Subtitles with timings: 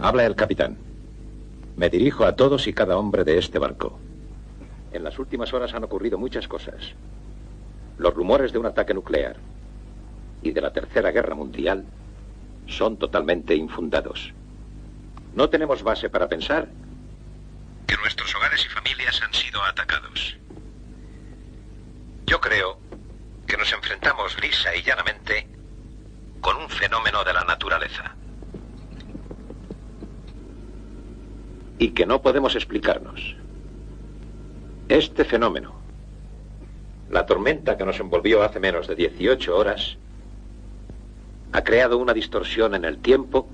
[0.00, 0.78] Habla el capitán.
[1.76, 3.98] Me dirijo a todos y cada hombre de este barco.
[4.92, 6.94] En las últimas horas han ocurrido muchas cosas.
[7.98, 9.36] Los rumores de un ataque nuclear
[10.40, 11.84] y de la Tercera Guerra Mundial
[12.68, 14.32] son totalmente infundados.
[15.34, 16.68] No tenemos base para pensar
[17.88, 20.36] que nuestros hogares y familias han sido atacados.
[22.24, 22.78] Yo creo
[23.48, 25.48] que nos enfrentamos lisa y llanamente
[26.40, 28.14] con un fenómeno de la naturaleza.
[31.78, 33.36] Y que no podemos explicarnos.
[34.88, 35.74] Este fenómeno,
[37.10, 39.96] la tormenta que nos envolvió hace menos de 18 horas,
[41.52, 43.48] ha creado una distorsión en el tiempo,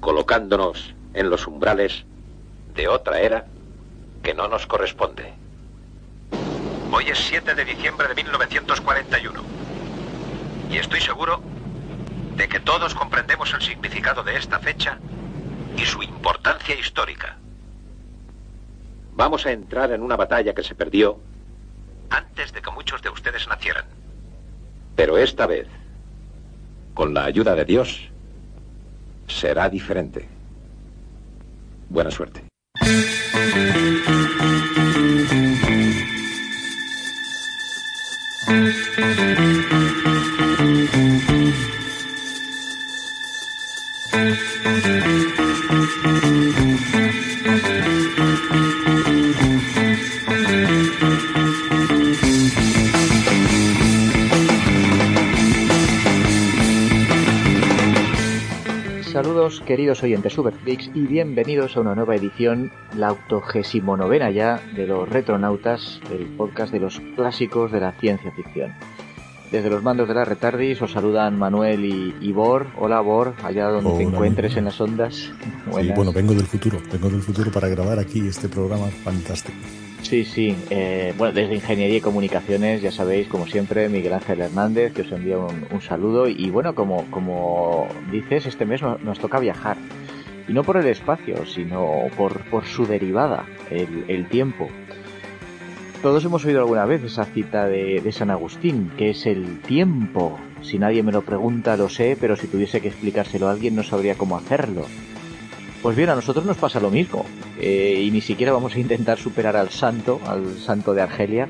[0.00, 2.04] colocándonos en los umbrales
[2.74, 3.46] de otra era
[4.22, 5.32] que no nos corresponde.
[6.92, 9.42] Hoy es 7 de diciembre de 1941
[10.70, 11.40] y estoy seguro
[12.36, 14.98] de que todos comprendemos el significado de esta fecha
[15.76, 17.36] y su importancia histórica.
[19.14, 21.18] Vamos a entrar en una batalla que se perdió
[22.10, 23.84] antes de que muchos de ustedes nacieran.
[24.94, 25.68] Pero esta vez,
[26.94, 28.10] con la ayuda de Dios,
[29.26, 30.28] será diferente.
[31.88, 32.44] Buena suerte.
[59.46, 64.88] Saludos queridos oyentes Superflix y bienvenidos a una nueva edición, la octogésimo novena ya, de
[64.88, 68.74] los Retronautas, el podcast de los clásicos de la ciencia ficción.
[69.52, 71.84] Desde los mandos de la Retardis os saludan Manuel
[72.20, 72.66] y, Bor.
[72.76, 75.14] Hola Bor, allá donde te encuentres en las ondas.
[75.14, 79.58] Sí, bueno, vengo del futuro, vengo del futuro para grabar aquí este programa fantástico.
[80.08, 80.56] Sí, sí.
[80.70, 85.10] Eh, bueno, desde Ingeniería y Comunicaciones, ya sabéis, como siempre, Miguel Ángel Hernández, que os
[85.10, 86.28] envía un, saludo.
[86.28, 89.76] Y bueno, como, como dices, este mes nos, toca viajar.
[90.46, 94.68] Y no por el espacio, sino por, por su derivada, el, el tiempo.
[96.02, 100.38] Todos hemos oído alguna vez esa cita de, San Agustín, que es el tiempo.
[100.62, 103.82] Si nadie me lo pregunta, lo sé, pero si tuviese que explicárselo a alguien no
[103.82, 104.86] sabría cómo hacerlo.
[105.86, 107.24] Pues bien, a nosotros nos pasa lo mismo,
[107.60, 111.48] eh, y ni siquiera vamos a intentar superar al santo, al santo de Argelia.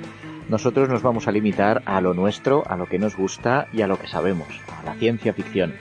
[0.51, 3.87] Nosotros nos vamos a limitar a lo nuestro, a lo que nos gusta y a
[3.87, 4.49] lo que sabemos,
[4.79, 5.75] a la ciencia ficción.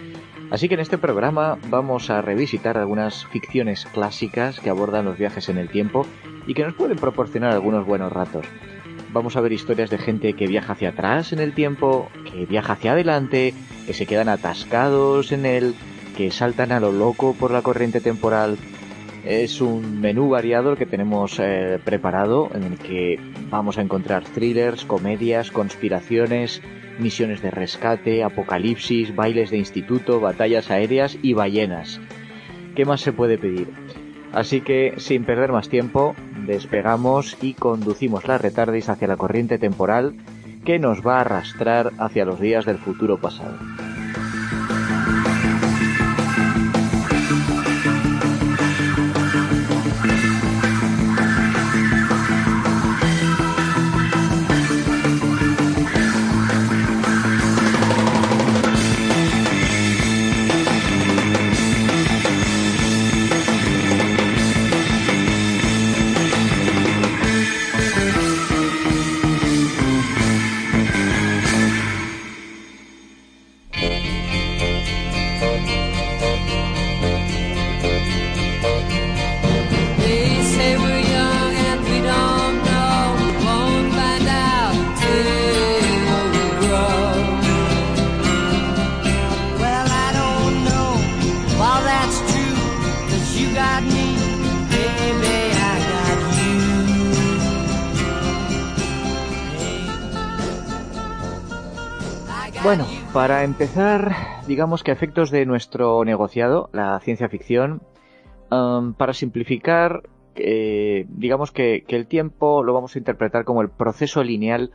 [0.52, 5.50] Así que en este programa vamos a revisitar algunas ficciones clásicas que abordan los viajes
[5.50, 6.08] en el tiempo
[6.48, 8.46] y que nos pueden proporcionar algunos buenos ratos.
[9.12, 12.72] Vamos a ver historias de gente que viaja hacia atrás en el tiempo, que viaja
[12.72, 13.54] hacia adelante,
[13.86, 15.76] que se quedan atascados en él,
[16.16, 18.58] que saltan a lo loco por la corriente temporal.
[19.26, 24.24] Es un menú variado el que tenemos eh, preparado en el que vamos a encontrar
[24.24, 26.62] thrillers, comedias, conspiraciones,
[27.00, 32.00] misiones de rescate, apocalipsis, bailes de instituto, batallas aéreas y ballenas.
[32.76, 33.70] ¿Qué más se puede pedir?
[34.32, 36.16] Así que, sin perder más tiempo,
[36.46, 40.16] despegamos y conducimos la retardis hacia la corriente temporal
[40.66, 43.58] que nos va a arrastrar hacia los días del futuro pasado.
[103.46, 104.14] Empezar,
[104.48, 107.82] digamos que efectos de nuestro negociado, la ciencia ficción,
[108.52, 110.04] um, para simplificar,
[110.36, 114.72] eh, digamos que, el tiempo lo vamos a interpretar como el proceso lineal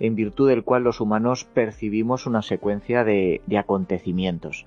[0.00, 4.66] en virtud del cual los humanos percibimos una secuencia de acontecimientos.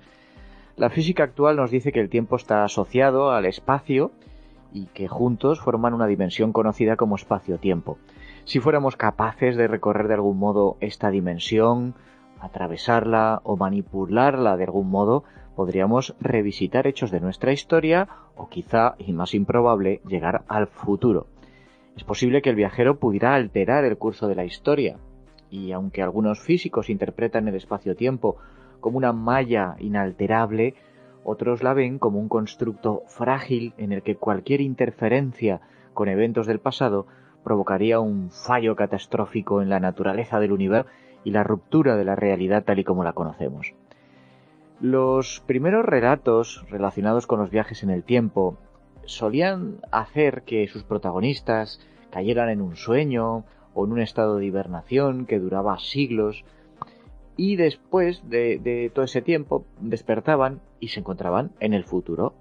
[0.76, 4.12] La física actual nos dice que el tiempo está asociado al espacio
[4.72, 7.98] y que juntos forman una dimensión conocida como espacio-tiempo.
[8.44, 11.94] Si fuéramos capaces de recorrer de algún modo esta dimensión,
[12.40, 15.24] atravesarla o manipularla de algún modo,
[15.54, 21.26] podríamos revisitar hechos de nuestra historia o quizá, y más improbable, llegar al futuro.
[21.96, 24.98] Es posible que el viajero pudiera alterar el curso de la historia,
[25.50, 28.36] y aunque algunos físicos interpretan el espacio-tiempo
[28.80, 30.74] como una malla inalterable,
[31.24, 35.60] otros la ven como un constructo frágil en el que cualquier interferencia
[35.94, 37.06] con eventos del pasado
[37.42, 40.90] provocaría un fallo catastrófico en la naturaleza del universo
[41.26, 43.74] y la ruptura de la realidad tal y como la conocemos.
[44.80, 48.56] Los primeros relatos relacionados con los viajes en el tiempo
[49.06, 51.80] solían hacer que sus protagonistas
[52.10, 53.44] cayeran en un sueño
[53.74, 56.44] o en un estado de hibernación que duraba siglos
[57.36, 62.34] y después de, todo ese tiempo despertaban y se encontraban en el futuro.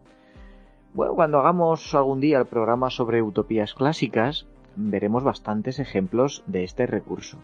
[0.94, 4.46] Bueno, cuando hagamos algún día el programa sobre utopías clásicas,
[4.76, 7.40] veremos bastantes ejemplos de este recurso.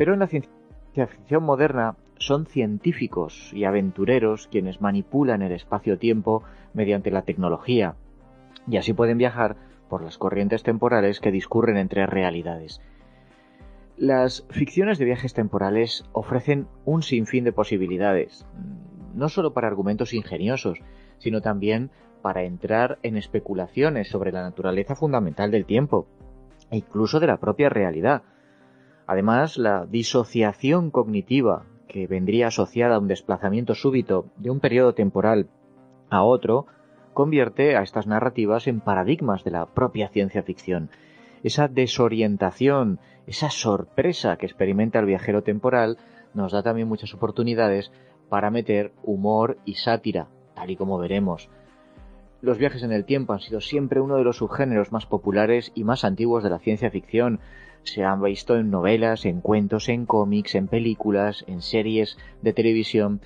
[0.00, 6.42] Pero en la ciencia ficción moderna son científicos y aventureros quienes manipulan el espacio-tiempo
[6.72, 7.96] mediante la tecnología,
[8.66, 9.56] y así pueden viajar
[9.90, 12.80] por las corrientes temporales que discurren entre realidades.
[13.98, 18.46] Las ficciones de viajes temporales ofrecen un sinfín de posibilidades,
[19.14, 20.78] no solo para argumentos ingeniosos,
[21.18, 21.90] sino también
[22.22, 26.06] para entrar en especulaciones sobre la naturaleza fundamental del tiempo,
[26.70, 28.22] e incluso de la propia realidad.
[29.10, 35.48] Además, la disociación cognitiva que vendría asociada a un desplazamiento súbito de un periodo temporal
[36.10, 36.66] a otro
[37.12, 40.90] convierte a estas narrativas en paradigmas de la propia ciencia ficción.
[41.42, 45.98] Esa desorientación, esa sorpresa que experimenta el viajero temporal
[46.32, 47.90] nos da también muchas oportunidades
[48.28, 51.50] para meter humor y sátira, tal y como veremos.
[52.42, 55.82] Los viajes en el tiempo han sido siempre uno de los subgéneros más populares y
[55.82, 57.40] más antiguos de la ciencia ficción.
[57.82, 63.20] Se han visto en novelas, en cuentos, en cómics, en películas, en series de televisión.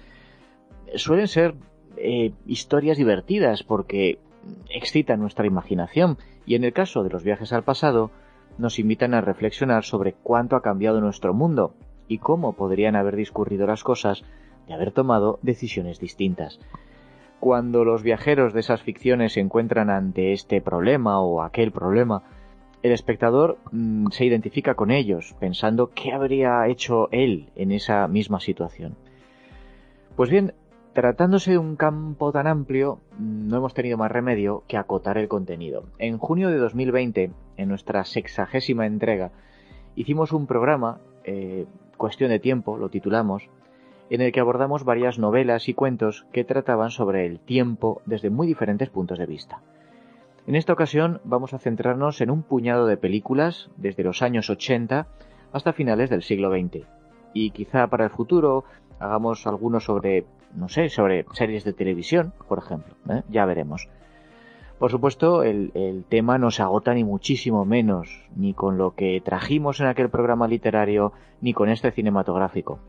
[0.95, 1.55] Suelen ser
[1.97, 4.19] eh, historias divertidas porque
[4.71, 8.11] excitan nuestra imaginación y en el caso de los viajes al pasado
[8.59, 11.75] nos invitan a reflexionar sobre cuánto ha cambiado nuestro mundo
[12.09, 14.25] y cómo podrían haber discurrido las cosas
[14.67, 16.61] de haber tomado decisiones distintas.
[17.41, 22.23] Cuando los viajeros de esas ficciones se encuentran ante este problema o aquel problema,
[22.85, 28.39] el espectador mm, se identifica con ellos, pensando qué habría hecho él en esa misma
[28.39, 28.95] situación.
[30.15, 30.53] Pues bien,
[30.95, 35.87] Tratándose de un campo tan amplio, no hemos tenido más remedio que acotar el contenido.
[35.99, 39.33] En junio de 2020, en nuestra sexagésima entrega,
[39.97, 41.67] hicimos un programa, eh,
[41.97, 43.49] Cuestión de Tiempo, lo titulamos,
[44.09, 48.47] en el que abordamos varias novelas y cuentos que trataban sobre el tiempo desde muy
[48.47, 49.63] diferentes puntos de vista.
[50.47, 55.07] En esta ocasión vamos a centrarnos en un puñado de películas desde los años 80
[55.53, 56.87] hasta finales del siglo XX.
[57.33, 58.65] Y quizá para el futuro
[58.99, 62.95] hagamos algunos sobre no sé, sobre series de televisión, por ejemplo.
[63.11, 63.23] ¿eh?
[63.29, 63.89] Ya veremos.
[64.79, 69.21] Por supuesto, el, el, tema no se agota ni muchísimo menos, ni con lo que
[69.25, 72.81] trajimos en aquel programa literario, ni con este cinematográfico.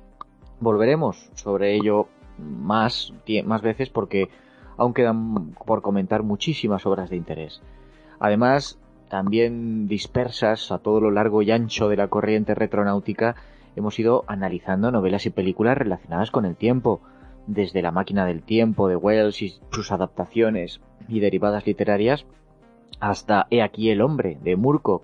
[0.60, 3.14] Volveremos sobre ello más,
[3.46, 4.30] más veces porque
[4.78, 7.62] aún quedan por comentar muchísimas obras de interés.
[8.20, 8.80] Además,
[9.10, 13.36] también dispersas a todo lo largo y ancho de la corriente retronáutica,
[13.76, 17.02] hemos ido analizando novelas y películas relacionadas con el tiempo,
[17.48, 22.26] desde La máquina del tiempo de Wells y sus adaptaciones y derivadas literarias,
[23.00, 25.04] hasta He aquí el hombre de Murkoch,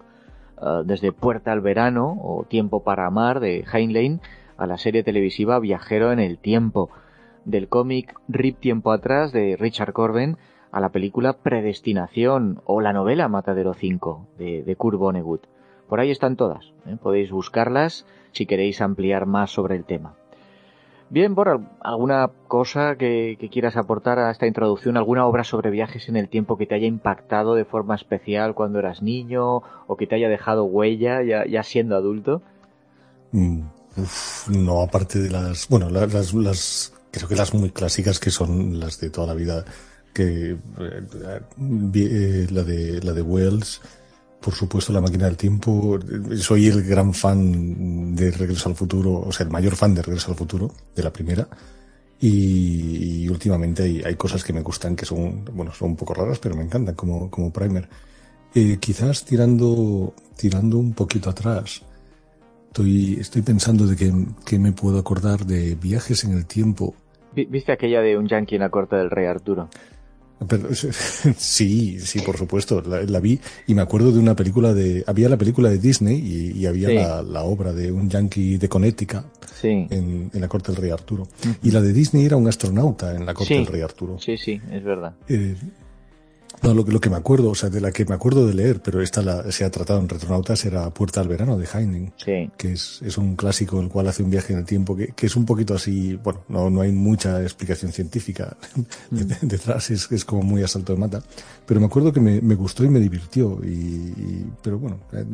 [0.62, 4.22] eh, desde Puerta al verano o Tiempo para amar de Heinlein
[4.58, 6.90] a la serie televisiva Viajero en el tiempo,
[7.46, 10.38] del cómic Rip Tiempo atrás de Richard Corben
[10.72, 15.46] a la película Predestinación o la novela Matadero 5 de, de Kurt Vonnegut.
[15.90, 16.98] Por ahí están todas, ¿eh?
[17.02, 20.16] podéis buscarlas si queréis ampliar más sobre el tema.
[21.12, 24.96] Bien, por ¿alguna cosa que, quieras aportar a esta introducción?
[24.96, 28.80] ¿Alguna obra sobre viajes en el tiempo que te haya impactado de forma especial cuando
[28.80, 29.58] eras niño
[29.88, 32.42] o que te haya dejado huella ya, siendo adulto?
[33.34, 33.64] Mm,
[34.52, 39.10] no, aparte de las, bueno, las, creo que las muy clásicas que son las de
[39.10, 39.66] toda la vida,
[40.14, 43.82] que eh, eh, la de la de Wells,
[44.42, 46.00] por supuesto, La máquina del tiempo.
[46.38, 50.32] Soy el gran fan de Regreso al futuro, o sea, el mayor fan de Regreso
[50.32, 51.48] al futuro, de la primera.
[52.20, 56.40] Y, últimamente hay, hay, cosas que me gustan que son, bueno, son un poco raras,
[56.40, 57.88] pero me encantan como, como primer.
[58.54, 61.82] Eh, quizás tirando, tirando un poquito atrás,
[62.68, 64.14] estoy, estoy pensando de que,
[64.46, 66.96] que me puedo acordar de viajes en el tiempo.
[67.34, 69.70] ¿Viste aquella de un yankee en la corte del rey Arturo?
[71.38, 75.38] sí, sí, por supuesto, la, vi y me acuerdo de una película de, había la
[75.38, 79.24] película de Disney y, había la, obra de un yankee de Connecticut
[79.64, 81.28] en, la corte del rey Arturo.
[81.62, 84.18] Y la de Disney era un astronauta en la corte del rey Arturo.
[84.20, 85.14] Sí, sí, es verdad.
[85.30, 85.56] Eh,
[86.62, 88.82] no, lo, lo, que me acuerdo, o sea, de la que me acuerdo de leer,
[88.82, 92.14] pero esta la, se ha tratado en Retronautas, era Puerta al Verano de Heinlein.
[92.18, 92.50] Sí.
[92.58, 95.26] Que es, es un clásico el cual hace un viaje en el tiempo, que, que
[95.26, 98.56] es un poquito así, bueno, no, no hay mucha explicación científica
[99.12, 99.18] mm.
[99.42, 101.24] detrás, es, es como muy a salto de mata.
[101.66, 105.26] Pero me acuerdo que me, me gustó y me divirtió, y, pero bueno, eh,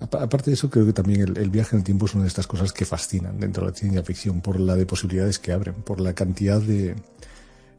[0.00, 2.28] Aparte de eso, creo que también el, el, viaje en el tiempo es una de
[2.28, 5.74] estas cosas que fascinan dentro de la ciencia ficción, por la de posibilidades que abren,
[5.74, 6.94] por la cantidad de,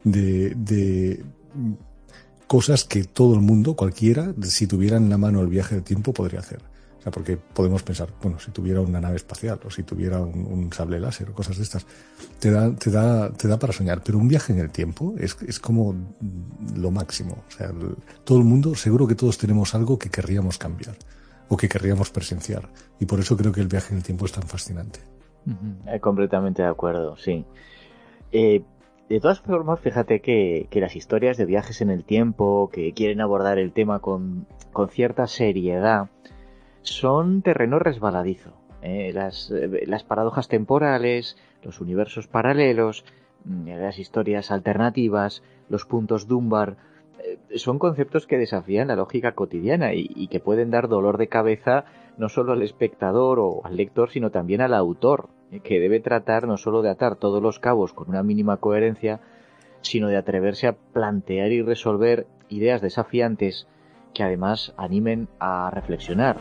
[0.04, 1.24] de, de
[2.50, 6.12] cosas que todo el mundo, cualquiera, si tuviera en la mano el viaje del tiempo,
[6.12, 6.58] podría hacer.
[6.98, 10.68] O sea, porque podemos pensar, bueno, si tuviera una nave espacial o si tuviera un,
[10.72, 11.86] sable láser o cosas de estas,
[12.40, 14.02] te da, te da, te da para soñar.
[14.02, 15.94] Pero un viaje en el tiempo es, es como
[16.74, 17.44] lo máximo.
[17.46, 17.70] O sea,
[18.24, 20.96] todo el mundo, seguro que todos tenemos algo que querríamos cambiar
[21.50, 22.68] o que querríamos presenciar.
[22.98, 24.98] Y por eso creo que el viaje en el tiempo es tan fascinante.
[26.00, 27.44] completamente de acuerdo, sí.
[28.32, 28.64] Eh,
[29.10, 33.58] de todas formas, fíjate que, las historias de viajes en el tiempo, que quieren abordar
[33.58, 34.46] el tema con,
[34.90, 36.10] cierta seriedad,
[36.82, 38.52] son terreno resbaladizo.
[38.82, 39.10] ¿eh?
[39.12, 43.04] Las, eh, las, paradojas temporales, los universos paralelos,
[43.44, 46.76] mm, las historias alternativas, los puntos Dunbar,
[47.18, 51.26] eh, son conceptos que desafían la lógica cotidiana y, y, que pueden dar dolor de
[51.26, 51.84] cabeza
[52.16, 56.56] no solo al espectador o al lector, sino también al autor que debe tratar no
[56.56, 59.20] solo de atar todos los cabos con una mínima coherencia,
[59.82, 63.66] sino de atreverse a plantear y resolver ideas desafiantes
[64.14, 66.36] que además animen a reflexionar.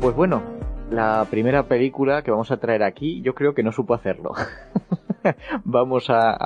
[0.00, 0.53] Pues bueno,
[0.94, 4.32] la primera película que vamos a traer aquí, yo creo que no supo hacerlo.
[5.64, 6.36] vamos a,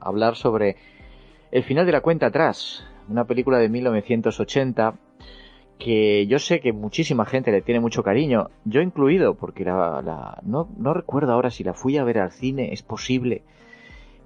[0.00, 0.76] hablar sobre
[1.50, 4.94] El final de la cuenta atrás, una película de 1980
[5.78, 10.94] que yo sé que muchísima gente le tiene mucho cariño, yo incluido, porque la, no,
[10.94, 13.42] recuerdo ahora si la fui a ver al cine, es posible,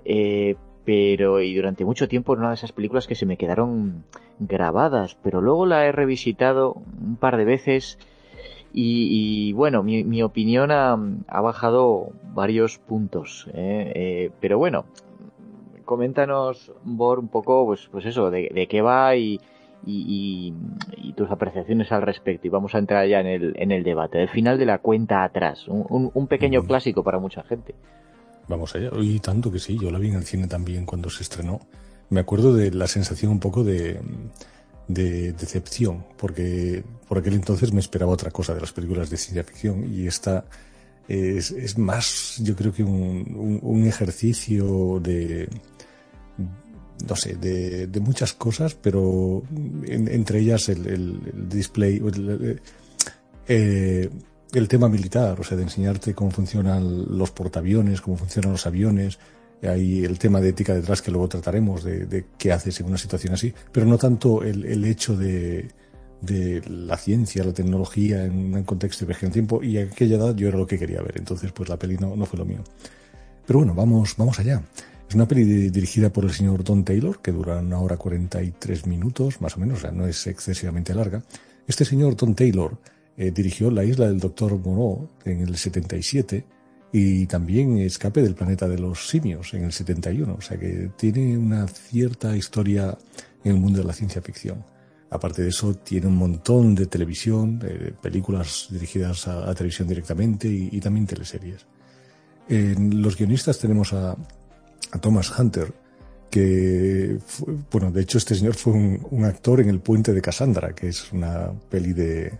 [0.04, 0.54] eh,
[0.84, 4.04] pero y durante mucho tiempo era una de esas películas que se me quedaron
[4.38, 7.98] grabadas, pero luego la he revisitado un par de veces
[8.72, 10.96] y, bueno, mi, opinión ha,
[11.40, 13.48] bajado varios puntos.
[13.54, 13.92] ¿eh?
[13.94, 14.84] Eh, pero bueno,
[15.84, 19.40] coméntanos, Bor, un poco, pues, pues eso, de, qué va y,
[21.16, 22.46] tus apreciaciones al respecto.
[22.46, 24.22] Y vamos a entrar ya en el, en el debate.
[24.22, 27.74] El final de la cuenta atrás, un, pequeño clásico para mucha gente.
[28.48, 28.90] Vamos allá.
[29.00, 31.60] Y tanto que sí, yo la vi en el cine también cuando se estrenó.
[32.08, 34.00] Me acuerdo de la sensación un poco de
[34.94, 39.44] de decepción, porque por aquel entonces me esperaba otra cosa de las películas de ciencia
[39.44, 40.44] ficción y esta
[41.08, 45.48] es, es más, yo creo que un, un, ejercicio de,
[47.08, 49.42] no sé, de, de muchas cosas, pero
[49.86, 52.00] entre ellas el, el, display,
[53.48, 54.08] eh,
[54.52, 59.18] el tema militar, o sea, de enseñarte cómo funcionan los portaaviones, cómo funcionan los aviones,
[59.62, 63.34] hay el tema de ética detrás que luego trataremos, de, qué haces en una situación
[63.34, 65.68] así, pero no tanto el, hecho de,
[66.66, 70.34] la ciencia, la tecnología en un contexto de viaje en tiempo, y a aquella edad
[70.34, 72.62] yo era lo que quería ver, entonces pues la peli no, no fue lo mío.
[73.46, 74.62] Pero bueno, vamos, vamos allá.
[75.08, 79.40] Es una peli dirigida por el señor Don Taylor, que dura una hora 43 minutos,
[79.40, 81.24] más o menos, o sea, no es excesivamente larga.
[81.66, 82.78] Este señor Don Taylor
[83.16, 86.44] eh, dirigió La isla del Doctor Moreau en el 77,
[86.92, 91.38] y también Escape del planeta de los simios en el 71, o sea que tiene
[91.38, 92.96] una cierta historia
[93.44, 94.64] en el mundo de la ciencia ficción.
[95.10, 100.80] Aparte de eso, tiene un montón de televisión, de películas dirigidas a, televisión directamente y,
[100.80, 101.66] también teleseries.
[102.48, 104.16] En los guionistas tenemos a,
[105.00, 105.72] Thomas Hunter,
[106.30, 107.18] que,
[107.70, 110.88] bueno, de hecho este señor fue un, un, actor en El puente de Cassandra, que
[110.88, 112.38] es una peli de,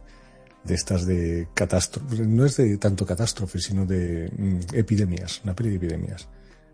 [0.65, 5.71] de estas de catástrofes, no es de tanto catástrofes, sino de mm, epidemias, una peli
[5.71, 6.29] de epidemias.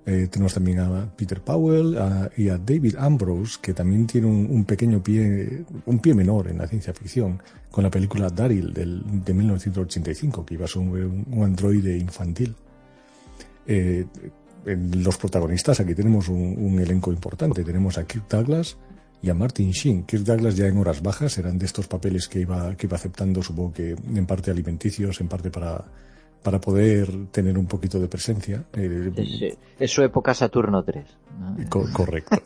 [0.09, 1.99] Eh, tenemos también a Peter Powell
[2.37, 6.69] y a David Ambrose, que también tiene un, pequeño pie, un pie menor en la
[6.69, 11.43] ciencia ficción, con la película Daryl del, de 1985, que iba a ser un, un
[11.43, 12.55] androide infantil.
[13.66, 14.07] Eh,
[14.64, 17.64] en los protagonistas aquí tenemos un, un, elenco importante.
[17.64, 18.76] Tenemos a Kirk Douglas,
[19.26, 20.04] y a Martin Sheen.
[20.04, 23.42] Kirk Douglas ya en horas bajas eran de estos papeles que iba, que iba aceptando,
[23.42, 25.85] supongo que en parte alimenticios, en parte para,
[26.45, 28.64] para poder tener un poquito de presencia.
[28.73, 31.04] Eh, es, su época Saturno 3.
[31.92, 32.37] correcto.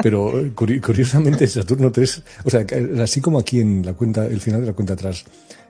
[0.00, 2.64] Pero curiosamente Saturno 3, o sea,
[3.02, 5.24] así como aquí en la cuenta, el final de la cuenta atrás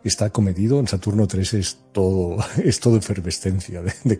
[0.04, 4.18] está cometido, en Saturno 3 es todo, es todo efervescencia de, de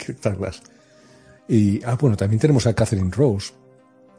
[1.49, 3.53] Y, ah, bueno, también tenemos a Catherine Rose,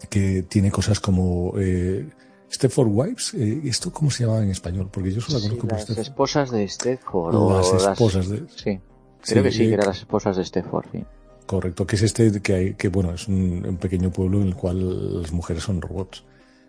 [0.09, 2.07] que tiene cosas como eh,
[2.51, 3.33] Stepford Wives.
[3.33, 4.89] Eh, ¿Esto cómo se llama en español?
[4.91, 7.35] Porque yo solo la conozco por Las esposas de Stepford.
[7.57, 8.43] Las esposas de.
[8.55, 8.79] Sí.
[9.21, 11.05] Creo que sí, que eran las esposas de Stepford, sí.
[11.45, 15.21] Correcto, que es este que hay, que bueno, es un, pequeño pueblo en el cual
[15.21, 16.23] las mujeres son robots,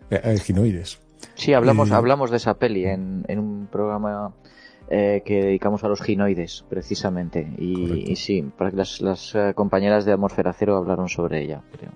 [0.09, 0.99] eh, ginoides.
[1.35, 4.33] Sí, hablamos, hablamos de esa peli en, en un programa
[4.93, 7.47] eh, que dedicamos a los ginoides, precisamente.
[7.57, 11.91] Y, sí, las, las eh, compañeras de Atmósfera Cero hablaron sobre ella, creo.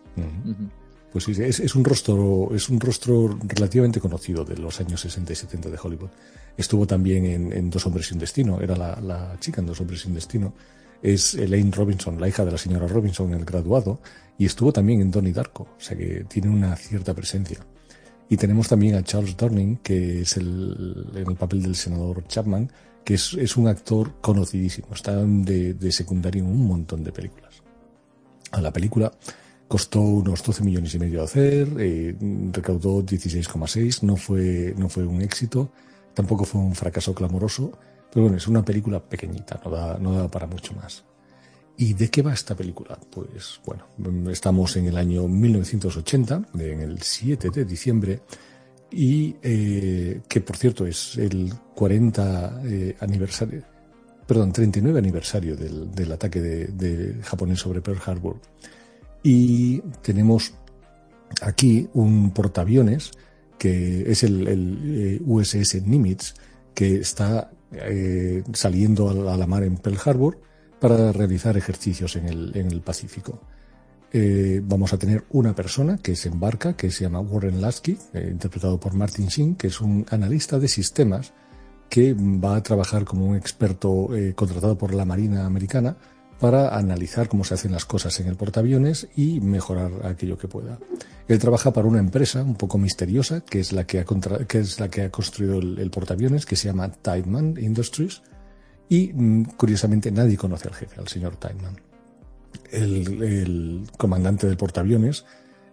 [1.15, 5.69] Pues es, un rostro, es un rostro relativamente conocido de los años 60 y 70
[5.69, 6.09] de Hollywood.
[6.57, 10.53] Estuvo también en, Dos Hombres sin Destino, era la, chica en Dos Hombres sin Destino.
[11.01, 14.01] Es Elaine Robinson, la hija de la señora Robinson, el graduado,
[14.37, 17.59] y estuvo también en Donnie Darko, o sea que tiene una cierta presencia.
[18.27, 22.69] Y tenemos también a Charles Durning, que es el, en el papel del senador Chapman,
[23.05, 27.63] que es, un actor conocidísimo, está de, secundario en un montón de películas.
[28.51, 29.13] A la película
[29.67, 32.15] costó unos 12 millones y medio de hacer, eh,
[32.51, 35.71] recaudó 16,6, no fue, no fue un éxito,
[36.13, 37.71] tampoco fue un fracaso clamoroso,
[38.11, 41.03] pero bueno, es una película pequeñita, no da, no da para mucho más.
[41.77, 42.97] ¿Y de qué va esta película?
[43.09, 43.85] Pues bueno,
[44.31, 48.21] estamos en el año 1980, en el 7 de diciembre,
[48.91, 53.63] y eh, que por cierto es el 40 eh, aniversario,
[54.25, 58.39] perdón, 39 aniversario del, ataque de, de, japonés sobre Pearl Harbor.
[59.27, 60.53] Y tenemos
[61.41, 63.09] aquí un portaaviones
[63.57, 66.35] que es el, eh, USS Nimitz,
[66.75, 67.49] que está
[68.53, 70.39] saliendo a la mar en Pearl Harbor
[70.79, 73.41] para realizar ejercicios en el, Pacífico.
[74.13, 78.29] Eh, vamos a tener una persona que se embarca, que se llama Warren Lasky, eh,
[78.31, 81.33] interpretado por Martin Sheen, que es un analista de sistemas
[81.89, 85.97] que va a trabajar como un experto eh, contratado por la Marina Americana
[86.39, 90.77] para analizar cómo se hacen las cosas en el portaaviones y mejorar aquello que pueda.
[91.27, 95.89] Él trabaja para una empresa un poco misteriosa, que es la que ha, construido el,
[95.91, 98.21] portaaviones, que se llama Tideman Industries,
[98.89, 101.77] y mm, curiosamente nadie conoce al jefe, al señor Tideman
[102.71, 105.25] el, comandante del portaaviones,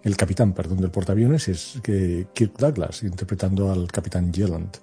[0.03, 4.79] el capitán, perdón, del portaaviones es Kirk Douglas, interpretando al capitán Yelland.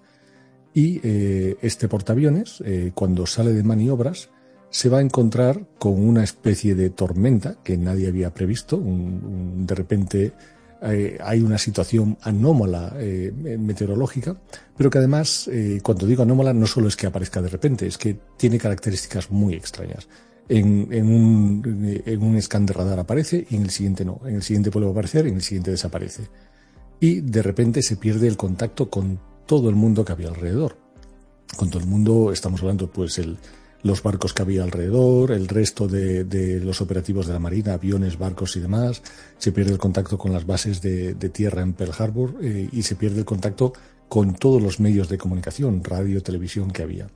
[0.73, 4.29] Y eh, este portaaviones, eh, cuando sale de maniobras,
[4.69, 8.81] se va a encontrar con una especie de tormenta que nadie había previsto.
[8.81, 10.33] de repente
[10.81, 14.37] eh, hay una situación anómala meteorológica,
[14.77, 15.49] pero que además,
[15.83, 19.55] cuando digo anómala, no solo es que aparezca de repente, es que tiene características muy
[19.55, 20.07] extrañas
[20.49, 24.19] en, un, en un scan de radar aparece y en el siguiente no.
[24.25, 26.27] En el siguiente vuelve a aparecer y en el siguiente desaparece.
[26.99, 30.77] Y de repente se pierde el contacto con todo el mundo que había alrededor.
[31.55, 33.37] Con todo el mundo estamos hablando pues el,
[33.81, 38.17] los barcos que había alrededor, el resto de, de, los operativos de la Marina, aviones,
[38.17, 39.01] barcos y demás.
[39.37, 42.81] Se pierde el contacto con las bases de, de tierra en Pearl Harbor eh, y
[42.83, 43.73] se pierde el contacto
[44.09, 47.07] con todos los medios de comunicación, radio, televisión que había.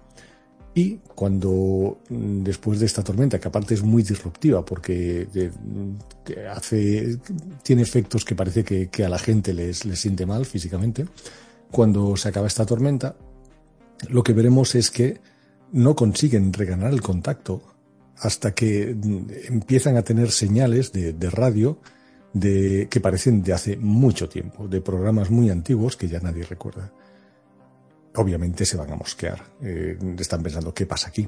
[0.75, 5.27] Y cuando mm, después de esta tormenta, que aparte es muy disruptiva porque
[6.49, 7.19] hace,
[7.61, 11.05] tiene efectos que parece que, a la gente les, les, siente mal físicamente,
[11.69, 13.15] cuando se acaba esta tormenta,
[14.09, 15.19] lo que veremos es que
[15.73, 17.61] no consiguen reganar el contacto
[18.17, 21.79] hasta que mm, empiezan a tener señales de, radio
[22.31, 26.91] de, que parecen de hace mucho tiempo, de programas muy antiguos que ya nadie recuerda
[28.15, 29.43] obviamente se van a mosquear.
[29.61, 31.27] Eh, están pensando, ¿qué pasa aquí?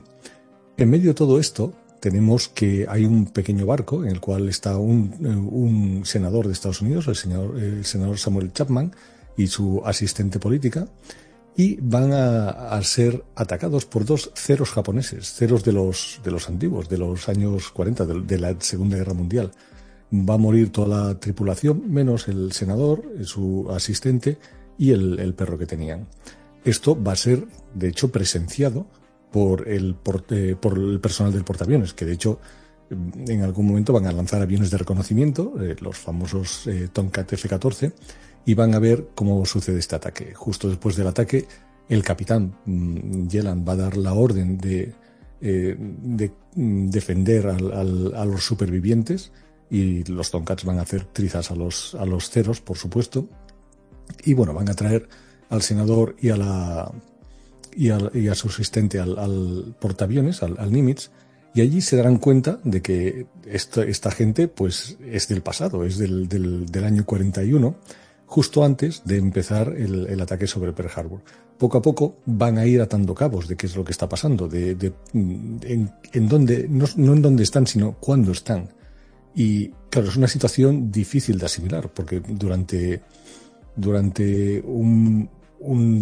[0.78, 4.78] En medio de todo esto, tenemos que hay un pequeño barco en el cual está
[4.78, 5.16] un,
[5.52, 8.94] un senador de Estados Unidos, el, señor, el senador Samuel Chapman,
[9.38, 10.88] y su asistente política,
[11.56, 16.50] y van a, a, ser atacados por dos ceros japoneses, ceros de los, de los
[16.50, 19.52] antiguos, de los años 40, de, la Segunda Guerra Mundial.
[20.14, 24.38] Va a morir toda la tripulación, menos el senador, su asistente
[24.78, 26.08] y el, el perro que tenían.
[26.66, 28.88] Esto va a ser, de hecho, presenciado
[29.36, 29.98] por el,
[30.30, 32.40] eh, por, el personal del portaaviones, que de hecho
[32.90, 37.92] en algún momento van a lanzar aviones de reconocimiento, eh, los famosos eh, Tomcat F-14,
[38.46, 40.34] y van a ver cómo sucede este ataque.
[40.34, 41.48] Justo después del ataque,
[41.90, 44.94] el capitán mm, Yelan va a dar la orden de,
[45.40, 49.32] de mm, defender a los supervivientes
[49.70, 53.28] y los Tomcats van a hacer trizas a los, a los ceros, por supuesto.
[54.24, 55.08] Y bueno, van a traer
[55.50, 56.92] al senador y a la
[57.76, 61.10] y, a su asistente al, portaaviones, al, Nimitz,
[61.54, 65.98] Y allí se darán cuenta de que esta, esta gente pues es del pasado, es
[65.98, 67.76] del, del, del año 41,
[68.36, 71.22] justo antes de empezar el, ataque sobre Pearl Harbor.
[71.58, 74.50] Poco a poco van a ir atando cabos de qué es lo que está pasando,
[74.50, 78.74] de, de en, dónde, no, en dónde están, sino cuándo están.
[79.34, 83.04] Y claro, es una situación difícil de asimilar, porque durante,
[83.74, 85.30] durante un,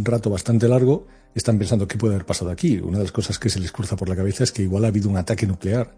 [0.04, 2.80] rato bastante largo están pensando qué puede haber pasado aquí.
[2.80, 4.88] Una de las cosas que se les cruza por la cabeza es que igual ha
[4.88, 5.96] habido un ataque nuclear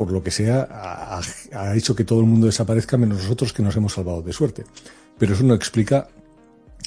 [0.00, 0.66] por lo que sea
[1.52, 4.64] ha, hecho que todo el mundo desaparezca menos nosotros que nos hemos salvado de suerte.
[5.18, 6.08] Pero eso no explica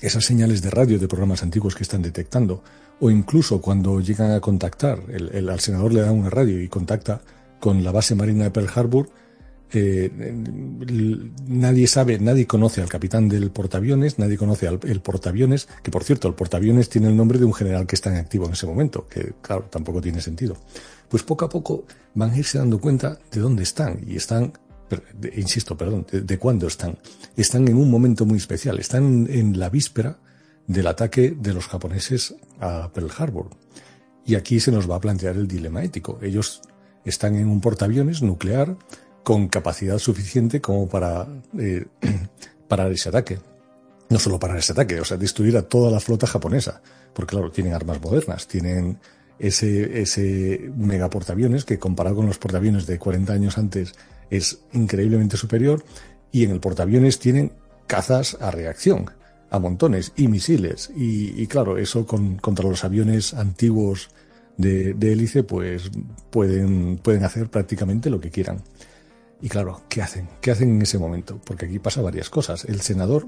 [0.01, 2.63] esas señales de radio de programas antiguos que están detectando
[2.99, 6.67] o incluso cuando llegan a contactar, el, el, al senador le da una radio y
[6.69, 7.21] contacta
[7.59, 9.07] con la base marina de Pearl Harbor
[9.73, 10.11] eh,
[11.47, 16.27] nadie sabe, nadie conoce al capitán del portaaviones, nadie conoce al portaaviones, que por cierto,
[16.27, 19.07] el portaaviones tiene el nombre de un general que está en activo en ese momento,
[19.07, 20.57] que claro, tampoco tiene sentido.
[21.09, 24.53] Pues poco a poco van a irse dando cuenta de dónde están y están,
[25.35, 26.97] insisto, perdón, de, de, cuándo están.
[27.35, 30.19] Están en un momento muy especial, están en la víspera
[30.67, 33.49] del ataque de los japoneses a Pearl Harbor.
[34.25, 36.19] Y aquí se nos va a plantear el dilema ético.
[36.21, 36.61] Ellos
[37.05, 38.77] están en un portaaviones nuclear
[39.23, 41.85] con capacidad suficiente como para eh,
[42.67, 43.39] parar ese ataque.
[44.09, 46.81] No solo parar ese ataque, o sea, destruir a toda la flota japonesa.
[47.13, 48.99] Porque claro, tienen armas modernas, tienen
[49.39, 53.95] ese, ese mega portaaviones que comparado con los portaaviones de 40 años antes
[54.29, 55.83] es increíblemente superior.
[56.31, 57.53] Y en el portaaviones tienen
[57.87, 59.11] cazas a reacción,
[59.49, 60.91] a montones, y misiles.
[60.95, 64.09] Y, y claro, eso con, contra los aviones antiguos
[64.57, 65.89] de, de hélice, pues
[66.29, 68.61] pueden, pueden hacer prácticamente lo que quieran.
[69.43, 70.29] Y claro, ¿qué hacen?
[70.39, 71.41] ¿Qué hacen en ese momento?
[71.43, 72.63] Porque aquí pasa varias cosas.
[72.63, 73.25] El senador,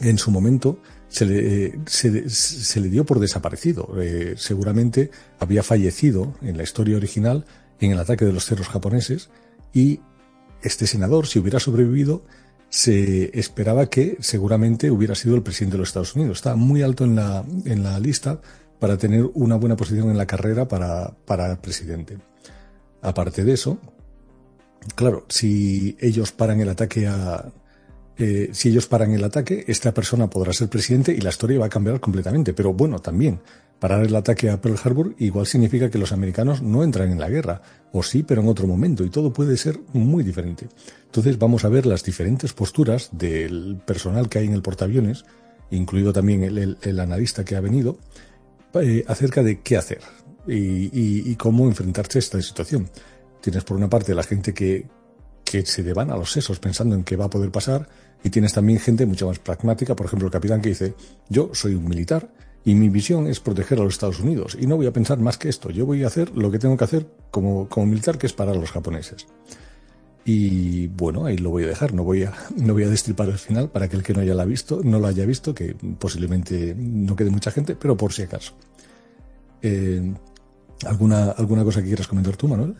[0.00, 3.88] en su momento, se le, se, se le dio por desaparecido.
[4.02, 7.46] Eh, seguramente había fallecido en la historia original
[7.78, 9.30] en el ataque de los cerros japoneses
[9.72, 10.00] y
[10.60, 12.24] este senador, si hubiera sobrevivido,
[12.68, 16.38] se esperaba que seguramente hubiera sido el presidente de los Estados Unidos.
[16.38, 18.40] Está muy alto en la, en la lista
[18.80, 22.18] para tener una buena posición en la carrera para, para presidente.
[23.02, 23.78] Aparte de eso,
[24.94, 27.52] claro, si ellos paran el ataque a,
[28.18, 31.66] eh, si ellos paran el ataque, esta persona podrá ser presidente y la historia va
[31.66, 32.52] a cambiar completamente.
[32.52, 33.40] Pero bueno, también,
[33.78, 37.28] parar el ataque a Pearl Harbor igual significa que los americanos no entran en la
[37.28, 37.62] guerra.
[37.92, 39.04] O sí, pero en otro momento.
[39.04, 40.68] Y todo puede ser muy diferente.
[41.06, 45.24] Entonces vamos a ver las diferentes posturas del personal que hay en el portaaviones,
[45.70, 47.98] incluido también el, analista que ha venido,
[48.74, 50.00] eh, acerca de qué hacer
[50.46, 52.88] y cómo enfrentarse a esta situación.
[53.42, 54.88] Tienes por una parte la gente que,
[55.44, 57.86] que se le van a los sesos pensando en qué va a poder pasar
[58.24, 60.94] y tienes también gente mucho más pragmática, por ejemplo el capitán que dice,
[61.28, 62.32] yo soy un militar
[62.64, 65.36] y mi visión es proteger a los Estados Unidos y no voy a pensar más
[65.36, 68.26] que esto, yo voy a hacer lo que tengo que hacer como, como militar que
[68.26, 69.26] es parar a los japoneses.
[70.24, 73.38] Y bueno, ahí lo voy a dejar, no voy a, no voy a destripar el
[73.38, 77.16] final para que el que no haya visto, no lo haya visto, que posiblemente no
[77.16, 78.54] quede mucha gente, pero por si acaso.
[79.60, 80.14] Eh,
[80.86, 82.76] ¿alguna, ¿Alguna cosa que quieras comentar tú, Manuel?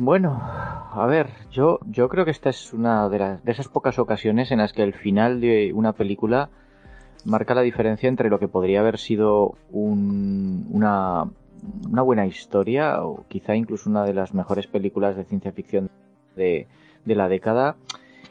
[0.00, 3.98] Bueno, a ver, yo, yo creo que esta es una de, las, de esas pocas
[3.98, 6.50] ocasiones en las que el final de una película
[7.24, 11.24] marca la diferencia entre lo que podría haber sido un, una,
[11.90, 15.90] una buena historia o quizá incluso una de las mejores películas de ciencia ficción
[16.36, 16.68] de,
[17.04, 17.74] de la década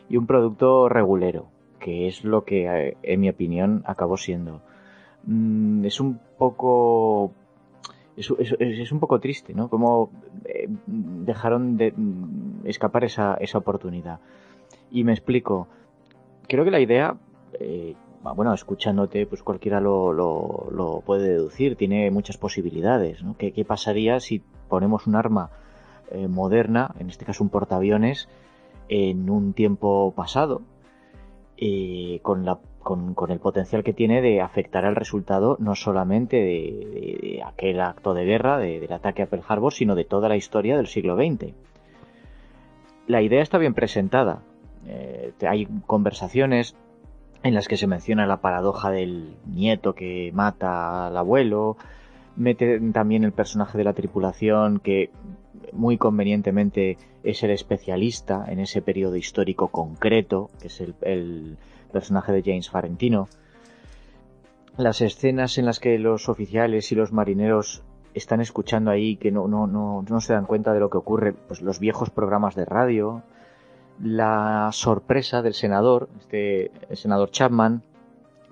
[0.07, 1.47] y un producto regulero,
[1.81, 4.61] que es lo que, eh, en mi opinión, acabó siendo.
[5.25, 7.33] Mm, es un poco
[8.17, 9.69] es, un poco triste, ¿no?
[9.69, 10.11] Como
[10.45, 14.19] eh, dejaron de mm, escapar esa, oportunidad.
[14.91, 15.67] Y me explico.
[16.47, 17.17] Creo que la idea,
[17.59, 17.95] eh,
[18.35, 23.37] bueno, escuchándote, pues cualquiera lo, puede deducir, tiene muchas posibilidades, ¿no?
[23.37, 25.49] ¿Qué, qué pasaría si ponemos un arma
[26.09, 28.29] eh, moderna, en este caso un portaaviones,
[28.87, 30.61] en un tiempo pasado,
[31.57, 36.87] eh, con la con, el potencial que tiene de afectar al resultado no solamente de,
[36.93, 40.37] de, aquel acto de guerra, de, del ataque a Pearl Harbor, sino de toda la
[40.37, 41.53] historia del siglo XX.
[43.05, 44.41] La idea está bien presentada.
[44.87, 46.77] Eh, hay conversaciones
[47.43, 51.75] en las que se menciona la paradoja del nieto que mata al abuelo.
[52.37, 55.09] Meten también el personaje de la tripulación que
[55.73, 62.43] muy convenientemente es el especialista en ese periodo histórico concreto, que es el personaje de
[62.43, 63.27] James Farentino.
[64.77, 69.47] Las escenas en las que los oficiales y los marineros están escuchando ahí que no,
[69.47, 72.65] no, no, no se dan cuenta de lo que ocurre, pues los viejos programas de
[72.65, 73.23] radio,
[74.01, 77.83] la sorpresa del senador, este el senador Chapman,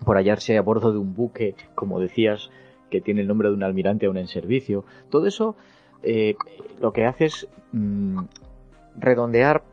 [0.03, 2.49] por hallarse a bordo de un buque, como decías,
[2.89, 4.85] que tiene el nombre de un almirante aún en servicio.
[5.09, 5.55] Todo eso
[6.03, 6.35] eh,
[6.79, 8.19] lo que hace es mm,
[8.97, 9.63] redondear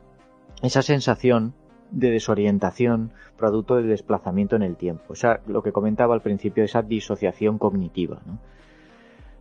[0.63, 1.55] esa sensación
[1.93, 5.05] de desorientación producto del desplazamiento en el tiempo.
[5.09, 8.21] O sea, lo que comentaba al principio, esa disociación cognitiva.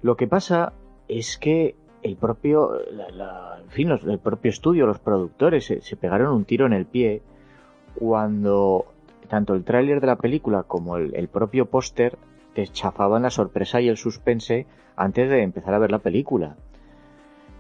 [0.02, 0.74] Lo que pasa
[1.08, 6.66] es que el propio, en fin, el propio estudio, los productores se, pegaron un tiro
[6.66, 7.22] en el pie
[7.96, 8.86] cuando
[9.28, 12.18] tanto el tráiler de la película como el, el propio póster
[12.54, 16.56] te chafaban la sorpresa y el suspense antes de empezar a ver la película.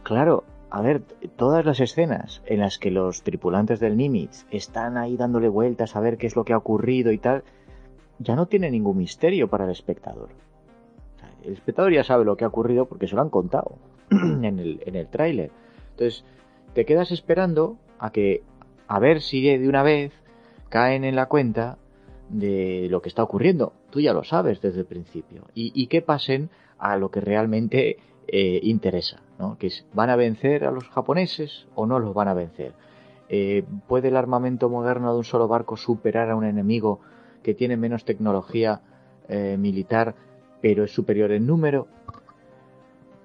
[0.03, 1.01] Claro, a ver,
[1.35, 5.99] todas las escenas en las que los tripulantes del Nimitz están ahí dándole vueltas a
[5.99, 7.43] ver qué es lo que ha ocurrido y tal,
[8.19, 10.29] ya no tiene ningún misterio para el espectador.
[11.43, 13.79] el espectador ya sabe lo que ha ocurrido porque se lo han contado
[14.11, 15.51] en el, en el tráiler.
[15.91, 16.23] Entonces,
[16.73, 18.43] te quedas esperando a que,
[18.87, 20.13] a ver si de una vez
[20.69, 21.79] caen en la cuenta
[22.29, 23.73] de lo que está ocurriendo.
[23.89, 25.47] Tú ya lo sabes desde el principio.
[25.53, 27.97] Y, y que pasen a lo que realmente
[28.33, 29.57] eh, interesa, ¿no?
[29.57, 32.71] Que es, ¿van a vencer a los japoneses o no los van a vencer?
[33.27, 37.01] Eh, ¿Puede el armamento moderno de un solo barco superar a un enemigo
[37.43, 38.79] que tiene menos tecnología
[39.27, 40.15] eh, militar
[40.61, 41.87] pero es superior en número?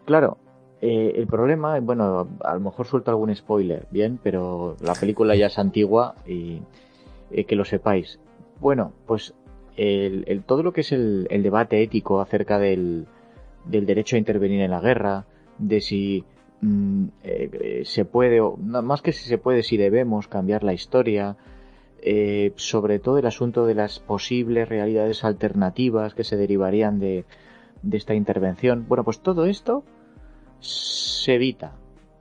[0.07, 0.39] Claro,
[0.81, 5.59] el problema, bueno, a lo mejor suelto algún spoiler, bien, pero la película ya es
[5.59, 6.63] antigua y
[7.31, 8.19] que lo sepáis.
[8.61, 9.35] Bueno, pues
[10.47, 13.07] todo lo que es el debate ético acerca del,
[13.67, 15.27] del derecho a intervenir en la guerra,
[15.59, 16.25] de si
[16.61, 21.37] mm, eh, se puede, o más que si se puede, si debemos cambiar la historia,
[22.03, 27.25] eh, sobre todo el asunto de las posibles realidades alternativas que se derivarían de,
[27.83, 28.87] de esta intervención.
[28.89, 29.85] Bueno, pues todo esto
[30.61, 31.73] se evita.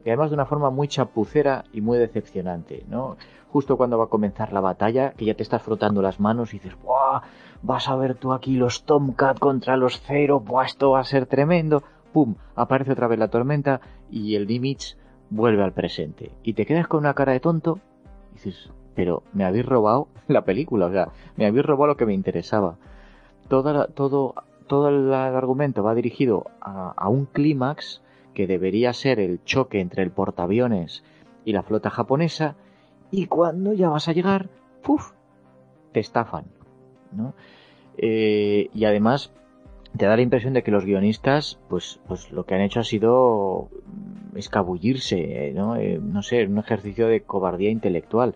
[0.04, 3.18] Y además de una forma muy chapucera y muy decepcionante, ¿no?
[3.50, 6.58] Justo cuando va a comenzar la batalla, que ya te estás frotando las manos y
[6.58, 7.22] dices, ¡buah!
[7.62, 11.26] Vas a ver tú aquí los Tomcat contra los Zero, pues esto va a ser
[11.26, 11.84] tremendo.
[12.14, 12.36] ¡Pum!
[12.56, 14.98] Aparece otra vez la tormenta y el Nimitz
[15.30, 16.32] vuelve al presente.
[16.44, 17.80] Y te quedas con una cara de tonto
[18.32, 22.06] y dices, pero me habéis robado la película, o sea, me habéis robado lo que
[22.06, 22.78] me interesaba.
[23.48, 24.34] todo,
[24.68, 28.02] todo el argumento va dirigido a, a un clímax
[28.34, 31.04] que debería ser el choque entre el portaaviones
[31.46, 32.56] y la flota japonesa,
[33.12, 34.50] y cuando ya vas a llegar,
[34.84, 35.14] ¡puf!
[35.94, 36.46] te estafan.
[37.12, 37.34] ¿No?
[37.98, 39.32] Eh, y además
[39.98, 42.84] te da la impresión de que los guionistas, pues, pues lo que han hecho ha
[42.84, 43.70] sido
[44.36, 45.78] escabullirse, ¿no?
[45.78, 48.36] Eh, no sé, un ejercicio de cobardía intelectual.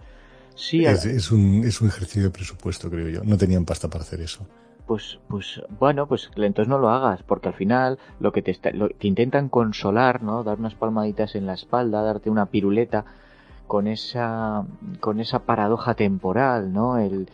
[0.55, 3.21] Sí, es, un, es un ejercicio de presupuesto, creo yo.
[3.23, 4.45] No tenían pasta para hacer eso.
[4.86, 8.89] Pues, pues, bueno, pues entonces no lo hagas, porque al final lo que te, lo,
[8.89, 10.43] te intentan consolar, ¿no?
[10.43, 13.05] Dar unas palmaditas en la espalda, darte una piruleta
[13.67, 14.65] con esa,
[14.99, 16.97] con esa paradoja temporal, ¿no?
[16.97, 17.29] El,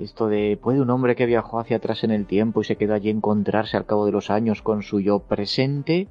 [0.00, 2.94] esto de, ¿puede un hombre que viajó hacia atrás en el tiempo y se quedó
[2.94, 6.08] allí encontrarse al cabo de los años con su yo presente?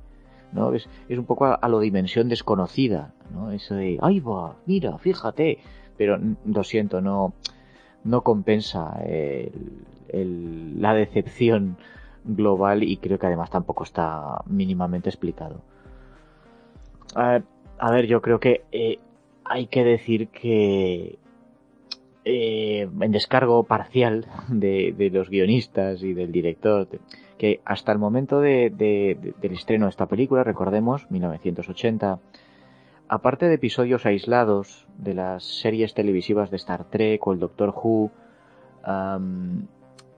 [0.51, 0.73] ¿No?
[0.73, 3.51] Es, es un poco a, lo dimensión desconocida, ¿no?
[3.51, 4.55] Eso de, ¡ay va!
[4.65, 5.59] Mira, fíjate.
[5.97, 7.33] Pero lo siento, no,
[8.03, 9.51] no compensa el,
[10.81, 11.77] la decepción
[12.23, 15.61] global y creo que además tampoco está mínimamente explicado.
[17.15, 18.99] A ver, yo creo que eh,
[19.45, 21.17] hay que decir que
[22.27, 26.87] eh, en descargo parcial de, los guionistas y del director,
[27.37, 28.71] que hasta el momento de,
[29.39, 32.19] del estreno de esta película, recordemos, 1980,
[33.07, 38.09] aparte de episodios aislados de las series televisivas de Star Trek o el Doctor Who,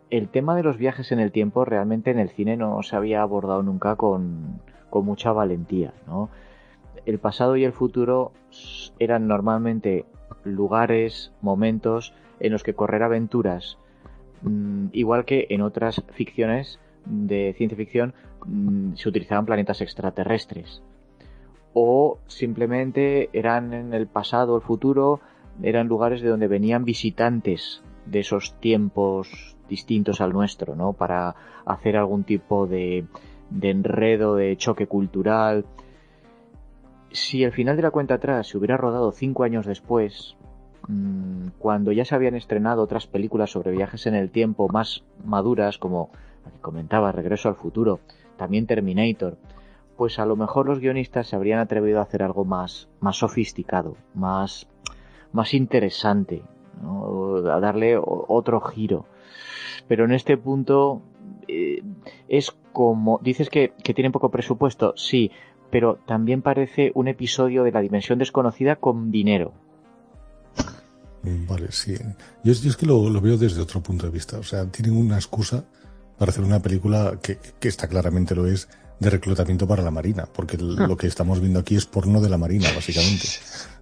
[0.09, 3.21] el tema de los viajes en el tiempo realmente en el cine no se había
[3.21, 6.29] abordado nunca con, con mucha valentía, ¿no?
[7.05, 8.31] El pasado y el futuro
[8.99, 10.05] eran normalmente
[10.43, 13.77] lugares, momentos en los que correr aventuras,
[14.41, 18.13] mm, igual que en otras ficciones de ciencia ficción
[18.45, 20.81] mm, se utilizaban planetas extraterrestres.
[21.73, 25.19] O simplemente eran en el pasado o el futuro,
[25.61, 30.93] eran lugares de donde venían visitantes de esos tiempos distintos al nuestro, ¿no?
[30.93, 31.35] Para
[31.65, 33.05] hacer algún tipo de,
[33.49, 35.65] de enredo, de choque cultural,
[37.17, 40.35] si el final de la cuenta atrás se hubiera rodado cinco años después,
[40.87, 45.77] mm, cuando ya se habían estrenado otras películas sobre viajes en el tiempo más maduras,
[45.77, 46.11] como
[46.61, 47.99] comentaba Regreso al futuro,
[48.37, 49.37] también Terminator,
[49.97, 53.97] pues a lo mejor los guionistas se habrían atrevido a hacer algo más, más sofisticado,
[54.13, 54.67] más,
[55.33, 56.43] más interesante,
[56.83, 59.05] a darle otro giro.
[59.87, 61.01] Pero en este punto
[61.47, 61.81] eh,
[62.27, 65.31] es como dices que, que tienen poco presupuesto, sí,
[65.69, 69.53] pero también parece un episodio de la dimensión desconocida con dinero.
[71.23, 71.95] Vale, sí.
[72.43, 74.37] Yo, es que lo, veo desde otro punto de vista.
[74.37, 75.65] O sea, tienen una excusa
[76.17, 78.67] para hacer una película que, que está claramente lo es
[78.99, 80.87] de reclutamiento para la Marina, porque ah.
[80.87, 83.27] lo que estamos viendo aquí es porno de la Marina, básicamente.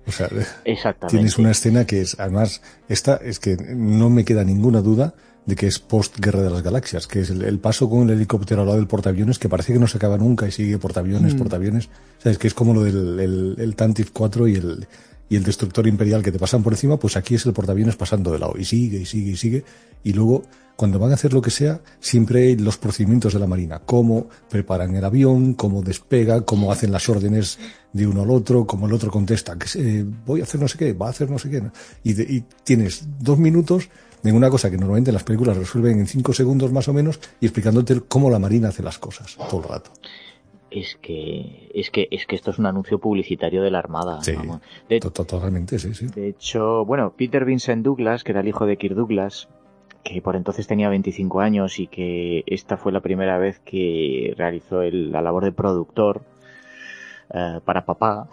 [0.08, 0.30] O sea,
[1.08, 5.14] tienes una escena que es, además, esta es que no me queda ninguna duda
[5.46, 8.68] de que es post-guerra de las galaxias, que es el, paso con el helicóptero al
[8.68, 11.38] lado del portaaviones, que parece que no se acaba nunca y sigue portaaviones, mm.
[11.38, 11.90] portaaviones.
[12.26, 14.88] O que es como lo del el, el Tantif 4 y el,
[15.30, 18.32] y el destructor imperial que te pasan por encima, pues aquí es el portaaviones pasando
[18.32, 19.64] de lado y sigue y sigue y sigue.
[20.04, 20.44] Y luego,
[20.76, 24.28] cuando van a hacer lo que sea, siempre hay los procedimientos de la Marina, cómo
[24.50, 27.58] preparan el avión, cómo despega, cómo hacen las órdenes
[27.92, 30.78] de uno al otro, cómo el otro contesta, que eh, voy a hacer no sé
[30.78, 31.64] qué, va a hacer no sé qué.
[32.04, 33.90] Y, y tienes dos minutos
[34.32, 37.46] de una cosa que normalmente las películas resuelven en cinco segundos más o menos y
[37.46, 39.92] explicándote cómo la Marina hace las cosas todo el rato
[40.72, 44.22] es que es que es que esto es un anuncio publicitario de la Armada.
[44.22, 44.36] Sí,
[45.00, 46.08] totalmente, sí, sí.
[46.08, 49.48] De hecho, bueno, Peter Vincent Douglas, que era el hijo de Kirk Douglas,
[50.04, 54.84] que por entonces tenía 25 años y que esta fue la primera vez que realizó
[54.84, 56.22] la labor de productor
[57.34, 58.28] eh, para papá,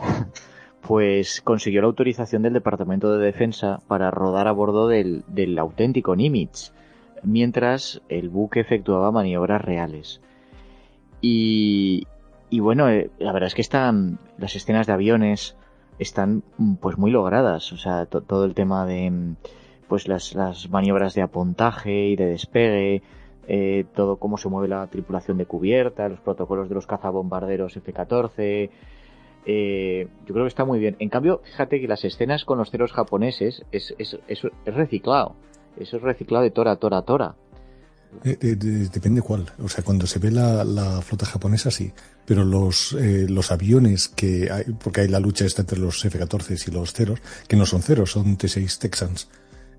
[0.87, 6.17] pues consiguió la autorización del Departamento de Defensa para rodar a bordo del, del auténtico
[6.17, 6.73] Nimitz,
[7.23, 10.21] mientras el buque efectuaba maniobras reales.
[11.21, 12.07] Y,
[12.51, 15.57] y bueno, eh, la verdad es que están las escenas de aviones
[15.99, 19.37] están mm, pues muy logradas, o sea, todo el tema de mm,
[19.89, 23.03] pues las, las maniobras de apuntaje y de despegue,
[23.49, 28.71] eh, todo cómo se mueve la tripulación de cubierta, los protocolos de los cazabombarderos F-14,
[29.45, 30.97] eh, yo creo que está muy bien.
[30.99, 35.35] En cambio, fíjate que las escenas con los ceros japoneses es, es, es, reciclado.
[35.79, 37.35] Eso es reciclado de tora, tora, tora.
[38.25, 38.37] Eh,
[38.93, 39.51] depende cuál.
[39.63, 41.93] O sea, cuando se ve la, la flota japonesa, sí.
[42.27, 46.69] Pero los, eh, los aviones que hay, porque hay la lucha esta entre los F-14
[46.69, 49.29] y los ceros, que no son ceros, son T-6 Texans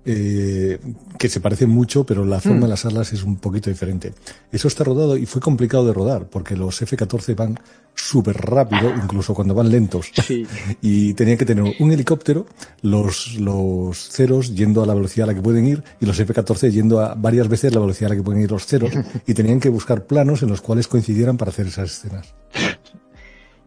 [0.06, 0.78] eh,
[1.18, 2.70] que se parecen mucho, pero la forma de mm.
[2.70, 4.12] las alas es un poquito diferente.
[4.52, 7.58] Eso está rodado y fue complicado de rodar, porque los F-14 van
[7.94, 10.12] súper rápido, incluso cuando van lentos.
[10.82, 12.46] y tenían que tener un helicóptero,
[12.82, 16.70] los, los ceros yendo a la velocidad a la que pueden ir, y los F-14
[16.70, 18.92] yendo a varias veces la velocidad a la que pueden ir los ceros,
[19.26, 22.34] y tenían que buscar planos en los cuales coincidieran para hacer esas escenas.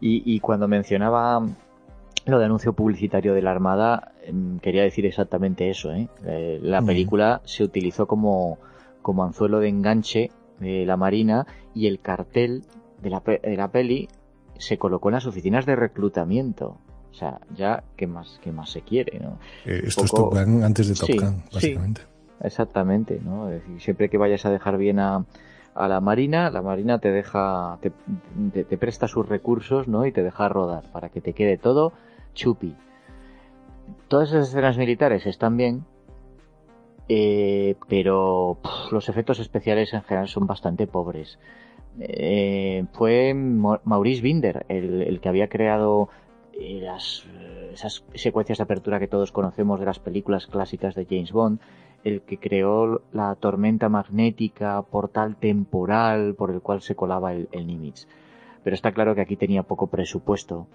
[0.00, 1.44] Y, y cuando mencionaba
[2.30, 5.92] lo de anuncio publicitario de la Armada, em, quería decir exactamente eso.
[5.92, 6.08] ¿eh?
[6.24, 8.58] eh la película se utilizó como,
[9.02, 12.64] como anzuelo de enganche de la Marina y el cartel
[13.02, 14.08] de la, de la peli
[14.58, 16.78] se colocó en las oficinas de reclutamiento.
[17.10, 19.18] O sea, ya, ¿qué más, qué más se quiere?
[19.18, 19.38] ¿no?
[19.64, 22.02] Eh, esto es Top Gun antes de Top Gun, básicamente.
[22.40, 23.48] exactamente, ¿no?
[23.48, 25.24] Es decir, siempre que vayas a dejar bien a,
[25.74, 30.06] a la Marina, la Marina te deja, te, te, presta sus recursos, ¿no?
[30.06, 31.92] Y te deja rodar para que te quede todo
[32.38, 32.74] chupi.
[34.06, 35.84] Todas esas escenas militares están bien,
[37.08, 38.58] eh, pero
[38.90, 41.38] los efectos especiales en general son bastante pobres.
[42.00, 46.08] Eh, fue Maurice Binder el, que había creado
[46.52, 47.26] eh, las,
[47.72, 51.60] esas secuencias de apertura que todos conocemos de las películas clásicas de James Bond,
[52.04, 57.66] el que creó la tormenta magnética, portal temporal por el cual se colaba el, el
[57.66, 58.06] Nimitz.
[58.62, 60.68] Pero está claro que aquí tenía poco presupuesto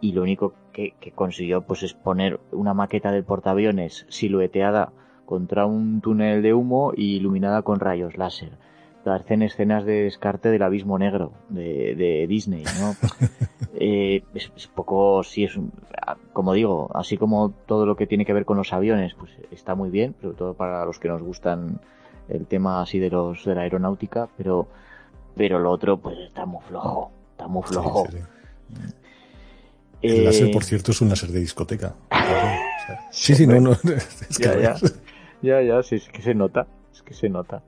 [0.00, 4.92] y lo único que, consiguió pues es poner una maqueta del portaaviones silueteada
[5.26, 8.52] contra un túnel de humo y iluminada con rayos láser.
[9.04, 12.94] Hacen escenas de descarte del abismo negro de, Disney, ¿no?
[13.82, 15.58] Eh, es, poco, sí es,
[16.34, 19.74] como digo, así como todo lo que tiene que ver con los aviones, pues está
[19.74, 21.80] muy bien, sobre todo para los que nos gustan
[22.28, 24.66] el tema así de los de la aeronáutica, pero,
[25.34, 28.04] pero lo otro pues está muy flojo, está muy flojo.
[30.02, 31.94] El láser, por eh, cierto, es un láser de discoteca.
[33.10, 33.72] sí, sí, no, no.
[34.28, 34.76] Es que ya,
[35.42, 36.66] ya, ya, sí, es que se nota.
[36.92, 37.62] Es que se nota.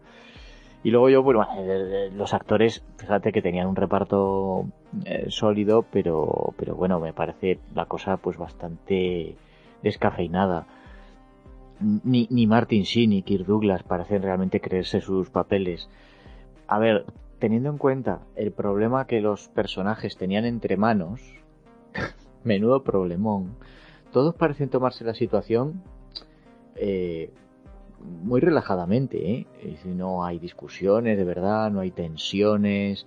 [0.84, 4.66] Y luego yo, bueno, eh, los actores, fíjate que tenían un reparto
[5.04, 9.36] eh, sólido, pero, pero bueno, me parece la cosa pues bastante
[9.82, 10.66] descafeinada.
[11.80, 15.88] Ni, ni Martin Sheen ni Kirk Douglas parecen realmente creerse sus papeles.
[16.66, 17.04] A ver,
[17.38, 21.20] teniendo en cuenta el problema que los personajes tenían entre manos,
[22.44, 23.56] Menudo problemón.
[24.12, 25.82] Todos parecen tomarse la situación
[26.76, 27.30] eh,
[28.24, 29.46] muy relajadamente, ¿eh?
[29.86, 33.06] No hay discusiones de verdad, no hay tensiones,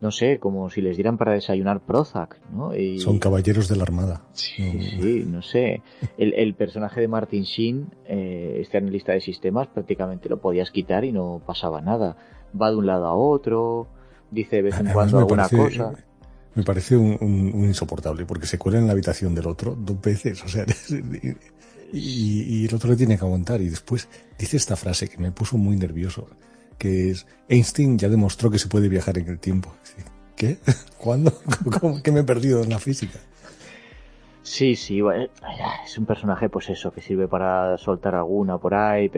[0.00, 2.70] no sé, como si les dieran para desayunar Prozac, ¿no?
[2.98, 4.22] Son caballeros de la Armada.
[4.32, 5.82] Sí, sí, no sé.
[6.16, 11.12] El, personaje de Martin Sheen, eh, este analista de sistemas, prácticamente lo podías quitar y
[11.12, 12.16] no pasaba nada.
[12.60, 13.88] Va de un lado a otro,
[14.30, 15.92] dice de vez en cuando alguna cosa
[16.58, 20.48] me parece un, insoportable, porque se cuela en la habitación del otro dos veces, o
[20.48, 20.66] sea,
[21.92, 23.60] y, el otro le tiene que aguantar.
[23.60, 26.26] Y después dice esta frase que me puso muy nervioso,
[26.76, 29.72] que es, Einstein ya demostró que se puede viajar en el tiempo.
[30.34, 30.58] ¿Qué?
[30.98, 31.32] ¿Cuándo?
[31.80, 33.20] ¿Cómo me he perdido en la física?
[34.42, 35.00] Sí, sí,
[35.84, 39.08] es un personaje, pues eso, que sirve para soltar alguna por ahí,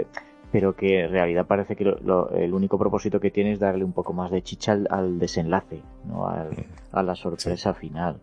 [0.51, 4.31] que en realidad parece que el único propósito que tiene es darle un poco más
[4.31, 6.27] de chicha al, desenlace, ¿no?
[6.27, 8.21] a la sorpresa final.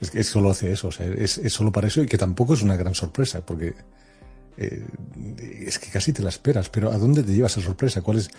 [0.00, 2.62] Es que solo hace eso, o sea, es, solo para eso y que tampoco es
[2.62, 3.74] una gran sorpresa, porque
[4.56, 4.86] eh,
[5.66, 8.00] es que casi te la esperas, pero ¿a dónde te lleva esa sorpresa?
[8.02, 8.30] ¿Cuál es?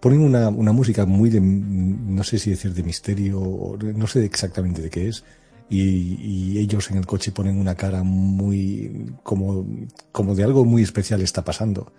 [0.00, 4.82] Ponen una, una música muy de, no sé si decir de misterio, no sé exactamente
[4.82, 5.24] de qué es,
[5.70, 9.66] y, ellos en el coche ponen una cara muy como,
[10.12, 11.92] como de algo muy especial está pasando.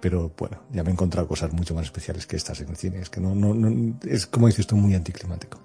[0.00, 2.98] Pero bueno, ya me he encontrado cosas mucho más especiales que estas en el cine.
[2.98, 5.58] Es que no, no, no es como dices tú, muy anticlimático.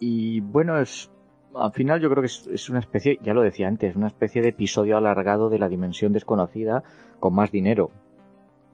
[0.00, 1.10] Y bueno, es
[1.54, 4.48] al final yo creo que es, una especie, ya lo decía antes, una especie de
[4.48, 6.82] episodio alargado de la dimensión desconocida
[7.20, 7.90] con más dinero.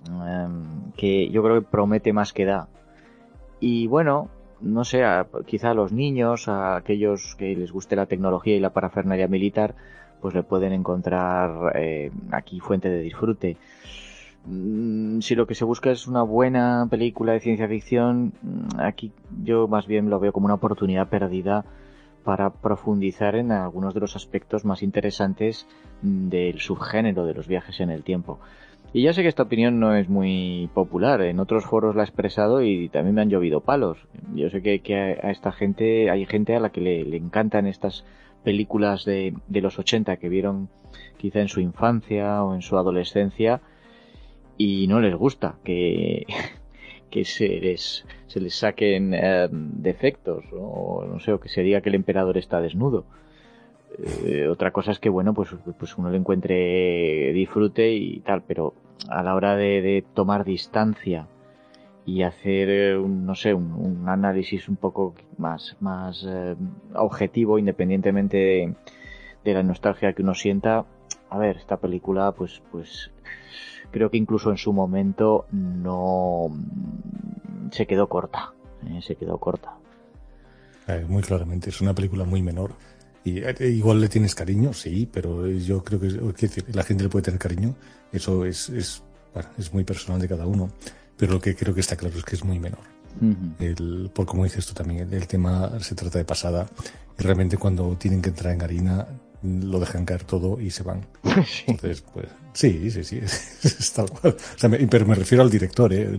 [0.06, 2.68] Em, que yo creo que promete más que da.
[3.60, 4.28] Y bueno,
[4.60, 5.02] no sé,
[5.46, 9.74] quizá a los niños, a aquellos que les guste la tecnología y la parafernalia militar,
[10.24, 13.58] pues le pueden encontrar eh, aquí fuente de disfrute.
[14.46, 19.12] Mm, si lo que se busca es una buena película de ciencia ficción, mm, aquí
[19.42, 21.66] yo más bien lo veo como una oportunidad perdida
[22.24, 25.66] para profundizar en algunos de los aspectos más interesantes
[26.00, 28.38] del subgénero de los viajes en el tiempo.
[28.94, 32.06] Y ya sé que esta opinión no es muy popular, en otros foros la he
[32.06, 33.98] expresado y también me han llovido palos.
[34.34, 38.06] Yo sé que, a esta gente, hay gente a la que le, encantan estas
[38.44, 40.68] películas de, de, los 80 que vieron
[41.16, 43.60] quizá en su infancia o en su adolescencia
[44.56, 46.26] y no les gusta que,
[47.10, 51.80] que se les, se les saquen eh, defectos o no sé, o que se diga
[51.80, 53.04] que el emperador está desnudo.
[54.24, 58.74] Eh, otra cosa es que, bueno, pues, pues uno le encuentre disfrute y tal, pero
[59.08, 61.28] a la hora de, tomar distancia
[62.06, 66.54] y hacer, eh, un, no sé, un, análisis un poco más, más eh,
[66.94, 68.74] objetivo, independientemente
[69.44, 70.84] de, la nostalgia que uno sienta,
[71.30, 73.10] a ver, esta película, pues, pues,
[73.90, 76.48] creo que incluso en su momento no
[77.70, 78.52] se quedó corta,
[79.00, 79.74] se quedó corta.
[81.08, 82.72] muy claramente, es una película muy menor
[83.24, 86.08] y eh, igual le tienes cariño, sí, pero yo creo que,
[86.72, 87.74] la gente le puede tener cariño.
[88.12, 89.02] Eso es, es,
[89.56, 90.70] es muy personal de cada uno.
[91.16, 92.80] Pero lo que creo que está claro es que es muy menor.
[93.60, 96.66] el, por como dices tú también, el, tema se trata de pasada.
[97.18, 99.06] Y realmente cuando tienen que entrar en harina,
[99.42, 101.06] lo dejan caer todo y se van.
[101.46, 101.64] Sí.
[101.66, 103.18] Entonces, pues, sí, sí, sí,
[103.62, 104.36] es, tal cual.
[104.88, 106.18] pero me refiero al director, ¿eh?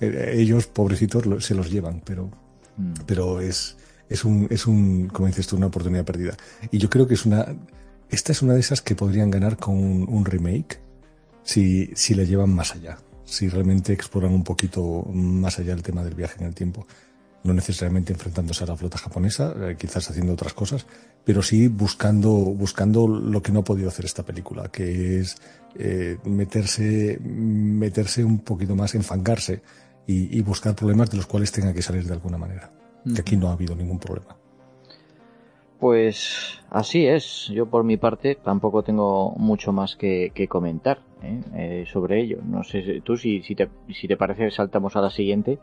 [0.00, 2.28] eh ellos, pobrecitos, se los llevan, pero,
[2.76, 2.92] mm.
[3.06, 3.76] pero es,
[4.08, 6.36] es un, es un, como dices tú, una oportunidad perdida.
[6.70, 7.46] Y yo creo que es una,
[8.10, 10.80] esta es una de esas que podrían ganar con un, remake
[11.44, 12.98] si, si la llevan más allá,
[13.32, 16.86] si realmente exploran un poquito más allá el tema del viaje en el tiempo.
[17.44, 20.86] No necesariamente enfrentándose a la flota japonesa, eh, quizás haciendo otras cosas,
[21.24, 25.36] pero sí buscando, buscando lo que no ha podido hacer esta película, que es
[25.76, 29.62] eh, meterse, meterse un poquito más, enfangarse
[30.06, 32.70] y, y buscar problemas de los cuales tenga que salir de alguna manera
[33.14, 34.36] que aquí no ha habido ningún problema.
[35.78, 37.48] Pues así es.
[37.48, 41.40] Yo por mi parte tampoco tengo mucho más que, comentar ¿eh?
[41.54, 42.38] Eh, sobre ello.
[42.44, 45.58] No sé tú si, si, te, si te parece saltamos a la siguiente.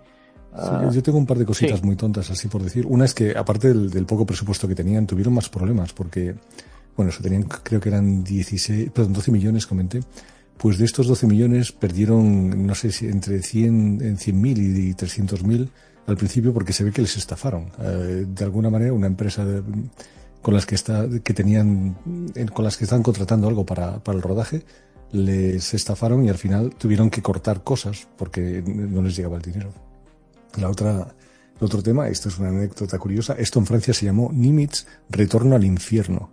[0.92, 2.86] Yo tengo un par de cositas muy tontas, así por decir.
[2.88, 6.34] Una es que, aparte del, poco presupuesto que tenían, tuvieron más problemas porque,
[6.96, 10.00] bueno, eso tenían, creo que eran 16, perdón, 12 millones, comenté.
[10.58, 15.70] Pues de estos 12 millones perdieron, no sé si entre 100, en 100.000 y 300.000
[16.08, 17.72] al principio porque se ve que les estafaron.
[17.80, 19.46] Eh, de alguna manera, una empresa
[20.42, 21.96] con las que está, que tenían,
[22.54, 24.64] con las que estaban contratando algo para, para el rodaje,
[25.12, 29.74] les estafaron y al final tuvieron que cortar cosas porque no les llegaba el dinero.
[30.60, 31.08] La otra,
[31.60, 35.56] el otro tema, esto es una anécdota curiosa, esto en Francia se llamó Nimitz Retorno
[35.56, 36.32] al Infierno.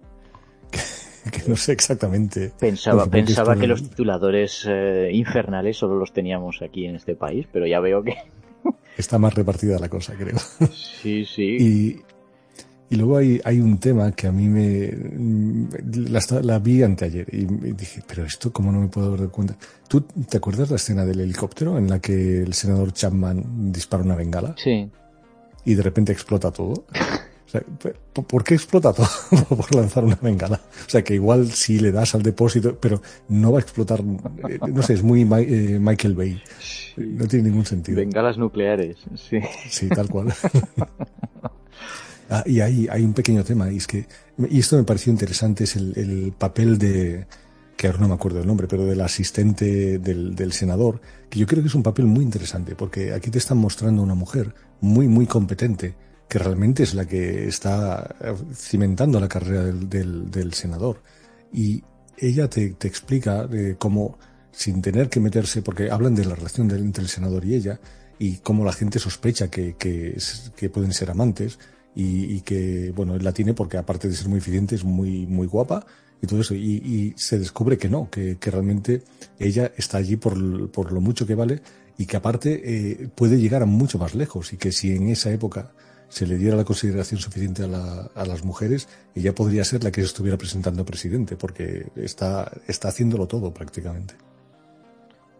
[1.26, 2.52] Que, no sé exactamente.
[2.56, 7.66] Pensaba, pensaba que los tituladores eh, infernales solo los teníamos aquí en este país, pero
[7.66, 8.14] ya veo que
[8.96, 10.38] está más repartida la cosa, creo.
[10.72, 11.56] Sí, sí.
[11.60, 12.02] Y,
[12.94, 14.92] luego hay, hay un tema que a mí me...
[16.42, 19.56] La, vi anteayer y, dije, pero esto, ¿cómo no me puedo dar cuenta?
[19.88, 24.14] ¿Tú te acuerdas la escena del helicóptero en la que el senador Chapman dispara una
[24.14, 24.54] bengala?
[24.56, 24.88] Sí.
[25.64, 26.84] Y de repente explota todo.
[28.12, 29.08] ¿Por qué explota todo?
[29.48, 30.60] Por lanzar una bengala.
[30.86, 34.00] O sea, que igual si le das al depósito, pero no va a explotar.
[34.48, 36.40] Eh, no sé, es muy eh, Michael Bay.
[36.96, 37.96] No tiene ningún sentido.
[37.96, 39.40] Bengalas nucleares, sí.
[39.68, 40.32] Sí, tal cual.
[42.28, 44.06] Ah, y hay, hay un pequeño tema, y es que,
[44.50, 47.26] y esto me pareció interesante, es el, papel de,
[47.76, 51.00] que ahora no me acuerdo el nombre, pero del asistente del, del, senador,
[51.30, 54.14] que yo creo que es un papel muy interesante, porque aquí te están mostrando una
[54.14, 55.94] mujer muy, muy competente,
[56.28, 58.16] que realmente es la que está
[58.52, 61.02] cimentando la carrera del, del, del senador.
[61.52, 61.84] Y
[62.18, 64.18] ella te, te explica eh, cómo,
[64.50, 67.78] sin tener que meterse, porque hablan de la relación entre el senador y ella,
[68.18, 70.18] y cómo la gente sospecha que, que,
[70.56, 71.58] que pueden ser amantes,
[71.96, 75.26] y, y, que, bueno, él la tiene porque aparte de ser muy eficiente, es muy,
[75.26, 75.84] muy guapa,
[76.22, 76.54] y todo eso.
[76.54, 79.02] Y, y se descubre que no, que, que, realmente
[79.38, 81.60] ella está allí por, por lo mucho que vale
[81.98, 85.30] y que aparte eh, puede llegar a mucho más lejos y que si en esa
[85.32, 85.72] época
[86.08, 89.90] se le diera la consideración suficiente a, la, a las mujeres, ella podría ser la
[89.90, 94.14] que se estuviera presentando presidente, porque está, está haciéndolo todo prácticamente.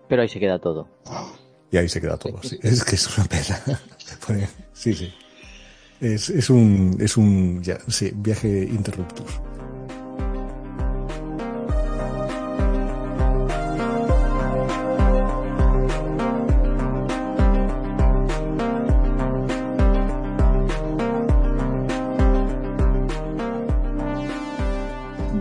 [0.09, 0.89] Pero ahí se queda todo.
[1.71, 2.59] Y ahí se queda todo, sí.
[2.63, 3.61] Es que es una pena.
[4.73, 5.13] sí, sí.
[6.01, 9.41] Es, es un, es un ya, sí, viaje interruptus.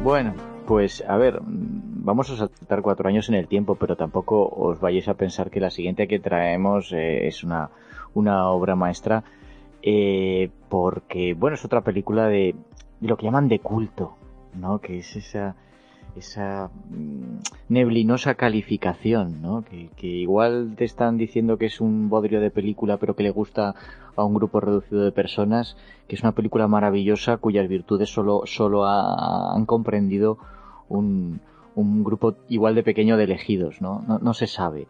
[0.03, 0.35] Bueno,
[0.67, 5.09] pues a ver, vamos a saltar cuatro años en el tiempo, pero tampoco os vayáis
[5.09, 7.71] a pensar que la siguiente que traemos eh, es una,
[8.13, 9.23] una obra maestra,
[9.87, 12.55] eh, porque, bueno, es otra película de,
[12.99, 14.15] de, lo que llaman de culto,
[14.55, 14.79] ¿no?
[14.79, 15.55] Que es esa,
[16.15, 17.37] esa mm,
[17.69, 19.63] neblinosa calificación, ¿no?
[19.63, 23.75] Que, igual te están diciendo que es un bodrio de película, pero que le gusta
[24.15, 25.77] a un grupo reducido de personas,
[26.07, 30.39] que es una película maravillosa cuyas virtudes solo, solo ha, han comprendido
[30.89, 31.41] un,
[31.75, 34.03] un, grupo igual de pequeño de elegidos, ¿no?
[34.07, 34.87] No, no se sabe.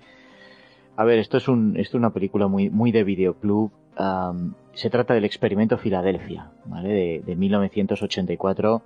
[0.96, 3.72] A ver, esto es, un, esto es una película muy, muy de videoclub.
[4.00, 6.90] Um, se trata del experimento Filadelfia, ¿vale?
[6.90, 8.82] De, de 1984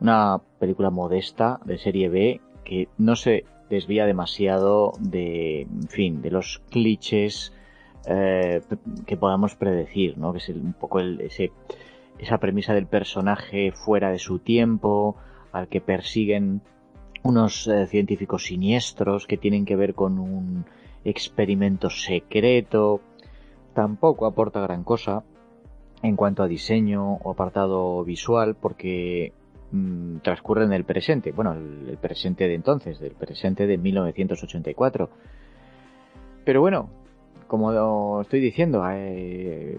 [0.00, 6.30] una película modesta de serie B que no se desvía demasiado de, en fin, de
[6.30, 7.52] los clichés
[8.06, 8.62] eh,
[9.06, 10.32] que podamos predecir, ¿no?
[10.32, 11.52] Que es el, un poco el, ese,
[12.18, 15.16] esa premisa del personaje fuera de su tiempo,
[15.52, 16.62] al que persiguen
[17.22, 20.64] unos eh, científicos siniestros que tienen que ver con un
[21.04, 23.00] experimento secreto.
[23.78, 25.22] Tampoco aporta gran cosa
[26.02, 29.32] en cuanto a diseño o apartado visual, porque
[29.70, 35.10] mmm, transcurre en el presente, bueno, el, presente de entonces, del presente de 1984.
[36.44, 36.90] Pero bueno,
[37.46, 39.78] como estoy diciendo, eh,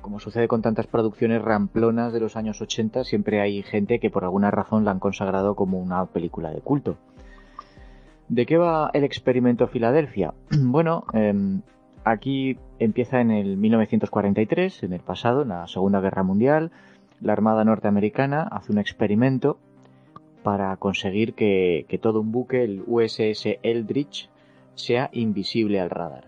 [0.00, 4.24] como sucede con tantas producciones ramplonas de los años 80, siempre hay gente que por
[4.24, 6.96] alguna razón la han consagrado como una película de culto.
[8.30, 10.32] ¿De qué va el experimento Filadelfia?
[10.50, 11.60] bueno, eh,
[12.04, 16.70] aquí empieza en el 1943, en el pasado, en la Segunda Guerra Mundial,
[17.20, 19.58] la Armada norteamericana hace un experimento
[20.42, 24.30] para conseguir que, todo un buque, el USS Eldridge,
[24.74, 26.24] sea invisible al radar.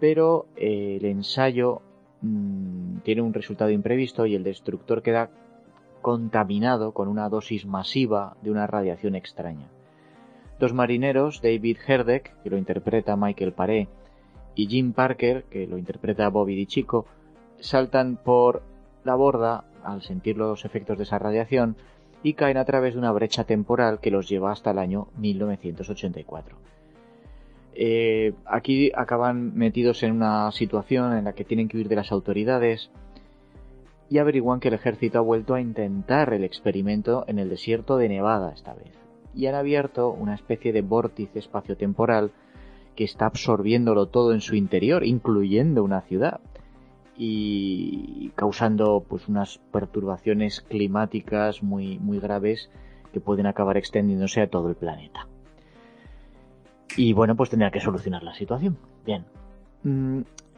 [0.00, 1.80] Pero eh, el ensayo
[2.22, 5.30] mmm, tiene un resultado imprevisto y el destructor queda
[6.02, 9.68] contaminado con una dosis masiva de una radiación extraña.
[10.58, 13.88] Dos marineros, David Herdeck, que lo interpreta Michael Paré,
[14.58, 17.06] y Jim Parker, que lo interpreta Bobby DiCicco,
[17.60, 18.64] saltan por
[19.04, 21.76] la borda al sentir los efectos de esa radiación
[22.24, 26.56] y caen a través de una brecha temporal que los lleva hasta el año 1984.
[27.74, 32.10] Eh, aquí acaban metidos en una situación en la que tienen que huir de las
[32.10, 32.90] autoridades
[34.10, 38.08] y averiguan que el ejército ha vuelto a intentar el experimento en el desierto de
[38.08, 38.90] Nevada esta vez
[39.36, 42.32] y han abierto una especie de vórtice espaciotemporal
[42.98, 46.40] que está absorbiéndolo todo en su interior, incluyendo una ciudad
[47.16, 52.70] y causando pues unas perturbaciones climáticas muy, muy graves
[53.12, 55.28] que pueden acabar extendiéndose a todo el planeta.
[56.96, 58.76] Y bueno, pues tendrá que solucionar la situación.
[59.06, 59.24] Bien.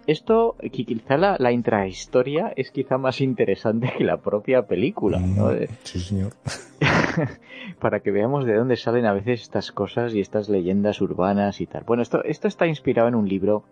[0.07, 5.19] Esto, quizá la, la, intrahistoria es quizá más interesante que la propia película.
[5.19, 5.51] ¿no?
[5.51, 6.33] Mm, sí, señor.
[7.81, 11.67] Para que veamos de dónde salen a veces estas cosas y estas leyendas urbanas y
[11.67, 11.85] tal.
[11.85, 13.65] Bueno, esto, esto está inspirado en un libro,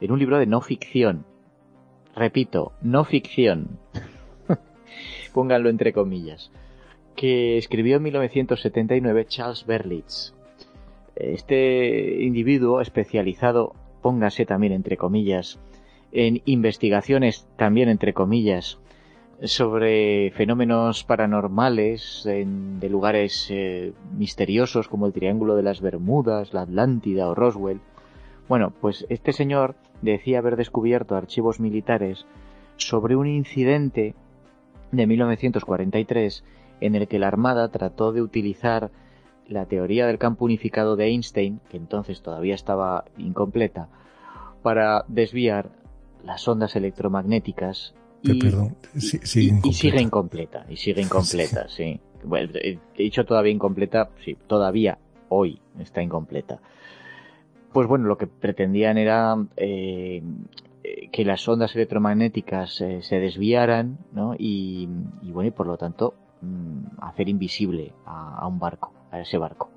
[0.00, 1.24] en un libro de no ficción,
[2.14, 3.78] repito, no ficción,
[5.34, 6.50] pónganlo entre comillas,
[7.16, 10.34] que escribió en 1979 Charles Berlitz.
[11.16, 15.58] Este individuo especializado, póngase también entre comillas,
[16.12, 18.78] en investigaciones también entre comillas
[19.42, 26.62] sobre fenómenos paranormales en, de lugares eh, misteriosos como el Triángulo de las Bermudas, la
[26.62, 27.80] Atlántida o Roswell.
[28.48, 32.26] Bueno, pues este señor decía haber descubierto archivos militares
[32.76, 34.14] sobre un incidente
[34.90, 36.44] de 1943
[36.80, 38.90] en el que la Armada trató de utilizar
[39.48, 43.88] la teoría del campo unificado de Einstein, que entonces todavía estaba incompleta,
[44.62, 45.70] para desviar
[46.24, 50.66] las ondas electromagnéticas y, perdón, sigue y, sigue incompleta.
[50.68, 52.00] Y sigue incompleta, sí.
[52.24, 56.60] Bueno, he dicho todavía incompleta, sí, todavía hoy está incompleta.
[57.72, 60.22] Pues bueno, lo que pretendían era eh,
[61.12, 64.34] que las ondas electromagnéticas eh, se desviaran, ¿no?
[64.36, 64.88] Y,
[65.22, 69.70] bueno, y por lo tanto mm, hacer invisible a, un barco, a ese barco.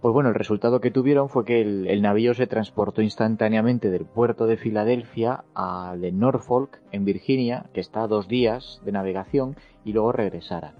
[0.00, 4.46] Pues bueno, el resultado que tuvieron fue que el, navío se transportó instantáneamente del puerto
[4.46, 9.92] de Filadelfia al de Norfolk, en Virginia, que está a dos días de navegación, y
[9.92, 10.72] luego regresara.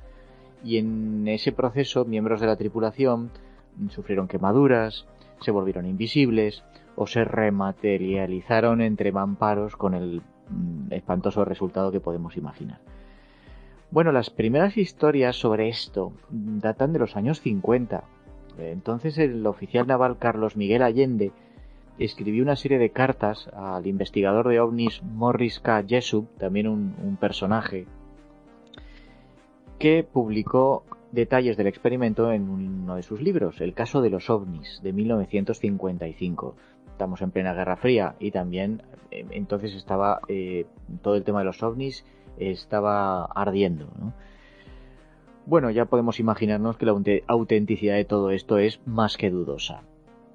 [0.64, 3.30] Y en ese proceso, miembros de la tripulación
[3.90, 5.06] sufrieron quemaduras,
[5.40, 6.64] se volvieron invisibles
[6.96, 12.80] o se rematerializaron entre mamparos con el mm, espantoso resultado que podemos imaginar.
[13.90, 18.04] Bueno, las primeras historias sobre esto datan de los años 50.
[18.58, 21.32] Entonces el oficial naval Carlos Miguel Allende
[21.98, 25.82] escribió una serie de cartas al investigador de ovnis Morris K.
[25.88, 27.86] Jessup, también un, un personaje,
[29.80, 34.80] que publicó detalles del experimento en uno de sus libros, El caso de los ovnis,
[34.84, 36.54] de 1955.
[36.92, 40.66] Estamos en plena Guerra Fría y también eh, entonces estaba eh,
[41.02, 42.04] todo el tema de los ovnis
[42.40, 43.88] estaba ardiendo.
[45.46, 46.94] Bueno, ya podemos imaginarnos que la
[47.26, 49.82] autenticidad de todo esto es más que dudosa.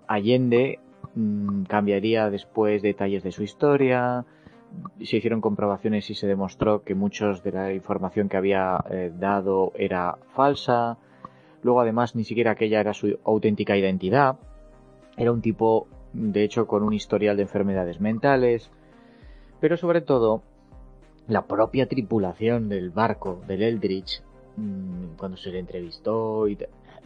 [0.08, 0.80] Allende
[1.16, 4.26] mm, cambiaría después detalles de su historia,
[5.04, 9.72] se hicieron comprobaciones y se demostró que muchos de la información que había eh, dado
[9.76, 10.98] era falsa.
[11.62, 14.38] Luego, además, ni siquiera aquella era su auténtica identidad.
[15.18, 18.72] Era un tipo, de hecho, con un historial de enfermedades mentales.
[19.60, 20.44] Pero sobre todo,
[21.28, 24.22] la propia tripulación del barco, del Eldridge,
[24.58, 26.58] mm, cuando se le entrevistó, y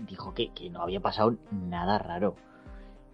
[0.08, 2.36] dijo que, no había pasado nada raro.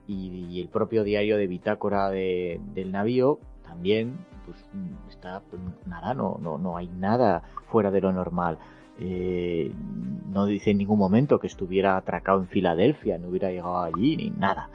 [0.08, 4.58] Y, el propio diario de bitácora del navío también pues
[5.10, 8.60] está pues, nada, no, no, no hay nada fuera de lo normal.
[9.00, 9.74] Eh,
[10.32, 14.30] no dice en ningún momento que estuviera atracado en Filadelfia, no hubiera llegado allí ni
[14.30, 14.70] nada.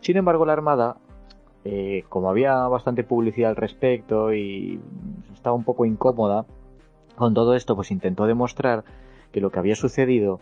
[0.00, 0.96] Sin embargo, la Armada,
[1.64, 4.80] eh, como había bastante publicidad al respecto y
[5.32, 6.46] estaba un poco incómoda
[7.16, 8.84] con todo esto, pues intentó demostrar
[9.30, 10.40] que lo que había sucedido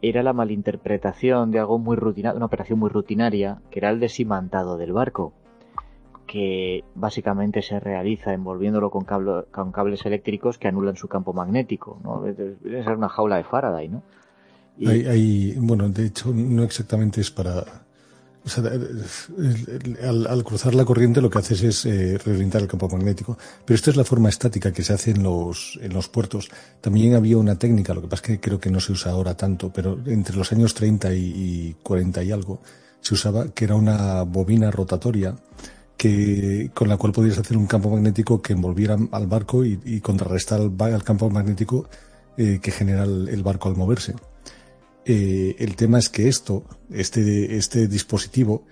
[0.00, 4.76] era la malinterpretación de algo muy rutinario, una operación muy rutinaria, que era el desimantado
[4.76, 5.32] del barco
[6.28, 9.04] que básicamente se realiza envolviéndolo con,
[9.50, 11.98] con cables eléctricos que anulan su campo magnético.
[12.04, 12.20] ¿no?
[12.20, 14.02] Debe una jaula de Faraday, ¿no?
[15.56, 17.64] Bueno, de hecho, no exactamente es para.
[18.56, 23.36] Al, cruzar la corriente lo que haces es eh, reorientar el campo magnético.
[23.64, 26.48] Pero esto es la forma estática que se hace en los, en los puertos.
[26.80, 29.36] También había una técnica, lo que pasa es que creo que no se usa ahora
[29.36, 32.60] tanto, pero entre los años 30 y, y 40 y algo
[33.00, 35.34] se usaba que era una bobina rotatoria
[35.98, 40.60] que, con la cual podías hacer un campo magnético que envolviera al barco y, contrarrestar
[40.60, 41.88] al, campo magnético
[42.36, 44.14] eh, que genera el, barco al moverse.
[45.10, 48.64] Eh, el tema es que esto, este, este dispositivo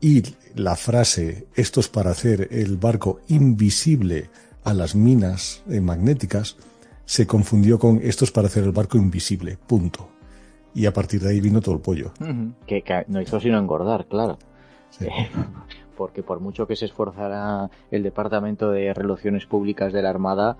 [0.00, 0.24] y
[0.56, 4.28] la frase esto es para hacer el barco invisible
[4.64, 6.56] a las minas eh, magnéticas
[7.04, 10.08] se confundió con esto es para hacer el barco invisible, punto.
[10.74, 12.10] Y a partir de ahí vino todo el pollo.
[12.66, 14.36] que, no hizo sino engordar, claro.
[15.96, 20.56] porque por mucho que se esforzara el Departamento de Relaciones Públicas de la Armada,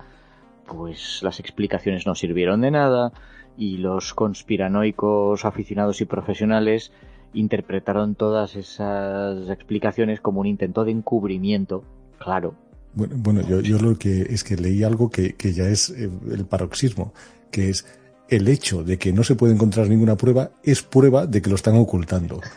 [0.65, 3.11] pues las explicaciones no sirvieron de nada
[3.59, 6.93] y los conspiranoicos aficionados y profesionales
[7.33, 11.83] interpretaron todas esas explicaciones como un intento de encubrimiento,
[12.17, 12.55] claro.
[12.93, 16.09] Bueno, bueno yo, yo lo que es que leí algo que, que ya es eh,
[16.31, 17.13] el paroxismo,
[17.51, 17.85] que es
[18.29, 21.55] el hecho de que no se puede encontrar ninguna prueba es prueba de que lo
[21.57, 22.39] están ocultando.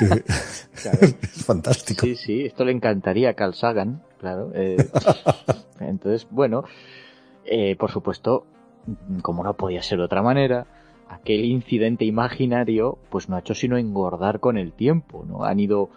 [0.00, 2.06] es fantástico.
[2.06, 4.50] Sí, sí, esto le encantaría a Carl Sagan, claro.
[4.54, 4.76] Eh,
[5.80, 6.64] entonces, bueno,
[7.44, 8.46] eh, por supuesto,
[9.22, 10.66] como no podía ser de otra manera,
[11.08, 15.44] aquel incidente imaginario, pues no ha hecho sino engordar con el tiempo, ¿no?
[15.44, 15.90] Han ido,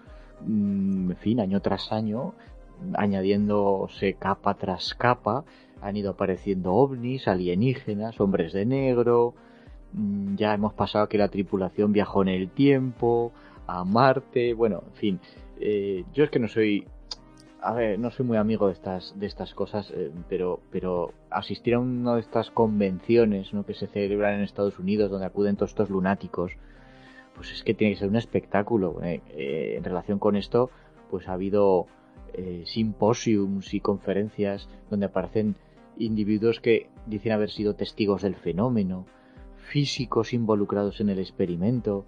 [0.45, 2.33] mm, en fin, año tras año,
[2.95, 5.45] añadiéndose capa tras capa,
[5.81, 9.35] han ido apareciendo ovnis, alienígenas, hombres de negro,
[9.93, 13.31] mm, ya hemos pasado que la tripulación viajó en el tiempo,
[13.67, 15.19] a Marte, bueno, en fin.
[15.59, 16.87] Eh, yo es que no soy,
[17.63, 21.75] a ver, no soy muy amigo de estas, de estas cosas, eh, pero, pero asistir
[21.75, 23.65] a una de estas convenciones ¿no?
[23.65, 26.51] que se celebran en Estados Unidos, donde acuden todos estos lunáticos,
[27.35, 28.99] pues es que tiene que ser un espectáculo.
[29.03, 30.69] Eh, en relación con esto,
[31.09, 31.87] pues ha habido
[32.65, 35.55] simposiums y conferencias donde aparecen
[35.99, 39.05] individuos que dicen haber sido testigos del fenómeno
[39.63, 42.05] físicos involucrados en el experimento.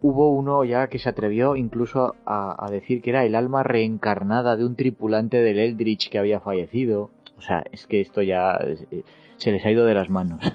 [0.00, 4.64] Hubo uno ya que se atrevió incluso a, decir que era el alma reencarnada de
[4.64, 7.10] un tripulante del Eldritch que había fallecido.
[7.36, 9.02] O sea, es que esto ya eh,
[9.36, 10.40] se les ha ido de las manos.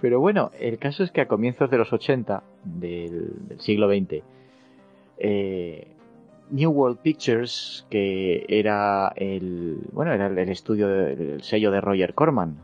[0.00, 4.22] Pero bueno, el caso es que a comienzos de los 80 del, siglo XX,
[5.18, 5.88] eh,
[6.50, 12.58] New World Pictures, que era el bueno era el estudio del sello de Roger Corman,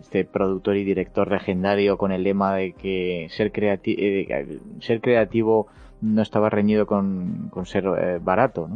[0.00, 5.66] este productor y director legendario con el lema de que ser, eh, ser creativo
[6.00, 8.68] no estaba reñido con, ser eh, barato.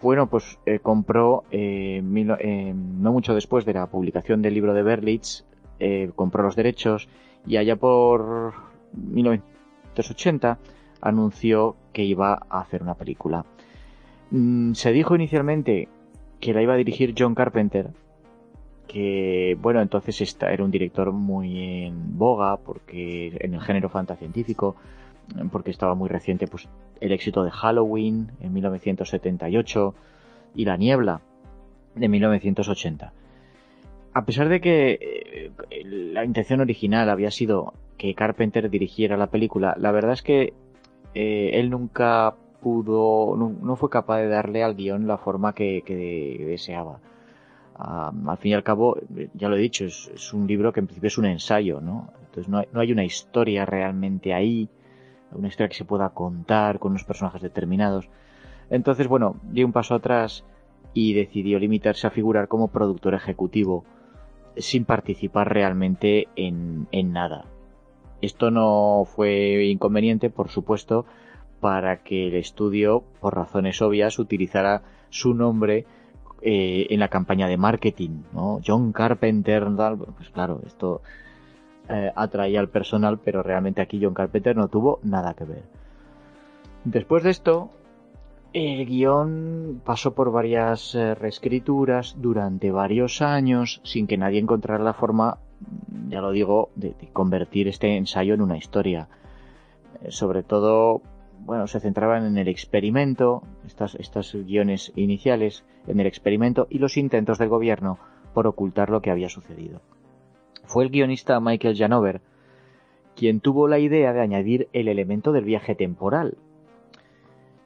[0.00, 5.44] Bueno, pues eh, compró, no mucho después de la publicación del libro de Berlitz,
[6.14, 7.08] compró los derechos
[7.46, 8.54] y allá por
[8.92, 10.58] 1980
[11.00, 13.44] anunció que iba a hacer una película.
[14.30, 15.88] Mm, se dijo inicialmente
[16.40, 17.90] que la iba a dirigir John Carpenter,
[18.86, 24.76] que bueno, entonces era un director muy en boga porque en el género fantascientífico,
[25.50, 26.68] porque estaba muy reciente pues
[27.00, 29.94] el éxito de Halloween en 1978
[30.54, 31.20] y La niebla
[31.94, 33.12] de 1980.
[34.12, 34.98] A pesar de que
[35.70, 40.52] eh, la intención original había sido que Carpenter dirigiera la película, la verdad es que
[41.14, 45.82] eh, él nunca pudo, no, fue capaz de darle al guion la forma que,
[46.46, 47.00] deseaba.
[47.76, 48.96] Al fin y al cabo,
[49.34, 52.10] ya lo he dicho, es, un libro que en principio es un ensayo, ¿no?
[52.26, 54.68] Entonces no hay, no hay una historia realmente ahí,
[55.32, 58.08] una historia que se pueda contar con unos personajes determinados.
[58.70, 60.44] Entonces, bueno, dio un paso atrás
[60.92, 63.84] y decidió limitarse a figurar como productor ejecutivo
[64.56, 67.46] sin participar realmente en, en nada.
[68.22, 71.04] Esto no fue inconveniente, por supuesto,
[71.60, 75.86] para que el estudio, por razones obvias, utilizara su nombre
[76.44, 78.60] eh, en la campaña de marketing, ¿no?
[78.64, 79.66] John Carpenter,
[80.16, 81.00] pues claro, esto
[81.88, 85.62] eh, atraía al personal, pero realmente aquí John Carpenter no tuvo nada que ver.
[86.84, 87.70] Después de esto,
[88.52, 94.92] el guion pasó por varias eh, reescrituras durante varios años sin que nadie encontrara la
[94.92, 95.38] forma
[96.08, 99.08] ya lo digo, de, convertir este ensayo en una historia.
[100.08, 101.00] Sobre todo,
[101.44, 106.96] bueno, se centraban en el experimento, estas, estos guiones iniciales, en el experimento y los
[106.96, 107.98] intentos del gobierno
[108.32, 109.80] por ocultar lo que había sucedido.
[110.64, 112.20] Fue el guionista Michael Janover
[113.14, 116.36] quien tuvo la idea de añadir el elemento del viaje temporal,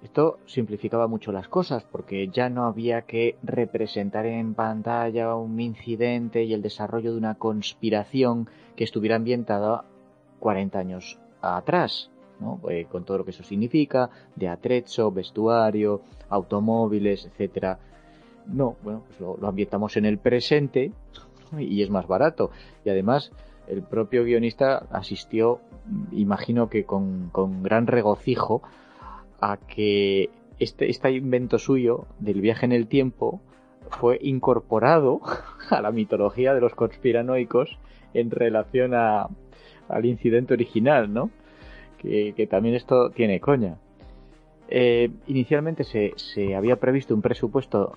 [0.03, 6.45] esto simplificaba mucho las cosas porque ya no había que representar en pantalla un incidente
[6.45, 9.85] y el desarrollo de una conspiración que estuviera ambientada
[10.39, 12.12] 40 años atrás,
[12.70, 17.78] Eh, con todo lo que eso significa, de atrecho, vestuario, automóviles, etcétera.
[18.47, 20.93] No, bueno, pues lo, ambientamos en el presente
[21.59, 22.51] y es más barato.
[22.84, 23.32] Y además,
[23.66, 25.61] el propio guionista asistió,
[26.12, 28.62] imagino que con, con gran regocijo,
[29.41, 33.41] a que este, este invento suyo del viaje en el tiempo
[33.91, 35.20] fue incorporado
[35.70, 37.78] a la mitología de los conspiranoicos
[38.14, 39.28] en relación a,
[39.89, 41.30] al incidente original, ¿no?
[41.99, 43.76] Que, también esto tiene coña.
[44.68, 47.96] Eh, inicialmente se, se, había previsto un presupuesto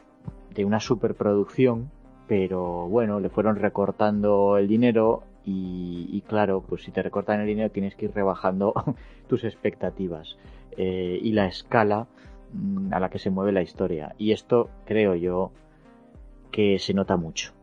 [0.54, 1.92] de una superproducción,
[2.28, 7.72] pero bueno, le fueron recortando el dinero y, claro, pues si te recortan el dinero
[7.72, 8.74] tienes que ir rebajando
[9.28, 10.38] tus expectativas.
[10.78, 12.08] Eh, y la escala
[12.54, 14.16] mm, a la que se mueve la historia.
[14.18, 15.52] Y esto creo yo
[16.52, 17.54] que se nota mucho.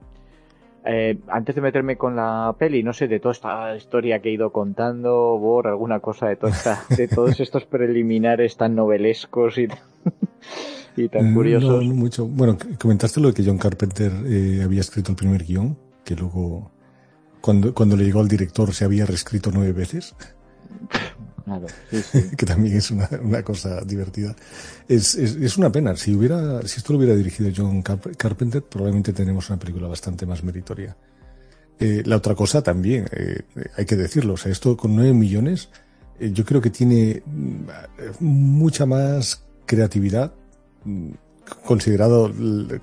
[0.91, 4.32] Eh, antes de meterme con la peli, no sé, de toda esta historia que he
[4.32, 6.39] ido contando, Bor, alguna cosa de,
[6.97, 9.68] de todos estos preliminares tan novelescos y,
[10.97, 11.84] y tan curiosos.
[11.84, 12.26] No, mucho.
[12.26, 15.76] Bueno, comentaste lo de que John Carpenter eh, había escrito el primer guion,
[16.07, 16.70] que luego,
[17.43, 20.16] cuando, cuando le llegó al director, se había reescrito nueve veces.
[22.37, 24.35] que también es una, una cosa divertida.
[24.89, 25.97] Es, es, es, una pena.
[25.97, 30.43] Si hubiera, si esto lo hubiera dirigido John Carpenter, probablemente tenemos una película bastante más
[30.43, 30.97] meritoria.
[31.81, 33.43] Eh, la otra cosa también, eh,
[33.77, 35.69] hay que decirlo, o sea, esto con 9 millones,
[36.19, 40.33] eh, yo creo que tiene mm, mucha más creatividad,
[40.85, 41.11] mm,
[41.65, 42.33] considerado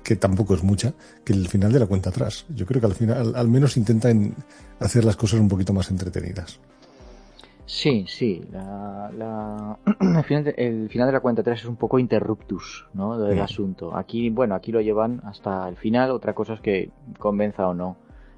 [0.02, 0.94] que tampoco es mucha,
[1.24, 2.46] que el final de la cuenta atrás.
[2.48, 4.34] Yo creo que al final, al menos intentan
[4.80, 6.58] hacer las cosas un poquito más entretenidas.
[7.66, 8.46] Sí, sí.
[8.52, 9.78] La,
[10.56, 13.18] el, final de, la cuenta 3 es un poco interruptus ¿no?
[13.18, 13.96] del asunto.
[13.96, 16.12] Aquí, bueno, aquí lo llevan hasta el final.
[16.12, 17.96] Otra cosa es que convenza o no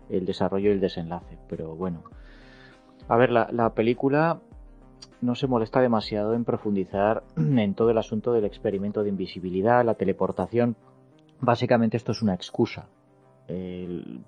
[0.09, 1.39] el desarrollo y el desenlace.
[1.49, 2.03] Pero bueno.
[3.07, 4.41] A ver, la, la película
[5.21, 9.95] no se molesta demasiado en profundizar en todo el asunto del experimento de invisibilidad, la
[9.95, 10.77] teleportación.
[11.41, 12.89] Básicamente esto es una excusa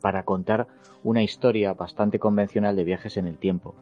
[0.00, 0.66] para contar
[1.04, 3.74] una historia bastante convencional de viajes en el tiempo.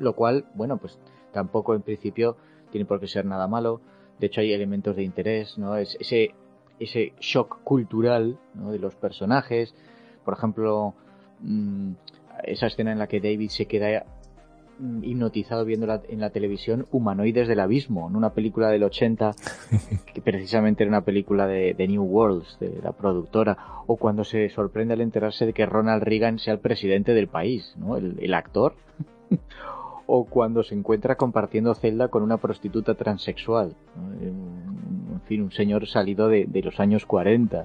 [0.00, 0.98] Lo cual, bueno, pues
[1.32, 2.36] tampoco en principio
[2.72, 3.80] tiene por qué ser nada malo.
[4.18, 5.76] De hecho, hay elementos de interés, ¿no?
[5.76, 6.34] Es ese,
[6.78, 9.74] ese shock cultural de los personajes.
[10.24, 10.94] Por ejemplo,
[11.40, 11.92] mm,
[12.44, 14.04] esa escena en la que David se queda
[14.78, 19.32] mm, hipnotizado viendo en la televisión Humanoides del Abismo, en una película del 80,
[20.14, 24.94] que precisamente era una película de, New Worlds, de la productora, o cuando se sorprende
[24.94, 27.96] al enterarse de que Ronald Reagan sea el presidente del país, ¿no?
[27.96, 28.74] el, actor,
[30.12, 33.76] o cuando se encuentra compartiendo celda con una prostituta transexual,
[34.20, 37.64] en fin, un señor salido de, los años 40.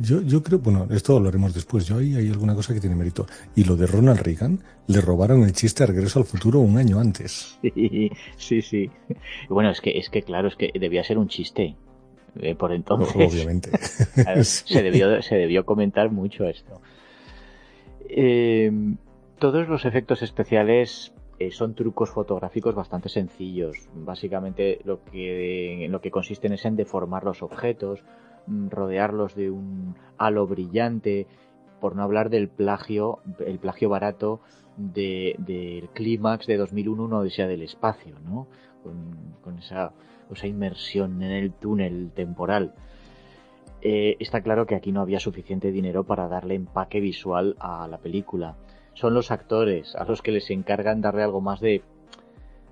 [0.00, 1.86] Yo, yo creo, bueno, esto lo haremos después.
[1.86, 3.26] Yo ahí hay alguna cosa que tiene mérito.
[3.56, 7.58] Y lo de Ronald Reagan, le robaron el chiste Regreso al Futuro un año antes.
[7.62, 8.90] Sí, sí, sí.
[9.48, 11.76] Bueno, es que, es que claro, es que debía ser un chiste.
[12.40, 13.16] Eh, por entonces.
[13.16, 13.70] Obviamente.
[14.44, 16.80] se, debió, se debió comentar mucho esto.
[18.08, 18.70] Eh,
[19.40, 23.88] todos los efectos especiales eh, son trucos fotográficos bastante sencillos.
[23.94, 28.04] Básicamente lo que, lo que consisten es en deformar los objetos,
[28.46, 31.26] Mm, rodearlos de un halo brillante,
[31.80, 34.40] por no hablar del plagio, el plagio barato
[34.76, 38.46] del clímax de 2001, una odisea del espacio, ¿no?
[38.82, 39.92] Con, esa,
[40.30, 42.74] esa, inmersión en el túnel temporal.
[43.82, 47.98] Eh, está claro que aquí no había suficiente dinero para darle empaque visual a la
[47.98, 48.56] película.
[49.00, 51.82] Son los actores a los que les encargan darle algo más de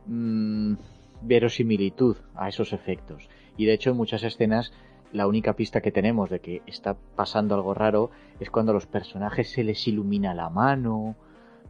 [0.05, 0.75] mm,
[1.23, 3.31] verosimilitud a esos efectos.
[3.57, 4.71] Y de hecho en muchas escenas
[5.11, 8.11] la única pista que tenemos de que está pasando algo raro
[8.41, 11.17] es cuando a los personajes se les ilumina la mano,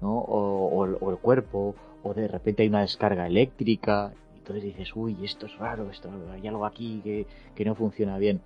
[0.00, 0.18] ¿no?
[0.18, 5.46] O, el cuerpo, o de repente hay una descarga eléctrica, y entonces dices, uy, esto
[5.46, 8.40] es raro, esto, hay algo aquí que, que no funciona bien.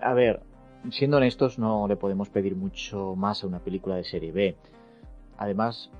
[0.00, 0.40] A ver,
[0.90, 4.56] siendo honestos, no le podemos pedir mucho más a una película de serie B.
[5.38, 5.90] Además,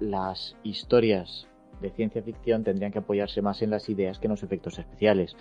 [0.00, 1.46] las historias
[1.80, 5.36] de ciencia ficción tendrían que apoyarse más en las ideas que en los efectos especiales.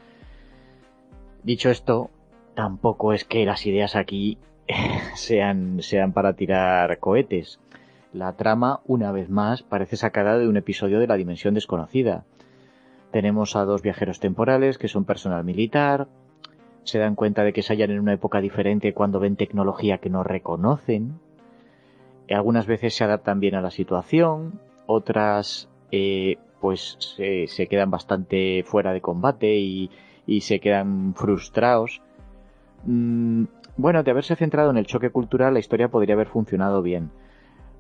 [1.44, 2.10] Dicho esto,
[2.56, 4.38] tampoco es que las ideas aquí
[5.16, 7.60] sean, sean para tirar cohetes.
[8.14, 12.24] La trama, una vez más, parece sacada de un episodio de La Dimensión Desconocida.
[13.12, 16.08] Tenemos a dos viajeros temporales que son personal militar,
[16.84, 20.10] se dan cuenta de que se hallan en una época diferente cuando ven tecnología que
[20.10, 21.20] no reconocen,
[22.30, 28.94] algunas veces se adaptan bien a la situación, otras eh, pues se, quedan bastante fuera
[28.94, 29.92] de combate y,
[30.26, 32.02] y se quedan frustrados.
[32.86, 33.46] Mm,
[33.78, 37.12] bueno, de haberse centrado en el choque cultural, la historia podría haber funcionado bien.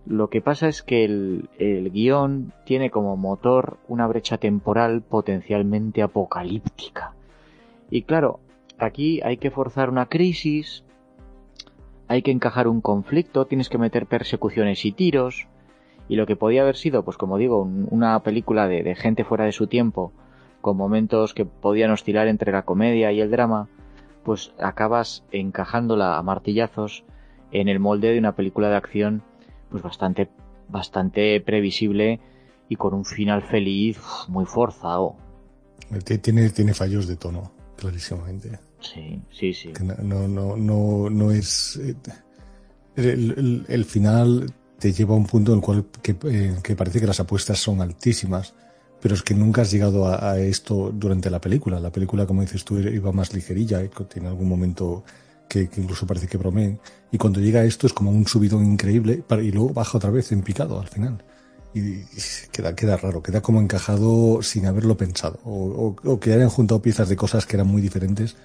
[0.06, 6.04] Lo que pasa es que el, el guion tiene como motor una brecha temporal potencialmente
[6.04, 7.14] apocalíptica.
[7.90, 8.40] Y claro,
[8.78, 10.85] aquí hay que forzar una crisis,
[12.08, 15.48] hay que encajar un conflicto, tienes que meter persecuciones y tiros.
[16.08, 19.46] Y lo que podía haber sido, pues como digo, una película de, de gente fuera
[19.46, 20.14] de su tiempo,
[20.62, 23.70] con momentos que podían oscilar entre la comedia y el drama,
[24.24, 27.04] pues acabas encajándola a martillazos
[27.52, 29.24] en el molde de una película de acción
[29.70, 30.30] pues bastante
[30.68, 32.20] bastante previsible
[32.70, 35.16] y con un final feliz muy forzado.
[36.22, 38.60] Tiene, tiene fallos de tono, clarísimamente.
[38.94, 39.74] Sí, sí, sí.
[40.04, 41.80] no, no, no, no es.
[41.84, 47.00] Eh, el, final te lleva a un punto en el cual que, eh, que parece
[47.00, 48.54] que las apuestas son altísimas
[49.06, 51.80] pero es que nunca has llegado a, esto durante la película.
[51.80, 53.92] La película, como dices tú, iba más ligerilla, ¿eh?
[54.12, 55.04] tiene algún momento
[55.48, 56.80] que, incluso parece que bromeen.
[57.12, 60.42] Y cuando llega esto es como un subidón increíble y luego baja otra vez en
[60.42, 61.24] picado al final.
[61.76, 62.00] Y,
[62.52, 65.40] queda, queda raro, queda como encajado sin haberlo pensado.
[65.44, 68.36] O, que hayan juntado piezas de cosas que eran muy diferentes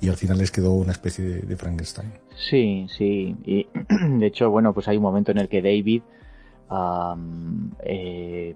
[0.00, 2.12] y al final les quedó una especie de, Frankenstein.
[2.36, 3.36] Sí, sí.
[3.44, 3.66] Y
[4.18, 6.02] de hecho, bueno, pues hay un momento en el que David
[7.84, 8.54] eh,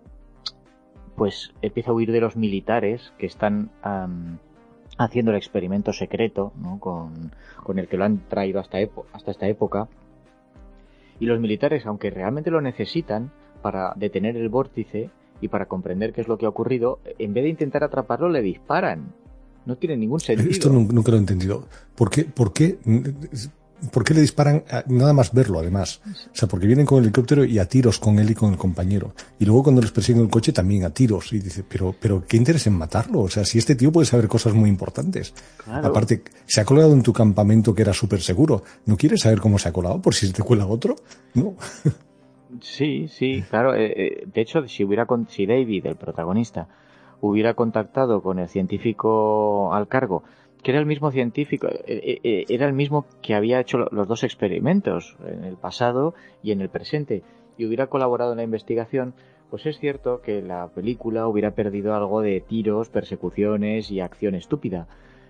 [1.17, 3.71] pues empieza a huir de los militares que están
[4.99, 7.33] haciendo el experimento secreto con,
[7.79, 8.79] el que lo han traído hasta,
[9.13, 9.89] hasta esta época.
[11.19, 13.31] Y los militares, aunque realmente lo necesitan
[13.63, 17.45] para detener el vórtice y para comprender qué es lo que ha ocurrido, en vez
[17.45, 19.13] de intentar atraparlo, le disparan.
[19.67, 20.51] No tiene ningún sentido.
[20.51, 21.69] Esto nunca lo he entendido.
[21.95, 22.79] ¿Por qué, por qué
[23.91, 26.01] ¿Por qué le disparan nada más verlo, además?
[26.07, 28.59] O sea, porque vienen con el helicóptero y a tiros con él y con el
[28.59, 29.13] compañero.
[29.41, 31.33] Y luego cuando les persiguen el coche también a tiros.
[31.33, 33.23] Y dice, pero, pero ¿qué interés en matarlo?
[33.23, 35.35] O sea, si este tío puede saber cosas muy importantes.
[35.67, 38.63] Aparte, se ha colado en tu campamento que era súper seguro.
[38.87, 40.95] ¿No quieres saber cómo se ha colado por si se te cuela otro?
[41.35, 41.57] No.
[42.61, 43.75] Sí, sí, claro.
[43.75, 46.69] Eh, eh, de hecho, si hubiera, si David, el protagonista,
[47.23, 50.23] hubiera contactado con el científico al cargo
[50.63, 54.23] que era el mismo científico, eh, eh, era el mismo que había hecho los dos
[54.23, 57.23] experimentos en el pasado y en el presente
[57.59, 59.15] y hubiera colaborado en la investigación,
[59.51, 64.87] pues es cierto que la película hubiera perdido algo de tiros, persecuciones y acción estúpida.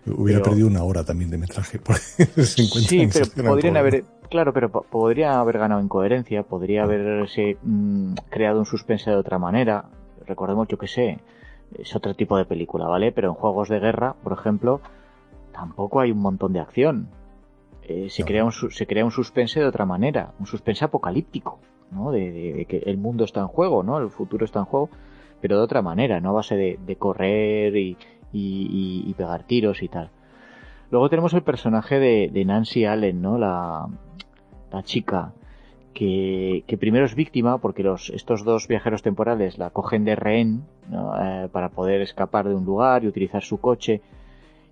[0.06, 1.78] Hubiera perdido una hora también de metraje.
[2.44, 8.58] sí, pero podrían haber, claro, pero podría haber ganado en coherencia, podría haberse mm, creado
[8.58, 9.86] un suspense de otra manera.
[10.26, 11.18] Recordemos, yo que sé,
[11.78, 13.12] es otro tipo de película, ¿vale?
[13.12, 14.80] Pero en juegos de guerra, por ejemplo,
[15.52, 17.08] tampoco hay un montón de acción.
[17.82, 21.58] Eh, se, crea un, se crea un suspense de otra manera, un suspense apocalíptico,
[21.90, 22.12] ¿no?
[22.12, 23.98] De, que el mundo está en juego, ¿no?
[23.98, 24.88] El futuro está en juego,
[25.40, 27.96] pero de otra manera, no a base de, correr y,
[28.32, 30.10] y, pegar tiros y tal.
[30.90, 33.38] Luego tenemos el personaje de, Nancy Allen, ¿no?
[33.38, 33.88] La,
[34.70, 35.32] la chica
[35.92, 40.62] que, primero es víctima porque los, estos dos viajeros temporales la cogen de rehén
[40.92, 44.00] eh, para poder escapar de un lugar y utilizar su coche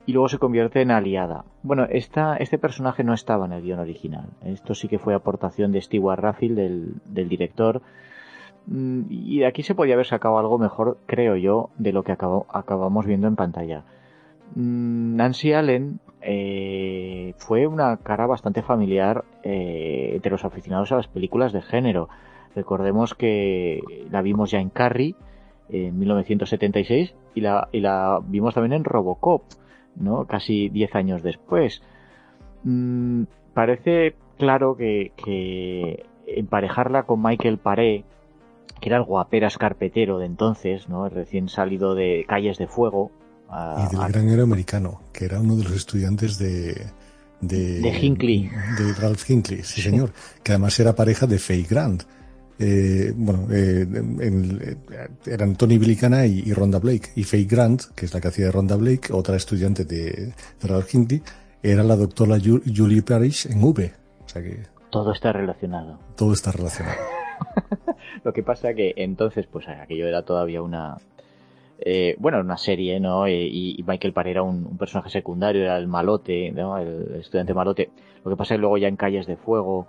[0.06, 1.44] y luego se convierte en aliada.
[1.62, 4.30] Bueno, esta, este personaje no estaba en el guion original.
[4.44, 7.82] Esto sí que fue aportación de Stewart Raffil, del, del director.
[8.66, 12.12] Mm, y de aquí se podía haber sacado algo mejor, creo yo, de lo que
[12.12, 13.84] acabamos viendo en pantalla.
[14.54, 21.08] Mm, Nancy Allen eh, fue una cara bastante familiar eh, entre los aficionados a las
[21.08, 22.08] películas de género.
[22.54, 25.14] Recordemos que la vimos ya en Carrie
[25.68, 29.42] en 1976 y la, vimos también en Robocop,
[29.96, 30.26] ¿no?
[30.26, 31.82] Casi 10 años después.
[32.64, 38.04] Mm, parece claro que, que, emparejarla con Michael Paré,
[38.80, 41.08] que era el guaperas carpetero de entonces, ¿no?
[41.08, 43.10] Recién salido de Calles de Fuego,
[43.50, 46.86] y del gran héroe americano, que era uno de los estudiantes de...
[47.40, 48.50] De, de Hinckley.
[48.76, 50.12] De Ralph Hinckley, sí, señor.
[50.42, 52.02] Que además era pareja de Faye Grant.
[52.58, 53.86] Eh, bueno, eh,
[54.20, 54.76] eh,
[55.24, 57.12] eran Tony Bilicana y, Ronda Blake.
[57.16, 60.94] Y Faye Grant, que es la que hacía de Ronda Blake, otra estudiante de, Ralph
[60.94, 61.22] Hinckley,
[61.62, 63.92] era la doctora Julie Parrish en V.
[64.22, 64.62] O sea que...
[64.90, 65.98] Todo está relacionado.
[66.16, 66.98] Todo está relacionado.
[68.24, 70.98] Lo que pasa que entonces, pues aquello era todavía una,
[71.82, 73.26] eh, bueno, una serie, ¿no?
[73.26, 76.76] Eh, y, Michael Paré era un, personaje secundario, era el malote, ¿no?
[76.78, 77.90] El, estudiante malote.
[78.24, 79.86] Lo que pasa es que luego ya en Calles de Fuego,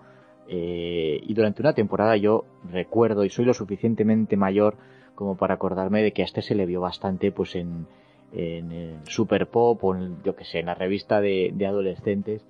[0.47, 4.75] eh, y durante una temporada yo recuerdo, y soy lo suficientemente mayor
[5.15, 7.87] como para acordarme de que a este se le vio bastante, pues en,
[8.33, 12.41] en, Super Pop o en, yo que sé, en la revista de, adolescentes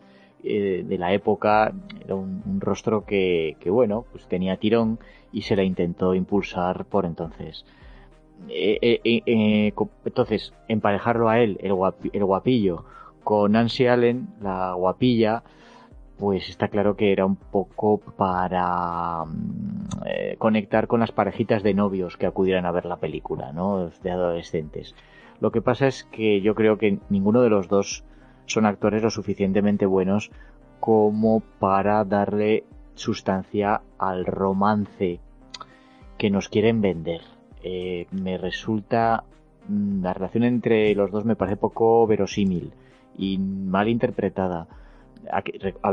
[0.43, 1.73] de la época,
[2.03, 4.99] era un, un rostro que, que, bueno, pues tenía tirón
[5.31, 7.65] y se le intentó impulsar por entonces.
[8.49, 9.73] Eh, eh, eh,
[10.05, 11.73] entonces, emparejarlo a él, el,
[12.23, 12.85] guapillo,
[13.23, 15.43] con Nancy Allen, la guapilla,
[16.17, 22.17] pues está claro que era un poco para mm, conectar con las parejitas de novios
[22.17, 23.89] que acudieran a ver la película, ¿no?
[24.03, 24.95] De adolescentes.
[25.39, 28.03] Lo que pasa es que yo creo que ninguno de los dos
[28.45, 30.31] son actores lo suficientemente buenos
[30.79, 32.65] como para darle
[32.95, 35.19] sustancia al romance
[36.17, 37.21] que nos quieren vender.
[37.63, 39.23] Eh, me resulta
[39.67, 42.71] mm, la relación entre los dos me parece poco verosímil
[43.17, 44.67] y mal interpretada.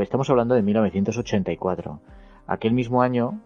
[0.01, 2.01] estamos hablando de 1984.
[2.47, 3.41] Aquel mismo año,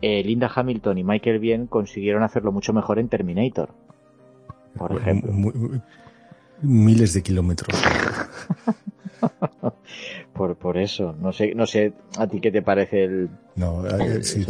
[0.00, 3.70] eh, Linda Hamilton y Michael Bien consiguieron hacerlo mucho mejor en Terminator.
[4.76, 5.32] Por ejemplo.
[6.62, 7.82] miles de kilómetros.
[10.32, 13.28] por, por eso, no sé, no sé a ti qué te parece el.
[13.56, 14.46] No, eh, sí,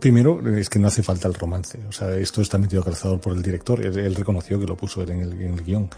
[0.00, 1.78] primero, es que no hace falta el romance.
[1.88, 3.84] O sea, esto está metido calzado por el director.
[3.84, 5.90] Él, reconoció que lo puso en el, en el guion.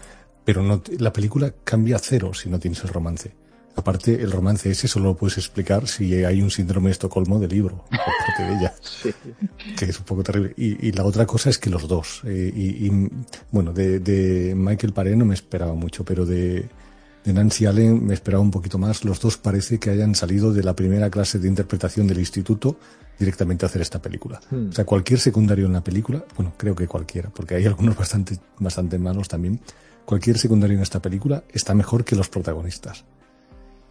[0.43, 3.33] Pero no, la película cambia cero si no tienes el romance.
[3.75, 7.47] Aparte, el romance ese solo lo puedes explicar si hay un síndrome de Estocolmo de
[7.47, 8.73] libro, por parte de ella,
[9.77, 10.53] que es un poco terrible.
[10.57, 12.91] Y, la otra cosa es que los dos, eh, y,
[13.49, 16.67] bueno, de, de Michael Paré no me esperaba mucho, pero de,
[17.23, 19.05] de Nancy Allen me esperaba un poquito más.
[19.05, 22.77] Los dos parece que hayan salido de la primera clase de interpretación del instituto
[23.21, 24.41] directamente a hacer esta película.
[24.49, 24.69] Hmm.
[24.69, 28.37] O sea, cualquier secundario en la película, bueno, creo que cualquiera, porque hay algunos bastante,
[28.59, 29.61] bastante malos también,
[30.05, 33.05] cualquier secundario en esta película está mejor que los protagonistas.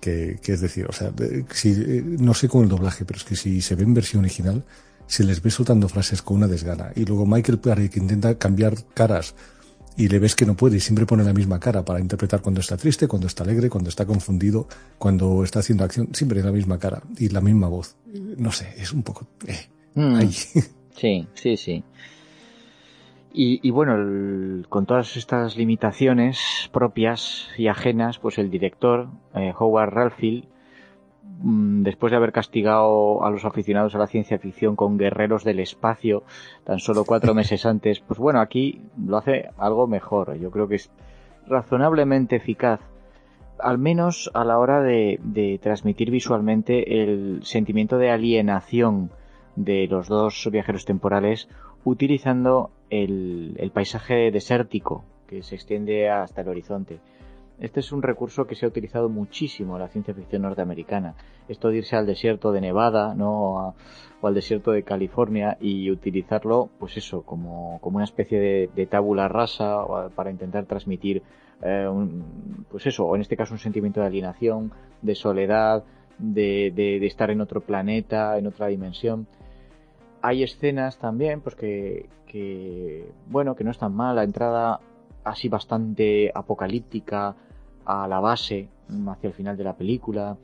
[0.00, 1.12] Que, que es decir, o sea,
[1.52, 4.22] si, eh, no sé con el doblaje, pero es que si se ve en versión
[4.24, 4.64] original,
[5.06, 6.92] se les ve soltando frases con una desgana.
[6.96, 9.34] Y luego Michael Parry, que intenta cambiar caras
[9.96, 12.60] y le ves que no puede y siempre pone la misma cara para interpretar cuando
[12.60, 14.66] está triste, cuando está alegre, cuando está confundido,
[14.98, 17.96] cuando está haciendo acción, siempre la misma cara y la misma voz.
[18.36, 19.26] No sé, es un poco...
[19.46, 20.20] Eh, mm.
[20.96, 21.82] Sí, sí, sí.
[23.32, 30.44] Y, bueno, con todas estas limitaciones propias y ajenas, pues el director, eh, Howard Ralfield,
[30.44, 30.59] Mm,
[31.42, 36.22] después de haber castigado a los aficionados a la ciencia ficción con Guerreros del Espacio
[36.64, 40.36] tan solo cuatro meses antes, pues bueno, aquí lo hace algo mejor.
[40.38, 40.90] Yo creo que es
[41.46, 42.80] razonablemente eficaz,
[43.58, 49.10] al menos a la hora de, transmitir visualmente el sentimiento de alienación
[49.56, 51.48] de los dos viajeros temporales
[51.84, 56.98] utilizando el paisaje desértico que se extiende hasta el horizonte.
[57.60, 61.14] Este es un recurso que se ha utilizado muchísimo en la ciencia ficción norteamericana.
[61.46, 63.74] Esto de irse al desierto de Nevada, ¿no?
[64.20, 68.86] o al desierto de California y utilizarlo, pues eso, como, como una especie de, de
[68.86, 69.84] tabula rasa
[70.14, 71.22] para intentar transmitir,
[71.62, 71.88] eh,
[72.70, 75.84] pues eso, o en este caso un sentimiento de alienación, de soledad,
[76.18, 79.26] de, de, estar en otro planeta, en otra dimensión.
[80.22, 84.16] Hay escenas también, pues que, que, bueno, que no están mal.
[84.16, 84.80] La entrada
[85.24, 87.36] así bastante apocalíptica,
[87.84, 88.68] a la base
[89.08, 90.36] hacia el final de la película.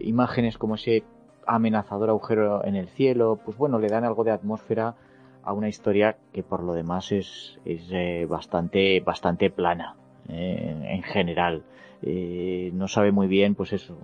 [0.00, 1.04] Imágenes como ese
[1.46, 4.94] amenazador agujero en el cielo, pues bueno, le dan algo de atmósfera
[5.42, 9.96] a una historia que por lo demás es, es eh, bastante, bastante plana
[10.28, 11.62] eh, en general.
[12.02, 13.96] Eh, no sabe muy bien, pues eso,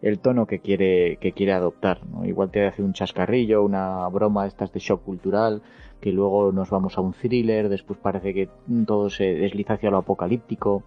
[0.00, 2.06] el tono que quiere, que quiere adoptar.
[2.06, 2.24] ¿no?
[2.24, 5.62] Igual te hace un chascarrillo, una broma estas de shock cultural,
[6.00, 8.48] que luego nos vamos a un thriller, después parece que
[8.86, 10.84] todo se desliza hacia lo apocalíptico.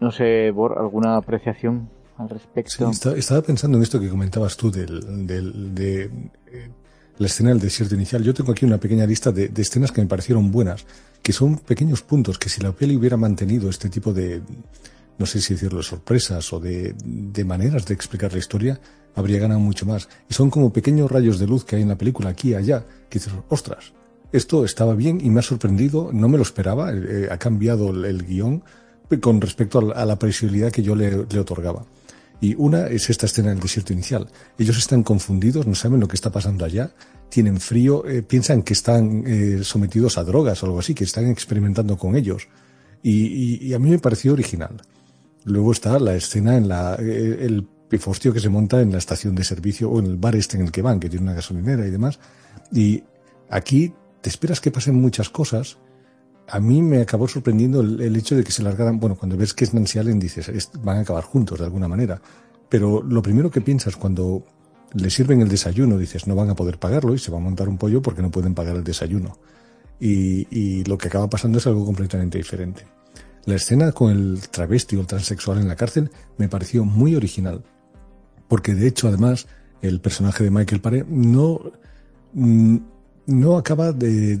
[0.00, 1.88] No sé, Bor, ¿alguna apreciación
[2.18, 2.90] al respecto?
[2.90, 6.70] estaba pensando en esto que comentabas tú del, del, de eh,
[7.18, 8.22] la escena del desierto inicial.
[8.22, 10.84] Yo tengo aquí una pequeña lista de, escenas que me parecieron buenas,
[11.22, 14.42] que son pequeños puntos que si la peli hubiera mantenido este tipo de,
[15.18, 18.80] no sé si decirlo, sorpresas o de, de maneras de explicar la historia,
[19.14, 20.08] habría ganado mucho más.
[20.28, 22.84] Y son como pequeños rayos de luz que hay en la película, aquí y allá,
[23.08, 23.92] que dices, ostras,
[24.32, 28.04] esto estaba bien y me ha sorprendido, no me lo esperaba, eh, ha cambiado el,
[28.04, 28.64] el guion
[29.20, 31.84] con respecto a la previsibilidad que yo le, otorgaba.
[32.40, 34.28] Y una es esta escena del desierto inicial.
[34.58, 36.90] Ellos están confundidos, no saben lo que está pasando allá,
[37.28, 41.26] tienen frío, eh, piensan que están eh, sometidos a drogas o algo así, que están
[41.28, 42.48] experimentando con ellos.
[43.02, 44.80] Y, a mí me pareció original.
[45.44, 49.34] Luego está la escena en la, eh, el pifostio que se monta en la estación
[49.34, 51.86] de servicio o en el bar este en el que van, que tiene una gasolinera
[51.86, 52.18] y demás.
[52.72, 53.04] Y
[53.50, 53.92] aquí
[54.22, 55.76] te esperas que pasen muchas cosas
[56.48, 59.64] a mí me acabó sorprendiendo el, hecho de que se largaran, bueno, cuando ves que
[59.64, 62.20] es Nancy Allen dices, van a acabar juntos de alguna manera,
[62.68, 64.44] pero lo primero que piensas cuando
[64.92, 67.68] le sirven el desayuno, dices, no van a poder pagarlo y se va a montar
[67.68, 69.38] un pollo porque no pueden pagar el desayuno.
[69.98, 72.84] Y, y lo que acaba pasando es algo completamente diferente.
[73.46, 77.64] La escena con el travesti o el transexual en la cárcel me pareció muy original,
[78.48, 79.46] porque de hecho además
[79.82, 81.60] el personaje de Michael Paré no
[82.32, 82.76] mm,
[83.26, 84.38] no acaba de,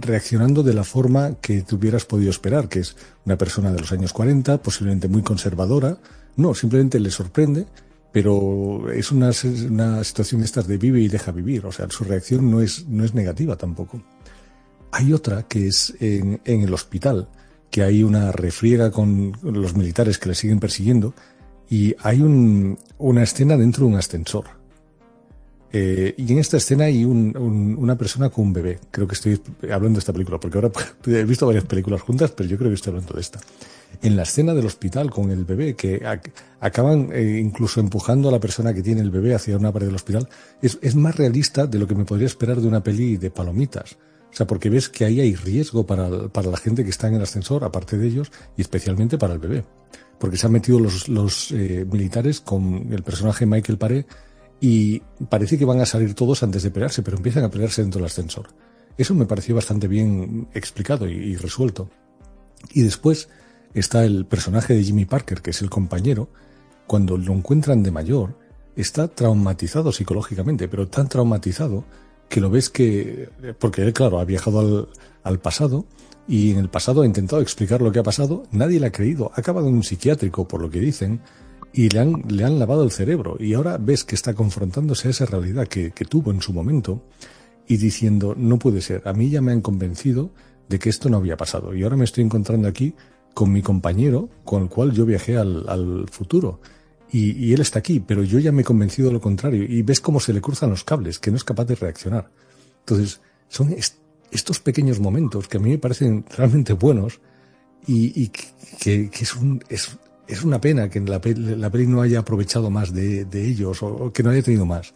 [0.00, 3.92] reaccionando de la forma que te hubieras podido esperar, que es una persona de los
[3.92, 5.98] años 40, posiblemente muy conservadora.
[6.36, 7.66] No, simplemente le sorprende,
[8.12, 9.30] pero es una,
[9.68, 11.66] una situación esta de vive y deja vivir.
[11.66, 14.00] O sea, su reacción no es, no es negativa tampoco.
[14.92, 17.28] Hay otra que es en, en el hospital,
[17.70, 21.14] que hay una refriega con los militares que le siguen persiguiendo
[21.68, 24.59] y hay un, una escena dentro de un ascensor
[25.72, 28.80] eh, y en esta escena hay una persona con un bebé.
[28.90, 29.40] Creo que estoy
[29.70, 30.70] hablando de esta película, porque ahora
[31.06, 33.40] he visto varias películas juntas, pero yo creo que estoy hablando de esta.
[34.02, 36.02] En la escena del hospital con el bebé, que
[36.60, 39.96] acaban eh, incluso empujando a la persona que tiene el bebé hacia una pared del
[39.96, 40.28] hospital,
[40.62, 43.96] es, más realista de lo que me podría esperar de una peli de palomitas.
[44.32, 47.22] O sea, porque ves que ahí hay riesgo para, la gente que está en el
[47.22, 49.64] ascensor, aparte de ellos, y especialmente para el bebé.
[50.20, 54.06] Porque se han metido los, los eh, militares con el personaje Michael Paré
[54.60, 57.98] y parece que van a salir todos antes de pelearse, pero empiezan a pelearse dentro
[57.98, 58.48] del ascensor.
[58.98, 61.88] Eso me pareció bastante bien explicado y, resuelto.
[62.72, 63.28] Y después
[63.72, 66.28] está el personaje de Jimmy Parker, que es el compañero,
[66.86, 68.36] cuando lo encuentran de mayor,
[68.76, 71.84] está traumatizado psicológicamente, pero tan traumatizado
[72.28, 74.88] que lo ves que, porque él, claro, ha viajado
[75.22, 75.86] al, pasado
[76.28, 79.32] y en el pasado ha intentado explicar lo que ha pasado, nadie le ha creído,
[79.34, 81.20] ha acabado en un psiquiátrico por lo que dicen,
[81.72, 83.36] y le han, le han lavado el cerebro.
[83.38, 87.02] Y ahora ves que está confrontándose a esa realidad que, que tuvo en su momento
[87.66, 90.30] y diciendo, no puede ser, a mí ya me han convencido
[90.68, 91.74] de que esto no había pasado.
[91.74, 92.94] Y ahora me estoy encontrando aquí
[93.34, 96.60] con mi compañero con el cual yo viajé al, al futuro.
[97.12, 99.64] Y, y, él está aquí, pero yo ya me he convencido de lo contrario.
[99.64, 102.30] Y ves cómo se le cruzan los cables, que no es capaz de reaccionar.
[102.80, 103.74] Entonces, son
[104.30, 107.20] estos pequeños momentos que a mí me parecen realmente buenos
[107.86, 109.98] y, y que, que es, un, es,
[110.30, 114.22] es una pena que la, la peli no haya aprovechado más de, ellos o, que
[114.22, 114.92] no haya tenido más.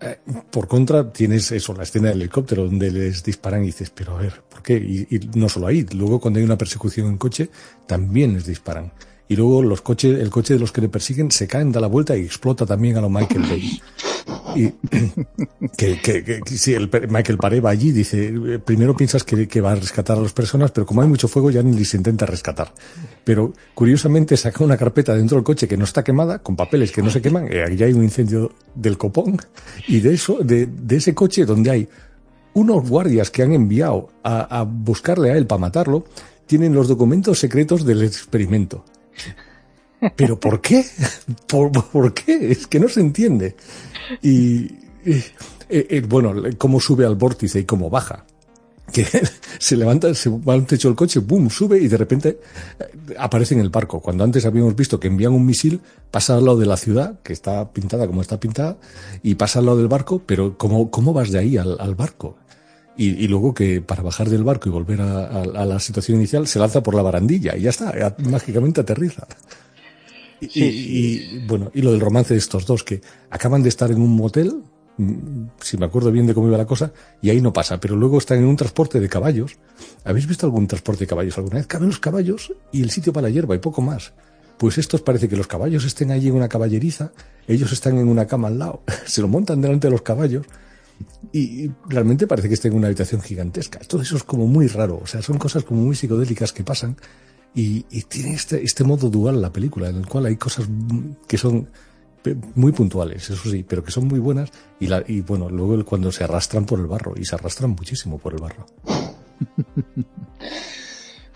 [0.00, 0.18] Eh,
[0.50, 4.20] por contra, tienes eso, la escena del helicóptero donde les disparan y dices, pero a
[4.20, 4.74] ver, ¿por qué?
[4.74, 7.48] Y, no solo ahí, luego cuando hay una persecución en coche,
[7.86, 8.92] también les disparan.
[9.26, 11.86] Y luego los coches, el coche de los que le persiguen se caen, da la
[11.86, 13.80] vuelta y explota también a lo Michael Bay.
[14.54, 14.70] Y
[15.76, 20.18] que, que, si el Michael Paré va allí, dice, primero piensas que, va a rescatar
[20.18, 22.72] a las personas, pero como hay mucho fuego ya ni se intenta rescatar.
[23.24, 27.02] Pero curiosamente saca una carpeta dentro del coche que no está quemada, con papeles que
[27.02, 29.38] no se queman, y aquí hay un incendio del copón,
[29.88, 31.88] y de eso, de, de ese coche donde hay
[32.52, 36.04] unos guardias que han enviado a, a buscarle a él para matarlo,
[36.46, 38.84] tienen los documentos secretos del experimento.
[40.16, 40.84] ¿Pero por qué?
[41.46, 42.50] ¿Por, qué?
[42.50, 43.56] Es que no se entiende.
[44.22, 44.64] Y,
[45.04, 45.24] eh,
[45.68, 48.24] eh, bueno, cómo sube al vórtice y cómo baja.
[48.92, 49.06] Que
[49.58, 52.40] se levanta, se va al techo del coche, boom, sube y de repente
[52.78, 54.00] eh, aparece en el barco.
[54.00, 55.80] Cuando antes habíamos visto que envían un misil,
[56.10, 58.76] pasa al lado de la ciudad, que está pintada como está pintada,
[59.22, 62.36] y pasa al lado del barco, pero ¿cómo, cómo vas de ahí al, barco?
[62.96, 66.82] Y, luego que para bajar del barco y volver a, la situación inicial se lanza
[66.82, 69.26] por la barandilla y ya está, mágicamente aterriza.
[70.40, 73.00] Y, bueno, y lo del romance de estos dos, que
[73.30, 74.62] acaban de estar en un motel,
[74.96, 77.96] mm, si me acuerdo bien de cómo iba la cosa, y ahí no pasa, pero
[77.96, 79.56] luego están en un transporte de caballos.
[80.04, 81.66] ¿Habéis visto algún transporte de caballos alguna vez?
[81.66, 84.12] Caben los caballos y el sitio para la hierba y poco más.
[84.58, 87.10] Pues estos parece que los caballos estén allí en una caballeriza,
[87.48, 90.46] ellos están en una cama al lado, se lo montan delante de los caballos
[91.32, 93.80] y realmente parece que estén en una habitación gigantesca.
[93.80, 96.96] Todo eso es como muy raro, o sea, son cosas como muy psicodélicas que pasan
[97.54, 100.68] y, tiene este, este modo dual la película, en el cual hay cosas
[101.26, 101.68] que son
[102.54, 104.50] muy puntuales, eso sí, pero que son muy buenas
[104.80, 108.18] y, la, y bueno, luego cuando se arrastran por el barro, y se arrastran muchísimo
[108.18, 108.66] por el barro.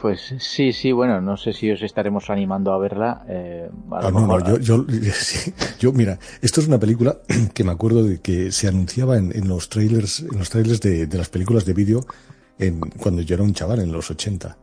[0.01, 3.25] Pues sí, sí, bueno, no sé si os estaremos animando a verla.
[3.29, 4.87] Eh, ah, no, no, yo,
[5.81, 7.19] yo, mira, esto es una película
[7.55, 11.07] que me acuerdo de que se anunciaba en, en los trailers, en los trailers de,
[11.07, 12.07] de las películas de vídeo
[12.59, 14.57] en, cuando yo era un chaval, en los 80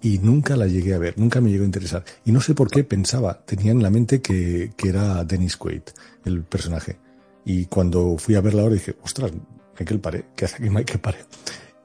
[0.00, 2.04] y nunca la llegué a ver, nunca me llegó a interesar.
[2.24, 5.82] Y no sé por qué pensaba, tenía en la mente que, que era Dennis Quaid,
[6.24, 6.98] el personaje.
[7.44, 9.32] Y cuando fui a verla ahora dije, ostras,
[9.78, 11.18] Michael Paré, ¿qué hace aquí Michael Paré?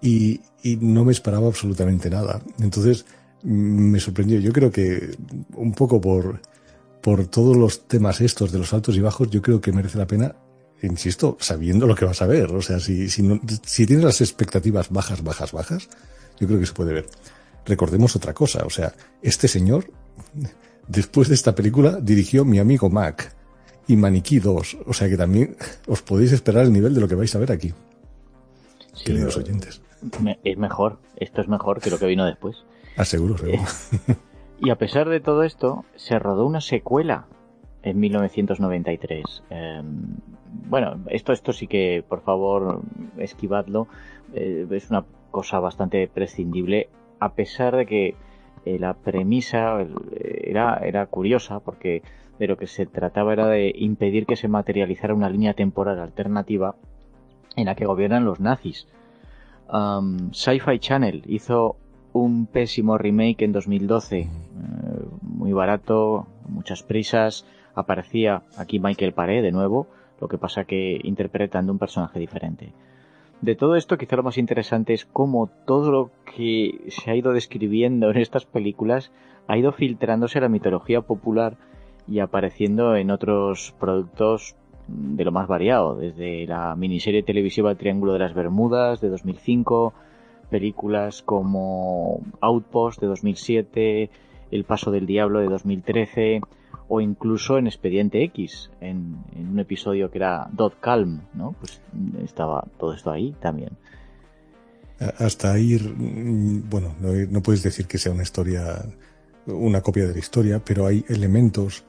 [0.04, 2.42] Y, y no me esperaba absolutamente nada.
[2.60, 3.06] Entonces
[3.42, 4.40] me sorprendió.
[4.40, 5.18] Yo creo que
[5.56, 6.42] un poco por,
[7.02, 10.06] por todos los temas estos de los altos y bajos, yo creo que merece la
[10.06, 10.36] pena,
[10.82, 12.52] insisto, sabiendo lo que vas a ver.
[12.52, 13.24] O sea, si, si,
[13.66, 15.90] si tienes las expectativas bajas, bajas, bajas,
[16.40, 17.06] yo creo que se puede ver
[17.66, 18.66] recordemos otra cosa.
[18.66, 19.90] O sea, este señor,
[20.88, 23.34] después de esta película, dirigió Mi amigo Mac
[23.88, 24.78] y Maniquí 2.
[24.86, 25.56] O sea que también
[25.88, 27.74] os podéis esperar el nivel de lo que vais a ver aquí.
[29.06, 29.82] queridos oyentes.
[30.44, 32.64] Es mejor, esto es mejor que lo que vino después.
[32.98, 33.60] Aseguro, seguro.
[33.60, 34.16] Eh,
[34.60, 37.26] y a pesar de todo esto, se rodó una secuela
[37.82, 39.44] en 1993.
[39.50, 40.18] Em,
[40.70, 42.82] bueno, esto, esto sí que, por favor,
[43.18, 43.88] esquivadlo.
[44.34, 46.90] Eh, es una cosa bastante prescindible
[47.20, 48.16] a pesar de que
[48.66, 49.86] eh, la premisa
[50.22, 52.02] era, era curiosa, porque
[52.40, 56.76] de lo que se trataba era de impedir que se materializara una línea temporal alternativa
[57.56, 58.88] en la que gobiernan los nazis.
[59.70, 61.78] Sci-Fi Channel hizo
[62.14, 64.28] un pésimo remake en 2012, eh,
[65.22, 67.46] muy barato, muchas prisas,
[67.76, 69.88] aparecía aquí Michael Paré de nuevo,
[70.22, 72.72] lo que pasa que interpretando un personaje diferente.
[73.42, 77.34] De todo esto, quizá lo más interesante es cómo todo lo que se ha ido
[77.34, 79.12] describiendo en estas películas
[79.48, 81.58] ha ido filtrándose a la mitología popular
[82.08, 84.56] y apareciendo en otros productos
[84.88, 89.94] de lo más variado, desde la miniserie televisiva Triángulo de las Bermudas de 2005,
[90.50, 94.10] películas como Outpost de 2007,
[94.52, 96.42] El Paso del Diablo de 2013,
[96.88, 101.56] o incluso en Expediente X, en, un episodio que era Dot Calm, ¿no?
[101.60, 101.82] Pues
[102.24, 103.72] estaba todo esto ahí también.
[105.18, 108.86] Hasta ahí, mm, bueno, no, puedes decir que sea una historia,
[109.48, 111.84] una copia de la historia, pero hay elementos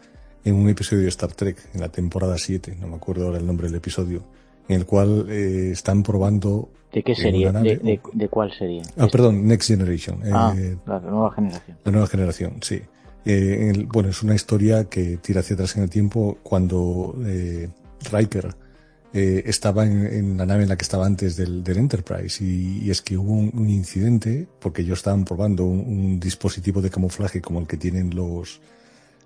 [0.44, 3.46] en un episodio de Star Trek, en la temporada 7, no me acuerdo ahora el
[3.46, 4.22] nombre del episodio,
[4.68, 6.68] en el cual eh, están probando...
[6.92, 7.50] ¿De qué sería?
[7.50, 8.82] ¿De, cuál sería?
[8.96, 10.20] Ah, perdón, Next Generation.
[10.32, 11.76] Ah, eh, la nueva generación.
[11.84, 12.80] La nueva generación, sí.
[13.24, 17.68] Eh, bueno, es una historia que tira hacia atrás en el tiempo cuando eh,
[18.12, 18.54] Riker
[19.14, 23.16] eh, estaba en, la nave en la que estaba antes del, Enterprise y, es que
[23.16, 28.14] hubo un, incidente porque ellos estaban probando un, dispositivo de camuflaje como el que tienen
[28.14, 28.60] los,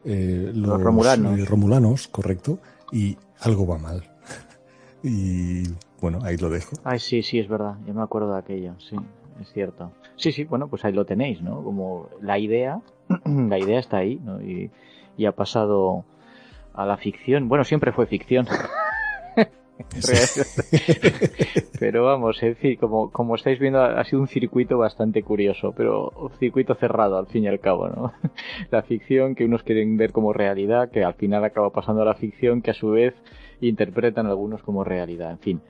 [0.05, 1.49] los, romulanos.
[1.49, 2.59] romulanos, correcto,
[2.93, 4.03] y algo va mal.
[5.03, 5.65] y
[6.01, 6.77] bueno, ahí lo dejo.
[6.85, 8.97] Ay, sí, sí, es verdad, yo me acuerdo de aquello, sí,
[9.41, 9.93] es cierto.
[10.17, 11.63] Sí, sí, bueno, pues ahí lo tenéis, ¿no?
[11.63, 12.81] Como la idea
[13.25, 14.41] la idea está ahí, ¿no?
[14.41, 14.71] Y,
[15.27, 16.05] ha pasado
[16.75, 17.49] a la ficción.
[17.49, 18.47] Bueno, siempre fue ficción.
[21.81, 26.11] pero vamos, en fin, como, como estáis viendo, ha sido un circuito bastante curioso, pero
[26.17, 28.13] un circuito cerrado al fin y al cabo, ¿no?
[28.71, 32.15] La ficción que unos quieren ver como realidad, que al final acaba pasando a la
[32.15, 33.15] ficción, que a su vez
[33.61, 35.31] interpretan algunos como realidad.
[35.31, 35.61] En fin.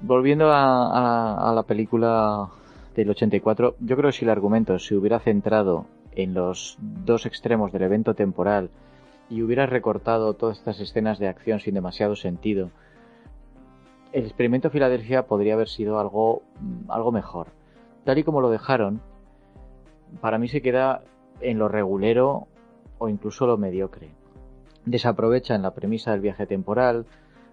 [0.00, 2.48] Volviendo a, la película
[2.96, 7.72] del 84, yo creo que si el argumento se hubiera centrado en los dos extremos
[7.72, 8.70] del evento temporal
[9.32, 12.68] y hubiera recortado todas estas escenas de acción sin demasiado sentido,
[14.12, 16.42] el experimento Filadelfia podría haber sido algo,
[16.88, 17.46] algo mejor.
[18.04, 19.00] Tal y como lo dejaron,
[20.20, 21.00] para mí se queda
[21.40, 22.46] en lo regulero
[22.98, 24.10] o incluso lo mediocre.
[24.84, 27.06] Desaprovechan la premisa del viaje temporal,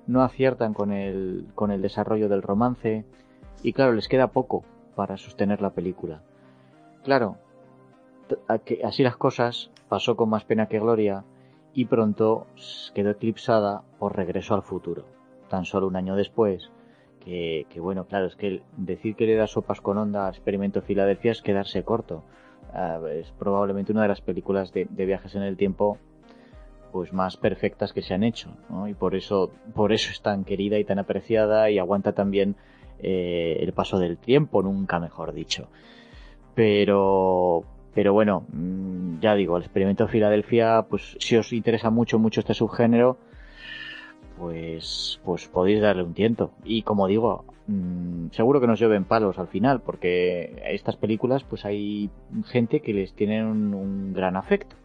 [0.06, 3.06] no aciertan con el, con el desarrollo del romance
[3.64, 4.66] y claro, les queda poco
[4.96, 6.24] para sostener la película.
[7.06, 7.38] Claro,
[8.84, 11.24] así las cosas, pasó con más pena que gloria
[11.74, 12.48] y pronto
[12.94, 15.06] quedó eclipsada por Regreso al Futuro,
[15.50, 16.72] tan solo un año después,
[17.24, 21.32] que, bueno, claro, es que decir que le da sopas con onda a Experimento Filadelfia
[21.32, 22.24] es quedarse corto.
[22.74, 25.98] Ah, es probablemente una de las películas de, viajes en el tiempo
[26.92, 28.50] pues más perfectas que se han hecho
[28.88, 32.56] y por eso por eso es tan querida y tan apreciada y aguanta también
[32.98, 35.68] eh, el paso del tiempo nunca mejor dicho.
[36.56, 37.64] Pero
[38.00, 42.40] pero bueno mm, ya digo el experimento de Filadelfia pues si os interesa mucho mucho
[42.40, 43.18] este subgénero
[44.38, 49.38] pues pues podéis darle un tiento y como digo Mm, seguro que nos lleven palos
[49.38, 52.10] al final, porque a estas películas pues hay
[52.48, 54.76] gente que les tiene un, gran afecto.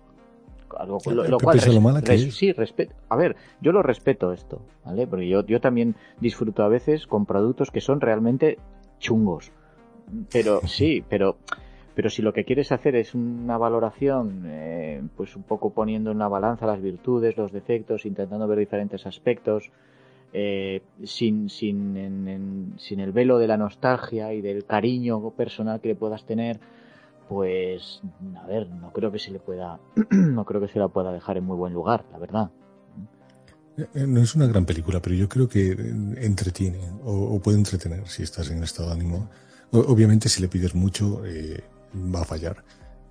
[0.76, 2.94] Algo, lo, cual, sí, respeto.
[3.08, 5.06] A ver, yo lo respeto esto, ¿vale?
[5.06, 8.58] Porque yo, yo también disfruto a veces con productos que son realmente
[8.98, 9.50] chungos.
[10.30, 11.38] Pero sí, pero
[11.94, 16.18] pero si lo que quieres hacer es una valoración, eh, pues un poco poniendo en
[16.18, 19.70] la balanza las virtudes, los defectos, intentando ver diferentes aspectos,
[20.32, 25.94] eh, sin, sin, sin el velo de la nostalgia y del cariño personal que le
[25.94, 26.58] puedas tener,
[27.28, 28.02] pues
[28.42, 29.78] a ver, no creo que se le pueda,
[30.10, 32.50] no creo que se la pueda dejar en muy buen lugar, la verdad.
[33.76, 38.08] Eh, eh, no es una gran película, pero yo creo que entretiene o, puede entretener
[38.08, 39.30] si estás en estado de ánimo.
[39.70, 41.22] obviamente, si le pides mucho,
[41.94, 42.64] va a fallar,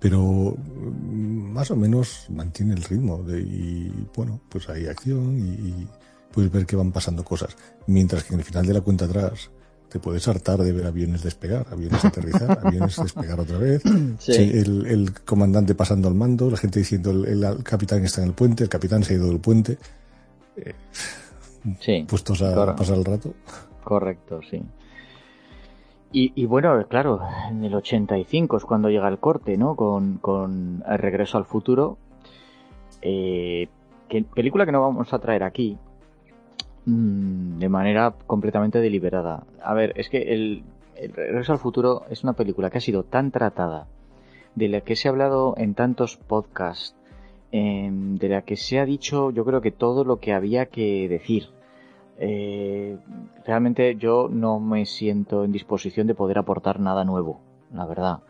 [0.04, 5.86] pero mm, más o menos mantiene el ritmo de, y bueno, pues hay acción y,
[6.30, 7.56] puedes ver que van pasando cosas.
[7.86, 9.50] Mientras que en el final de la cuenta atrás
[9.88, 13.82] te puedes hartar de ver aviones despegar, aviones aterrizar, aviones despegar otra vez,
[14.26, 18.68] el, comandante pasando al mando, la gente diciendo el, capitán está en el puente, el
[18.68, 19.78] capitán se ha ido del puente.
[20.56, 20.74] Eh,
[21.80, 23.32] sí, puestos a pasar el rato.
[23.84, 24.60] Correcto, sí.
[26.16, 27.20] Y, bueno, claro,
[27.50, 29.74] en el 85 es cuando llega el corte, ¿no?
[29.74, 31.98] Con, el regreso al futuro.
[33.02, 33.68] Eh,
[34.32, 35.76] película que no vamos a traer aquí,
[36.86, 39.44] Mm, de manera completamente deliberada.
[39.62, 40.64] A ver, es que el,
[40.96, 43.88] Regreso al Futuro es una película que ha sido tan tratada,
[44.54, 46.94] de la que se ha hablado en tantos podcasts,
[47.52, 51.08] em, de la que se ha dicho yo creo que todo lo que había que
[51.08, 51.48] decir.
[52.18, 52.98] Eh,
[53.44, 57.40] realmente yo no me siento en disposición de poder aportar nada nuevo,
[57.72, 58.20] la verdad.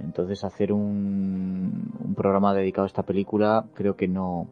[0.00, 4.46] Entonces hacer un, un programa dedicado a esta película creo que no,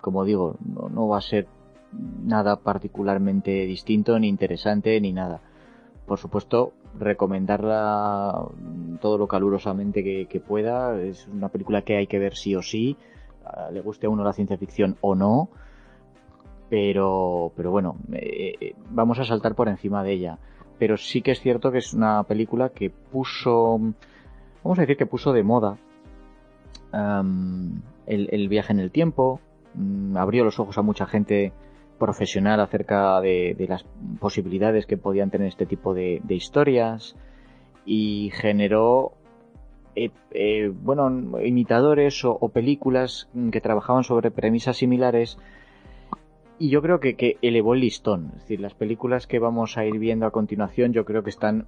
[0.00, 1.46] como digo, no va a ser
[2.24, 5.40] nada particularmente distinto, ni interesante, ni nada.
[6.06, 8.46] Por supuesto, recomendarla
[9.00, 11.00] todo lo calurosamente que, pueda.
[11.00, 12.96] Es una película que hay que ver sí o sí,
[13.72, 15.50] le guste a uno la ciencia ficción o no.
[16.70, 20.38] Pero, pero bueno, eh, eh, vamos a saltar por encima de ella.
[20.78, 23.78] Pero sí que es cierto que es una película que puso,
[24.62, 25.76] vamos a decir que puso de moda
[28.06, 29.40] el, viaje en el tiempo,
[29.74, 31.52] mm, abrió los ojos a mucha gente
[31.98, 33.84] profesional acerca de, las
[34.20, 37.16] posibilidades que podían tener este tipo de, historias
[37.84, 39.12] y generó
[39.96, 45.38] eh, eh, bueno imitadores o, películas que trabajaban sobre premisas similares
[46.58, 49.84] y yo creo que, que, elevó el listón es decir las películas que vamos a
[49.84, 51.66] ir viendo a continuación yo creo que están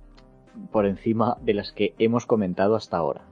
[0.73, 3.23] por encima de las que hemos comentado hasta ahora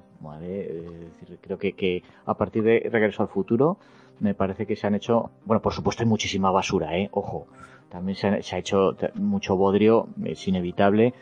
[1.41, 3.79] creo que, que a partir de Regreso al Futuro
[4.21, 7.09] me parece que se han hecho, bueno, por supuesto hay muchísima basura, ¿eh?
[7.13, 7.47] Ojo,
[7.89, 11.15] también se, ha hecho mucho bodrio, es inevitable,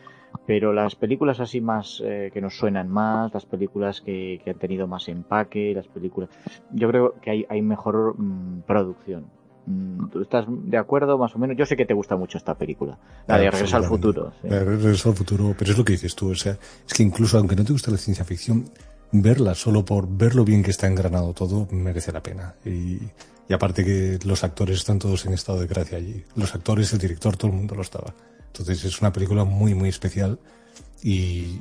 [0.47, 4.87] pero las películas así más eh, que nos suenan más, las películas que, han tenido
[4.87, 6.31] más empaque, las películas,
[6.73, 9.27] yo creo que hay, hay mejor mm, producción.
[9.67, 11.57] Mm, ¿Tú estás de acuerdo más o menos?
[11.57, 14.33] Yo sé que te gusta mucho esta película, la de Regreso al Futuro.
[14.43, 16.57] Regreso al Futuro, pero es lo que dices tú, o sea,
[16.87, 18.65] es que incluso aunque no te gusta la ciencia ficción,
[19.13, 22.55] verla solo por ver lo bien que está engranado todo merece la pena.
[22.65, 22.99] Y,
[23.53, 26.25] aparte que los actores están todos en estado de gracia allí.
[26.35, 28.15] Los actores, el director, todo el mundo lo estaba.
[28.49, 30.39] Entonces es una película muy, muy especial
[31.03, 31.61] y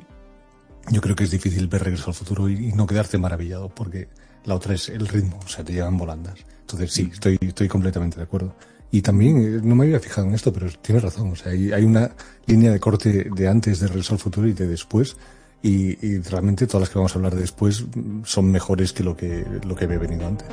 [0.90, 4.08] yo creo que es difícil ver Regreso al Futuro y, no quedarte maravillado porque
[4.44, 6.38] la otra es el ritmo, o sea, te llevan volandas.
[6.66, 8.52] Entonces sí, estoy, estoy completamente de acuerdo.
[8.90, 11.30] Y también, eh, no me había fijado en esto, pero tienes razón.
[11.30, 12.10] O sea, hay, una
[12.46, 15.16] línea de corte de antes de Regreso al Futuro y de después.
[15.62, 19.04] Y, y, realmente todas las que vamos a hablar de después mm, son mejores que
[19.04, 20.48] lo que, lo que había venido antes.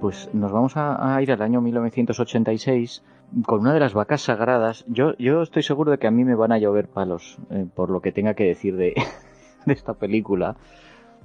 [0.00, 3.02] Pues nos vamos a, ir al año 1986
[3.44, 4.84] con una de las vacas sagradas.
[4.88, 5.12] Yo,
[5.42, 8.12] estoy seguro de que a mí me van a llover palos eh, por lo que
[8.12, 8.94] tenga que decir de,
[9.66, 10.56] esta película,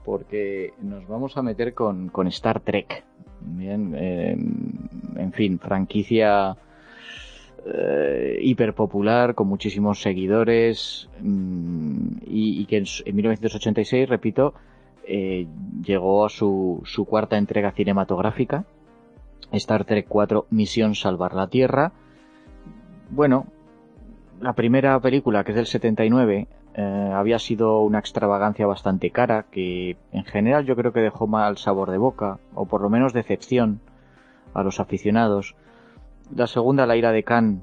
[0.03, 3.03] porque nos vamos a meter con, Star Trek.
[3.41, 4.37] Bien, eh,
[5.17, 6.55] en fin, franquicia
[7.65, 14.53] eh, hiper popular, con muchísimos seguidores, mm, y, que en 1986, repito,
[15.05, 15.47] eh,
[15.83, 18.65] llegó a su, cuarta entrega cinematográfica,
[19.51, 21.91] Star Trek 4 Misión Salvar la Tierra.
[23.09, 23.45] Bueno,
[24.41, 29.97] la primera película, que es del 79, eh, había sido una extravagancia bastante cara, que
[30.11, 33.79] en general yo creo que dejó mal sabor de boca, o por lo menos decepción
[34.53, 35.55] a los aficionados.
[36.35, 37.61] La segunda, La ira de Khan,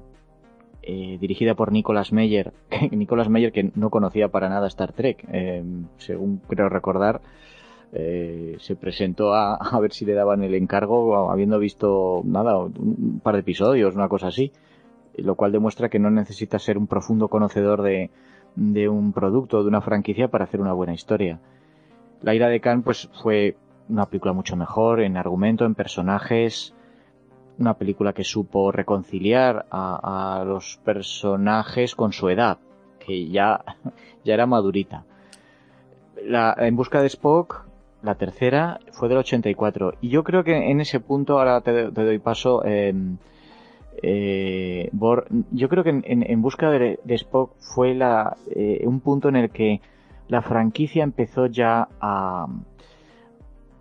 [0.83, 2.53] eh, dirigida por Nicolas Meyer,
[2.91, 5.63] Nicolas Meyer que no conocía para nada Star Trek, eh,
[5.99, 7.21] según creo recordar,
[7.93, 13.21] eh, se presentó a, a, ver si le daban el encargo habiendo visto nada, un
[13.23, 14.53] par de episodios, una cosa así,
[15.17, 18.11] lo cual demuestra que no necesita ser un profundo conocedor de,
[18.57, 21.41] de un producto, de una franquicia para hacer una buena historia.
[22.23, 23.57] La ira de Khan pues fue
[23.89, 26.75] una película mucho mejor en argumento, en personajes,
[27.61, 32.59] una película que supo reconciliar a, los personajes con su edad,
[32.99, 33.65] que ya,
[34.25, 35.05] ya era madurita.
[36.25, 37.67] La, en busca de Spock,
[38.03, 39.95] la tercera, fue del 84.
[40.01, 43.19] Y yo creo que en ese punto, ahora te, doy paso, em,
[44.03, 44.91] eh,
[45.51, 49.81] yo creo que en, busca de, Spock fue la, eh, un punto en el que
[50.29, 52.47] la franquicia empezó ya a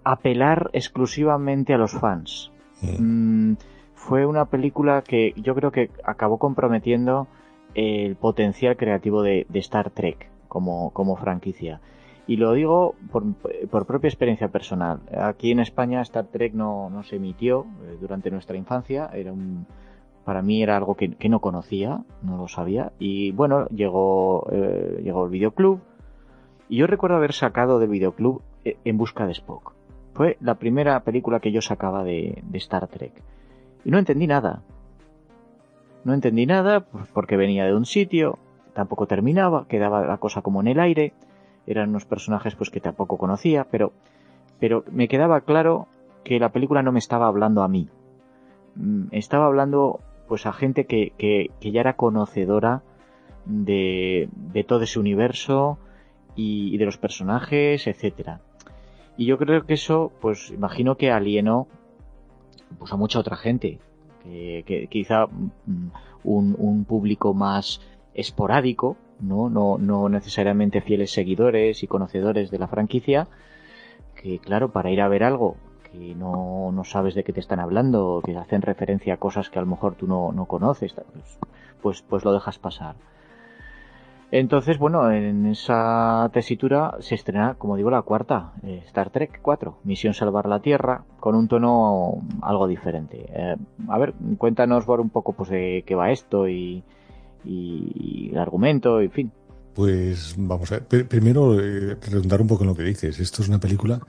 [0.04, 2.52] apelar exclusivamente a los fans.
[2.82, 3.54] Mm,
[3.94, 7.28] fue una película que yo creo que acabó comprometiendo
[7.76, 11.82] el potencial creativo de, Star Trek como, franquicia.
[12.28, 15.02] Y lo digo por, propia experiencia personal.
[15.18, 19.10] Aquí en España Star Trek no, no se emitió eh, durante nuestra infancia.
[19.14, 19.66] Era un,
[20.24, 22.92] para mí era algo que, no conocía, no lo sabía.
[23.00, 25.82] Y bueno, llegó, eh, llegó el videoclub.
[26.68, 29.79] Y yo recuerdo haber sacado del videoclub eh, En busca de Spock.
[30.20, 33.14] Fue la primera película que yo sacaba de, Star Trek.
[33.86, 34.64] Y no entendí nada.
[36.04, 38.38] No entendí nada pues, porque venía de un sitio,
[38.74, 41.14] tampoco terminaba, quedaba la cosa como en el aire.
[41.68, 43.94] Eran unos personajes pues que tampoco conocía, pero,
[44.60, 45.88] pero me quedaba claro
[46.26, 47.88] que la película no me estaba hablando a mí.
[48.76, 52.82] Mm, estaba hablando pues a gente que, que, ya era conocedora
[53.46, 55.78] de, de, todo ese universo
[56.36, 58.42] y, y de los personajes, etcétera.
[59.20, 61.68] Y yo creo que eso, pues imagino que alienó
[62.78, 63.78] pues, a mucha otra gente.
[64.24, 65.90] Que, quizá mm,
[66.24, 67.82] un, público más
[68.14, 69.50] esporádico, ¿no?
[69.50, 69.78] ¿no?
[69.78, 73.28] No necesariamente fieles seguidores y conocedores de la franquicia,
[74.16, 75.58] que claro, para ir a ver algo
[75.92, 79.60] que no, no sabes de qué te están hablando, que hacen referencia a cosas que
[79.60, 80.96] a lo mejor tú no, no conoces,
[81.82, 82.96] pues, pues lo dejas pasar.
[84.32, 89.80] Entonces, bueno, en esa tesitura se estrena, como digo, la cuarta, eh, Star Trek 4,
[89.86, 93.26] Misión Salvar la Tierra, con un tono algo diferente.
[93.28, 93.56] Eh,
[93.88, 96.84] a ver, cuéntanos por un poco pues de qué va esto y,
[97.44, 99.32] el argumento, en fin.
[99.74, 103.20] Pues vamos a ver, primero eh, redundar un poco en lo que dices.
[103.20, 104.00] Esto es una película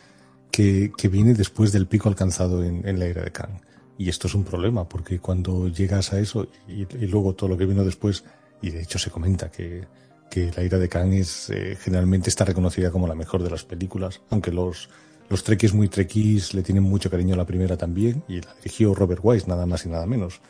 [0.50, 3.60] que, viene después del pico alcanzado en, la era de Khan.
[3.96, 7.66] Y esto es un problema, porque cuando llegas a eso y luego todo lo que
[7.66, 8.24] vino después,
[8.60, 9.86] y de hecho se comenta que
[10.30, 13.64] que La ira de Khan es, eh, generalmente está reconocida como la mejor de las
[13.64, 14.88] películas, aunque los,
[15.28, 18.94] los trekkies muy trekkies le tienen mucho cariño a la primera también, y la dirigió
[18.94, 20.40] Robert Wise, nada más y nada menos.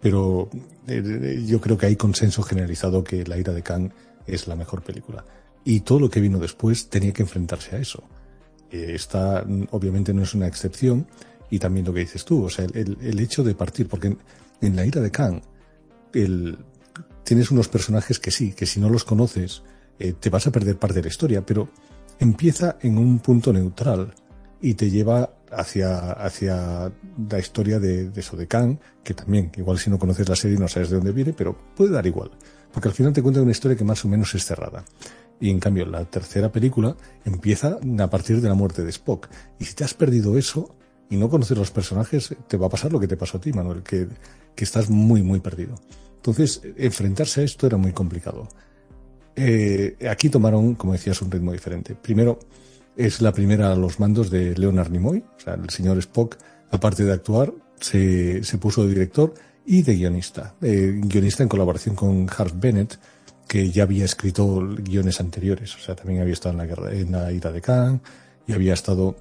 [0.00, 0.48] Pero
[0.86, 3.92] eh, yo creo que hay consenso generalizado que La ira de Khan
[4.26, 5.24] es la mejor película.
[5.64, 8.02] Y todo lo que vino después tenía que enfrentarse a eso.
[8.70, 11.06] Eh, esta obviamente no es una excepción,
[11.50, 14.18] y también lo que dices tú, o sea, el, el hecho de partir, porque en,
[14.60, 15.42] en La ira de Khan,
[16.12, 16.58] el,
[17.24, 19.62] tienes unos personajes que sí, que si no los conoces,
[19.98, 21.68] eh, te vas a perder parte de la historia, pero
[22.18, 24.14] empieza en un punto neutral
[24.60, 26.92] y te lleva hacia, hacia
[27.30, 30.90] la historia de, de Khan, que también, igual si no conoces la serie no sabes
[30.90, 32.30] de dónde viene, pero puede dar igual,
[32.72, 34.84] porque al final te cuenta una historia que más o menos es cerrada.
[35.40, 39.28] Y en cambio, la tercera película empieza a partir de la muerte de Spock.
[39.58, 40.76] Y si te has perdido eso,
[41.10, 43.52] y no conocer los personajes, te va a pasar lo que te pasó a ti,
[43.52, 44.06] Manuel, que,
[44.54, 45.74] que estás muy, muy perdido.
[46.20, 48.46] Entonces, enfrentarse a esto era muy complicado.
[49.34, 51.94] Eh, aquí tomaron, como decías, un ritmo diferente.
[51.94, 52.38] Primero,
[52.94, 56.36] es la primera a los mandos de Leonard Nimoy, o sea, el señor Spock,
[56.70, 59.32] aparte de actuar, se, se puso de director
[59.64, 60.56] y de guionista.
[60.60, 62.98] Eh, guionista en colaboración con Harv Bennett,
[63.48, 67.12] que ya había escrito guiones anteriores, o sea, también había estado en la, guerra, en
[67.12, 68.00] la ira de Khan
[68.46, 69.16] y había estado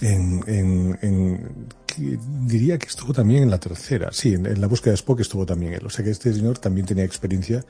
[0.00, 4.96] en, en, en diría que estuvo también en la tercera, sí, en, la búsqueda de
[4.96, 7.64] Spock estuvo también él, o sea que este señor también tenía experiencia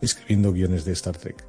[0.00, 1.44] escribiendo guiones de Star Trek.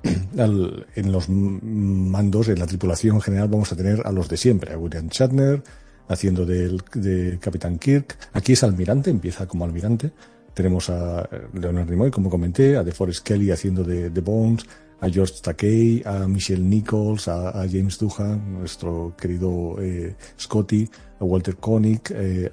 [0.04, 4.72] en los mandos, en la tripulación en general, vamos a tener a los de siempre,
[4.72, 5.62] a William Shatner,
[6.08, 8.16] haciendo de Capitán Kirk.
[8.32, 10.12] Aquí es almirante, empieza como almirante.
[10.54, 14.64] Tenemos a Leonard Nimoy, como comenté, a DeForest Kelly haciendo de, de Bones,
[15.00, 20.88] a George Takei, a Michelle Nichols, a, James Doohan, nuestro querido eh, Scotty,
[21.20, 22.50] a Walter Koenig, eh,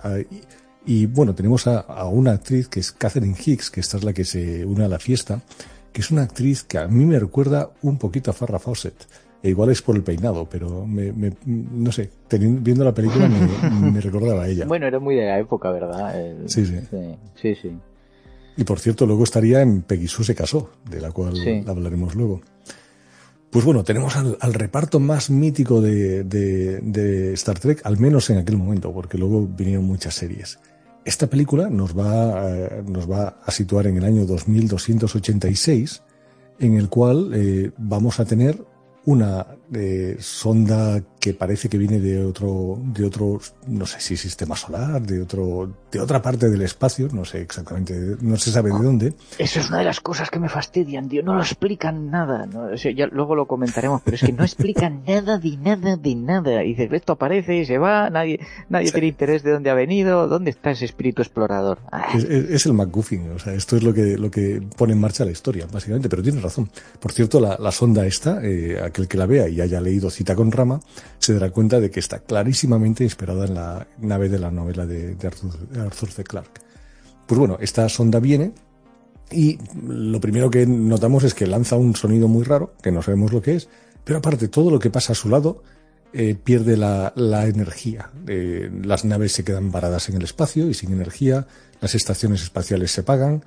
[0.86, 4.14] y, bueno, tenemos a, a, una actriz que es Catherine Hicks, que esta es la
[4.14, 5.42] que se une a la fiesta,
[5.92, 9.08] que es una actriz que a mí me recuerda un poquito a Farrah Fawcett.
[9.42, 11.14] E igual es por el peinado, pero me,
[11.46, 13.28] no sé, viendo la película
[13.82, 14.66] me, recordaba a ella.
[14.66, 16.16] Bueno, era muy de la época, ¿verdad?
[16.48, 16.80] sí, sí,
[17.36, 17.56] sí.
[17.56, 17.80] sí.
[18.58, 21.36] Y por cierto, luego estaría en Peggy Sue se casó, de la cual
[21.68, 22.42] hablaremos luego.
[23.56, 28.58] Pues bueno, tenemos al, reparto más mítico de, de, Star Trek, al menos en aquel
[28.58, 30.60] momento, porque luego vinieron muchas series.
[31.06, 36.02] Esta película nos va, eh, nos va a situar en el año 2286,
[36.60, 38.62] en el cual eh, vamos a tener
[39.06, 44.56] una eh, sonda que parece que viene de otro, de otro, no sé si sistema
[44.56, 48.78] solar, de otro, de otra parte del espacio, no sé exactamente, no se sabe de
[48.78, 49.14] dónde.
[49.40, 53.08] Eso es una de las cosas que me fastidian, tío, no lo explican nada, ya
[53.08, 56.64] luego lo comentaremos, pero es que no explican nada de nada de nada.
[56.64, 58.40] Y dices, esto aparece y se va, nadie,
[58.70, 61.80] nadie tiene interés de dónde ha venido, dónde está ese espíritu explorador.
[61.92, 62.16] Ah.
[62.16, 65.32] Es, el McGuffin, o sea, esto es lo que, lo que pone en marcha la
[65.32, 66.70] historia, básicamente, pero tienes razón.
[67.00, 70.36] Por cierto, la, la sonda esta, eh, aquel que la vea y haya leído Cita
[70.36, 70.80] con Rama,
[71.20, 75.16] se dará cuenta de que está clarísimamente inspirada en la nave de la novela de,
[75.24, 76.24] Arthur, C.
[76.24, 76.62] Clarke.
[77.26, 78.54] Pues bueno, esta sonda viene
[79.32, 83.34] y lo primero que notamos es que lanza un sonido muy raro, que no sabemos
[83.34, 83.70] lo que es,
[84.04, 85.64] pero aparte todo lo que pasa a su lado
[86.14, 87.12] eh, pierde la,
[87.48, 88.12] energía.
[88.28, 91.48] Eh, las naves se quedan varadas en el espacio y sin energía,
[91.82, 93.44] las estaciones espaciales se apagan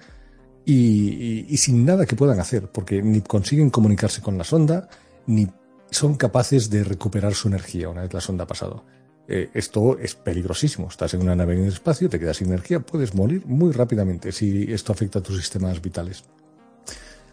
[0.64, 4.88] y, y sin nada que puedan hacer, porque ni consiguen comunicarse con la sonda,
[5.26, 5.48] ni
[5.90, 8.84] son capaces de recuperar su energía una vez la sonda ha pasado.
[9.26, 10.88] Eh, esto es peligrosísimo.
[10.88, 14.32] Estás en una nave en el espacio, te quedas sin energía, puedes morir muy rápidamente
[14.32, 16.24] si esto afecta a tus sistemas vitales.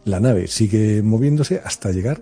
[0.03, 2.21] La nave sigue moviéndose hasta llegar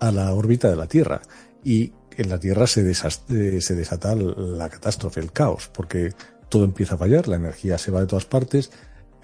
[0.00, 1.22] a la órbita de la Tierra
[1.64, 6.12] y en la Tierra se, eh, se desata la catástrofe, el caos, porque
[6.48, 8.70] todo empieza a fallar, la energía se va de todas partes,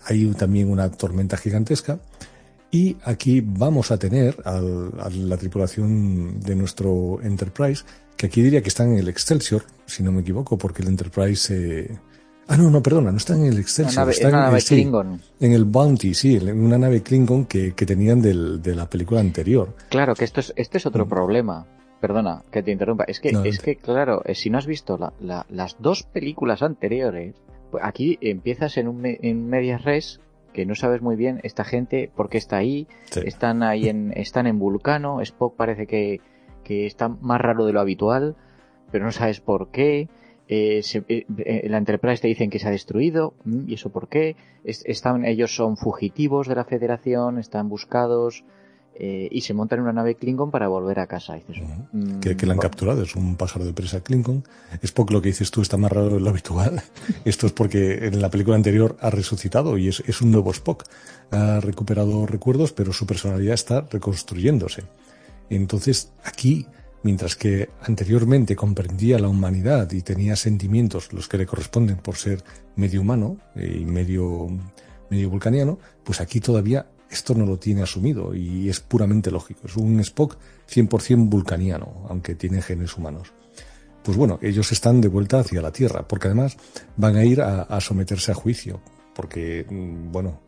[0.04, 1.98] hay también una tormenta gigantesca
[2.70, 7.84] y aquí vamos a tener a la tripulación de nuestro Enterprise,
[8.16, 11.98] que aquí diría que están en el Excelsior, si no me equivoco, porque el Enterprise...
[12.50, 14.08] Ah, no, no, perdona, no están en el Excelsior.
[14.08, 15.20] están en, nave Klingon.
[15.38, 19.74] en el Bounty, sí, en una nave Klingon que, tenían de la película anterior.
[19.90, 21.08] Claro, que esto es, este es otro mm.
[21.08, 21.66] problema.
[22.00, 23.04] Perdona, que te interrumpa.
[23.04, 27.34] Es que, es que claro, eh, si no has visto las dos películas anteriores,
[27.70, 30.20] pues aquí empiezas en, un, en medias res
[30.58, 32.88] que no sabes muy bien esta gente por qué está ahí.
[33.24, 35.20] Están ahí en, están en Vulcano.
[35.20, 36.20] Spock parece que,
[36.64, 38.34] que está más raro de lo habitual,
[38.90, 40.08] pero no sabes por qué.
[40.48, 43.34] Eh, eh, eh, la Enterprise te dicen que se ha destruido,
[43.68, 44.34] ¿y eso por qué?
[44.64, 48.44] están, ellos son fugitivos de la Federación, están buscados,
[49.00, 51.34] eh, y se monta en una nave Klingon para volver a casa.
[51.34, 51.62] Dices,
[51.92, 54.42] mm, que, la han capturado, es un pájaro de presa Klingon.
[54.82, 56.82] Es poco lo que dices tú, está más raro de lo habitual.
[57.24, 60.82] Esto es porque en la película anterior ha resucitado y es, es un nuevo Spock.
[61.30, 64.82] Ha recuperado recuerdos, pero su personalidad está reconstruyéndose.
[65.48, 66.66] Entonces, aquí,
[67.04, 72.42] mientras que anteriormente comprendía la humanidad y tenía sentimientos, los que le corresponden por ser
[72.74, 74.48] medio humano y medio,
[75.08, 79.62] medio vulcaniano, pues aquí todavía esto no lo tiene asumido y es puramente lógico.
[79.66, 80.36] Es un Spock
[80.70, 83.32] 100% vulcaniano, aunque tiene genes humanos.
[84.02, 86.56] Pues bueno, ellos están de vuelta hacia la Tierra, porque además
[86.96, 88.80] van a ir a, someterse a juicio,
[89.14, 90.40] porque, mm, bueno,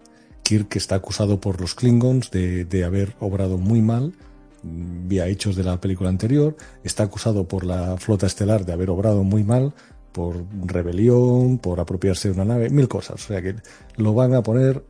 [0.42, 4.14] Kirk está acusado por los Klingons de, de haber obrado muy mal,
[4.62, 8.90] mm, vía hechos de la película anterior, está acusado por la flota estelar de haber
[8.90, 9.74] obrado muy mal,
[10.12, 13.24] por rebelión, por apropiarse de una nave, mil cosas.
[13.24, 13.56] O sea que
[13.96, 14.84] lo van a poner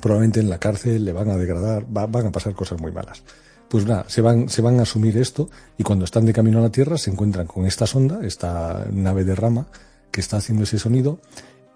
[0.00, 3.22] probablemente en la cárcel le van a degradar, van a pasar cosas muy malas.
[3.68, 6.62] Pues nada, se van, se van a asumir esto y cuando están de camino a
[6.62, 9.66] la Tierra se encuentran con esta sonda, esta nave de rama
[10.10, 11.18] que está haciendo ese sonido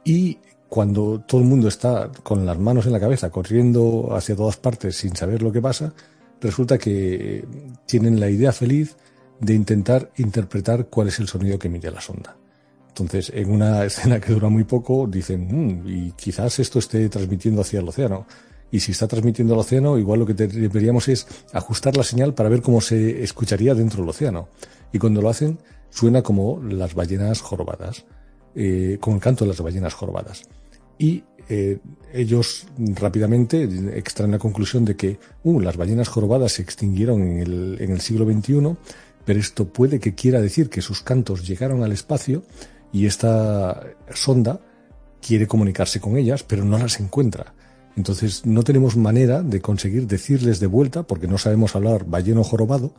[0.05, 0.39] y
[0.69, 4.97] cuando todo el mundo está con las manos en la cabeza corriendo hacia todas partes
[4.97, 5.93] sin saber lo que pasa,
[6.41, 7.45] resulta que
[7.87, 8.97] tienen la idea feliz
[9.41, 12.37] de intentar interpretar cuál es el sonido que emite la sonda.
[12.91, 17.62] Entonces, en una escena que dura muy poco, dicen, mm, y quizás esto esté transmitiendo
[17.62, 18.27] hacia el océano.
[18.73, 22.49] Y si está transmitiendo al océano, igual lo que deberíamos es ajustar la señal para
[22.49, 24.49] ver cómo se escucharía dentro del océano.
[24.93, 25.59] Y cuando lo hacen,
[25.91, 28.05] suena como las ballenas jorobadas,
[28.55, 30.43] eh, con el canto de las ballenas jorobadas.
[30.99, 31.79] Y eh,
[32.12, 33.65] ellos rápidamente
[33.97, 38.01] extraen la conclusión de que uh, las ballenas jorobadas se extinguieron en el, en el
[38.01, 38.77] siglo XXI,
[39.25, 42.45] pero esto puede que quiera decir que sus cantos llegaron al espacio
[42.93, 44.61] y esta sonda
[45.21, 47.55] quiere comunicarse con ellas, pero no las encuentra.
[47.97, 52.95] Entonces no tenemos manera de conseguir decirles de vuelta, porque no sabemos hablar balleno jorobado,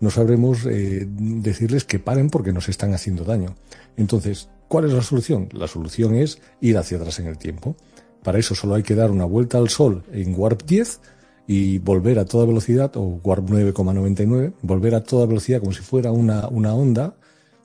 [0.00, 3.54] no sabremos eh, decirles que paren porque nos están haciendo daño.
[3.96, 5.48] Entonces, ¿cuál es la solución?
[5.52, 7.76] La solución es ir hacia atrás en el tiempo.
[8.22, 11.00] Para eso solo hay que dar una vuelta al Sol en Warp 10
[11.46, 16.12] y volver a toda velocidad, o Warp 9,99, volver a toda velocidad como si fuera
[16.12, 17.16] una, una onda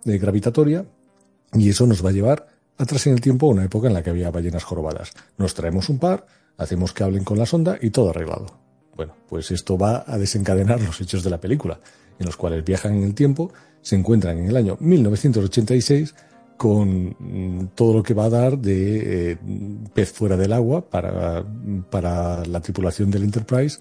[0.04, 0.86] de gravitatoria
[1.60, 2.48] y eso nos va a llevar
[2.78, 5.12] atrás en el tiempo a una época en la que había ballenas jorobadas.
[5.38, 6.26] Nos traemos un par,
[6.58, 8.48] hacemos que hablen con la sonda y todo arreglado.
[8.96, 11.80] Bueno, pues esto va a desencadenar los hechos de la película,
[12.20, 13.52] en los cuales viajan en el tiempo,
[13.82, 16.16] se encuentran en el año 1986
[16.58, 19.38] con mm, todo lo que va a dar de eh,
[19.94, 21.46] pez fuera del agua para,
[21.90, 23.80] para la tripulación del Enterprise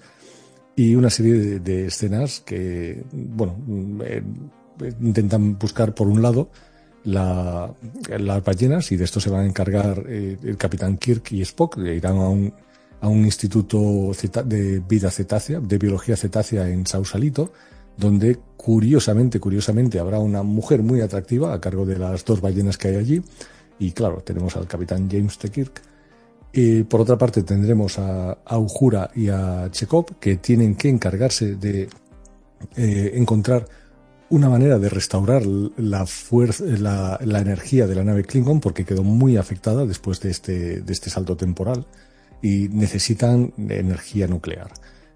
[0.75, 4.23] y una serie de, escenas que, bueno, mm, eh,
[5.01, 6.51] intentan buscar por un lado
[7.07, 7.73] la,
[8.17, 11.77] las ballenas y de esto se van a encargar eh, el capitán Kirk y Spock,
[11.77, 12.53] irán a un,
[12.99, 14.11] a un instituto
[14.43, 17.53] de vida cetácea, de biología cetácea en Sausalito,
[17.95, 22.89] donde curiosamente, curiosamente habrá una mujer muy atractiva a cargo de las dos ballenas que
[22.89, 23.21] hay allí.
[23.79, 25.49] Y claro, tenemos al capitán James T.
[25.49, 25.81] Kirk.
[26.51, 31.55] Y por otra parte tendremos a, a Uhura y a Chekhov que tienen que encargarse
[31.55, 31.87] de
[32.75, 33.65] eh, encontrar
[34.29, 39.03] una manera de restaurar la fuerza, la, la, energía de la nave Klingon porque quedó
[39.03, 41.85] muy afectada después de este, de este salto temporal
[42.41, 44.71] y necesitan energía nuclear.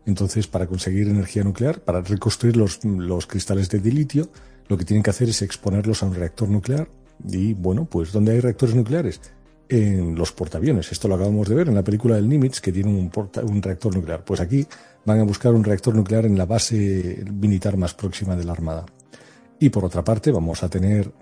[0.06, 4.30] Entonces, para conseguir energía nuclear, para reconstruir los, los cristales de dilitio,
[4.68, 6.88] lo que tienen que hacer es exponerlos a un reactor nuclear.
[7.28, 9.22] Y bueno, pues ¿dónde hay reactores nucleares?
[9.70, 10.92] En los portaaviones.
[10.92, 13.12] Esto lo acabamos de ver en la película del Nimitz, que tiene un,
[13.44, 14.26] un reactor nuclear.
[14.26, 14.66] Pues aquí
[15.06, 18.86] van a buscar un reactor nuclear en la base militar más próxima de la Armada.
[19.62, 21.14] Y por otra parte vamos a tener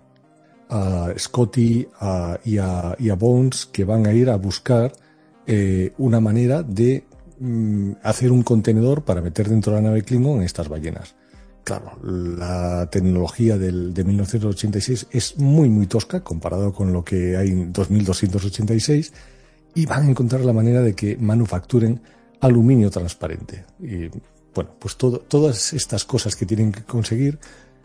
[0.69, 1.85] a Scotty
[2.45, 4.93] y, a, Bones que van a ir a buscar
[5.45, 7.03] eh, una manera de
[7.37, 11.15] mm, hacer un contenedor para meter dentro de la nave Klingon estas ballenas.
[11.65, 17.49] Claro, la tecnología del, de 1986 es muy muy tosca comparado con lo que hay
[17.49, 19.11] en 2286
[19.75, 22.01] y van a encontrar la manera de que manufacturen
[22.39, 23.65] aluminio transparente.
[23.81, 24.07] Y
[24.55, 27.37] bueno, pues todas estas cosas que tienen que conseguir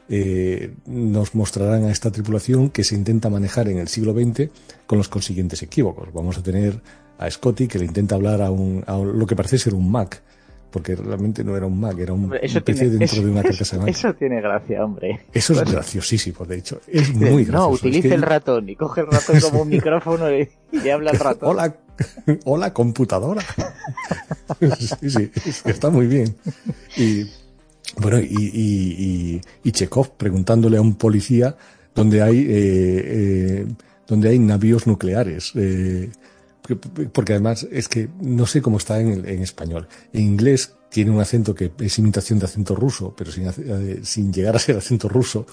[0.08, 4.50] eh, nos mostrarán a esta tripulación que se intenta manejar en el siglo XX
[4.86, 6.12] con los consiguientes equívocos.
[6.12, 6.80] Vamos a tener
[7.18, 10.22] a Scotty que le intenta hablar a, un, a lo que parece ser un Mac,
[10.70, 13.88] porque realmente no era un Mac, era un, PC dentro de una carcasa Mac.
[13.88, 15.20] Eso tiene gracia, hombre.
[15.32, 16.80] Eso es graciosísimo, de hecho.
[16.86, 17.52] Es muy gracioso.
[17.52, 21.18] No, utilice el ratón y coge el ratón como un micrófono y, le habla al
[21.18, 21.48] ratón.
[21.50, 21.76] Hola,
[22.44, 23.42] hola computadora.
[25.00, 25.30] sí, sí,
[25.64, 26.36] está muy bien.
[26.96, 27.24] Y
[27.96, 31.56] bueno, y, y, y, Chekhov preguntándole a un policía
[31.94, 33.66] donde hay, eh, eh,
[34.06, 35.52] donde hay navíos nucleares.
[35.54, 36.10] Eh,
[37.12, 39.86] porque además es que no sé cómo está en, en, español.
[40.12, 44.32] En inglés tiene un acento que es imitación de acento ruso, pero sin, eh, sin
[44.32, 45.46] llegar a ser acento ruso,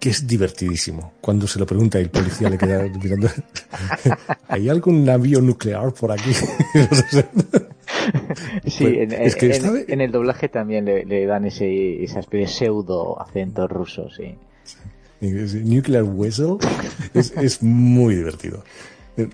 [0.00, 1.14] que es divertidísimo.
[1.20, 3.28] Cuando se lo pregunta y el policía le queda mirando,
[4.48, 6.32] ¿hay algún navío nuclear por aquí?
[8.66, 9.36] sí, pues,
[9.88, 14.36] en, el doblaje también le, dan ese, esa especie de pseudo acento ruso, sí.
[15.20, 16.58] Nuclear Whistle
[17.14, 18.62] es, muy divertido.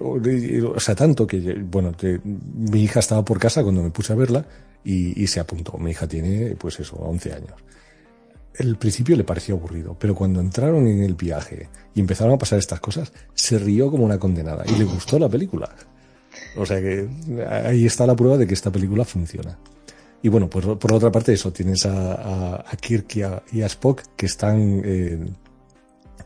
[0.00, 1.92] O sea, tanto que, bueno,
[2.24, 4.46] mi hija estaba por casa cuando me puse a verla
[4.82, 5.76] y, se apuntó.
[5.78, 7.52] Mi hija tiene, pues eso, 11 años.
[8.54, 12.60] El principio le pareció aburrido, pero cuando entraron en el viaje y empezaron a pasar
[12.60, 15.74] estas cosas, se rió como una condenada y le gustó la película.
[16.56, 17.08] O sea que
[17.48, 19.58] ahí está la prueba de que esta película funciona.
[20.22, 23.16] Y bueno, pues por otra parte eso, tienes a, a, Kirk
[23.52, 25.18] y a, Spock que están, eh,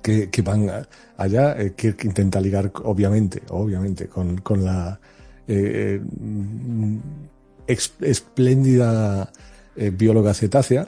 [0.01, 0.86] que, que, van
[1.16, 1.60] allá.
[1.60, 5.01] Eh, Kirk intenta ligar, obviamente, obviamente, con, con la
[5.48, 6.01] eh,
[7.66, 9.32] espléndida
[9.76, 10.86] eh, bióloga cetácea.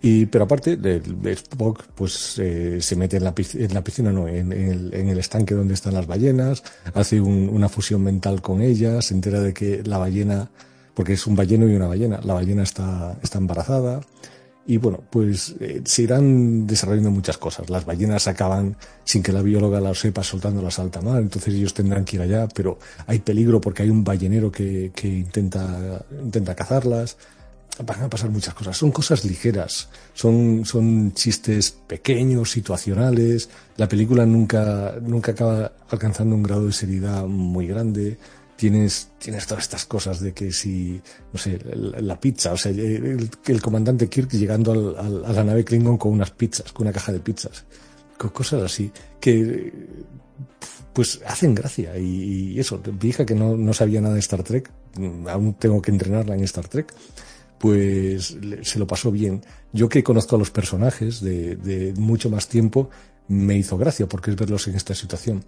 [0.00, 1.02] Y, pero aparte, de,
[1.32, 5.54] Spock pues eh, se mete en la, en piscina, no, en, el, en, el, estanque
[5.54, 6.62] donde están las ballenas,
[6.94, 10.50] hace un, una fusión mental con ellas, se entera de que la ballena,
[10.94, 14.00] porque es un balleno y una ballena, la ballena está, está embarazada,
[14.68, 17.70] y bueno, pues eh, se irán desarrollando muchas cosas.
[17.70, 21.72] Las ballenas acaban sin que la bióloga las sepa soltando la alta mar, entonces ellos
[21.72, 26.54] tendrán que ir allá, pero hay peligro porque hay un ballenero que, que intenta, intenta
[26.54, 27.16] cazarlas.
[27.84, 28.76] Van a pasar muchas cosas.
[28.76, 33.48] Son cosas ligeras, son, son chistes pequeños, situacionales.
[33.76, 38.18] La película nunca, nunca acaba alcanzando un grado de seriedad muy grande.
[38.56, 41.00] Tienes, tienes todas estas cosas de que si,
[41.32, 45.64] no sé, la, pizza, o sea, el, el, comandante Kirk llegando al, a la nave
[45.64, 47.64] Klingon con unas pizzas, con una caja de pizzas,
[48.16, 48.90] con cosas así,
[49.20, 49.72] que
[50.98, 51.96] pues hacen gracia.
[51.96, 54.68] Y, eso, mi que no, no sabía nada de Star Trek,
[55.28, 56.92] aún tengo que entrenarla en Star Trek,
[57.58, 59.42] pues se lo pasó bien.
[59.72, 62.90] Yo que conozco a los personajes de, de mucho más tiempo,
[63.28, 65.44] me hizo gracia porque es verlos en esta situación.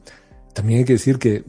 [0.52, 1.44] También hay que decir que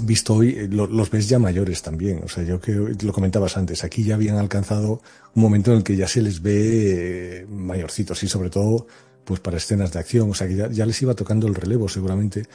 [0.00, 2.22] visto hoy, eh, los ves ya mayores también.
[2.24, 5.02] O sea, yo que lo comentabas antes, aquí ya habían alcanzado
[5.34, 8.86] un momento en el que ya se les ve eh, mayorcitos y sobre todo,
[9.24, 10.30] pues para escenas de acción.
[10.30, 12.46] O sea, que ya, les iba tocando el relevo seguramente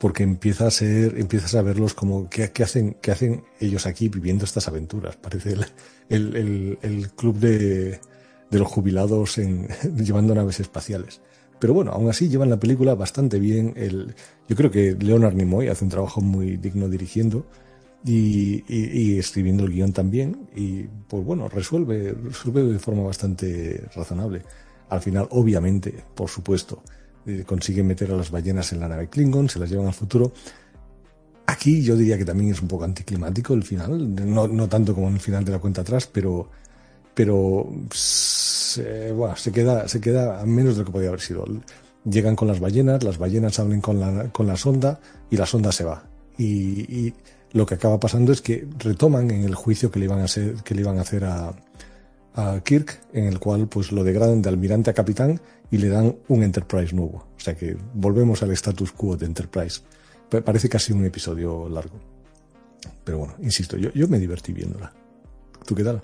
[0.00, 4.08] porque empieza a ser, empiezas a verlos como qué, qué hacen, qué hacen ellos aquí
[4.08, 5.16] viviendo estas aventuras.
[5.16, 5.66] Parece el,
[6.08, 8.00] el, el, el club de,
[8.50, 11.20] de los jubilados en, llevando naves espaciales.
[11.58, 13.74] Pero bueno, aún así llevan la película bastante bien.
[13.76, 14.14] El,
[14.48, 17.44] yo creo que Leonard Nimoy hace un trabajo muy digno dirigiendo
[18.02, 20.48] y, y, y escribiendo el guion también.
[20.56, 24.44] Y pues bueno, resuelve, resuelve de forma bastante razonable.
[24.88, 26.82] Al final, obviamente, por supuesto,
[27.26, 30.32] eh, consiguen meter a las ballenas en la nave Klingon, se las llevan al futuro.
[31.46, 35.08] Aquí yo diría que también es un poco anticlimático el final, no, no tanto como
[35.08, 36.48] en el final de la cuenta atrás, pero,
[37.12, 41.44] pero se, bueno, se queda, se queda a menos de lo que podía haber sido.
[42.04, 45.72] Llegan con las ballenas, las ballenas hablan con la, con la sonda y la sonda
[45.72, 46.04] se va.
[46.38, 47.12] Y,
[47.52, 50.54] lo que acaba pasando es que retoman en el juicio que le iban a hacer,
[50.62, 51.52] que le iban a hacer a
[52.62, 55.40] Kirk, en el cual pues lo degradan de almirante a capitán
[55.70, 57.26] y le dan un Enterprise nuevo.
[57.36, 59.82] O sea que volvemos al status quo de Enterprise.
[60.44, 61.98] Parece casi un episodio largo.
[63.04, 64.92] Pero bueno, insisto, yo, yo me divertí viéndola.
[65.66, 66.02] ¿Tú qué tal?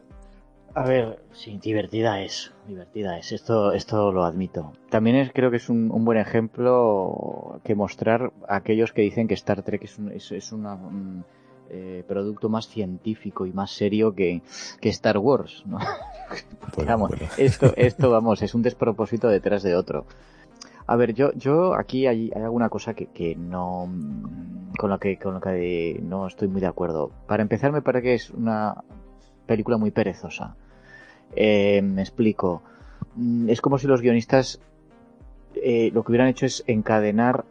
[0.77, 4.75] A ver, sí, divertida es, divertida es, esto, esto lo admito.
[4.91, 9.33] También es, creo que es un, buen ejemplo que mostrar a aquellos que dicen que
[9.33, 11.25] Star Trek es un, es, una, un
[11.71, 14.43] eh, producto más científico y más serio que,
[14.81, 15.79] que Star Wars, ¿no?
[16.75, 17.27] Bueno, vamos, bueno.
[17.39, 20.07] esto, esto, vamos, es un despropósito detrás de otro.
[20.89, 23.89] A ver, yo, yo aquí hay, hay alguna cosa que, que no,
[24.77, 27.13] con la que, con la que no estoy muy de acuerdo.
[27.27, 28.83] Para empezar, me parece que es una
[29.47, 30.57] película muy perezosa.
[31.35, 32.63] Eh, me explico.
[33.15, 34.61] Mm, es como si los guionistas
[35.57, 37.45] eh, lo que hubieran hecho es encadenar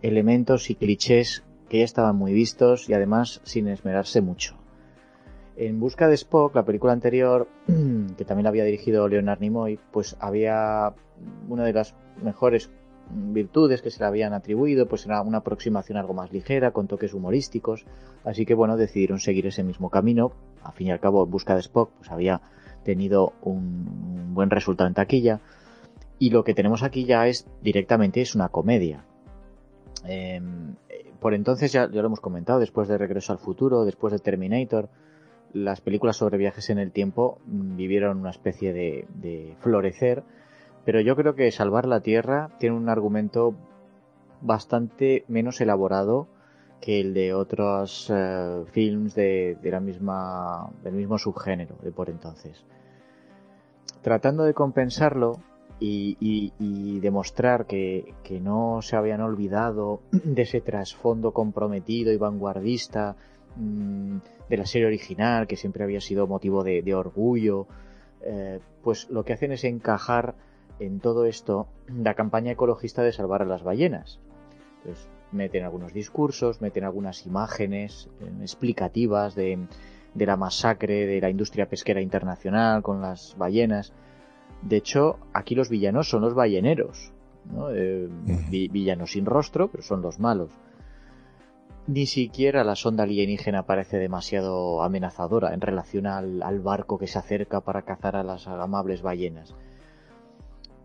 [0.00, 4.58] elementos y clichés que ya estaban muy vistos y además sin esmerarse mucho.
[5.56, 10.14] En Busca de Spock, la película anterior, que también la había dirigido Leonard Nimoy, pues
[10.20, 10.92] había
[11.48, 12.70] una de las mejores
[13.10, 17.14] virtudes que se le habían atribuido, pues era una aproximación algo más ligera, con toques
[17.14, 17.86] humorísticos,
[18.22, 20.32] así que bueno, decidieron seguir ese mismo camino,
[20.62, 22.42] a fin y al cabo, Busca de Spock, pues había
[22.84, 25.40] tenido un buen resultado en taquilla.
[26.18, 29.06] Y lo que tenemos aquí ya es directamente es una comedia.
[30.04, 30.40] Eh,
[31.22, 34.90] por entonces ya, ya, lo hemos comentado, después de Regreso al Futuro, después de Terminator,
[35.54, 40.24] las películas sobre viajes en el tiempo mm, vivieron una especie de, de florecer.
[40.84, 43.54] Pero yo creo que Salvar la Tierra tiene un argumento
[44.42, 46.26] bastante menos elaborado
[46.82, 52.66] que el de otros uh, films de, la misma, del mismo subgénero de por entonces.
[54.02, 55.38] Tratando de compensarlo
[55.80, 56.16] y,
[56.58, 63.16] y, demostrar que, no se habían olvidado de ese trasfondo comprometido y vanguardista
[63.56, 64.18] mmm,
[64.48, 67.66] de la serie original, que siempre había sido motivo de, orgullo,
[68.22, 70.34] eh, pues lo que hacen es encajar
[70.78, 74.20] en todo esto la campaña ecologista de salvar a las ballenas.
[74.78, 79.66] Entonces, meten algunos discursos, meten algunas imágenes eh, explicativas de,
[80.14, 83.92] la masacre de la industria pesquera internacional con las ballenas.
[84.62, 87.12] De hecho, aquí los villanos son los balleneros,
[87.52, 87.70] ¿no?
[87.72, 88.08] eh,
[88.70, 90.50] villanos sin rostro, pero son los malos.
[91.88, 97.18] Ni siquiera la sonda alienígena parece demasiado amenazadora en relación al, al barco que se
[97.18, 99.54] acerca para cazar a las amables ballenas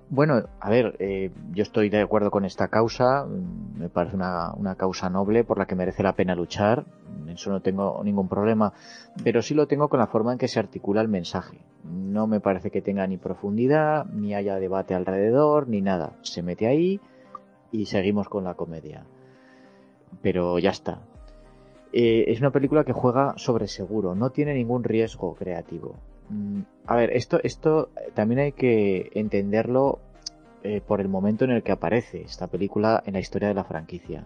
[0.10, 4.54] Bueno, a ver, eh, yo estoy de acuerdo con esta causa, mm, me parece una,
[4.54, 6.86] una, causa noble por la que merece la pena luchar,
[7.28, 8.74] eso no tengo ningún problema,
[9.24, 11.60] pero sí lo tengo con la forma en que se articula el mensaje.
[11.84, 16.14] No me parece que tenga ni profundidad, ni haya debate alrededor, ni nada.
[16.22, 17.00] Se mete ahí
[17.72, 19.04] y seguimos con la comedia.
[20.22, 21.02] Pero ya está.
[21.94, 25.96] Eh, es una película que juega sobre seguro, no tiene ningún riesgo creativo.
[26.30, 30.00] Mm, a ver, esto, esto también hay que entenderlo
[30.64, 33.64] eh, por el momento en el que aparece esta película en la historia de la
[33.64, 34.26] franquicia.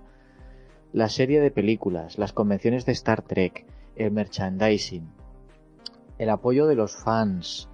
[0.93, 3.65] La serie de películas, las convenciones de Star Trek,
[3.95, 5.09] el merchandising,
[6.17, 7.69] el apoyo de los fans,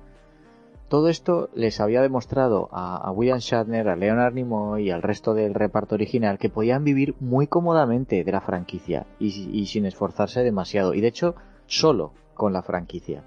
[0.90, 5.54] todo esto les había demostrado a, William Shatner, a Leonard Nimoy y al resto del
[5.54, 10.94] reparto original que podían vivir muy cómodamente de la franquicia y sin esforzarse demasiado.
[10.94, 11.36] Y de hecho,
[11.66, 13.24] solo con la franquicia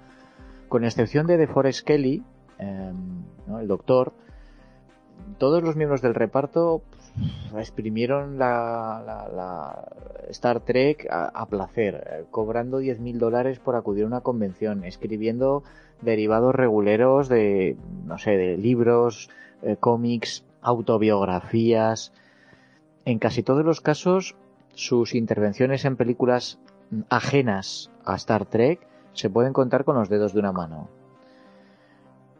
[0.71, 2.23] con excepción de DeForest Kelly,
[2.57, 3.25] em,
[3.59, 4.13] el doctor,
[5.37, 6.81] todos los miembros del reparto
[7.57, 9.85] exprimieron la,
[10.29, 15.63] Star Trek a, placer, eh, cobrando 10.000 dólares por acudir a una convención, escribiendo
[16.01, 17.75] derivados reguleros de,
[18.05, 19.29] no sé, de libros,
[19.63, 22.13] eh, cómics, autobiografías.
[23.03, 24.37] En casi todos los casos,
[24.73, 26.59] sus intervenciones en películas
[27.09, 30.89] ajenas a Star Trek se pueden contar con los dedos de una mano.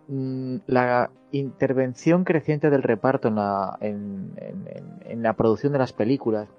[0.07, 6.49] Mm, la intervención creciente del reparto en la, en, la producción de las películas,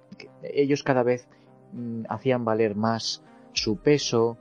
[0.43, 1.29] ellos cada vez
[1.73, 3.23] mm, hacían valer más
[3.53, 4.39] su peso,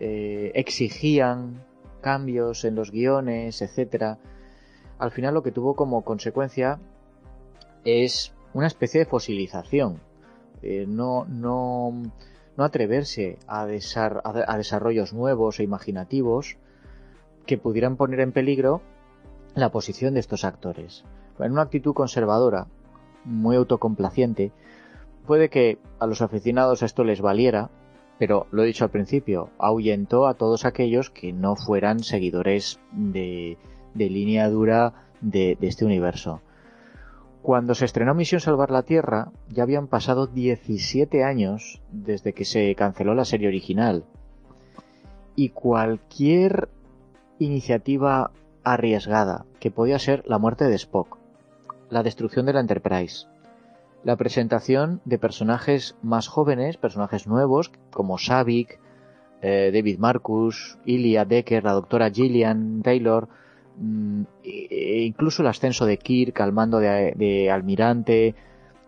[0.00, 1.62] eh, exigían
[2.00, 4.18] cambios en los guiones, etcétera.
[4.98, 6.80] Al final lo que tuvo como consecuencia
[7.84, 10.00] es una especie de fosilización.
[10.62, 12.02] Eh, no, no,
[12.56, 16.56] no atreverse a, desarrollos nuevos e imaginativos
[17.46, 18.82] que pudieran poner en peligro
[19.54, 21.04] la posición de estos actores.
[21.38, 22.66] En una actitud conservadora,
[23.24, 24.52] muy autocomplaciente,
[25.26, 27.70] puede que a los aficionados esto les valiera,
[28.18, 33.56] pero lo he dicho al principio, ahuyentó a todos aquellos que no fueran seguidores de,
[33.94, 36.42] línea dura de este universo.
[37.42, 42.74] Cuando se estrenó Misión Salvar la Tierra, ya habían pasado 17 años desde que se
[42.74, 44.04] canceló la serie original.
[45.36, 46.68] Y cualquier
[47.38, 48.30] iniciativa
[48.62, 51.16] arriesgada, que podía ser la muerte de Spock,
[51.88, 53.26] la destrucción de la Enterprise,
[54.04, 58.78] la presentación de personajes más jóvenes, personajes nuevos, como Savik,
[59.40, 63.28] eh, David Marcus, Ilya Decker, la doctora Gillian Taylor,
[64.42, 68.34] e incluso el ascenso de Kirk al mando de, almirante,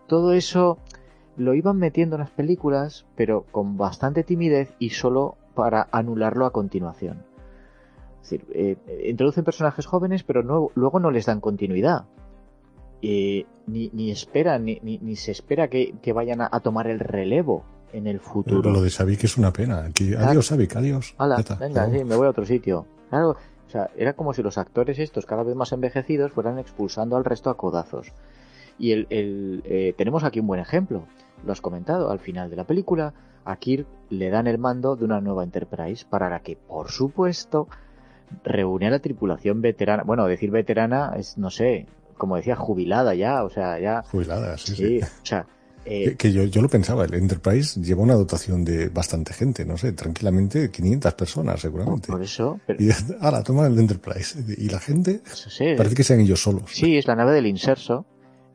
[0.07, 0.77] todo eso
[1.37, 6.51] lo iban metiendo en las películas, pero con bastante timidez y solo para anularlo a
[6.51, 7.23] continuación.
[8.21, 8.77] Es decir, eh,
[9.09, 10.43] introducen personajes jóvenes, pero
[10.75, 12.05] luego no les dan continuidad.
[13.01, 18.19] ni, ni, esperan, ni, ni, se espera que, vayan a, tomar el relevo en el
[18.19, 18.71] futuro.
[18.71, 19.89] lo de Savik es una pena.
[20.19, 21.15] adiós, Savik, adiós.
[21.59, 22.85] venga, sí, me voy a otro sitio.
[23.09, 23.35] Claro,
[23.73, 27.49] sea, era como si los actores estos, cada vez más envejecidos, fueran expulsando al resto
[27.49, 28.13] a codazos.
[28.79, 31.03] Y el, eh, tenemos aquí un buen ejemplo.
[31.45, 33.13] Lo has comentado, al final de la película,
[33.45, 37.67] a Kirk le dan el mando de una nueva Enterprise para la que, por supuesto,
[38.43, 40.03] reúne a la tripulación veterana.
[40.03, 41.87] Bueno, decir veterana es, no sé,
[42.17, 44.03] como decía, jubilada ya, o sea, ya.
[44.03, 44.75] Jubilada, sí, sí.
[44.75, 45.01] sí.
[45.01, 45.45] O sea,
[45.85, 49.77] eh, que, yo, yo lo pensaba, el Enterprise lleva una dotación de bastante gente, no
[49.77, 52.07] sé, tranquilamente 500 personas seguramente.
[52.07, 52.59] Por eso.
[52.79, 52.89] Y
[53.21, 54.39] ahora toma el Enterprise.
[54.57, 55.21] Y la gente
[55.77, 56.63] parece que sean ellos solos.
[56.71, 58.05] Sí, es la nave del inserso.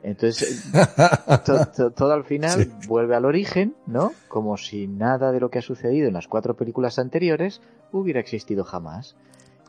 [0.03, 0.71] Entonces,
[1.97, 4.13] todo al final vuelve al origen, ¿no?
[4.29, 7.61] Como si nada de lo que ha sucedido en las cuatro películas anteriores
[7.93, 9.17] hubiera existido jamás.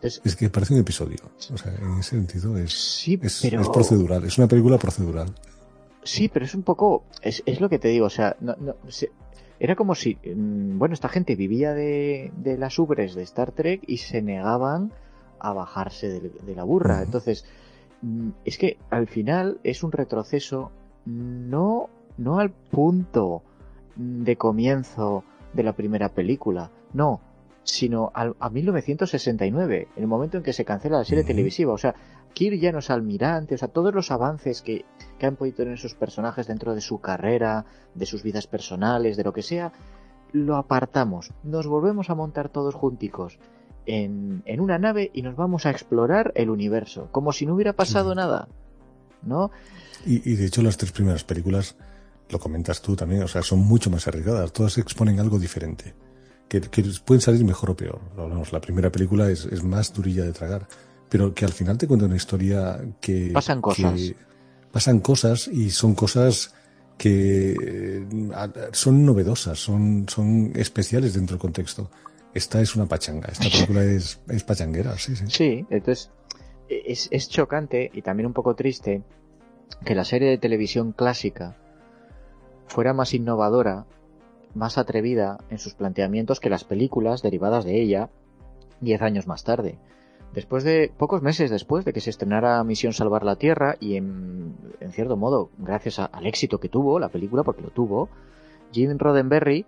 [0.01, 1.17] es que parece un episodio.
[1.51, 5.33] O sea, en ese sentido es, es, es procedural, es una película procedural.
[6.03, 7.03] Sí, pero es un poco.
[7.21, 8.75] Es, es lo que te digo, o sea, no, no,
[9.59, 10.15] era como si.
[10.15, 14.91] Mm, bueno, esta gente vivía de, de, las ubres de Star Trek y se negaban
[15.39, 17.01] a bajarse de, la burra.
[17.01, 17.45] Entonces,
[18.01, 20.71] mm, es que al final es un retroceso
[21.05, 23.43] no, no al punto
[23.95, 25.23] de comienzo
[25.53, 27.19] de la primera película, no,
[27.69, 31.73] sino al, a 1969, en el momento en que se cancela la serie televisiva.
[31.73, 31.95] O sea,
[32.33, 34.85] Kirk ya no es almirante, o sea, todos los avances que,
[35.17, 37.65] que han podido tener sus personajes dentro de su carrera,
[37.95, 39.71] de sus vidas personales, de lo que sea,
[40.31, 43.39] lo apartamos, nos volvemos a montar todos junticos
[43.85, 47.73] en, en una nave y nos vamos a explorar el universo, como si no hubiera
[47.73, 48.47] pasado nada,
[49.23, 49.51] ¿no?
[50.05, 51.75] Y, y, de hecho las tres primeras películas,
[52.29, 55.95] lo comentas tú también, o sea, son mucho más arriesgadas, todas exponen algo diferente,
[56.49, 58.01] que, que pueden salir mejor o peor.
[58.17, 60.67] Lo hablamos, la primera película es, es más durilla de tragar
[61.09, 63.31] pero que al final te cuenta una historia que...
[63.33, 63.99] Pasan cosas.
[64.71, 66.53] pasan cosas y son cosas
[66.97, 68.05] que eh,
[68.71, 71.89] son novedosas, son, son especiales dentro del contexto.
[72.33, 75.25] Esta es una pachanga, esta película es, es pachanguera, sí, sí.
[75.27, 76.11] Sí, entonces
[76.69, 79.01] es, es chocante y también un poco triste
[79.83, 81.57] que la serie de televisión clásica
[82.67, 83.87] fuera más innovadora,
[84.55, 88.09] más atrevida en sus planteamientos que las películas derivadas de ella
[88.81, 89.77] diez años más tarde.
[90.33, 94.55] Después de, pocos meses después de que se estrenara Misión Salvar la Tierra y en,
[94.91, 98.09] cierto modo, gracias al éxito que tuvo la película, porque lo tuvo,
[98.71, 99.65] Gene Roddenberry,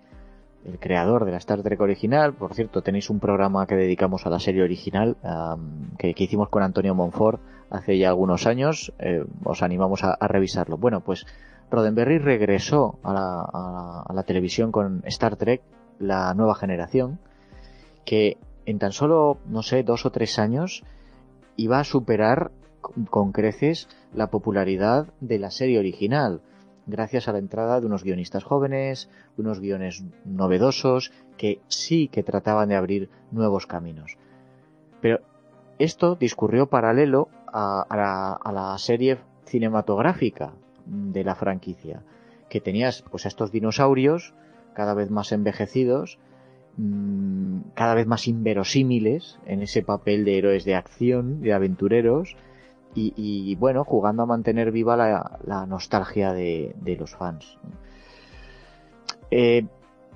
[0.66, 4.30] el creador de la Star Trek original, por cierto, tenéis un programa que dedicamos a
[4.30, 5.18] la serie original
[5.98, 7.42] que, hicimos con Antonio Monfort
[7.72, 10.78] hace ya algunos años, eh, os animamos a, revisarlo.
[10.78, 11.26] Bueno, pues
[11.72, 15.62] Roddenberry regresó a la, a la televisión con Star Trek,
[16.00, 17.20] la nueva generación,
[18.06, 20.84] que en tan solo, no sé, dos o tres años
[21.56, 22.52] iba a superar
[23.10, 26.42] con creces la popularidad de la serie original,
[26.88, 32.70] gracias a la entrada de unos guionistas jóvenes, unos guiones novedosos, que sí que trataban
[32.70, 34.18] de abrir nuevos caminos.
[35.02, 35.20] Pero
[35.80, 37.86] esto discurrió paralelo a,
[38.54, 40.54] la, serie cinematográfica
[40.92, 42.04] de la franquicia,
[42.50, 44.34] que tenías pues estos dinosaurios
[44.74, 46.20] cada vez más envejecidos,
[46.78, 52.36] Mm, cada vez más inverosímiles en ese papel de héroes de acción, de aventureros,
[52.94, 57.58] y, bueno, jugando a mantener viva la, nostalgia de, los fans.
[59.30, 59.66] Eh,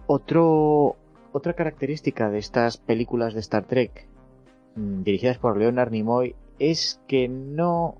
[0.07, 4.07] otra característica de estas películas de Star Trek
[4.75, 7.95] mm, dirigidas por Leonard Nimoy es que no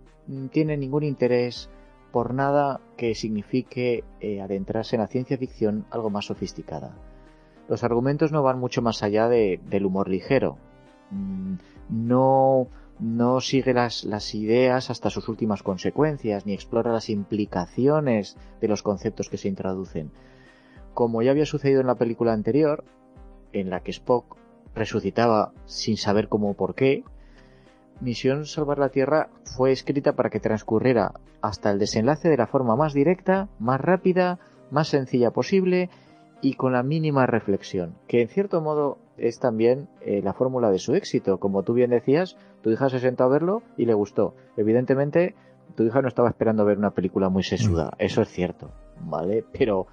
[0.51, 1.69] tiene ningún interés
[2.15, 6.95] por nada que signifique eh, adentrarse en la ciencia ficción algo más sofisticada
[7.67, 10.57] los argumentos no van mucho más allá del humor ligero.
[11.11, 11.55] Mm,
[11.89, 12.67] no,
[12.99, 18.83] no sigue las, las ideas hasta sus últimas consecuencias, ni explora las implicaciones de los
[18.83, 20.11] conceptos que se introducen.
[20.93, 22.83] Como ya había sucedido en la película anterior,
[23.51, 24.37] en la que Spock
[24.75, 27.03] resucitaba sin saber cómo o por qué,
[28.01, 32.75] Misión Salvar la Tierra fue escrita para que transcurriera hasta el desenlace de la forma
[32.75, 34.39] más directa, más rápida,
[34.71, 35.89] más sencilla posible
[36.41, 40.79] y con la mínima reflexión, que en cierto modo es también eh, la fórmula de
[40.79, 41.39] su éxito.
[41.39, 44.35] Como tú bien decías, tu hija se sentó a verlo y le gustó.
[44.57, 45.35] Evidentemente,
[45.75, 47.95] tu hija no estaba esperando ver una película muy sesuda, mm.
[47.99, 49.43] eso es cierto, ¿vale?
[49.57, 49.87] Pero,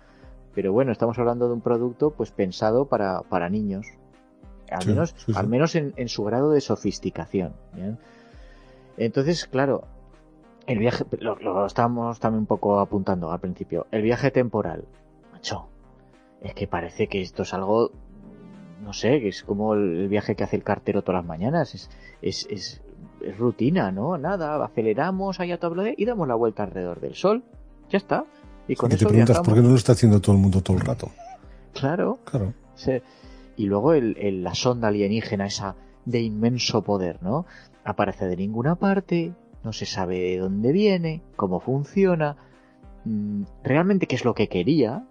[0.55, 3.87] pero bueno, estamos hablando de un producto pues pensado para, para niños,
[4.73, 7.55] al menos, Al menos en, en, su grado de sofisticación.
[8.97, 9.85] Entonces, claro,
[10.67, 14.85] el viaje, lo, lo estábamos también un poco apuntando al principio, el viaje temporal,
[15.33, 15.69] macho,
[16.43, 17.91] es que parece que esto es algo,
[18.83, 21.91] no sé, que es como el viaje que hace el cartero todas las mañanas, es,
[22.21, 22.83] es, es,
[23.39, 24.19] rutina, ¿no?
[24.19, 27.45] Nada, aceleramos allá todo y damos la vuelta alrededor del sol,
[27.89, 28.25] ya está.
[28.67, 30.83] Y con te preguntas por qué no lo está haciendo todo el mundo todo el
[30.83, 31.11] rato.
[31.73, 32.19] Claro.
[32.25, 32.53] Claro.
[33.57, 37.47] Y luego el, la sonda alienígena, esa de inmenso poder, ¿no?
[37.85, 39.35] Aparece de ninguna parte,
[39.65, 42.37] no se sabe de dónde viene, cómo funciona,
[43.05, 45.07] mm, realmente qué es lo que quería,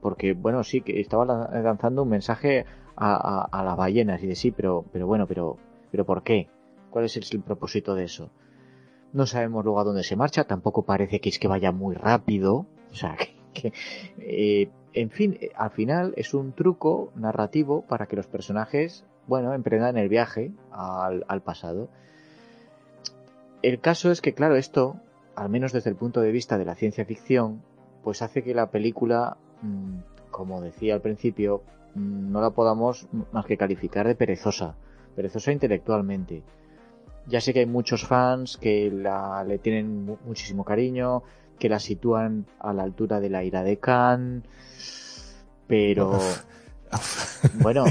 [0.00, 2.64] porque bueno, sí, que estaba lanzando un mensaje
[2.96, 5.56] a, las ballenas y de sí, pero, pero bueno, pero,
[5.90, 6.48] pero ¿por qué?
[6.90, 8.30] ¿Cuál es el, propósito de eso?
[9.12, 12.66] No sabemos luego a dónde se marcha, tampoco parece que es que vaya muy rápido,
[12.90, 13.16] o sea,
[13.52, 13.72] que,
[14.18, 19.54] eh, en fin, eh, al final es un truco narrativo para que los personajes, bueno,
[19.54, 21.88] emprendan el viaje al, pasado.
[23.62, 24.96] El caso es que, claro, esto,
[25.34, 27.62] al menos desde el punto de vista de la ciencia ficción,
[28.02, 29.98] pues hace que la película Mm,
[30.30, 31.62] como decía al principio,
[31.94, 34.74] mm, no la podamos más que calificar de perezosa,
[35.14, 36.42] perezosa intelectualmente.
[37.26, 41.22] Ya sé que hay muchos fans que la, le tienen muchísimo cariño,
[41.58, 44.44] que la sitúan a la altura de la ira de Khan,
[45.66, 46.18] pero
[47.60, 47.84] bueno,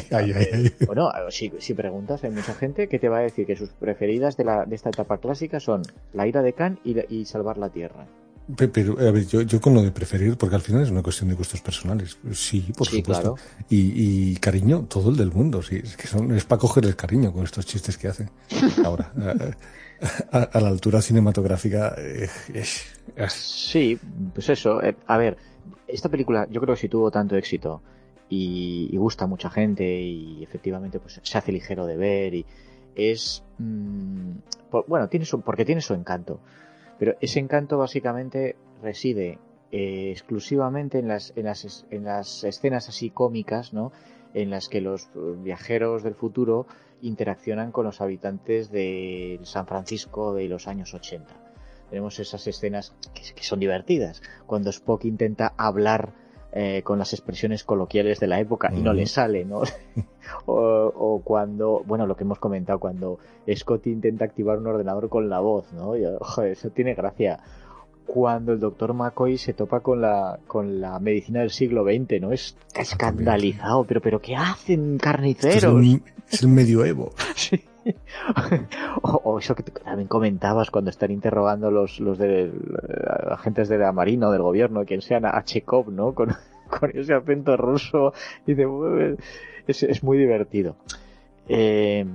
[0.88, 4.46] bueno, si, preguntas, hay mucha gente que te va a decir que sus preferidas de,
[4.46, 5.82] la, de esta etapa clásica son
[6.14, 8.06] la ira de Khan y salvar la Tierra.
[8.56, 11.30] Pero, a ver, yo, yo con lo de preferir, porque al final es una cuestión
[11.30, 12.18] de gustos personales.
[12.34, 13.38] Sí, por supuesto.
[13.70, 15.64] Y, cariño, todo el del mundo.
[15.64, 18.30] Sí, es que son, es para coger el cariño con estos chistes que hacen.
[18.86, 19.12] Ahora,
[20.32, 21.96] a, la altura cinematográfica.
[21.98, 22.30] Eh,
[23.30, 24.00] sí,
[24.34, 24.82] pues eso.
[24.84, 25.38] Eh, a ver,
[25.88, 27.82] esta película yo creo que si tuvo tanto éxito
[28.30, 32.46] y, gusta a mucha gente y efectivamente pues se hace ligero de ver y
[32.96, 33.44] es.
[33.58, 34.32] Mm,
[34.88, 36.40] bueno, tiene su, porque tiene su encanto
[36.98, 39.40] pero ese encanto básicamente reside
[39.72, 43.92] eh, exclusivamente en las, en, las, en las escenas así cómicas, ¿no?
[44.34, 45.10] en las que los
[45.44, 46.68] viajeros del futuro
[47.06, 51.26] interaccionan con los habitantes de San Francisco de los años 80.
[51.90, 56.14] Tenemos esas escenas que, son divertidas, cuando Spock intenta hablar
[56.52, 59.62] eh, con las expresiones coloquiales de la época y no le sale, ¿no?
[60.46, 63.20] o, cuando, bueno, lo que hemos comentado, cuando
[63.54, 65.94] Scott intenta activar un ordenador con la voz, ¿no?
[66.22, 67.40] joder, eso tiene gracia
[68.06, 72.32] cuando el doctor McCoy se topa con la, con la medicina del siglo XX, ¿no?
[72.32, 75.84] Es escandalizado, pero, pero ¿qué hacen carniceros?
[76.30, 77.12] Es el, medioevo.
[77.36, 77.64] sí.
[79.02, 82.52] o, eso que también comentabas cuando están interrogando los, los de,
[83.32, 86.14] agentes de la Marina o del gobierno, quien sean a Chekhov, ¿no?
[86.14, 86.30] Con,
[86.80, 88.14] con ese acento ruso.
[88.46, 89.18] Y de,
[89.68, 90.76] es, es muy divertido.
[91.48, 92.06] Eh,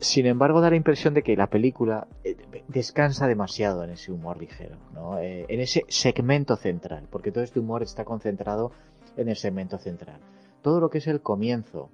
[0.00, 2.36] sin embargo, da la impresión de que la película eh,
[2.68, 5.18] descansa demasiado en ese humor ligero, ¿no?
[5.18, 8.72] Eh, en ese segmento central, porque todo este humor está concentrado
[9.16, 10.20] en el segmento central.
[10.62, 11.90] Todo lo que es el comienzo,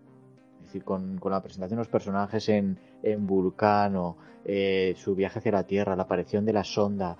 [0.60, 5.52] es decir, con, la presentación de los personajes en, en Vulcano, eh, su viaje hacia
[5.52, 7.16] la Tierra, la aparición de la sonda,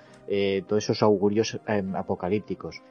[0.67, 2.83] todos esos augurios em, apocalípticos,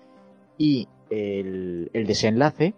[0.57, 2.73] y el, desenlace,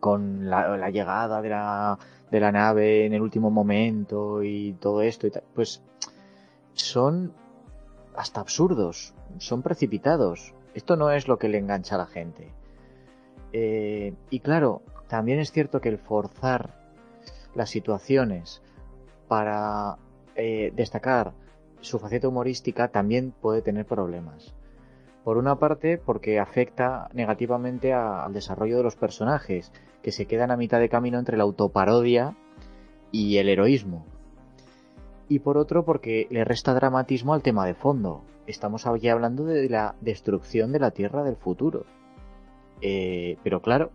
[0.00, 1.98] con la llegada de la
[2.30, 5.82] de la nave en el último momento y todo esto pues
[6.74, 7.32] son
[8.14, 10.54] hasta absurdos, son precipitados.
[10.74, 12.52] Esto no es lo que le engancha a la gente.
[13.52, 16.74] Eh, y claro, también es cierto que el forzar
[17.54, 18.62] las situaciones
[19.28, 19.96] para
[20.34, 21.32] eh, destacar
[21.80, 24.54] su faceta humorística también puede tener problemas.
[25.26, 30.56] Por una parte, porque afecta negativamente al desarrollo de los personajes que se quedan a
[30.56, 32.36] mitad de camino entre la autoparodia
[33.10, 34.06] y el heroísmo.
[35.28, 38.22] Y por otro, porque le resta dramatismo al tema de fondo.
[38.46, 41.86] Estamos aquí hablando de la destrucción de la Tierra del futuro.
[42.80, 43.90] Eh, pero claro,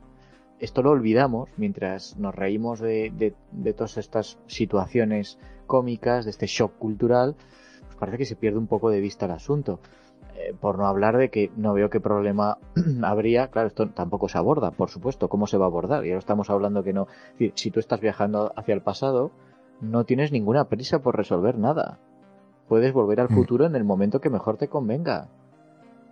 [0.59, 6.77] esto lo olvidamos mientras nos reímos de, de, todas estas situaciones cómicas, de este shock
[6.77, 7.37] cultural,
[7.85, 9.79] pues parece que se pierde un poco de vista el asunto.
[10.41, 12.57] Eh, por no hablar de que no veo qué problema
[13.03, 16.03] habría, claro, esto tampoco se aborda, por supuesto, ¿cómo se va a abordar?
[16.03, 17.07] Ya lo estamos hablando que no,
[17.55, 19.31] si tú estás viajando hacia el pasado,
[19.81, 21.99] no tienes ninguna prisa por resolver nada.
[22.67, 23.35] Puedes volver al mm.
[23.35, 25.27] futuro en el momento que mejor te convenga.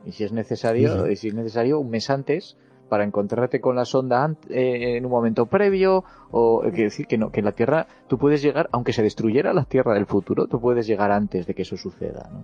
[0.06, 2.58] Y si es necesario, si es necesario un mes antes
[2.90, 7.32] para encontrarte con la sonda eh, en un momento previo o que decir que no
[7.32, 10.88] que la Tierra tú puedes llegar aunque se destruyera la Tierra del futuro, tú puedes
[10.88, 12.44] llegar antes de que eso suceda, ¿no?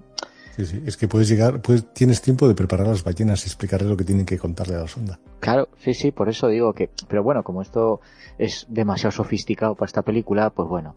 [0.57, 1.61] Es que puedes llegar,
[1.94, 4.80] tienes tiempo de preparar a las ballenas y explicarle lo que tienen que contarle a
[4.80, 5.19] la sonda.
[5.40, 7.99] Claro, sí, sí, por eso digo que, pero bueno, como esto
[8.38, 10.95] es demasiado sofisticado para esta película, pues bueno.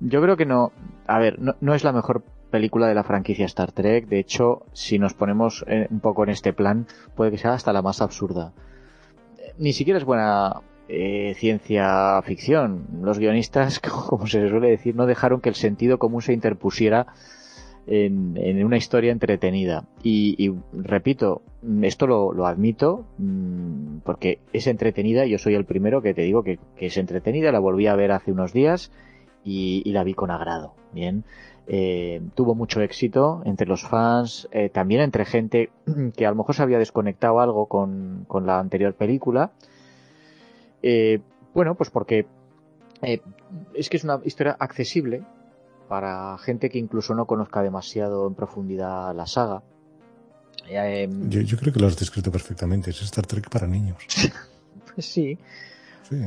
[0.00, 0.72] Yo creo que no,
[1.06, 4.08] a ver, no, es la mejor película de la franquicia Star Trek.
[4.08, 7.72] De hecho, si nos ponemos eh, un poco en este plan, puede que sea hasta
[7.72, 8.52] la más absurda.
[9.58, 12.86] Ni siquiera es buena eh, ciencia ficción.
[13.02, 17.06] Los guionistas, como se suele decir, no dejaron que el sentido común se interpusiera
[17.86, 19.84] en, una historia entretenida.
[20.02, 21.42] Y, repito,
[21.82, 25.26] esto lo, admito mm, porque es entretenida.
[25.26, 27.52] Yo soy el primero que te digo que, es entretenida.
[27.52, 28.90] La volví a ver hace unos días
[29.44, 30.74] y, la vi con agrado.
[30.92, 31.24] Bien.
[31.68, 35.70] Eh, tuvo mucho éxito entre los fans, eh, también entre gente
[36.16, 39.50] que a lo mejor se había desconectado algo con, con la anterior película.
[40.82, 41.20] Eh,
[41.54, 42.26] bueno, pues porque
[43.74, 45.22] es que es una historia accesible,
[45.88, 49.62] para gente que incluso no conozca demasiado en profundidad la saga.
[50.68, 53.96] Em, yo, creo que lo has descrito perfectamente, es Star Trek para niños.
[54.94, 55.38] pues sí.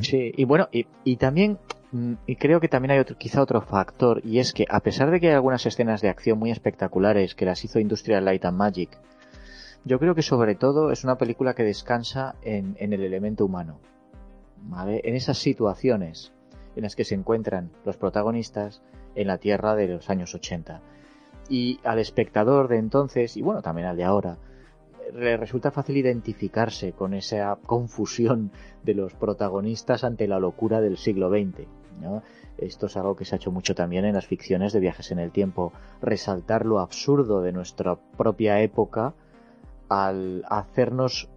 [0.02, 0.32] sí.
[0.36, 1.58] y bueno, y, también,
[1.92, 5.12] mm, y creo que también hay otro, quizá otro factor, y es que a pesar
[5.12, 8.58] de que hay algunas escenas de acción muy espectaculares que las hizo Industrial Light and
[8.58, 8.98] Magic,
[9.84, 13.80] yo creo que sobre todo es una película que descansa en, en el elemento humano.
[14.64, 15.02] ¿vale?
[15.04, 16.34] En esas situaciones
[16.76, 18.82] en las que se encuentran los protagonistas
[19.20, 20.82] en la Tierra de los años 80.
[21.50, 24.38] Y al espectador de entonces, y bueno, también al de ahora,
[25.14, 28.52] le resulta fácil identificarse con esa confusión
[28.84, 31.68] de los protagonistas ante la locura del siglo XX.
[32.58, 35.20] Esto es algo que se ha hecho mucho también en las ficciones de viajes en
[35.20, 39.14] el tiempo, resaltar lo absurdo de nuestra propia época
[39.90, 41.30] al hacernos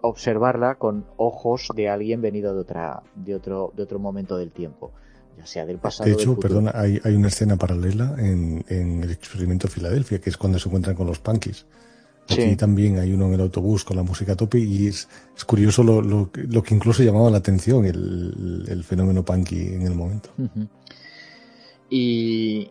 [0.00, 4.92] observarla con ojos de alguien venido de otra de otro de otro momento del tiempo
[5.40, 9.10] ya sea del pasado de hecho perdona hay, hay una escena paralela en, en el
[9.10, 11.66] experimento Filadelfia que es cuando se encuentran con los punkies.
[12.28, 15.44] Aquí también hay uno en el autobús con la música a tope y es, es
[15.44, 19.96] curioso lo, lo, lo, que incluso llamaba la atención el, el fenómeno punky en el
[19.96, 20.30] momento.
[21.90, 22.70] y,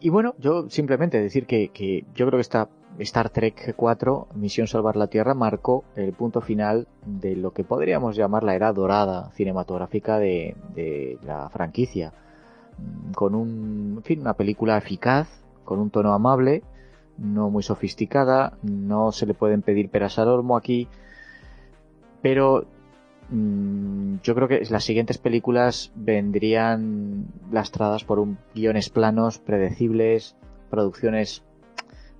[0.00, 2.68] y bueno, yo simplemente decir que, que, yo creo que esta
[3.04, 8.16] Star Trek 4, Misión Salvar la Tierra, marcó el punto final de lo que podríamos
[8.16, 12.12] llamar la era dorada cinematográfica de, la franquicia.
[13.14, 15.28] Con un, en fin, una película eficaz,
[15.64, 16.62] con un tono amable,
[17.18, 20.88] no muy sofisticada, no se le pueden pedir peras al olmo aquí,
[22.22, 22.66] pero
[23.30, 30.36] mm, yo creo que las siguientes películas vendrían lastradas por un guiones planos, predecibles,
[30.70, 31.44] producciones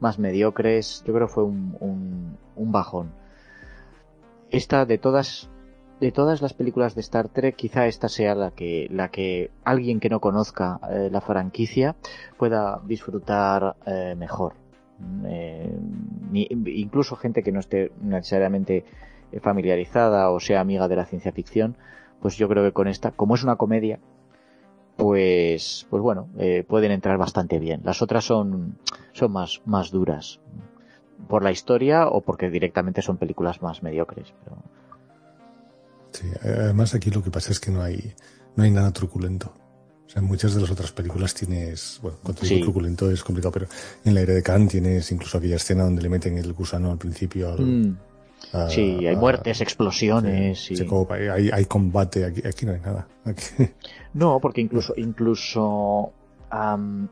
[0.01, 1.03] más mediocres.
[1.07, 3.11] Yo creo que fue un, un, bajón.
[4.51, 5.51] Esta de todas
[6.01, 9.99] de todas las películas de Star Trek, quizá esta sea la que, la que alguien
[9.99, 11.97] que no conozca eh, la franquicia
[12.37, 14.55] pueda disfrutar eh, mejor.
[15.27, 15.77] Eh,
[16.33, 18.85] incluso gente que no esté necesariamente
[19.43, 21.77] familiarizada o sea amiga de la ciencia ficción,
[22.21, 23.99] pues yo creo que con esta, como es una comedia,
[24.99, 27.83] pues, pues bueno, eh, pueden entrar bastante bien.
[27.85, 28.77] Las otras son,
[29.13, 30.41] son más, más duras
[31.29, 34.35] por la historia o porque directamente son películas más mediocres.
[34.43, 34.57] Pero...
[36.11, 38.13] Sí, además aquí lo que pasa es que no hay,
[38.57, 39.55] no hay nada truculento.
[40.05, 43.53] O sea, en muchas de las otras películas tienes, bueno, cuando digo truculento es complicado,
[43.53, 43.67] pero
[44.05, 46.99] en la aire de Khan tienes incluso aquella escena donde le meten el gusano al
[46.99, 47.99] principio al, mm.
[48.69, 50.71] Sí, hay muertes, explosiones.
[51.11, 53.07] hay, hay, combate, aquí, aquí no hay nada.
[54.15, 56.13] No, porque incluso, incluso,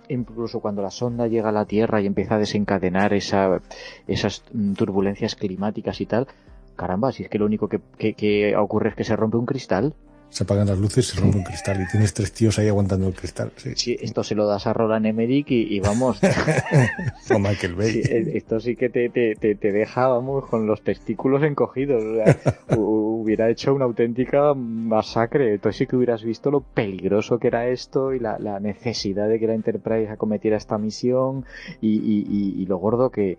[0.08, 3.60] incluso cuando la sonda llega a la Tierra y empieza a desencadenar esa,
[4.06, 4.42] esas
[4.76, 6.26] turbulencias climáticas y tal,
[6.74, 7.80] caramba, si es que lo único que,
[8.14, 9.94] que ocurre es que se rompe un cristal
[10.30, 13.14] se apagan las luces, se rompe un cristal y tienes tres tíos ahí aguantando el
[13.14, 13.52] cristal.
[13.74, 16.20] Sí, esto se lo das a Roland Emmerich y, vamos.
[17.34, 18.02] o Michael Bay.
[18.04, 22.02] Eh, esto sí que te, te, te, deja, vamos, con los testículos encogidos.
[22.76, 25.54] hubiera hecho una auténtica masacre.
[25.54, 29.38] Entonces sí que hubieras visto lo peligroso que era esto y la, la necesidad de
[29.38, 31.44] que la Enterprise acometiera esta misión
[31.80, 33.38] y, y, y lo gordo que,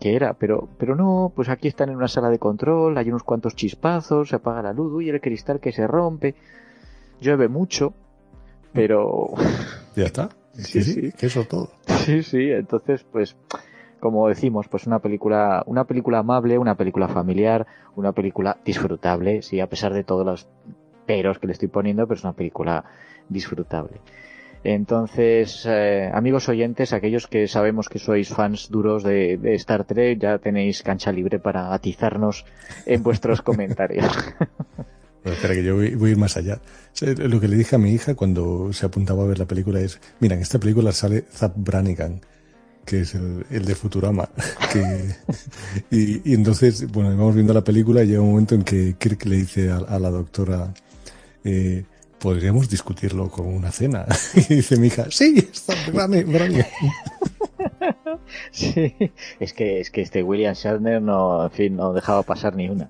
[0.00, 3.22] que era, pero, pero no, pues aquí están en una sala de control, hay unos
[3.22, 6.34] cuantos chispazos, se apaga la luz, y el cristal que se rompe,
[7.20, 7.94] llueve mucho,
[8.72, 9.30] pero...
[9.96, 10.30] Ya está.
[10.54, 11.70] Sí, sí, Que eso todo.
[11.86, 13.36] Sí, sí, entonces, pues,
[14.00, 19.60] como decimos, pues una película, una película amable, una película familiar, una película disfrutable, sí,
[19.60, 20.48] a pesar de todos los
[21.06, 22.84] peros que le estoy poniendo, pero es una película
[23.28, 24.00] disfrutable.
[24.64, 30.38] Entonces, eh, amigos oyentes, aquellos que sabemos que sois fans duros de, Star Trek, ya
[30.38, 32.44] tenéis cancha libre para atizarnos
[32.86, 34.06] en vuestros comentarios.
[35.24, 36.60] espera que yo voy, a ir más allá.
[37.00, 40.00] Lo que le dije a mi hija cuando se apuntaba a ver la película es,
[40.20, 42.20] mira, en esta película sale Zap Brannigan,
[42.84, 44.28] que es el, de Futurama.
[45.90, 49.36] y, entonces, bueno, vamos viendo la película y llega un momento en que Kirk le
[49.36, 50.72] dice a, la doctora,
[51.42, 51.84] eh,
[52.22, 54.06] podríamos discutirlo con una cena.
[54.34, 56.24] y dice mi hija, sí, está grande,
[58.52, 58.94] sí,
[59.40, 62.88] es que, es que este William Shatner no, en fin, no dejaba pasar ni una.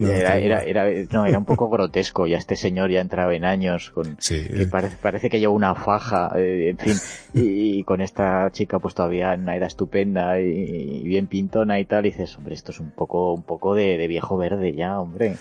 [0.00, 3.90] era, era, era, no, era un poco grotesco, ya este señor ya entraba en años,
[3.90, 4.68] con, eh.
[4.70, 6.96] parece, parece que lleva una faja, eh, en fin,
[7.34, 12.06] y, con esta chica pues todavía en una edad estupenda y, bien pintona y tal,
[12.06, 15.36] y dices, hombre, esto es un poco, un poco de, de viejo verde ya, hombre.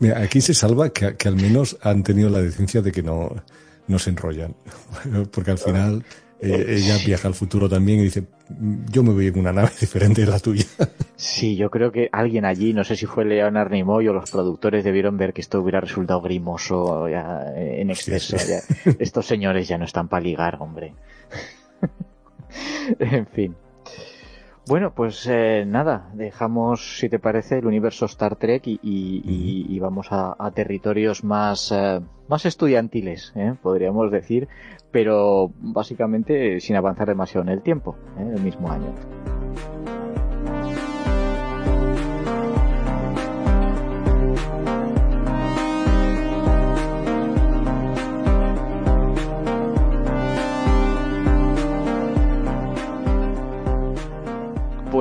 [0.00, 3.34] Mira, aquí se salva que, al menos han tenido la decencia de que no,
[3.86, 4.54] no se enrollan.
[5.32, 6.04] Porque al final
[6.40, 8.24] eh, ella viaja al futuro también y dice,
[8.90, 10.64] yo me voy en una nave diferente de la tuya.
[11.16, 14.84] Sí, yo creo que alguien allí, no sé si fue Leonard Nimoy o los productores
[14.84, 18.36] debieron ver que esto hubiera resultado grimoso ya, en exceso.
[18.98, 20.94] Estos señores ya no están para ligar, hombre.
[22.98, 23.56] en fin.
[24.68, 30.36] Bueno, pues eh, nada, dejamos, si te parece, el universo Star Trek y, vamos a,
[30.54, 33.54] territorios más, eh, más estudiantiles, ¿eh?
[33.62, 34.46] podríamos decir,
[34.90, 38.92] pero básicamente sin avanzar demasiado en el tiempo, el mismo año.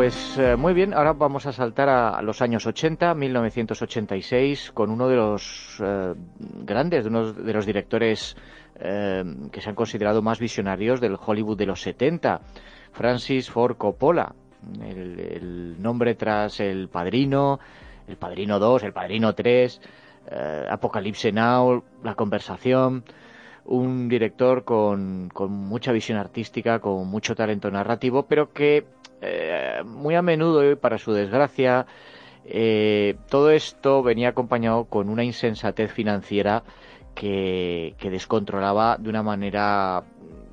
[0.08, 5.10] Pues eh, muy bien, ahora vamos a saltar a, los años 80, 1986, con uno
[5.10, 6.14] de los eh,
[6.64, 8.38] grandes, de uno de los directores
[8.80, 12.40] eh, que se han considerado más visionarios del Hollywood de los 70,
[12.94, 14.34] Francis Ford Coppola.
[14.82, 17.60] El, nombre tras El Padrino,
[18.08, 19.82] El Padrino 2, El Padrino 3,
[20.70, 23.04] Apocalipse Now, La Conversación
[23.68, 28.86] un director con, con, mucha visión artística, con mucho talento narrativo, pero que
[29.22, 31.86] eh, muy a menudo, y para su desgracia,
[32.46, 36.64] eh, todo esto venía acompañado con una insensatez financiera
[37.14, 40.04] que, descontrolaba de una manera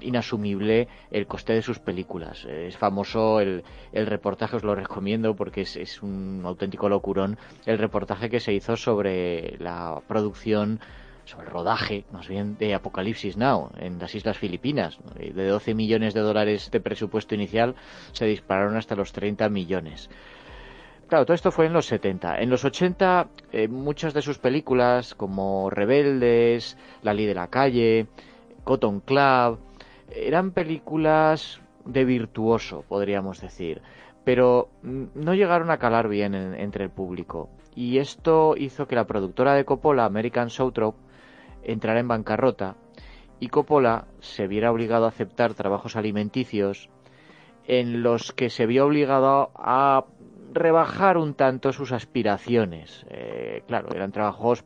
[0.01, 2.45] inasumible el coste de sus películas.
[2.47, 3.63] Es famoso el,
[3.93, 8.53] el reportaje, os lo recomiendo porque es, es, un auténtico locurón, el reportaje que se
[8.53, 10.81] hizo sobre la producción
[11.25, 14.99] sobre el rodaje, más bien, de Apocalipsis Now en las Islas Filipinas.
[15.15, 17.75] De 12 millones de dólares de presupuesto inicial
[18.13, 20.11] se dispararon hasta los 30 millones.
[21.09, 22.39] Claro, todo esto fue en los 70.
[22.41, 28.07] En los 80, eh, muchas de sus películas, como Rebeldes, La Ley de la Calle,
[28.65, 29.59] Cotton Club,
[30.11, 33.83] eran películas de virtuoso, podríamos decir,
[34.25, 37.51] pero no llegaron a calar bien entre el público.
[37.75, 40.99] Y esto hizo que la productora de Coppola, American Soaptrope,
[41.65, 42.77] entrara en bancarrota
[43.41, 46.89] y Coppola se viera obligado a aceptar trabajos alimenticios
[47.67, 50.05] en los que se vio obligado a
[50.53, 53.05] rebajar un tanto sus aspiraciones.
[53.11, 54.65] Eh, claro, eran trabajos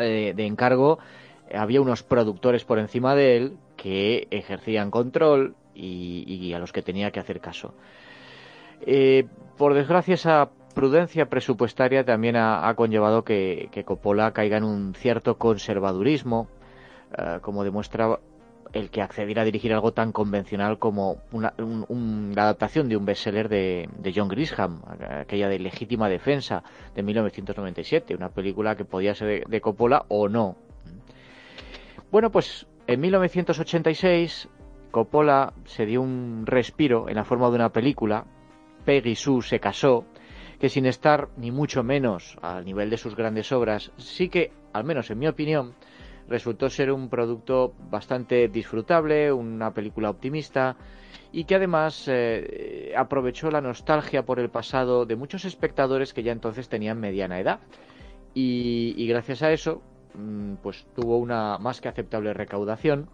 [0.00, 0.98] eh, de encargo,
[1.52, 7.10] había unos productores por encima de él que ejercían control y, a los que tenía
[7.10, 7.74] que hacer caso.
[8.82, 9.26] Eh,
[9.56, 16.48] por desgracia, esa prudencia presupuestaria también ha, conllevado que, Coppola caiga en un cierto conservadurismo,
[17.42, 18.18] como demuestra
[18.72, 23.48] el que accediera a dirigir algo tan convencional como una, la adaptación de un bestseller
[23.48, 24.82] de, de John Grisham,
[25.20, 26.62] aquella de Legítima Defensa
[26.94, 30.56] de 1997, una película que podía ser de, Coppola o no.
[32.10, 34.48] Bueno, pues en 1986
[34.90, 38.24] Coppola se dio un respiro en la forma de una película,
[38.84, 40.04] Peggy Sue se casó,
[40.62, 44.84] que sin estar ni mucho menos al nivel de sus grandes obras, sí que, al
[44.84, 45.74] menos en mi opinión,
[46.28, 50.76] resultó ser un producto bastante disfrutable, una película optimista
[51.32, 56.30] y que además eh, aprovechó la nostalgia por el pasado de muchos espectadores que ya
[56.30, 57.58] entonces tenían mediana edad.
[58.32, 59.82] Y, gracias a eso,
[60.14, 63.10] mm, pues tuvo una más que aceptable recaudación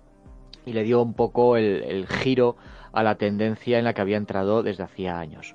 [0.66, 2.56] y le dio un poco el giro
[2.92, 5.54] a la tendencia en la que había entrado desde hacía años.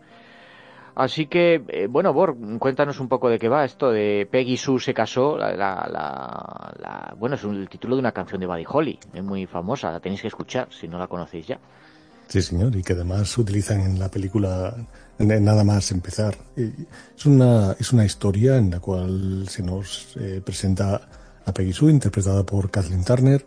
[0.96, 4.80] Así que, eh, bueno, Bor, cuéntanos un poco de qué va esto de Peggy Sue
[4.80, 5.38] se casó.
[5.38, 9.92] La, la, bueno, es el título de una canción de Buddy Holly, es muy famosa,
[9.92, 11.60] la tenéis que escuchar si no la conocéis ya.
[12.28, 14.76] Sí, señor, y que además utilizan en la película
[15.18, 16.38] nada más empezar.
[16.56, 21.02] Es una, es una historia en la cual se nos eh, presenta
[21.46, 23.46] a Peggy Sue, interpretada por Kathleen Turner,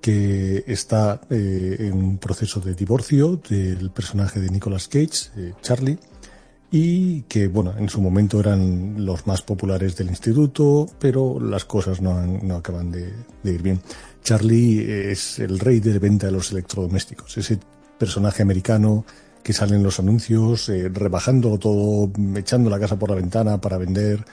[0.00, 5.98] que está eh, en un proceso de divorcio del personaje de Nicolas Cage, Charlie
[6.76, 12.00] y que, bueno, en su momento eran los más populares del instituto, pero las cosas
[12.00, 13.12] no, no acaban de,
[13.44, 13.80] ir bien.
[14.24, 17.60] Charlie es el rey de venta de los electrodomésticos, ese
[17.96, 19.04] personaje americano
[19.40, 23.78] que sale en los anuncios eh, rebajando todo, echando la casa por la ventana para
[23.78, 24.24] vender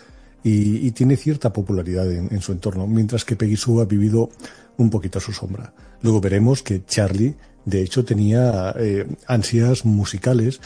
[0.43, 4.31] y, tiene cierta popularidad en, su entorno, mientras que Peggy Sue ha vivido
[4.77, 5.76] un poquito a su sombra.
[6.01, 7.35] Luego veremos que Charlie,
[7.65, 10.59] de hecho, tenía eh, ansias musicales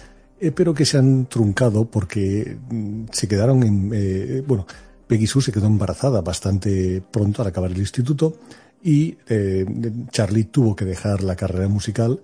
[0.56, 3.92] pero que se han truncado porque mm, se quedaron en...
[3.94, 4.66] Eh, bueno,
[5.08, 8.38] Peggy Sue se quedó embarazada bastante pronto al acabar el instituto
[8.84, 9.66] y eh,
[10.10, 12.22] Charlie tuvo que dejar la carrera musical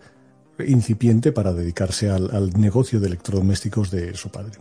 [0.65, 4.53] incipiente para dedicarse al, negocio de electrodomésticos de su padre.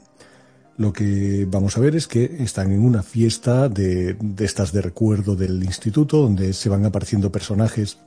[0.77, 4.81] Lo que vamos a ver es que están en una fiesta de, de estas de
[4.81, 7.99] recuerdo del instituto, donde se van apareciendo personajes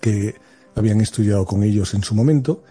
[0.00, 0.34] que
[0.74, 2.62] habían estudiado con ellos en su momento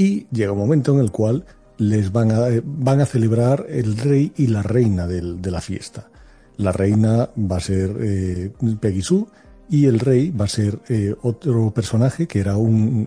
[0.00, 1.44] y llega un momento en el cual
[1.76, 6.08] les van a, van a celebrar el rey y la reina de la fiesta.
[6.56, 8.50] La reina va a ser eh,
[8.80, 9.26] Peggy Sue
[9.68, 13.06] y el rey va a ser eh, otro personaje que era un,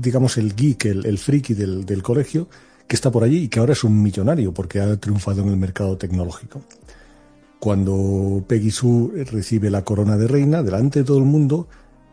[0.00, 2.46] digamos, el geek, el, el friki del, del, colegio,
[2.86, 5.56] que está por allí y que ahora es un millonario porque ha triunfado en el
[5.56, 6.60] mercado tecnológico.
[7.58, 11.68] Cuando Peggy Sue recibe la corona de reina, delante de todo el mundo,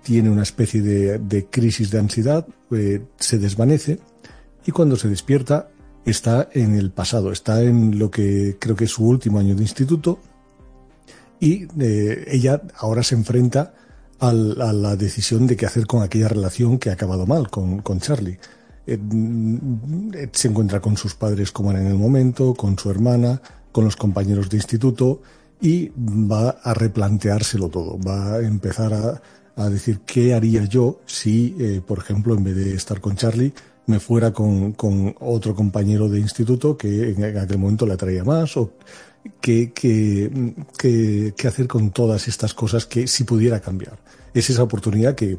[0.05, 3.97] tiene una especie de, de crisis de ansiedad, eh, se desvanece
[4.63, 5.69] y cuando se despierta
[6.05, 9.63] está en el pasado, está en lo que creo que es su último año de
[9.63, 10.19] instituto
[11.39, 13.73] y eh, ella ahora se enfrenta
[14.19, 18.37] a la decisión de qué hacer con aquella relación que ha acabado mal con, Charlie.
[18.85, 23.41] Eh, mm, se encuentra con sus padres como era en el momento, con su hermana,
[23.71, 25.23] con los compañeros de instituto
[25.59, 29.21] y va a replanteárselo todo, va a empezar a,
[29.55, 33.53] a decir qué haría yo si, eh, por ejemplo, en vez de estar con Charlie,
[33.87, 38.57] me fuera con, con otro compañero de instituto que en aquel momento le atraía más
[38.57, 38.73] o
[39.41, 43.97] qué, qué, qué, hacer con todas estas cosas que si pudiera cambiar.
[44.33, 45.37] Es esa oportunidad que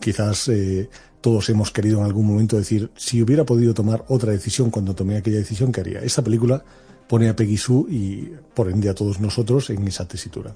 [0.00, 0.88] quizás eh,
[1.20, 5.16] todos hemos querido en algún momento decir, si hubiera podido tomar otra decisión cuando tomé
[5.16, 6.00] aquella decisión, ¿qué haría?
[6.00, 6.62] Esta película
[7.08, 10.54] pone a Peggy Sue y por ende a todos nosotros en esa tesitura.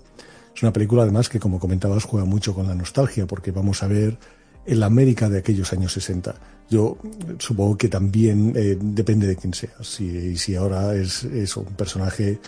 [0.54, 3.88] Es una película además que, como comentabas, juega mucho con la nostalgia, porque vamos a
[3.88, 4.18] ver
[4.66, 6.34] en la América de aquellos años 60.
[6.68, 6.98] Yo
[7.38, 9.72] supongo que también eh, depende de quién sea.
[9.82, 11.24] Si, si ahora es,
[11.56, 12.38] un personaje,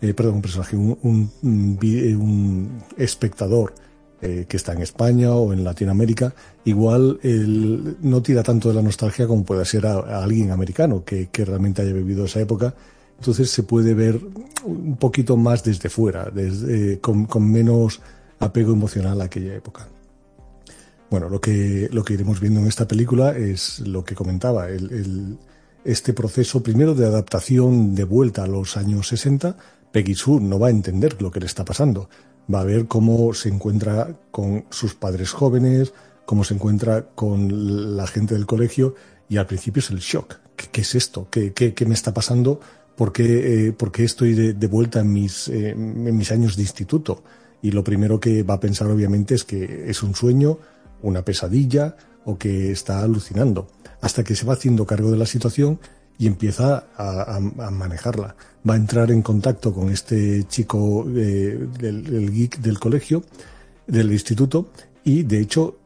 [0.00, 3.74] eh, perdón, un personaje, un, un, un espectador
[4.26, 6.32] eh, que está en España o en Latinoamérica,
[6.64, 11.28] igual él no tira tanto de la nostalgia como puede ser a, alguien americano que,
[11.44, 12.74] realmente haya vivido esa época.
[13.18, 14.20] Entonces se puede ver
[14.64, 18.00] un poquito más desde fuera, desde, con, con menos
[18.38, 19.88] apego emocional a aquella época.
[21.10, 24.90] Bueno, lo que, lo que iremos viendo en esta película es lo que comentaba, el,
[24.90, 25.38] el,
[25.84, 29.56] este proceso primero de adaptación de vuelta a los años 60.
[29.92, 32.08] Peggy Sue no va a entender lo que le está pasando
[32.52, 35.92] va a ver cómo se encuentra con sus padres jóvenes,
[36.24, 38.94] cómo se encuentra con la gente del colegio
[39.28, 40.36] y al principio es el shock.
[40.56, 41.28] ¿Qué, es esto?
[41.30, 42.60] ¿Qué, ¿Qué, me está pasando?
[42.96, 46.56] ¿Por qué, eh, por qué estoy de, de, vuelta en mis, eh, en mis años
[46.56, 47.24] de instituto?
[47.62, 50.58] Y lo primero que va a pensar obviamente es que es un sueño,
[51.02, 53.68] una pesadilla o que está alucinando.
[54.00, 55.78] Hasta que se va haciendo cargo de la situación
[56.18, 58.36] y empieza a, a, manejarla.
[58.68, 63.24] Va a entrar en contacto con este chico, eh, el, geek del colegio,
[63.86, 64.68] del instituto,
[65.04, 65.78] y de hecho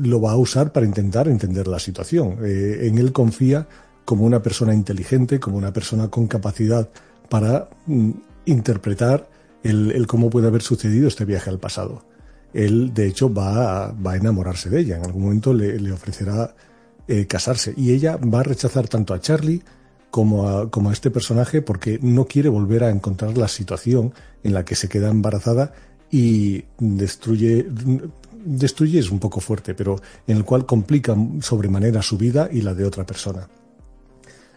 [0.00, 2.38] lo va a usar para intentar entender la situación.
[2.42, 3.66] Eh, en él confía
[4.08, 6.88] como una persona inteligente, como una persona con capacidad
[7.28, 8.12] para mm,
[8.46, 9.28] interpretar
[9.62, 12.06] el, cómo puede haber sucedido este viaje al pasado.
[12.54, 14.96] Él, de hecho, va a, va a enamorarse de ella.
[14.96, 16.54] En algún momento le, le ofrecerá
[17.06, 17.74] eh, casarse.
[17.76, 19.62] Y ella va a rechazar tanto a Charlie
[20.10, 24.54] como a, como a este personaje porque no quiere volver a encontrar la situación en
[24.54, 25.74] la que se queda embarazada
[26.10, 27.66] y destruye,
[28.42, 32.72] destruye es un poco fuerte, pero en el cual complica sobremanera su vida y la
[32.72, 33.46] de otra persona.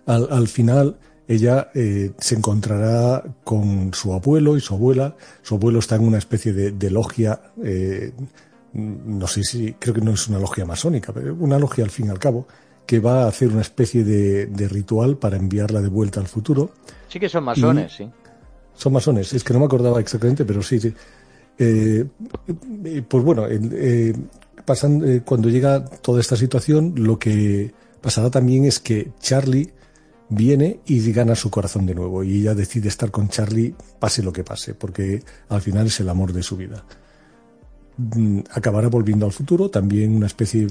[0.05, 0.97] Al, al final,
[1.27, 5.15] ella eh, se encontrará con su abuelo y su abuela.
[5.41, 8.11] Su abuelo está en una especie de, de logia eh,
[8.73, 12.07] no sé si, creo que no es una logia masónica, pero una logia al fin
[12.07, 12.47] y al cabo,
[12.85, 16.71] que va a hacer una especie de, de ritual para enviarla de vuelta al futuro.
[17.07, 18.09] Sí que son masones, sí.
[18.73, 20.79] Son masones, es que no me acordaba exactamente, pero sí.
[20.79, 20.93] sí.
[21.57, 22.05] Eh,
[23.07, 24.13] pues bueno, eh,
[25.25, 27.71] cuando llega toda esta situación, lo que
[28.01, 29.71] pasará también es que Charlie
[30.31, 34.31] viene y gana su corazón de nuevo y ella decide estar con Charlie pase lo
[34.31, 36.83] que pase, porque al final es el amor de su vida.
[37.97, 40.67] Mm, acabará volviendo al futuro, también una especie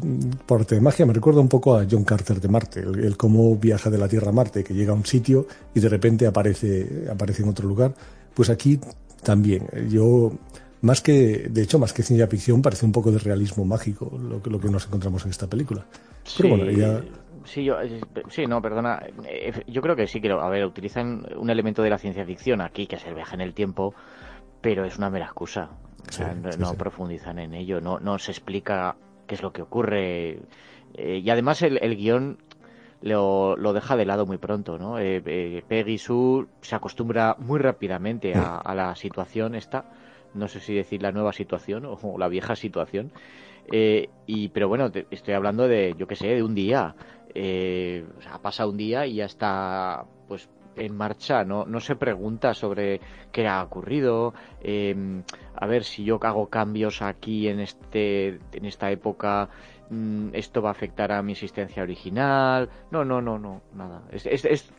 [0.46, 1.04] por arte de magia.
[1.04, 4.30] Me recuerda un poco a John Carter de Marte, el, cómo viaja de la Tierra
[4.30, 7.94] a Marte, que llega a un sitio y de repente aparece, aparece en otro lugar.
[8.34, 8.80] Pues aquí
[9.22, 9.68] también.
[9.90, 10.32] Yo,
[10.80, 14.40] más que, de hecho, más que ciencia ficción, parece un poco de realismo mágico lo,
[14.42, 15.86] lo que nos encontramos en esta película.
[16.38, 17.02] Pero bueno, ya.
[17.50, 19.02] Sí, yo, eh, sí, no, perdona.
[19.24, 22.60] Eh, yo creo que sí, que, a ver, utilizan un elemento de la ciencia ficción
[22.60, 23.94] aquí, que es el viaje en el tiempo,
[24.60, 25.70] pero es una mera excusa
[26.58, 28.96] no, profundizan en ello, no, no se explica
[29.26, 30.40] qué es lo que ocurre.
[30.94, 32.38] Eh, y además el, el guion
[33.02, 34.98] lo, lo, deja de lado muy pronto, ¿no?
[34.98, 39.84] Eh, eh, Peggy Sue se acostumbra muy rápidamente a, la situación esta,
[40.34, 43.12] no sé si decir la nueva situación o, la vieja situación,
[44.26, 46.96] y pero bueno, estoy hablando de, yo qué sé, de un día,
[48.30, 53.00] ha pasado un día y ya está, pues en marcha, no, no se pregunta sobre
[53.32, 55.22] qué ha ocurrido, eh,
[55.54, 59.48] a ver si yo hago cambios aquí en, este, en esta época,
[59.90, 62.68] mm, esto va a afectar a mi existencia original.
[62.90, 64.02] No, no, no, no, nada.
[64.10, 64.70] Es, es,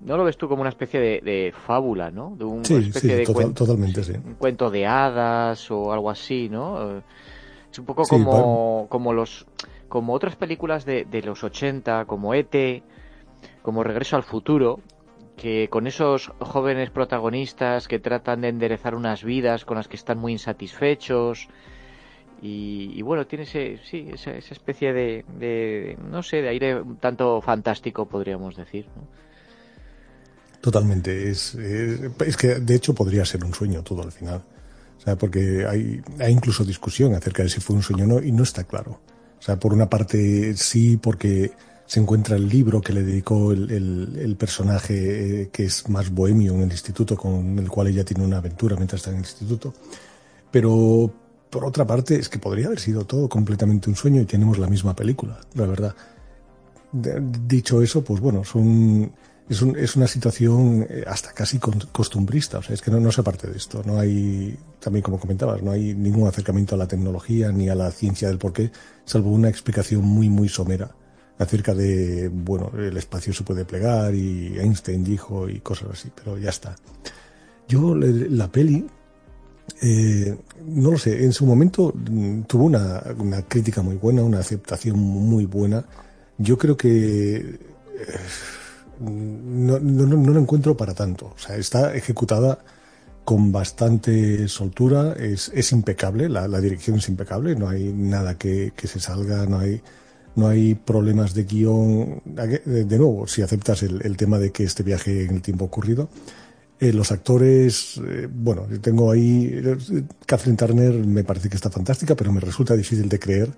[0.00, 2.36] ¿No lo ves tú como una especie de, fábula, ¿no?
[2.36, 4.12] De una especie de cuento, totalmente, sí.
[4.12, 6.98] Un cuento de hadas o algo así, ¿no?
[7.72, 9.46] Es un poco como, como los
[9.88, 12.82] como otras películas de, de los 80, como E.T.,
[13.62, 14.80] como Regreso al Futuro,
[15.36, 20.18] que con esos jóvenes protagonistas que tratan de enderezar unas vidas con las que están
[20.18, 21.48] muy insatisfechos
[22.42, 28.56] y, bueno, tiene ese, sí, esa, especie de, no sé, de aire tanto fantástico, podríamos
[28.56, 28.86] decir.
[30.60, 34.42] Totalmente, es, es, que de hecho podría ser un sueño todo al final.
[34.98, 38.22] O sea, porque hay, hay incluso discusión acerca de si fue un sueño o no
[38.22, 39.00] y no está claro.
[39.38, 41.52] O sea, por una parte sí, porque
[41.86, 43.70] se encuentra el libro que le dedicó el,
[44.18, 48.24] el, personaje eh, que es más bohemio en el instituto, con el cual ella tiene
[48.24, 49.72] una aventura mientras está en el instituto.
[50.50, 51.12] Pero
[51.50, 54.66] por otra parte, es que podría haber sido todo completamente un sueño y tenemos la
[54.66, 55.94] misma película, la verdad.
[56.92, 59.12] dicho eso, pues bueno, son,
[59.48, 63.12] es, un, es una situación eh, hasta casi costumbrista, o sea, es que no, no
[63.12, 66.88] se parte de esto, no hay, también como comentabas, no hay ningún acercamiento a la
[66.88, 68.72] tecnología ni a la ciencia del porqué,
[69.04, 70.90] salvo una explicación muy, muy somera
[71.38, 76.38] acerca de, bueno, el espacio se puede plegar y Einstein dijo y cosas así, pero
[76.38, 76.74] ya está.
[77.68, 78.86] Yo, la peli,
[79.82, 80.36] eh,
[80.66, 84.98] no lo sé, en su momento mm, tuvo una, una, crítica muy buena, una aceptación
[84.98, 85.84] muy buena.
[86.38, 87.58] Yo creo que eh,
[89.00, 91.34] no, no, no, lo encuentro para tanto.
[91.48, 92.58] Está ejecutada
[93.24, 98.72] con bastante soltura, es, es impecable, la, la, dirección es impecable, no hay nada que,
[98.76, 99.82] que, se salga, no hay,
[100.36, 102.22] no hay problemas de guion.
[102.24, 106.08] De, nuevo, si aceptas el, el, tema de que este viaje en el tiempo ocurrido,
[106.78, 109.62] eh, los actores, eh, bueno, tengo ahí,
[110.26, 113.50] Kathleen Turner me parece que está fantástica, pero me resulta difícil de creer,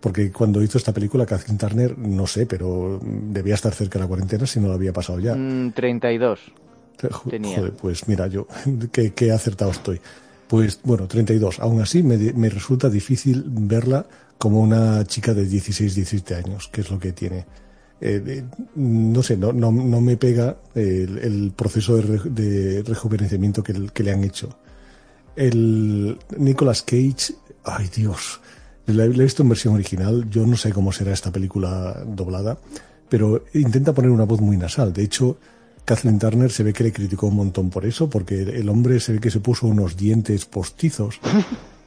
[0.00, 4.08] porque cuando hizo esta película, Kathleen Turner, no sé, pero debía estar cerca de la
[4.08, 5.34] cuarentena si no lo había pasado ya.
[5.34, 6.40] Mm, 32.
[7.28, 7.58] Tenía.
[7.58, 8.46] Joder, pues mira, yo,
[8.92, 10.00] qué, qué acertado estoy.
[10.48, 11.60] Pues bueno, 32.
[11.60, 14.06] Aún así, me, me resulta difícil verla
[14.38, 17.46] como una chica de 16, 17 años, que es lo que tiene.
[18.00, 18.44] Eh,
[18.74, 24.02] no sé, no, no, no, me pega el, el proceso de, de rejuvenecimiento que, que,
[24.02, 24.58] le han hecho.
[25.34, 28.40] El Nicolas Cage, ay Dios,
[28.86, 32.58] la, he visto en versión original, yo no sé cómo será esta película doblada,
[33.08, 34.92] pero intenta poner una voz muy nasal.
[34.92, 35.38] De hecho,
[35.84, 39.14] Kathleen Turner se ve que le criticó un montón por eso, porque el hombre se
[39.14, 41.20] ve que se puso unos dientes postizos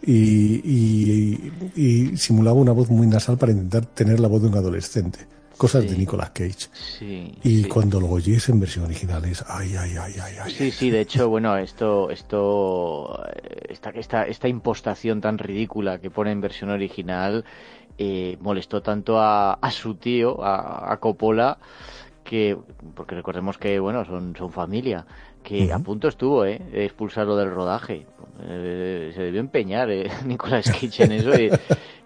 [0.05, 4.55] y, y, y simulaba una voz muy nasal para intentar tener la voz de un
[4.55, 5.19] adolescente
[5.59, 5.89] cosas sí.
[5.89, 6.69] de Nicolas Cage.
[6.73, 7.69] Sí, y sí.
[7.69, 10.51] cuando lo oyes en versión original es ay, ay, ay, ay, ay.
[10.51, 13.23] Sí, sí, de hecho, bueno, esto, esto,
[13.69, 17.45] esta, esta, esta impostación tan ridícula que pone en versión original
[17.97, 21.57] eh, molestó tanto a, a su tío, a, a Coppola,
[22.23, 22.57] que,
[22.95, 25.05] porque recordemos que, bueno, son, son familia,
[25.43, 25.75] que uh -huh.
[25.75, 26.59] a punto estuvo, ¿eh?
[26.71, 28.05] De expulsarlo del rodaje.
[28.41, 31.49] Eh, se debió empeñar eh, Nicolas Cage en eso y,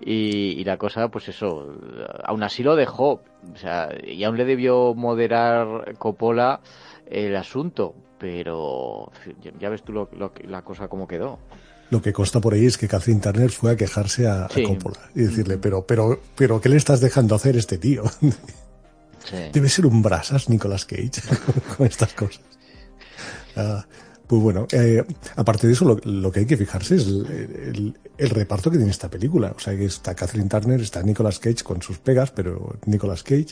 [0.01, 1.75] y, y, la cosa, pues eso,
[2.23, 3.21] aún así lo dejó.
[3.53, 6.61] O sea, y aún le debió moderar Coppola
[7.05, 9.11] el asunto, pero
[9.59, 11.39] ya ves tú lo, lo, la cosa como quedó.
[11.89, 14.63] Lo que consta por ahí es que Kathleen Turner fue a quejarse a, sí.
[14.63, 18.03] a Coppola y decirle, pero, pero, pero, ¿qué le estás dejando hacer este tío?
[19.25, 19.37] Sí.
[19.53, 21.21] Debe ser un brasas Nicolas Cage
[21.77, 22.41] con estas cosas.
[23.55, 23.81] Uh,
[24.27, 25.03] pues bueno, eh,
[25.35, 28.77] aparte de eso, lo, lo, que hay que fijarse es el, el, el, reparto que
[28.77, 29.53] tiene esta película.
[29.55, 33.47] O sea, que está Kathleen Turner, está Nicolas Cage con sus pegas, pero Nicolas Cage,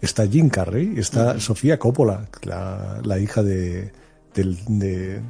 [0.00, 1.40] está Jim Carrey, está uh -huh.
[1.40, 3.92] Sofía Coppola, la, la hija de,
[4.34, 5.20] del, de,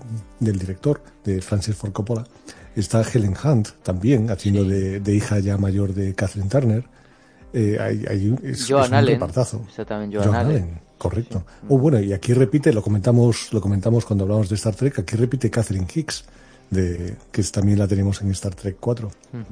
[0.41, 2.25] del, director, de Francis Ford Coppola.
[2.75, 4.71] Está Helen Hunt también, haciendo sí.
[4.71, 6.85] de, de, hija ya mayor de Kathleen Turner.
[7.53, 9.15] Eh, hay, hay, es, Joan es un Allen.
[9.15, 9.65] repartazo.
[9.69, 10.63] Está también Joan, Joan Allen.
[10.63, 10.90] Allen.
[11.01, 11.45] Correcto.
[11.47, 11.67] Sí.
[11.71, 15.17] Oh, bueno, y aquí repite, lo comentamos, lo comentamos cuando hablamos de Star Trek, aquí
[15.17, 16.27] repite Catherine Hicks,
[16.69, 19.09] de, que también la tenemos en Star Trek 4.
[19.09, 19.43] Uh -huh.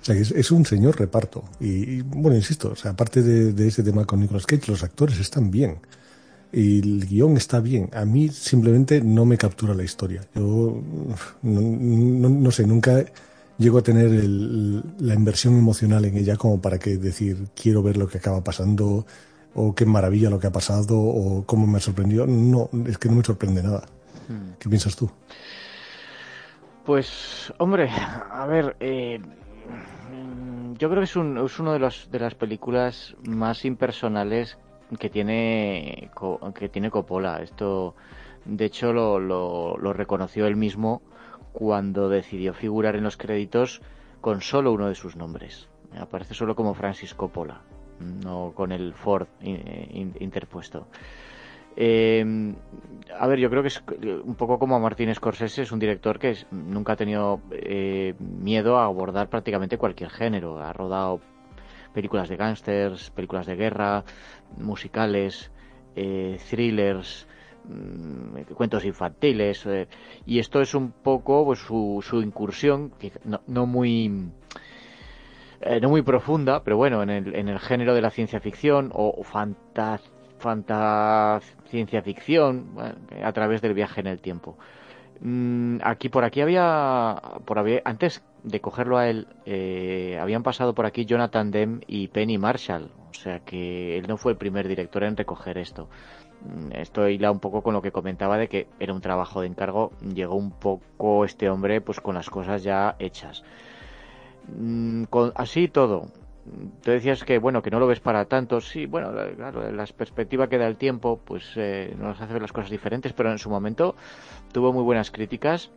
[0.00, 1.42] O sea, que es, es, un señor reparto.
[1.58, 4.84] Y, y, bueno, insisto, o sea, aparte de, de, ese tema con Nicolas Cage, los
[4.84, 5.78] actores están bien.
[6.52, 7.90] Y el guion está bien.
[7.92, 10.22] A mí simplemente no me captura la historia.
[10.36, 10.80] Yo
[11.42, 13.04] no, no, no sé, nunca
[13.58, 17.96] llego a tener el, la inversión emocional en ella como para que decir quiero ver
[17.96, 19.04] lo que acaba pasando
[19.54, 22.26] o qué maravilla lo que ha pasado o cómo me sorprendió.
[22.26, 23.82] No, es que no me sorprende nada.
[24.28, 24.52] Hmm.
[24.58, 25.10] ¿Qué piensas tú?
[26.84, 29.20] Pues, hombre, a ver, eh,
[30.78, 34.58] yo creo que es, un, es uno de, los, de las películas más impersonales
[34.98, 36.10] que tiene
[36.54, 37.42] que tiene Coppola.
[37.42, 37.94] Esto,
[38.44, 41.02] de hecho, lo, lo, lo reconoció él mismo
[41.52, 43.82] cuando decidió figurar en los créditos
[44.20, 45.68] con solo uno de sus nombres.
[45.98, 47.62] Aparece solo como Francis Coppola,
[48.00, 50.86] no con el Ford interpuesto.
[51.76, 52.54] Eh,
[53.18, 53.82] a ver, yo creo que es
[54.24, 58.84] un poco como Martin Scorsese, es un director que nunca ha tenido eh, miedo a
[58.84, 60.58] abordar prácticamente cualquier género.
[60.58, 61.20] Ha rodado
[61.94, 64.04] películas de gángsters, películas de guerra,
[64.58, 65.50] musicales,
[65.96, 67.26] eh, thrillers,
[67.64, 69.86] Mm, cuentos infantiles eh,
[70.24, 72.92] y esto es un poco pues, su, su incursión
[73.24, 74.30] no, no muy
[75.60, 78.90] eh, no muy profunda pero bueno en el, en el género de la ciencia ficción
[78.94, 80.00] o, o fanta,
[80.38, 84.56] fanta ciencia ficción bueno, a través del viaje en el tiempo
[85.20, 90.74] mm, aquí por aquí había por había, antes de cogerlo a él eh, habían pasado
[90.74, 94.66] por aquí Jonathan Demme y Penny Marshall o sea que él no fue el primer
[94.66, 95.88] director en recoger esto
[96.72, 99.92] esto hila un poco con lo que comentaba de que era un trabajo de encargo,
[100.14, 103.44] llegó un poco este hombre pues con las cosas ya hechas.
[104.48, 106.08] Mm, con, así todo.
[106.82, 110.48] Tú decías que bueno que no lo ves para tanto, sí, bueno, claro, la perspectiva
[110.48, 113.50] que da el tiempo, pues eh, nos hace ver las cosas diferentes, pero en su
[113.50, 113.94] momento
[114.52, 115.70] tuvo muy buenas críticas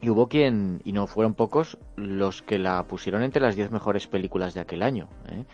[0.00, 4.06] y hubo quien, y no fueron pocos, los que la pusieron entre las 10 mejores
[4.06, 5.08] películas de aquel año.
[5.30, 5.44] ¿eh?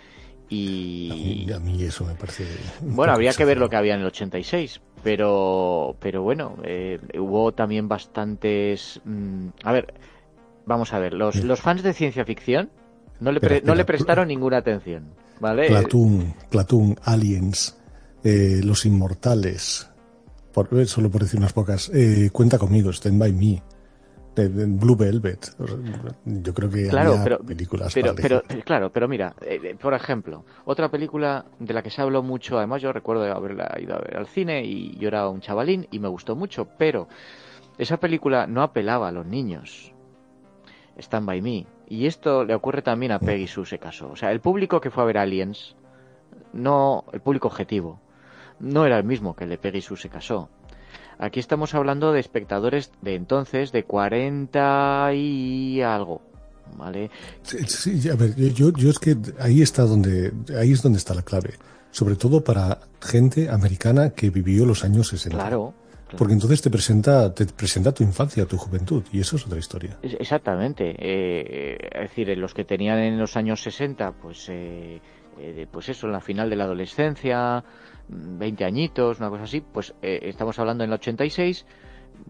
[0.48, 1.08] Y...
[1.10, 2.46] A mí, a mí, eso me parece...
[2.80, 7.52] Bueno, habría que ver lo que había en el 86, pero, pero bueno, eh, hubo
[7.52, 9.00] también bastantes...
[9.04, 9.92] Mmm, a ver,
[10.66, 12.70] vamos a ver, los, los fans de ciencia ficción
[13.20, 15.68] no le, no le prestaron ninguna atención, ¿vale?
[15.68, 17.78] Platoon, Platoon, Aliens,
[18.22, 19.88] eh, Los Inmortales,
[20.52, 23.62] por, eh, solo por decir unas pocas, eh, Cuenta conmigo, Stand By Me,
[24.36, 25.56] Blue Velvet.
[26.26, 27.94] Yo creo que claro, pero, películas.
[27.94, 29.34] Pero, pero, claro, pero mira,
[29.80, 33.94] por ejemplo, otra película de la que se habló mucho, además yo recuerdo haberla ido
[33.94, 37.08] a ver al cine y yo era un chavalín y me gustó mucho, pero
[37.78, 39.95] esa película no apelaba a los niños.
[40.98, 41.66] Stand By Me.
[41.88, 44.10] Y esto le ocurre también a Peggy Sue se casó.
[44.10, 45.76] O sea, el público que fue a ver Aliens,
[46.52, 48.00] no, el público objetivo,
[48.58, 50.48] no era el mismo que el de Peggy Sue se casó.
[51.18, 56.20] Aquí estamos hablando de espectadores de entonces, de 40 y algo.
[56.76, 57.10] ¿Vale?
[57.42, 61.22] Sí, a ver, yo, yo es que ahí está donde, ahí es donde está la
[61.22, 61.54] clave.
[61.90, 65.38] Sobre todo para gente americana que vivió los años 60.
[65.38, 65.74] Claro,
[66.16, 69.98] porque entonces te presenta, te presenta tu infancia, tu juventud, y eso es otra historia.
[70.02, 70.94] Exactamente.
[70.98, 75.00] Eh, es decir, los que tenían en los años 60, pues, eh,
[75.38, 77.64] eh, pues eso, en la final de la adolescencia,
[78.08, 81.66] 20 añitos, una cosa así, pues estamos hablando en el 86,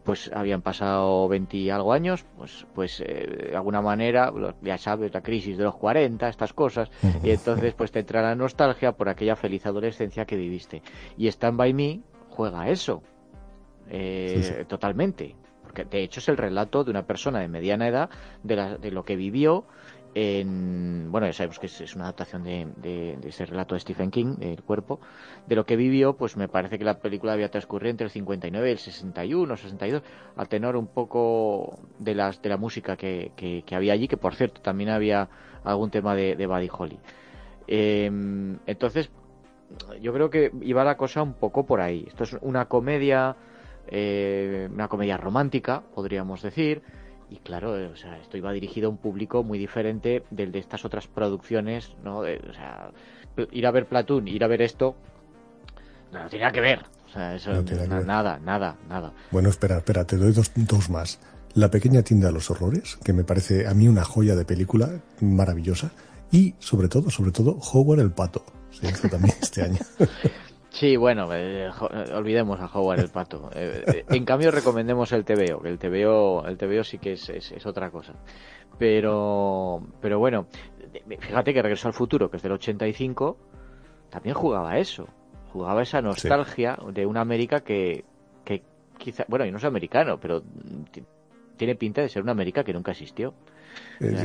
[0.02, 4.32] pues habían pasado 20 y algo años, pues, pues de alguna manera,
[4.62, 6.90] ya sabes, la crisis de los 40, estas cosas,
[7.22, 10.82] y entonces pues te entra la nostalgia por aquella feliz adolescencia que viviste.
[11.18, 12.00] Y Stand By Me
[12.30, 13.02] juega eso
[13.90, 15.34] eh, totalmente.
[15.62, 18.10] Porque de hecho es el relato de una persona de mediana edad
[18.42, 19.66] de, de lo que vivió
[20.16, 21.12] en.
[21.12, 24.98] Bueno, ya sabemos que es, una adaptación de, ese relato de Stephen King, El cuerpo.
[25.46, 28.66] De lo que vivió, pues me parece que la película había transcurrido entre el 59
[28.66, 30.02] y el 61, 62,
[30.36, 34.34] a tenor un poco de, las, de la música que, que, había allí, que por
[34.34, 35.28] cierto también había
[35.64, 36.98] algún tema de, de Buddy Holly.
[37.66, 39.10] Em, entonces,
[40.00, 42.04] yo creo que iba la cosa un poco por ahí.
[42.08, 43.36] Esto es una comedia
[43.88, 46.82] eh, una comedia romántica, podríamos decir.
[47.28, 50.84] Y claro, o sea, esto iba dirigido a un público muy diferente del de estas
[50.84, 52.18] otras producciones, ¿no?
[52.18, 52.92] o sea,
[53.50, 54.94] ir a ver Platoon, ir a ver esto,
[56.12, 56.84] no, nada que ver.
[57.06, 59.12] O sea, eso, nada, nada, nada.
[59.30, 61.18] Bueno, espera, espera, te doy dos, dos más.
[61.54, 65.00] La pequeña tienda de los horrores, que me parece a mí una joya de película
[65.20, 65.90] maravillosa.
[66.30, 68.44] Y sobre todo, sobre todo, Howard el Pato.
[68.70, 69.78] Se hizo también este año.
[70.78, 73.48] Sí, bueno, eh, eh, olvidemos a Howard el Pato.
[73.54, 77.64] Eh, en cambio, recomendemos el TVO, que el TVO, el TVO sí que es, es,
[77.64, 78.12] otra cosa.
[78.78, 80.48] Pero, pero bueno,
[81.18, 83.38] fíjate que Regreso al Futuro, que es del 85,
[84.10, 85.08] también jugaba eso.
[85.50, 88.04] Jugaba esa nostalgia de una América que,
[88.44, 88.62] que
[88.98, 90.42] quizá, bueno, yo no soy americano, pero
[91.56, 93.32] tiene pinta de ser una América que nunca existió.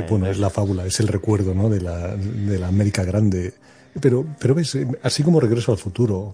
[0.10, 1.70] bueno, es la fábula, es el recuerdo, ¿no?
[1.70, 3.54] De la, de la América grande
[4.00, 6.34] pero, pero ves, eh, así como Regreso al Futuro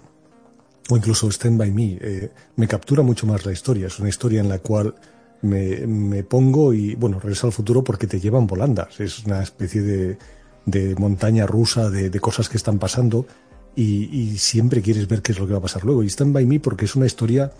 [0.89, 3.87] o incluso Stand By Me, eh, me captura mucho más la historia.
[3.87, 4.95] Es una historia en la cual
[5.41, 8.99] me, me pongo y, bueno, Regreso al Futuro porque te llevan volandas.
[8.99, 10.17] Es una especie de,
[10.65, 13.25] de montaña rusa de, de, cosas que están pasando
[13.75, 16.03] y, y, siempre quieres ver qué es lo que va a pasar luego.
[16.03, 17.51] Y Stand By Me porque es una historia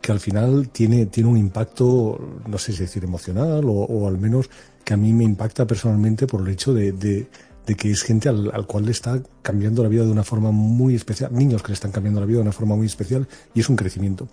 [0.00, 4.18] que al final tiene, tiene un impacto, no sé si decir emocional o, o al
[4.18, 4.48] menos
[4.84, 7.26] que a mí me impacta personalmente por el hecho de, de
[7.66, 10.94] de que es gente al, cual le está cambiando la vida de una forma muy
[10.94, 13.68] especial, niños que le están cambiando la vida de una forma muy especial y es
[13.68, 14.28] un crecimiento.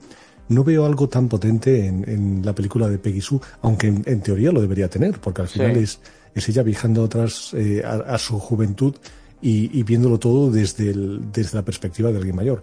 [0.50, 4.62] No veo algo tan potente en, la película de Peggy Sue, aunque en, teoría lo
[4.62, 6.00] debería tener, porque al final es,
[6.36, 8.96] es ella viajando atrás eh, a, su juventud
[9.42, 12.62] y, viéndolo todo desde, desde la perspectiva de alguien mayor.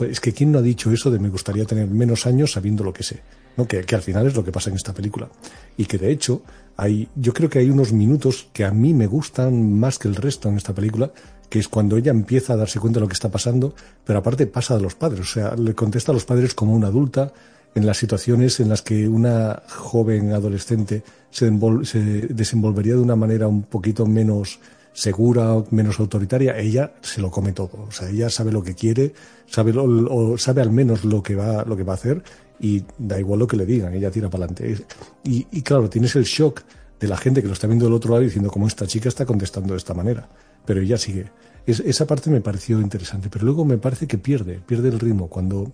[0.00, 2.92] es que ¿quién no ha dicho eso de me gustaría tener menos años sabiendo lo
[2.92, 3.20] que sé?
[3.56, 3.66] ¿no?
[3.66, 5.28] Que, que, al final es lo que pasa en esta película.
[5.76, 6.42] Y que de hecho,
[6.80, 10.16] hay, yo creo que hay unos minutos que a mí me gustan más que el
[10.16, 11.10] resto en esta película,
[11.50, 14.46] que es cuando ella empieza a darse cuenta de lo que está pasando, pero aparte
[14.46, 17.32] pasa de los padres, o sea, le contesta a los padres como una adulta
[17.74, 21.52] en las situaciones en las que una joven adolescente se,
[21.84, 24.58] se desenvolvería de una manera un poquito menos
[24.94, 27.84] segura, menos autoritaria, ella se lo come todo.
[27.88, 29.12] O sea, ella sabe lo que quiere,
[29.46, 32.22] sabe, o sabe al menos lo que va, lo que va a hacer
[32.60, 34.84] y da igual lo que le digan, ella tira para adelante.
[35.24, 36.62] Y, y, claro, tienes el shock
[36.98, 39.24] de la gente que lo está viendo del otro lado diciendo cómo esta chica está
[39.24, 40.28] contestando de esta manera,
[40.66, 41.26] pero ella sigue.
[41.66, 45.72] esa parte me pareció interesante, pero luego me parece que pierde, pierde el ritmo cuando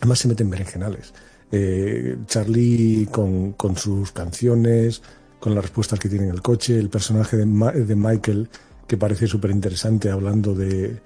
[0.00, 1.14] además se meten berenjenales.
[1.52, 5.02] Eh, Charlie con, con, sus canciones,
[5.38, 8.48] con las respuestas que tiene en el coche, el personaje de, de Michael
[8.88, 11.00] que parece súper interesante hablando de,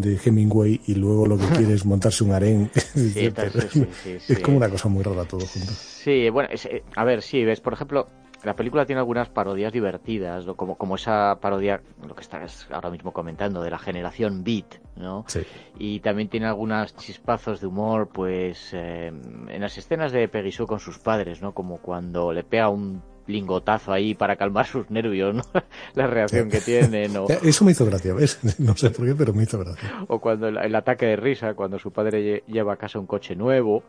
[0.00, 2.70] de Hemingway y luego lo que quiere es montarse un harén.
[2.94, 5.72] es como una cosa muy rara todo junto.
[5.72, 8.08] Sí, bueno, eh, a ver, sí, ves, por ejemplo,
[8.42, 13.12] la película tiene algunas parodias divertidas, como, como esa parodia, lo que estás ahora mismo
[13.12, 15.24] comentando, de la generación Beat, ¿no?
[15.28, 15.42] Sí.
[15.78, 20.66] Y también tiene algunos chispazos de humor, pues, eh, en las escenas de Peggy Sue
[20.66, 21.52] con sus padres, ¿no?
[21.52, 25.42] Como cuando le pega un lingotazo ahí para calmar sus nervios, ¿no?
[25.94, 27.16] la reacción que tienen.
[27.16, 27.26] O...
[27.28, 28.38] Eso me hizo gracia, ¿ves?
[28.58, 30.04] No sé por qué, pero me hizo gracia.
[30.08, 33.82] O cuando el, ataque de risa, cuando su padre lleva a casa un coche nuevo.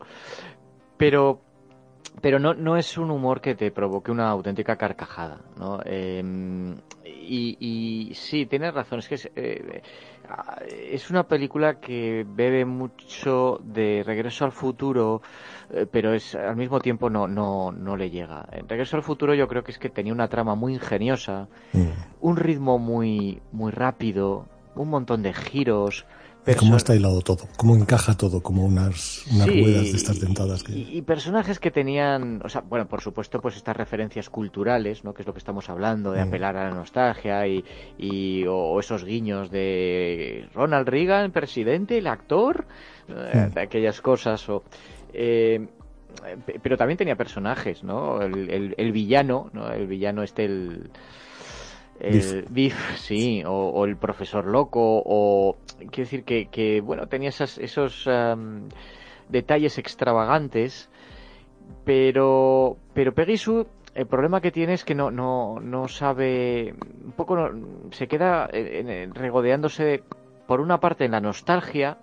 [0.96, 1.40] Pero
[2.20, 5.80] pero no, no es un humor que te provoque una auténtica carcajada, ¿no?
[5.84, 9.82] Em, y, y, sí, tienes razón, es que es, eh,
[10.90, 16.80] es, una película que bebe mucho de Regreso al Futuro, eh, pero es al mismo
[16.80, 18.46] tiempo no, no, no le llega.
[18.52, 21.86] En Regreso al Futuro yo creo que es que tenía una trama muy ingeniosa, mm.
[22.20, 26.06] un ritmo muy, muy rápido, un montón de giros,
[26.58, 30.64] cómo está hilado todo, cómo encaja todo, como unas, unas ruedas de estas dentadas.
[30.64, 30.72] Que...
[30.72, 35.14] Y, personajes que tenían, o sea, bueno, por supuesto, pues estas referencias culturales, ¿no?
[35.14, 36.28] Que es lo que estamos hablando, de mm.
[36.28, 37.64] apelar a la nostalgia y,
[37.98, 42.66] y o, esos guiños de Ronald Reagan, presidente, el actor,
[43.08, 43.54] eh, mm.
[43.54, 44.64] de aquellas cosas, o...
[45.12, 45.66] Eh,
[46.62, 48.20] pero también tenía personajes, ¿no?
[48.20, 49.70] El, el, villano, ¿no?
[49.72, 50.90] El villano este, el
[52.00, 57.58] el Biff, sí, o, el profesor loco, o quiero decir que, que bueno, tenía esas,
[57.58, 58.08] esos
[59.28, 60.90] detalles extravagantes,
[61.84, 66.74] pero, pero Peggy Sue, el problema que tiene es que no, no, no sabe,
[67.04, 67.36] un poco
[67.90, 70.02] se queda regodeándose
[70.46, 71.98] por una parte en la nostalgia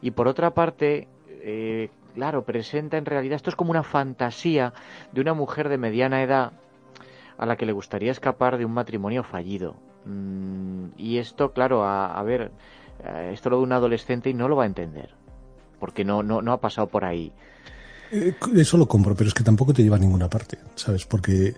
[0.00, 1.08] y por otra parte,
[1.42, 4.74] eh, claro, presenta en realidad, esto es como una fantasía
[5.10, 6.52] de una mujer de mediana edad
[7.38, 9.76] a la que le gustaría escapar de un matrimonio fallido.
[10.04, 12.52] Mm, y esto, claro, a, ver,
[13.02, 15.14] eh, esto lo de un adolescente y no lo va a entender,
[15.78, 17.32] porque no, no, no ha pasado por ahí.
[18.12, 21.06] Eh, eso lo compro, pero es que tampoco te lleva a ninguna parte, ¿sabes?
[21.06, 21.54] Porque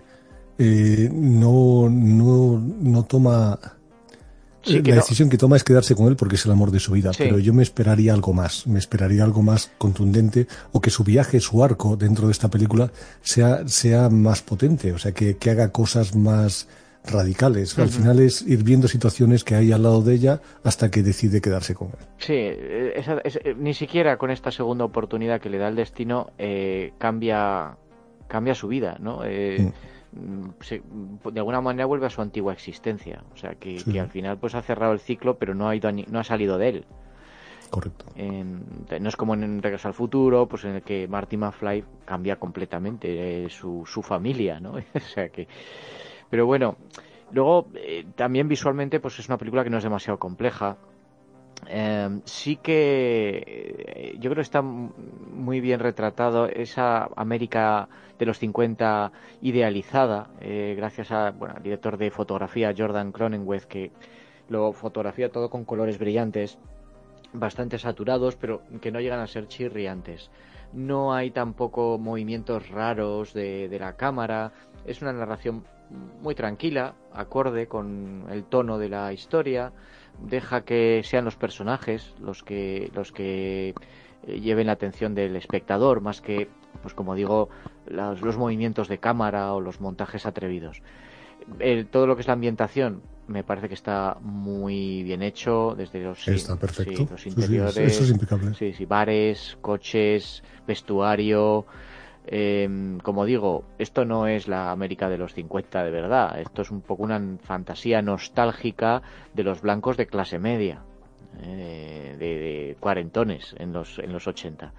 [0.57, 3.59] eh, no, no, no toma
[4.65, 7.11] la decisión que toma es quedarse con él porque es el amor de su vida,
[7.17, 11.39] pero yo me esperaría algo más, me esperaría algo más contundente o que su viaje,
[11.39, 15.71] su arco dentro de esta película sea, sea más potente, o sea, que, que haga
[15.71, 16.67] cosas más
[17.05, 17.77] radicales.
[17.77, 21.41] Al final es ir viendo situaciones que hay al lado de ella hasta que decide
[21.41, 22.05] quedarse con él.
[22.17, 27.77] Sí, eh, ni siquiera con esta segunda oportunidad que le da el destino eh, cambia,
[28.27, 29.23] cambia su vida, ¿no?
[29.25, 29.59] Eh.
[29.59, 33.23] Mm, de alguna manera vuelve a su antigua existencia.
[33.33, 36.19] O sea, que, al final pues ha cerrado el ciclo, pero no ha, ido no
[36.19, 36.85] ha salido de él.
[37.69, 38.05] Correcto.
[38.15, 43.45] no es como en Regreso al Futuro, pues en el que Marty McFly cambia completamente
[43.45, 44.73] eh, su, su familia, ¿no?
[44.93, 45.47] o sea que...
[46.29, 46.77] Pero bueno,
[47.31, 50.77] luego eh, también visualmente pues es una película que no es demasiado compleja.
[51.67, 57.87] Em, sí que eh, yo creo que está muy bien retratado esa América
[58.19, 59.11] de los 50
[59.41, 63.91] idealizada, eh, gracias a, bueno, al director de fotografía Jordan Cronenweth, que
[64.49, 66.57] lo fotografía todo con colores brillantes,
[67.33, 70.29] bastante saturados, pero que no llegan a ser chirriantes.
[70.73, 74.51] No hay tampoco movimientos raros de, de la cámara,
[74.85, 75.63] es una narración
[76.21, 79.71] muy tranquila, acorde con el tono de la historia
[80.19, 83.73] deja que sean los personajes los que los que
[84.27, 86.49] eh, lleven la atención del espectador más que
[86.81, 87.49] pues como digo
[87.87, 90.81] los, movimientos de cámara o los montajes atrevidos.
[91.91, 96.27] Todo lo que es la ambientación me parece que está muy bien hecho desde los,
[97.25, 98.53] interiores eso es impecable.
[98.53, 101.65] sí, sí, bares coches vestuario
[102.25, 106.71] eh, como digo, esto no es la América de los 50 de verdad, esto es
[106.71, 109.01] un poco una fantasía nostálgica
[109.33, 110.83] de los blancos de clase media,
[111.41, 114.71] eh, de, cuarentones en los, en los 80.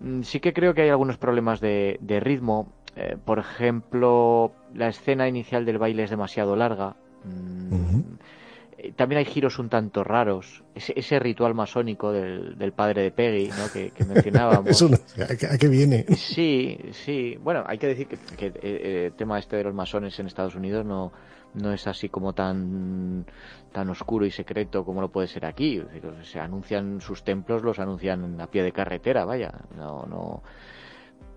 [0.00, 5.26] Mm, sí que creo que hay algunos problemas de, ritmo, eh, por ejemplo, la escena
[5.28, 6.94] inicial del baile es demasiado larga.
[7.24, 8.00] Mm,
[8.96, 10.62] también hay giros un tanto raros.
[10.74, 13.70] Ese, ritual masónico del, padre de Peggy, ¿no?
[13.72, 14.82] que, mencionábamos.
[15.50, 16.06] ¿a, qué, viene?
[16.16, 17.36] Sí, sí.
[17.40, 20.86] Bueno, hay que decir que, eh, el tema este de los masones en Estados Unidos
[20.86, 21.12] no,
[21.54, 23.26] no es así como tan,
[23.72, 25.82] tan oscuro y secreto como lo puede ser aquí.
[26.22, 29.52] Se anuncian sus templos, los anuncian a pie de carretera, vaya.
[29.76, 30.42] No, no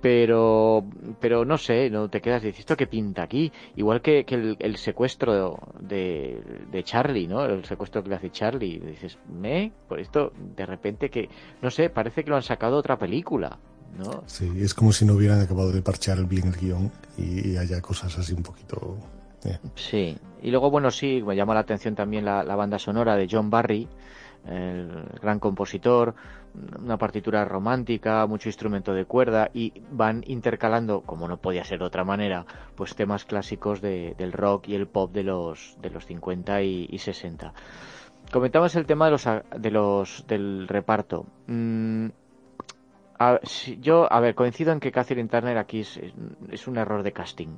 [0.03, 0.85] pero
[1.21, 3.49] pero no sé, no te quedas dices, ¿esto qué pinta aquí?
[3.77, 7.45] Igual que, el, secuestro de, de, Charlie, ¿no?
[7.45, 8.79] El secuestro que le hace Charlie.
[8.79, 9.71] dices, ¿me?
[9.87, 11.29] Por esto, de repente que,
[11.61, 13.57] no sé, parece que lo han sacado otra película,
[13.97, 14.25] ¿no?
[14.25, 18.17] Sí, es como si no hubieran acabado de parchear bien el guion y haya cosas
[18.19, 18.97] así un poquito...
[19.45, 19.57] Eh.
[19.75, 23.29] Sí, y luego, bueno, sí, me llama la atención también la, la banda sonora de
[23.31, 23.87] John Barry,
[24.45, 26.15] el gran compositor,
[26.79, 31.85] una partitura romántica, mucho instrumento de cuerda y van intercalando, como no podía ser de
[31.85, 36.05] otra manera, pues temas clásicos de, del rock y el pop de los, de los
[36.05, 37.53] 50 y, 60.
[38.31, 41.25] Comentamos el tema de los, de los, del reparto.
[41.47, 42.07] Mm,
[43.79, 47.49] yo, a ver, coincido en que Catherine Turner aquí es, un error de casting.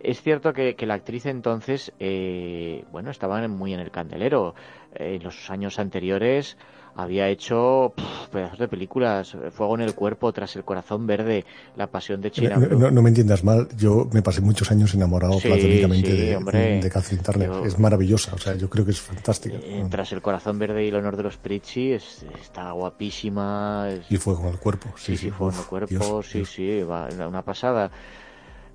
[0.00, 4.54] es cierto que, la actriz entonces, eh, bueno, estaba muy en el candelero.
[4.94, 6.56] en los años anteriores
[6.94, 7.92] había hecho
[8.30, 11.44] pedazos de películas, Fuego en el cuerpo, Tras el corazón verde,
[11.76, 12.56] La pasión de China.
[12.56, 17.50] No, me entiendas mal, yo me pasé muchos años enamorado platónicamente de, Catherine Turner.
[17.64, 19.56] es maravillosa, o sea, yo creo que es fantástica.
[19.62, 23.88] Eh, tras el corazón verde y el honor de los Pritchie está guapísima.
[24.08, 24.90] Y Fuego en el cuerpo.
[24.96, 27.90] Sí, sí, Fuego en el cuerpo, sí, sí, va, una pasada.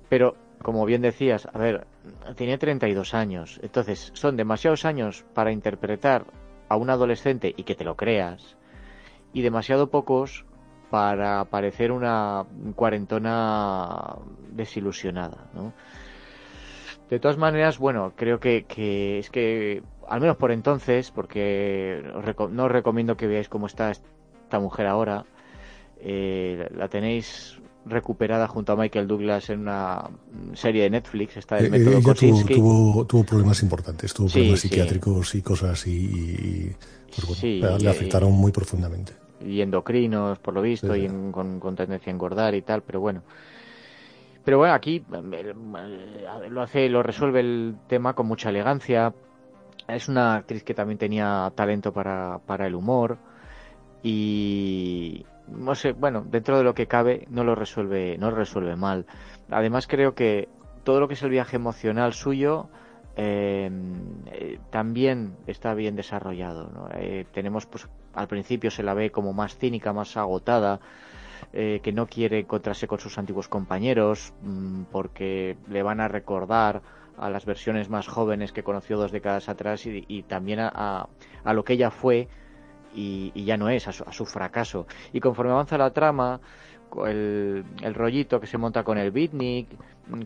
[0.08, 1.86] Pero como bien decías, a ver,
[2.36, 6.24] tiene 32 años, entonces son demasiados años para interpretar
[6.68, 8.56] a un adolescente y que te lo creas,
[9.32, 10.44] y demasiado pocos
[10.90, 14.16] para parecer una cuarentona
[14.50, 15.72] desilusionada, ¿no?
[17.10, 22.02] De todas maneras, bueno, creo que, que es que, al menos por entonces, porque
[22.50, 25.24] no os recomiendo que veáis cómo está esta mujer ahora,
[25.98, 30.10] eh, la tenéis recuperada junto a Michael Douglas en una
[30.54, 32.54] serie de Netflix, está el eh, método Kosinski.
[32.54, 36.72] Tuvo, tuvo, problemas importantes, tuvo problemas psiquiátricos y cosas y,
[37.26, 39.12] pues le afectaron muy profundamente.
[39.40, 43.22] Y endocrinos, por lo visto, y con, tendencia a engordar y tal, pero bueno.
[44.44, 45.54] Pero bueno, aquí eh,
[46.50, 49.12] lo hace, lo resuelve el tema con mucha elegancia.
[49.88, 53.18] Es una actriz que también tenía talento para, para el humor
[54.02, 58.76] y, no sé, bueno, dentro de lo que cabe no lo resuelve, no lo resuelve
[58.76, 59.06] mal.
[59.50, 60.48] Además creo que
[60.84, 62.68] todo lo que es el viaje emocional suyo
[63.16, 63.70] eh,
[64.26, 66.88] eh, también está bien desarrollado.
[66.94, 70.80] Eh, tenemos, pues, al principio se la ve como más cínica, más agotada,
[71.52, 76.82] que no quiere encontrarse con sus antiguos compañeros mm, porque le van a recordar
[77.16, 81.08] a las versiones más jóvenes que conoció dos décadas atrás y, también a,
[81.44, 82.28] a, lo que ella fue
[82.94, 84.86] y, ya no es, a su, fracaso.
[85.12, 86.40] Y conforme avanza la trama,
[87.06, 89.68] el, rollito que se monta con el beatnik,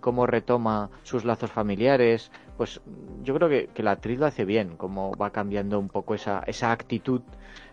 [0.01, 2.81] cómo retoma sus lazos familiares, pues
[3.23, 6.73] yo creo que, la actriz lo hace bien, cómo va cambiando un poco esa, esa
[6.73, 7.23] actitud,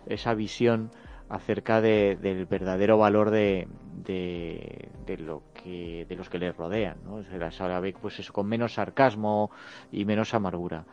[0.07, 0.91] esa visión
[1.29, 3.67] acerca de, del verdadero valor de,
[4.05, 7.21] de, lo que de los que le rodean, ¿no?
[7.21, 9.51] La ve pues eso con menos sarcasmo
[9.91, 10.85] y menos amargura.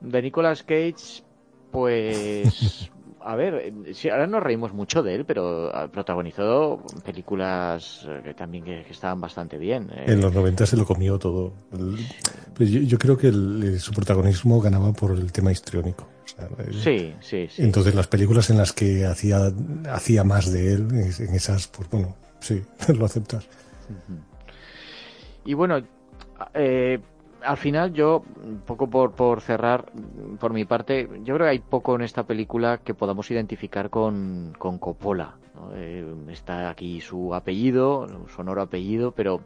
[0.00, 1.24] De Nicolas Cage,
[1.72, 2.90] pues
[3.20, 8.34] a ver, eh, sí, ahora nos reímos mucho de él, pero protagonizó películas eh, que
[8.34, 9.90] también que, estaban bastante bien.
[9.92, 10.04] Eh.
[10.08, 11.52] En los 90 se lo comió todo.
[12.54, 13.30] Pues yo, creo que
[13.78, 16.08] su protagonismo ganaba por el tema histriónico.
[16.82, 17.62] sí, sí, sí.
[17.62, 19.52] Entonces las películas en las que hacía,
[19.90, 22.62] hacía más de él, en esas, pues bueno, sí,
[22.96, 23.48] lo aceptas.
[25.44, 25.82] Y bueno,
[26.54, 26.98] eh,
[27.42, 29.86] al final yo, un poco por, por cerrar,
[30.38, 34.54] por mi parte, yo creo que hay poco en esta película que podamos identificar con,
[34.58, 35.36] con Coppola.
[35.74, 39.40] Eh, está aquí su apellido, sonoro apellido, pero,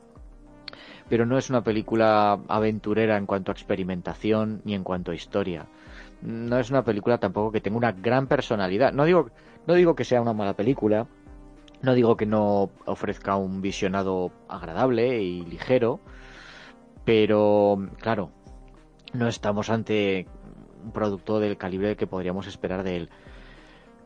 [1.08, 5.66] pero no es una película aventurera en cuanto a experimentación ni en cuanto a historia.
[6.22, 8.92] No es una película tampoco que tenga una gran personalidad.
[8.92, 9.30] No digo,
[9.66, 11.06] no digo que sea una mala película,
[11.82, 16.00] no digo que no ofrezca un visionado agradable y ligero,
[17.04, 18.30] pero, claro,
[19.12, 20.26] no estamos ante
[20.84, 23.08] un producto del calibre que podríamos esperar de él.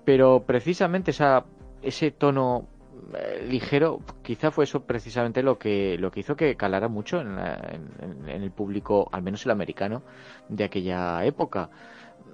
[0.05, 1.44] Pero precisamente esa,
[1.83, 2.68] ese tono
[3.15, 7.39] eh, ligero, quizá fue eso precisamente lo que, lo que hizo que calara mucho en,
[7.39, 10.02] en, el público, al menos el americano,
[10.49, 11.70] de aquella época.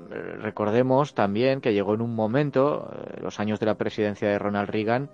[0.09, 4.71] Recordemos también que llegó en un momento, eh, los años de la presidencia de Ronald
[4.71, 5.11] Reagan,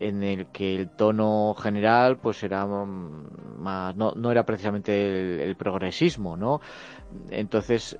[0.00, 3.62] en el que el tono general pues era mm,
[3.96, 6.60] no, no era precisamente el, progresismo no
[7.30, 7.98] entonces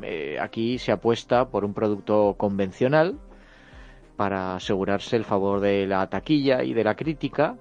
[0.00, 3.18] mm, eh, aquí se apuesta por un producto convencional
[4.18, 7.56] para asegurarse el favor de la taquilla y de la crítica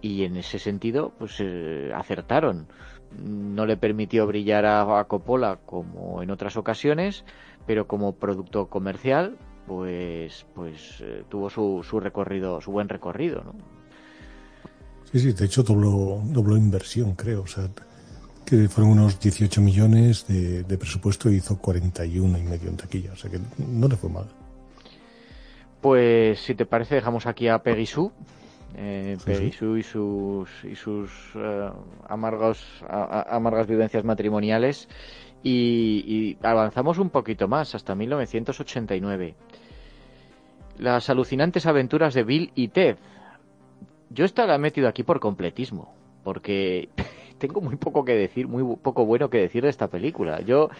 [0.00, 2.68] y en ese sentido pues eh, acertaron.
[3.20, 7.24] No le permitió brillar a Coppola como en otras ocasiones
[7.66, 9.36] pero como producto comercial
[9.66, 13.54] pues, pues eh, tuvo su, su recorrido, su buen recorrido, ¿no?
[15.10, 17.68] Sí, sí, de hecho dobló, dobló inversión, creo, o sea,
[18.44, 23.16] que fueron unos 18 millones de, presupuesto y hizo 41 y medio en taquilla, o
[23.16, 24.26] sea que no le fue mal.
[25.80, 28.10] Pues si te parece dejamos aquí a Peggy Sue,
[28.76, 31.70] eh, Peggy Sue y sus, y sus eh,
[32.08, 34.88] amargos, amargas vivencias matrimoniales
[35.42, 39.34] y, avanzamos un poquito más, hasta 1989.
[40.78, 42.96] Las alucinantes aventuras de Bill y Ted.
[44.10, 46.88] Yo esta metido aquí por completismo, porque
[47.38, 50.40] tengo muy poco que decir, muy poco bueno que decir de esta película.
[50.40, 50.70] Yo...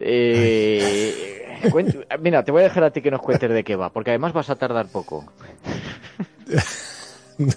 [0.00, 1.34] Eh,
[2.20, 4.32] Mira, te voy a dejar a ti que nos cuentes de qué va, porque además
[4.32, 5.24] vas a tardar poco.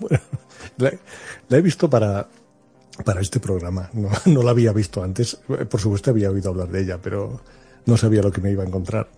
[0.00, 0.18] bueno,
[1.48, 2.26] la, he visto para,
[3.04, 3.90] para este programa.
[3.92, 5.36] No, no la había visto antes.
[5.68, 7.40] Por supuesto había oído hablar de ella, pero
[7.86, 9.08] no sabía lo que me iba a encontrar.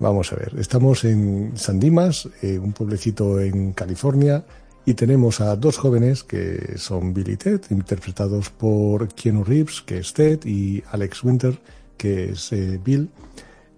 [0.00, 4.44] Vamos a ver, estamos en San Dimas, eh, un pueblecito en California,
[4.84, 9.98] y tenemos a dos jóvenes que son Bill y Ted, interpretados por Keanu Reeves, que
[9.98, 11.58] es Ted, y Alex Winter,
[11.96, 13.08] que es eh, Bill,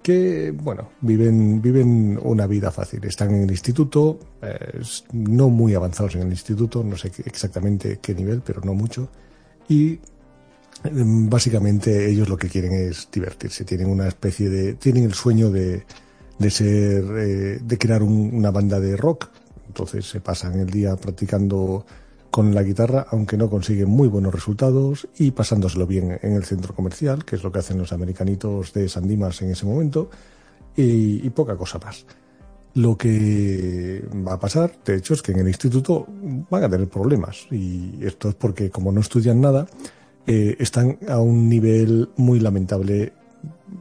[0.03, 3.05] que, bueno, viven, viven una vida fácil.
[3.05, 4.81] Están en el instituto, eh,
[5.13, 9.11] no muy avanzados en el instituto, no sé exactamente qué nivel, pero no mucho.
[9.69, 9.99] Y
[10.85, 13.65] em, básicamente ellos lo que quieren es divertirse.
[13.65, 15.85] Tienen una especie de, tienen el sueño de,
[16.39, 19.29] de ser, eh, de crear una banda de rock.
[19.67, 21.85] Entonces se pasan el día practicando
[22.31, 26.75] con la guitarra, aunque no consiguen muy buenos resultados y pasándoselo bien en el centro
[26.75, 30.11] comercial, que es lo que hacen los americanitos de Sandimas en ese momento,
[30.77, 32.05] y, poca cosa más.
[32.75, 36.07] Lo que va a pasar, de hecho, es que en el instituto
[36.51, 39.67] van a tener problemas, y esto es porque como no estudian nada,
[40.27, 43.15] eh, están a un nivel muy lamentable,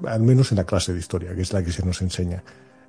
[0.06, 2.44] al menos en la clase de historia, que es la que se nos enseña.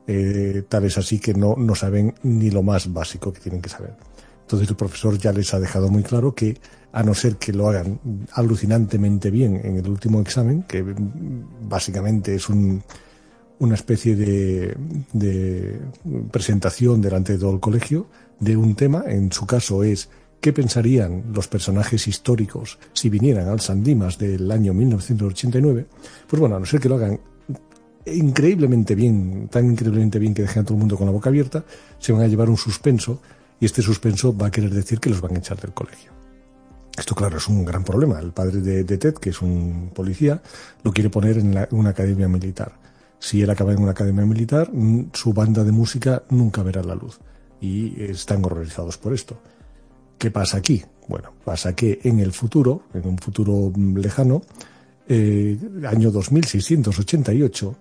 [0.07, 3.68] Eh, tal es así que no, no saben ni lo más básico que tienen que
[3.68, 3.94] saber.
[4.43, 6.57] Entonces el profesor ya les ha dejado muy claro que
[6.93, 8.01] a no ser que lo hagan
[8.33, 10.85] alucinantemente bien en el último examen, que
[11.68, 15.81] básicamente es una especie de,
[16.31, 18.07] presentación delante de todo el colegio
[18.39, 20.09] de un tema, en su caso es
[20.40, 25.86] qué pensarían los personajes históricos si vinieran al Sandimas del año 1989,
[26.26, 27.18] pues bueno, a no ser que lo hagan
[28.06, 31.65] increíblemente bien, tan increíblemente bien que dejen a todo el mundo con la boca abierta,
[31.98, 33.20] se van a llevar un suspenso
[33.60, 36.12] y este suspenso va a querer decir que los van a echar del colegio.
[36.97, 38.18] Esto, claro, es un gran problema.
[38.20, 40.40] El padre de, Ted, que es un policía,
[40.82, 42.73] lo quiere poner en una academia militar.
[43.18, 46.94] Si él acaba en una academia militar, mm, su banda de música nunca verá la
[46.94, 47.18] luz.
[47.60, 49.39] Y están horrorizados por esto.
[50.18, 50.82] ¿Qué pasa aquí?
[51.08, 54.42] Bueno, pasa que en el futuro, en un futuro mm, lejano,
[55.08, 57.76] eh, año 2688,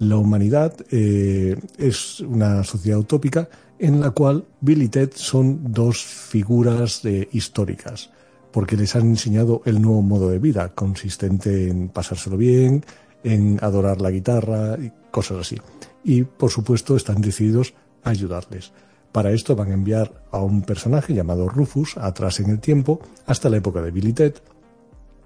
[0.00, 6.02] la humanidad eh, es una sociedad utópica en la cual Bill y Ted son dos
[6.04, 8.10] figuras eh, históricas,
[8.52, 12.84] porque les han enseñado el nuevo modo de vida, consistente en pasárselo bien,
[13.24, 15.56] en adorar la guitarra y cosas así.
[16.04, 18.72] Y por supuesto están decididos a ayudarles.
[19.12, 23.48] Para esto van a enviar a un personaje llamado Rufus atrás en el tiempo, hasta
[23.48, 24.34] la época de Bill y Ted,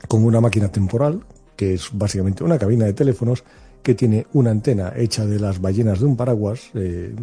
[0.09, 1.25] con una máquina temporal,
[1.57, 3.44] que es básicamente una cabina de teléfonos,
[3.83, 7.15] que tiene una antena hecha de las ballenas de un paraguas, eh,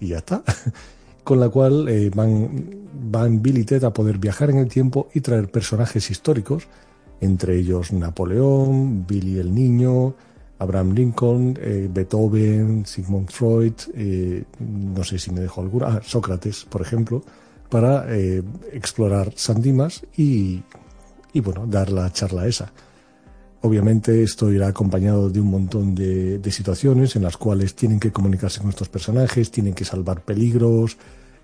[0.00, 0.42] y ya está.
[1.24, 5.08] Con la cual eh, van, van Bill y Ted a poder viajar en el tiempo
[5.14, 6.66] y traer personajes históricos,
[7.20, 10.14] entre ellos Napoleón, Billy el Niño,
[10.62, 16.64] Abraham Lincoln, eh, Beethoven, Sigmund Freud, eh, no sé si me dejo alguna, ah, Sócrates,
[16.64, 17.22] por ejemplo,
[17.68, 18.06] para
[18.70, 20.62] explorar Sandimas y,
[21.32, 22.70] y, bueno, dar la charla esa.
[23.64, 28.60] Obviamente esto irá acompañado de un montón de, situaciones en las cuales tienen que comunicarse
[28.60, 30.96] con estos personajes, tienen que salvar peligros,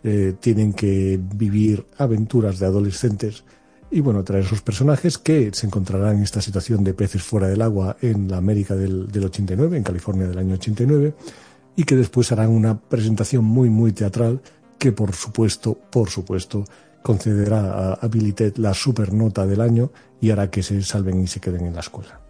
[0.03, 3.45] eh, tienen que vivir aventuras de adolescentes
[3.91, 7.63] y bueno, traer esos personajes que se encontrarán en esta situación de peces fuera del
[7.63, 11.15] agua en la América del, 89, en California del año 89,
[11.77, 14.41] y que después harán una presentación muy, muy teatral
[14.79, 16.65] que por supuesto, por supuesto,
[17.03, 21.27] concederá a, a Billy Ted la supernota del año y hará que se salven y
[21.27, 22.21] se queden en la escuela.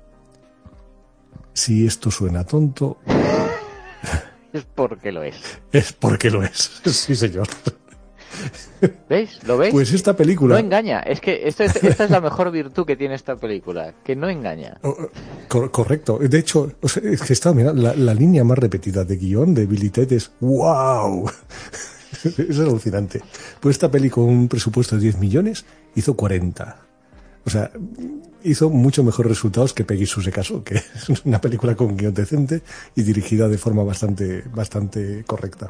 [1.52, 2.98] Si esto suena tonto...
[4.50, 5.36] Es porque lo es.
[5.72, 7.46] Es porque lo es, sí señor.
[9.08, 9.42] ¿Veis?
[9.44, 9.72] ¿Lo veis?
[9.72, 10.54] Pues esta película...
[10.54, 14.28] No engaña, es que esta es la mejor virtud que tiene esta película, que no
[14.28, 14.78] engaña.
[14.82, 14.96] Oh,
[15.54, 19.54] oh, correcto, de hecho, es que está, mira, la, la, línea más repetida de guion
[19.54, 21.30] de Billy Ted es ¡Wow!
[22.24, 23.22] es alucinante.
[23.60, 26.88] Pues esta peli con un presupuesto de 10 millones hizo 40.
[27.44, 27.70] O sea,
[28.42, 32.14] hizo mucho mejores resultados que Peggy Sue se casó, que es una película con guion
[32.14, 32.62] decente
[32.94, 35.68] y dirigida de forma bastante, bastante correcta.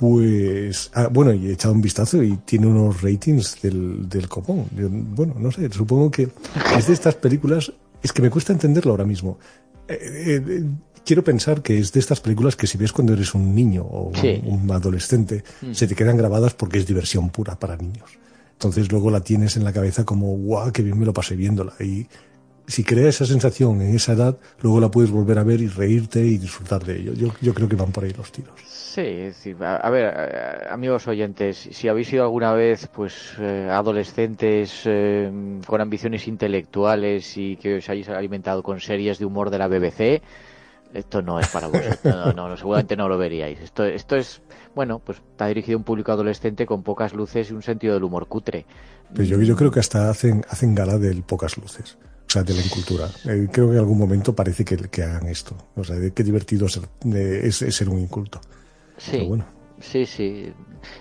[0.00, 4.64] Pues, ah, bueno, y he echado un vistazo y tiene unos ratings del, del copón.
[5.14, 6.26] bueno, no sé, supongo que
[6.74, 7.70] es de estas películas,
[8.02, 9.38] es que me cuesta entenderlo ahora mismo.
[9.86, 10.64] Eh, eh,
[11.04, 14.10] quiero pensar que es de estas películas que si ves cuando eres un niño o
[14.46, 15.74] un, adolescente, mm.
[15.74, 18.08] se te quedan grabadas porque es diversión pura para niños.
[18.52, 21.74] Entonces luego la tienes en la cabeza como, guau, qué bien me lo pasé viéndola.
[21.78, 22.06] Y
[22.66, 26.24] si crea esa sensación en esa edad, luego la puedes volver a ver y reírte
[26.24, 27.12] y disfrutar de ello.
[27.12, 28.54] Yo, yo creo que van por ahí los tiros.
[28.92, 35.30] Sí, a, ver, eh, amigos oyentes, si habéis sido alguna vez pues eh, adolescentes eh,
[35.64, 40.20] con ambiciones intelectuales y que os hayáis alimentado con series de humor de la BBC,
[40.92, 42.34] esto no es para vosotros.
[42.34, 43.60] No, no, seguramente no lo veríais.
[43.60, 44.42] Esto, esto es,
[44.74, 48.02] bueno, pues está dirigido a un público adolescente con pocas luces y un sentido del
[48.02, 48.66] humor cutre.
[49.14, 51.96] Pero yo, yo creo que hasta hacen, hacen gala del pocas luces.
[52.26, 53.08] O sea, de la incultura.
[53.22, 55.56] creo que en algún momento parece que, que hagan esto.
[55.76, 58.40] O sea, de qué divertido es ser un inculto.
[59.00, 59.30] Sí,
[59.80, 60.52] sí, sí.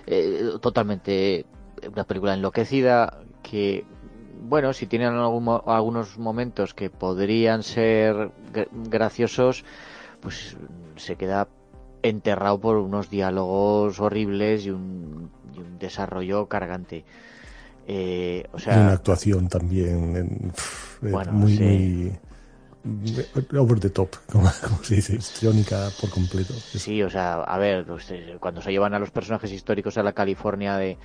[0.08, 1.46] Eh, totalmente
[1.92, 3.86] una película enloquecida que,
[4.48, 8.32] bueno, si tienen algunos momentos que podrían ser
[8.90, 9.64] graciosos,
[10.22, 10.58] pues
[10.96, 11.48] se queda
[12.02, 15.30] enterrado por unos diálogos horribles y un,
[15.80, 17.06] desarrollo cargante.
[17.88, 20.52] Eh, o sea, una actuación también
[21.02, 22.12] eh, muy,
[23.58, 24.50] over the top, como,
[24.84, 26.54] se dice, histriónica por completo.
[26.54, 30.04] Sí, o sea, a ver, pues, eh, cuando se llevan a los personajes históricos a
[30.04, 30.98] la California de,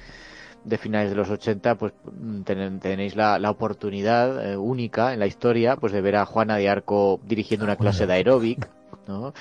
[0.64, 2.42] de finales de los 80, pues mm,
[2.78, 6.68] tenéis la, la oportunidad eh, única en la historia pues de ver a Juana de
[6.68, 8.68] Arco dirigiendo una clase de aeróbic,
[9.06, 9.34] ¿no?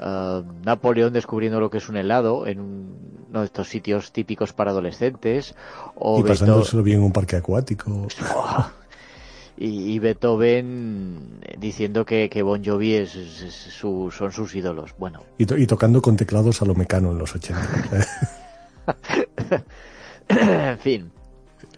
[0.00, 2.58] Uh, Napoleón descubriendo lo que es un helado en
[3.28, 5.54] uno de estos sitios típicos para adolescentes.
[5.94, 8.08] O y pasándoselo bien en un parque acuático.
[9.56, 14.94] y, Beethoven diciendo que, que Bon Jovi es, su, son sus ídolos.
[14.98, 15.22] Bueno.
[15.38, 18.06] Y, tocando con teclados a lo mecano en los 80.
[20.28, 21.12] en fin.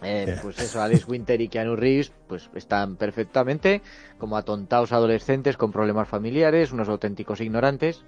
[0.01, 3.81] Eh, pues eso, Alex Winter y Keanu Reeves pues están perfectamente
[4.17, 8.03] como atontados adolescentes con problemas familiares, unos auténticos ignorantes,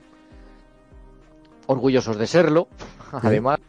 [1.65, 2.67] orgullosos de serlo,
[3.11, 3.59] además,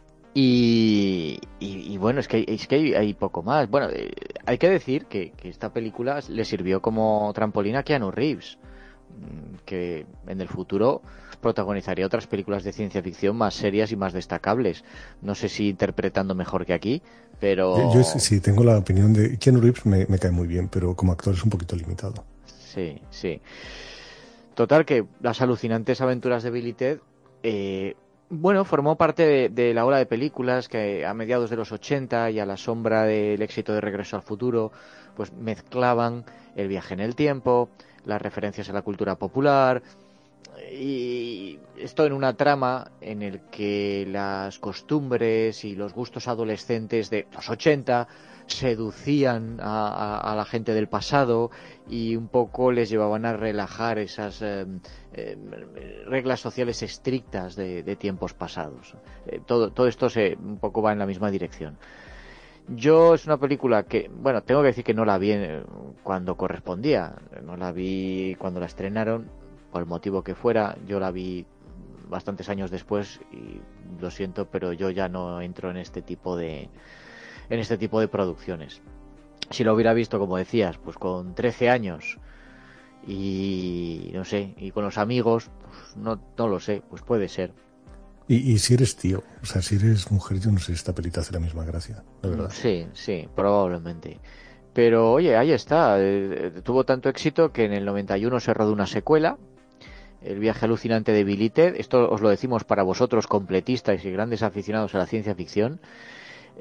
[0.41, 3.69] y, y, bueno, es que, es que hay, poco más.
[3.69, 4.11] Bueno, eh,
[4.45, 8.57] hay que decir que, esta película le sirvió como trampolín a Keanu Reeves,
[9.09, 11.01] mm, que en el futuro
[11.41, 14.85] protagonizaría otras películas de ciencia ficción más serias y más destacables.
[15.21, 17.01] No sé si interpretando mejor que aquí,
[17.41, 17.93] pero...
[17.93, 19.37] Yo, sí tengo la opinión de...
[19.37, 22.23] Keanu Reeves me, cae muy bien, pero como actor es un poquito limitado.
[22.45, 23.41] Sí, sí.
[24.53, 26.99] Total, que las alucinantes aventuras de Billy Ted
[27.43, 27.95] eh,
[28.29, 32.39] bueno, formó parte de, la ola de películas que a mediados de los 80 y
[32.39, 34.71] a la sombra del éxito de Regreso al Futuro,
[35.15, 36.23] pues mezclaban
[36.55, 37.69] el viaje en el tiempo,
[38.05, 39.81] las referencias a la cultura popular
[40.71, 47.27] y esto en una trama en el que las costumbres y los gustos adolescentes de
[47.33, 48.07] los 80
[48.49, 51.51] seducían a, la gente del pasado
[51.87, 54.65] y un poco les llevaban a relajar esas eh,
[55.13, 58.95] eh, reglas sociales estrictas de, tiempos pasados.
[59.27, 61.77] Eh, todo, todo esto se, un poco va en la misma dirección.
[62.67, 65.33] Yo es una película que, bueno, tengo que decir que no la vi
[66.03, 69.27] cuando correspondía, no la vi cuando la estrenaron,
[69.71, 71.45] por el motivo que fuera, yo la vi
[72.09, 73.61] bastantes años después y
[74.01, 76.69] lo siento, pero yo ya no entro en este tipo de,
[77.49, 78.81] en este tipo de producciones.
[79.49, 82.17] Si lo hubiera visto, como decías, pues con 13 años
[83.07, 87.53] y no sé, y con los amigos, pues no, no lo sé, pues puede ser.
[88.27, 91.21] Y, si eres tío, o sea, si eres mujer, yo no sé si esta pelita
[91.21, 92.51] hace la misma gracia, de verdad.
[92.51, 94.19] Sí, sí, probablemente.
[94.71, 98.85] Pero oye, ahí está, eh, tuvo tanto éxito que en el 91 se rodó una
[98.85, 99.37] secuela,
[100.21, 104.93] El viaje alucinante de Billy esto os lo decimos para vosotros completistas y grandes aficionados
[104.93, 105.79] a la ciencia ficción,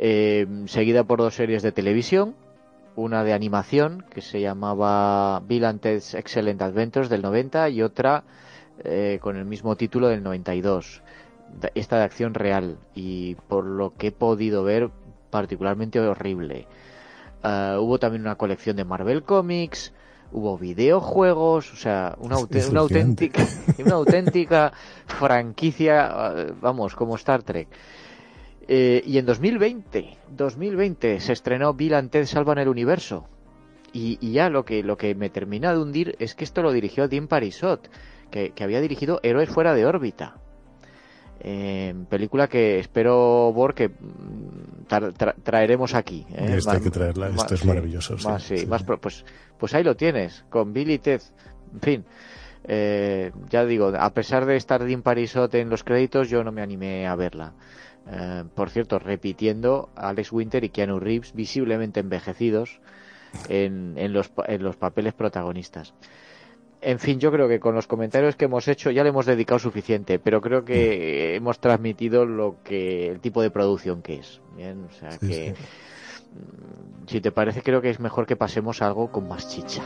[0.01, 2.37] eh, seguida por dos series de televisión,
[2.95, 8.23] una de animación que se llamaba Bill and Ted's Excellent Adventures del 90 y otra
[8.85, 11.03] eh, con el mismo título del 92.
[11.75, 14.91] Esta de acción real y por lo que he podido ver
[15.31, 16.69] particularmente horrible.
[17.43, 19.93] Eh, hubo también una colección de Marvel Comics,
[20.31, 23.45] hubo videojuegos, o sea, una, una auténtica,
[23.79, 24.73] una auténtica
[25.07, 27.69] franquicia, vamos, como Star Trek.
[28.71, 33.27] Eh, y en 2020, 2020 se estrenó Bill and Ted Salvan el Universo.
[33.95, 37.09] Y, ya lo que, lo que me termina de hundir es que esto lo dirigió
[37.09, 37.89] Dean Parisot,
[38.31, 40.37] que, había dirigido Héroes fuera de órbita.
[41.41, 46.27] Eh, película que espero, Bor, que mm, traeremos aquí.
[46.35, 46.57] ¿eh?
[46.59, 48.17] Esto hay que traerla, esto es maravilloso.
[49.01, 49.25] pues,
[49.57, 51.23] pues ahí lo tienes, con Bill y Ted.
[51.73, 52.05] En fin,
[53.49, 57.07] ya digo, a pesar de estar Dean Parisot en los créditos, yo no me animé
[57.07, 57.55] a verla.
[58.11, 62.81] Eh, por cierto, repitiendo Alex Winter y Keanu Reeves visiblemente envejecidos
[63.49, 65.93] en, los, en los papeles protagonistas.
[66.81, 69.59] En fin, yo creo que con los comentarios que hemos hecho ya le hemos dedicado
[69.59, 74.41] suficiente, pero creo que hemos transmitido lo que el tipo de producción que es.
[74.57, 75.55] Bien, o sea que
[76.33, 79.83] mm, si te parece creo que es mejor que pasemos a algo con más chicha.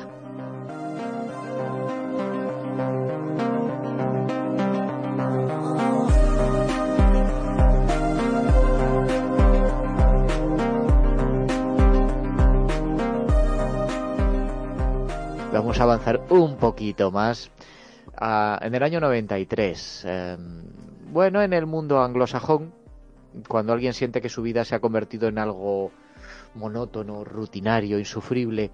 [15.52, 17.50] Vamos a avanzar un poquito más.
[18.20, 20.62] en el año 93, em,
[21.12, 22.72] bueno, en el mundo anglosajón,
[23.48, 25.90] cuando alguien siente que su vida se ha convertido en algo
[26.54, 28.70] monótono, rutinario, insufrible,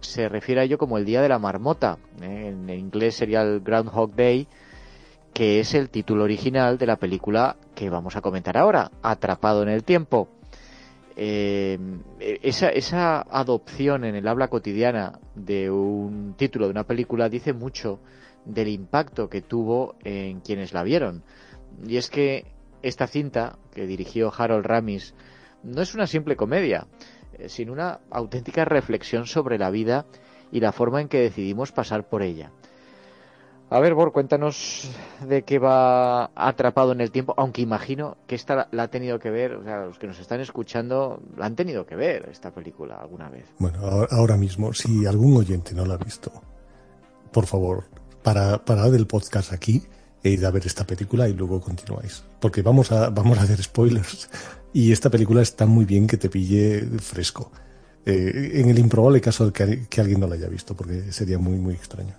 [0.00, 1.98] se refiere a ello como el Día de la Marmota.
[2.20, 2.48] ¿eh?
[2.48, 4.48] En inglés sería el Groundhog Day,
[5.32, 9.68] que es el título original de la película que vamos a comentar ahora, Atrapado en
[9.68, 10.28] el Tiempo.
[11.20, 11.76] Eh,
[12.20, 17.98] esa, esa adopción en el habla cotidiana de un título de una película dice mucho
[18.44, 21.24] del impacto que tuvo en quienes la vieron.
[21.84, 22.46] Y es que
[22.82, 25.14] esta cinta que dirigió Harold Ramis
[25.64, 26.86] no es una simple comedia,
[27.36, 30.06] eh, sino una auténtica reflexión sobre la vida
[30.52, 32.52] y la forma en que decidimos pasar por ella.
[33.70, 34.90] A ver, Bor, cuéntanos
[35.28, 39.30] de qué va atrapado en el tiempo, aunque imagino que esta la ha tenido que
[39.30, 42.96] ver, o sea, los que nos están escuchando la han tenido que ver esta película
[42.96, 43.44] alguna vez.
[43.58, 43.80] Bueno,
[44.10, 46.32] ahora mismo, si algún oyente no la ha visto,
[47.30, 47.84] por favor,
[48.22, 49.82] para, para del podcast aquí
[50.22, 52.24] e ir a ver esta película y luego continuáis.
[52.40, 54.30] Porque vamos a, vamos a hacer spoilers
[54.72, 57.52] y esta película está muy bien que te pille fresco.
[58.06, 61.38] Eh, en el improbable caso de que, que alguien no la haya visto, porque sería
[61.38, 62.14] muy, muy extraño.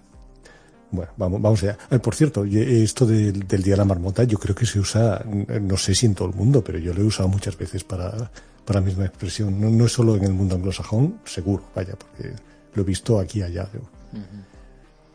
[0.91, 1.77] Bueno, vamos, vamos allá.
[1.91, 5.77] Eh, por cierto, esto del, Día de la Marmota yo creo que se usa, no
[5.77, 8.31] sé si en todo el mundo, pero yo lo he usado muchas veces para,
[8.65, 9.77] para misma expresión.
[9.77, 12.33] No, es solo en el mundo anglosajón, seguro, vaya, porque
[12.73, 13.67] lo he visto aquí y allá.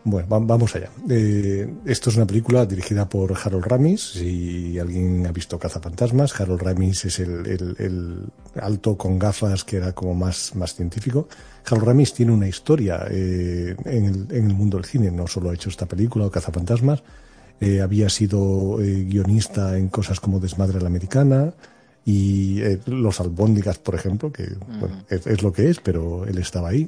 [0.07, 0.91] Bueno, vamos allá.
[1.09, 4.03] Eh, esto es una película dirigida por Harold Ramis.
[4.13, 8.27] Si alguien ha visto Cazafantasmas, Harold Ramis es el,
[8.61, 11.27] alto con gafas que era como más, más científico.
[11.65, 15.11] Harold Ramis tiene una historia eh, en, el, mundo del cine.
[15.11, 17.03] No solo ha hecho esta película o Cazafantasmas.
[17.59, 21.55] Eh, había sido guionista en cosas como Desmadre la Americana
[22.05, 24.49] y Los Albóndigas, por ejemplo, que
[25.09, 26.87] es, lo que es, pero él estaba ahí.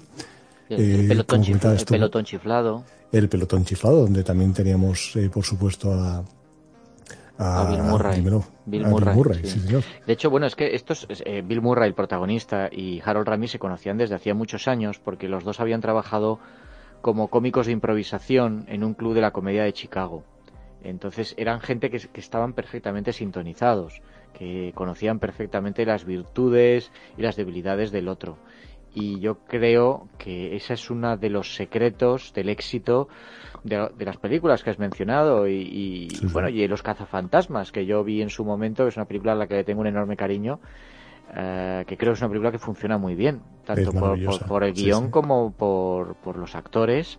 [0.69, 6.25] El, pelotón, el pelotón chiflado el pelotón chiflado, donde también teníamos, eh, por supuesto, a,
[7.39, 8.21] a, Bill Murray.
[8.67, 9.43] Bill Murray,
[10.07, 13.59] De hecho, bueno, es que estos, eh, Bill Murray, el protagonista, y Harold Ramis se
[13.59, 16.39] conocían desde hacía muchos años porque los dos habían trabajado
[17.01, 20.25] como cómicos de improvisación en un club de la comedia de Chicago.
[20.83, 24.03] Entonces eran gente que, que estaban perfectamente sintonizados,
[24.33, 28.39] que conocían perfectamente las virtudes y las debilidades del otro
[28.97, 33.09] y yo creo que ese es uno de los secretos del éxito
[33.63, 38.31] de, las películas que has mencionado y, bueno y los cazafantasmas que yo vi en
[38.31, 40.61] su momento que es una película a la que le tengo un enorme cariño
[41.37, 45.11] eh, que creo que es una película que funciona muy bien tanto por, el guion
[45.11, 47.19] como por, por, los actores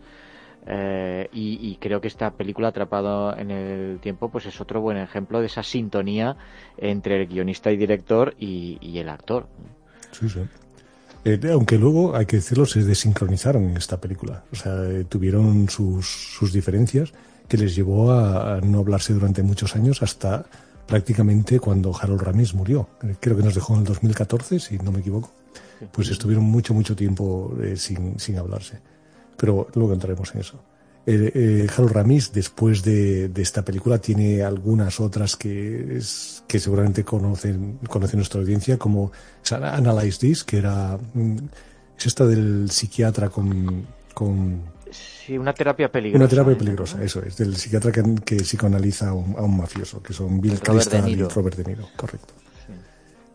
[0.66, 5.42] eh, y, creo que esta película Atrapado en el tiempo pues es otro buen ejemplo
[5.42, 6.38] de esa sintonía
[6.76, 9.48] entre el guionista y director y, y el actor.
[10.12, 10.42] Sí sí
[11.28, 14.46] eh, aunque luego, hay que decirlo, se desincronizaron en esta película.
[14.54, 17.12] O sea, eh, tuvieron sus, diferencias
[17.50, 20.46] que les llevó a, no hablarse durante muchos años hasta
[20.86, 22.88] prácticamente cuando Harold Ramis murió.
[23.04, 25.34] Eh, creo que nos dejó en el 2014, si no me equivoco.
[25.92, 28.80] Pues estuvieron mucho, mucho tiempo sin, sin hablarse.
[29.36, 30.60] Pero luego entraremos en eso.
[31.10, 36.02] Eh, eh, Harold Ramis, después de, esta película, tiene algunas otras que,
[36.46, 39.14] que seguramente conocen, conoce nuestra audiencia, como
[39.50, 41.00] Analyze This, que era.
[41.14, 41.38] Mm,
[41.98, 43.88] es esta del psiquiatra con.
[44.14, 46.24] con sí, una terapia peligrosa.
[46.24, 50.60] Una terapia peligrosa, eso es, del psiquiatra que, psicoanaliza a un, mafioso, que son Bill
[50.60, 52.34] Crystal y Robert De Niro, correcto.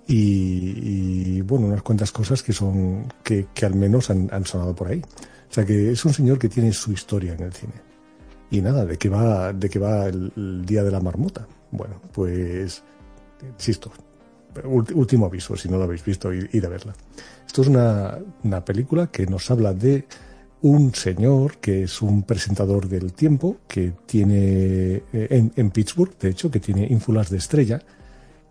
[0.07, 5.01] Y, bueno, unas cuantas cosas que son que, al menos han, han sonado por ahí.
[5.53, 7.75] O sea que es un señor que tiene su historia en el cine.
[8.51, 11.47] Y nada, ¿de qué va, de qué va el, Día de la Marmota?
[11.71, 12.83] Bueno, pues,
[13.43, 13.93] insisto,
[14.65, 16.95] último aviso, si no lo habéis visto, ir, a verla.
[17.47, 20.07] Esto es una, película que nos habla de
[20.63, 26.31] un señor que es un presentador del tiempo, que tiene eh, en, en Pittsburgh, de
[26.31, 27.79] hecho, que tiene ínfulas de estrella,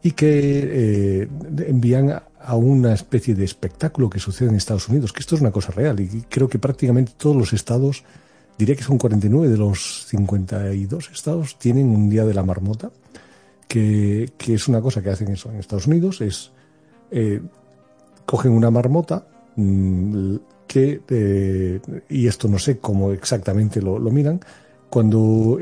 [0.03, 1.27] y que eh,
[1.67, 5.51] envían a una especie de espectáculo que sucede en Estados Unidos, que esto es una
[5.51, 8.03] cosa real y creo que prácticamente todos los estados,
[8.57, 12.89] diría que son 49 de los 52 estados, tienen un día de la marmota,
[13.67, 16.51] que, es una cosa que hacen eso en Estados Unidos, es
[17.11, 17.41] eh,
[18.25, 20.35] cogen una marmota mm,
[20.67, 24.41] que, eh, y esto no sé cómo exactamente lo, miran,
[24.89, 25.59] cuando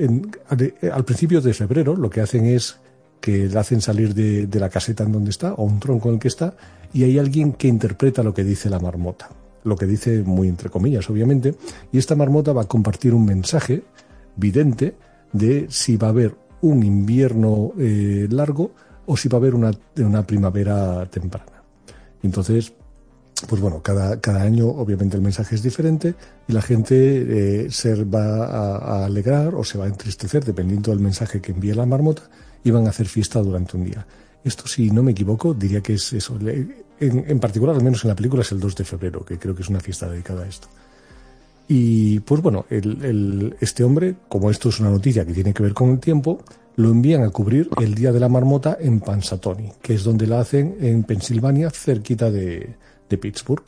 [0.92, 2.80] al principio de febrero lo que hacen es
[3.20, 6.20] que le hacen salir de, la caseta en donde está, o un tronco en el
[6.20, 6.56] que está,
[6.94, 9.30] y hay alguien que interpreta lo que dice la marmota.
[9.64, 11.56] Lo que dice muy entre comillas, obviamente,
[11.92, 13.84] y esta marmota va a compartir un mensaje
[14.36, 14.96] vidente
[15.34, 18.72] de si va a haber un invierno eh, largo
[19.06, 19.74] o si va a haber una,
[20.26, 21.64] primavera temprana.
[22.24, 22.74] Entonces,
[23.48, 26.16] pues bueno, cada, año obviamente el mensaje es diferente
[26.48, 31.00] y la gente eh, se va a, alegrar o se va a entristecer dependiendo del
[31.00, 32.24] mensaje que envíe la marmota
[32.64, 34.06] y van a hacer fiesta durante un día.
[34.44, 36.38] Esto, si no me equivoco, diría que es eso.
[37.00, 39.62] En, particular, al menos en la película, es el 2 de febrero, que creo que
[39.62, 40.68] es una fiesta dedicada a esto.
[41.68, 45.92] Y pues bueno, este hombre, como esto es una noticia que tiene que ver con
[45.92, 46.44] el tiempo,
[46.78, 50.40] lo envían a cubrir el Día de la Marmota en Pansatoni, que es donde la
[50.40, 52.76] hacen en Pensilvania, cerquita de,
[53.10, 53.64] de Pittsburgh.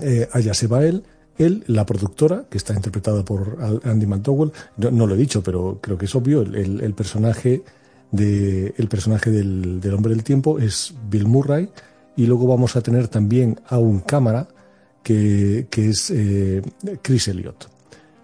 [0.00, 1.02] Eh, allá se va él,
[1.38, 5.98] él, la productora, que está interpretada por Andy McDowell, no, lo he dicho, pero creo
[5.98, 7.62] que es obvio, el, personaje,
[8.10, 11.68] de, el personaje del, hombre del tiempo es Bill Murray,
[12.16, 14.46] y luego vamos a tener también a un cámara
[15.02, 16.62] que, es eh,
[17.02, 17.68] Chris Elliott,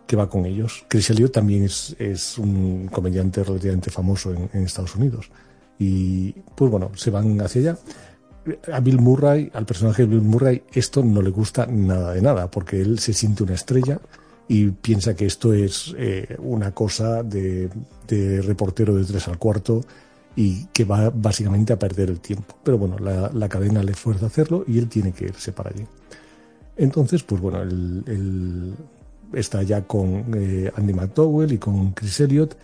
[0.06, 0.84] que va con ellos.
[0.88, 5.30] Chris Elliott también es, es un comediante relativamente famoso en, en Estados Unidos.
[5.78, 7.78] Y pues bueno, se van hacia allá
[8.72, 12.50] a Bill Murray, al personaje de Bill Murray, esto no le gusta nada de nada,
[12.50, 14.00] porque él se siente una estrella
[14.48, 17.70] y piensa que esto es eh, una cosa de,
[18.42, 19.82] reportero de tres al cuarto
[20.34, 22.56] y que va básicamente a perder el tiempo.
[22.64, 25.86] Pero bueno, la, cadena le fuerza a hacerlo y él tiene que irse para allí.
[26.76, 28.74] Entonces, pues bueno, él,
[29.32, 32.56] está ya con eh, Andy McDowell y con Chris Elliott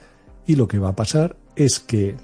[0.47, 2.17] y lo que va a pasar es que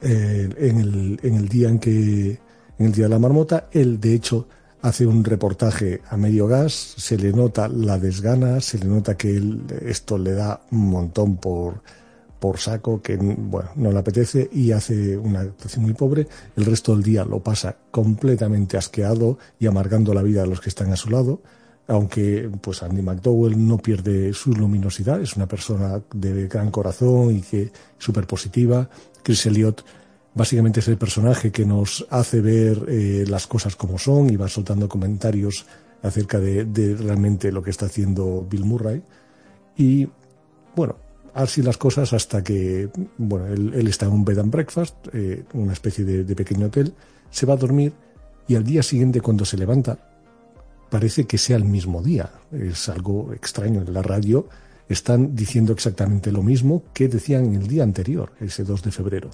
[0.00, 2.38] eh, en, el, día en que,
[2.78, 4.48] en el día de la marmota, él de hecho
[4.82, 9.42] hace un reportaje a medio gas, se le nota la desgana, se le nota que
[9.86, 11.82] esto le da un montón por,
[12.38, 16.26] por saco, que bueno, no le apetece y hace una actuación muy pobre.
[16.56, 20.68] El resto del día lo pasa completamente asqueado y amargando la vida de los que
[20.68, 21.42] están a su lado.
[21.88, 27.40] Aunque pues Andy McDowell no pierde su luminosidad, es una persona de gran corazón y
[27.40, 28.90] que súper positiva
[29.22, 29.84] Chris Elliott
[30.34, 34.48] básicamente es el personaje que nos hace ver eh, las cosas como son y va
[34.48, 35.66] soltando comentarios
[36.02, 36.64] acerca de,
[36.96, 39.02] realmente lo que está haciendo Bill Murray.
[39.76, 40.08] Y
[40.76, 40.96] bueno,
[41.34, 45.72] así las cosas hasta que, bueno, él, está en un bed and breakfast, eh, una
[45.72, 46.94] especie de pequeño hotel,
[47.30, 47.92] se va a dormir
[48.46, 49.98] y al día siguiente cuando se levanta
[50.90, 52.30] parece que sea el mismo día.
[52.50, 54.48] Es algo extraño en la radio
[54.88, 59.30] están diciendo exactamente lo mismo que decían el día anterior, ese 2 de febrero.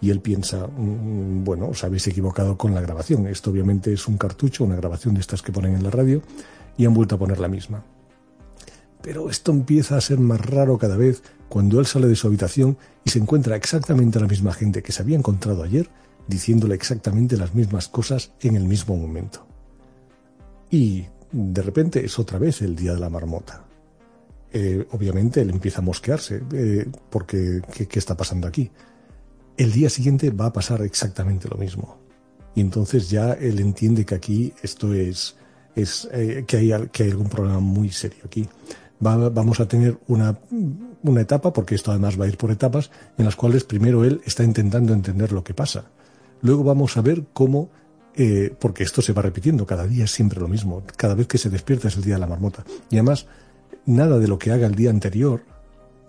[0.00, 3.26] Y él piensa, mm, bueno, os habéis equivocado con la grabación.
[3.26, 6.22] Esto obviamente es un cartucho, una grabación de estas que ponen en la radio,
[6.76, 7.84] y han vuelto a poner la misma.
[9.02, 12.78] Pero esto empieza a ser más raro cada vez cuando él sale de su habitación
[13.04, 15.90] y se encuentra exactamente la misma gente que se había encontrado ayer,
[16.28, 19.46] diciéndole exactamente las mismas cosas en el mismo momento.
[20.70, 23.64] Y de repente es otra vez el día de la marmota.
[24.54, 28.70] Eh, obviamente él empieza a mosquearse, eh, porque ¿qué, está pasando aquí?
[29.56, 31.96] El día siguiente va a pasar exactamente lo mismo.
[32.54, 35.36] Y entonces ya él entiende que aquí esto es,
[35.74, 38.46] es eh, que, hay, que hay algún problema muy serio aquí.
[39.00, 40.38] vamos a tener una,
[41.02, 44.20] una etapa, porque esto además va a ir por etapas, en las cuales primero él
[44.26, 45.86] está intentando entender lo que pasa.
[46.42, 47.70] Luego vamos a ver cómo
[48.58, 51.48] porque esto se va repitiendo, cada día es siempre lo mismo, cada vez que se
[51.48, 52.62] despierta es el día de la marmota.
[52.90, 53.26] Y además,
[53.86, 55.42] nada de lo que haga el día anterior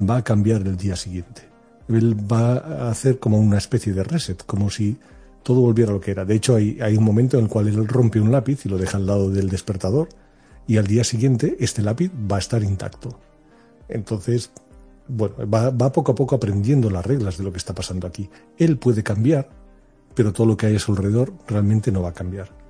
[0.01, 1.43] va a cambiar el día siguiente.
[1.87, 4.97] Él va a hacer como una especie de reset, como si
[5.43, 6.25] todo volviera a lo que era.
[6.25, 8.97] De hecho, hay, un momento en el cual él rompe un lápiz y lo deja
[8.97, 10.09] al lado del despertador,
[10.65, 13.19] y al día siguiente este lápiz va a estar intacto.
[13.89, 14.51] Entonces,
[15.09, 18.29] bueno, va, va poco a poco aprendiendo las reglas de lo que está pasando aquí.
[18.57, 19.49] Él puede cambiar,
[20.15, 22.62] pero todo lo que hay a su alrededor realmente no va a cambiar.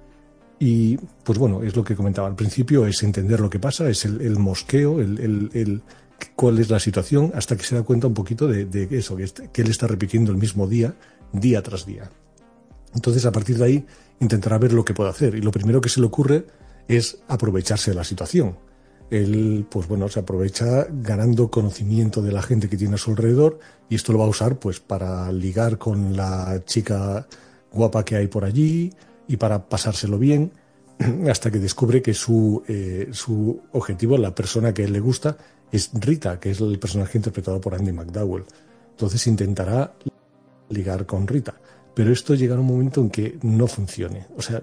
[0.66, 4.06] Y pues bueno, es lo que comentaba al principio, es entender lo que pasa, es
[4.06, 5.82] el, mosqueo, el,
[6.38, 9.69] cuál es la situación, hasta que se da cuenta un poquito de, eso, que, él
[9.69, 10.95] está repitiendo el mismo día,
[11.33, 12.09] día tras día.
[12.95, 13.85] Entonces, a partir de ahí,
[14.22, 15.35] intentará ver lo que puede hacer.
[15.35, 16.45] Y lo primero que se le ocurre
[16.88, 18.58] es aprovecharse de la situación.
[19.09, 23.59] Él, pues bueno, se aprovecha ganando conocimiento de la gente que tiene a su alrededor
[23.90, 27.27] y esto lo va a usar pues para ligar con la chica
[27.69, 28.93] guapa que hay por allí,
[29.27, 30.52] y para pasárselo bien
[31.30, 35.38] hasta que descubre que su, eh, su objetivo, la persona que le gusta,
[35.72, 38.45] es Rita, que es el personaje interpretado por Andy McDowell.
[38.92, 39.93] Entonces intentará
[40.69, 41.56] ligar con Rita.
[41.93, 44.27] Pero esto llegará un momento en que no funcione.
[44.38, 44.61] O sea,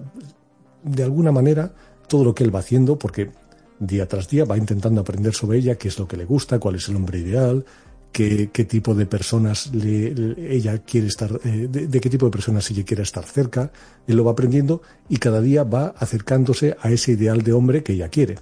[0.83, 1.73] de alguna manera,
[2.07, 3.31] todo lo que él va haciendo, porque
[3.79, 6.75] día tras día va intentando aprender sobre ella, qué es lo que le gusta, cuál
[6.75, 7.65] es el hombre ideal,
[8.11, 13.03] qué, tipo de personas ella quiere estar, eh, de, qué tipo de personas ella quiere
[13.03, 13.71] estar cerca.
[14.07, 17.93] Él lo va aprendiendo y cada día va acercándose a ese ideal de hombre que
[17.93, 18.35] ella quiere.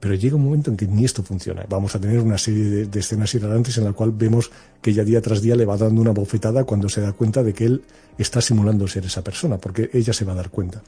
[0.00, 1.66] Pero llega un momento en que ni esto funciona.
[1.68, 5.20] Vamos a tener una serie de, escenas hilarantes en la cual vemos que ella día
[5.20, 7.82] tras día le va dando una bofetada cuando se da cuenta de que él
[8.16, 10.82] está simulando ser esa persona, porque ella se va a dar cuenta.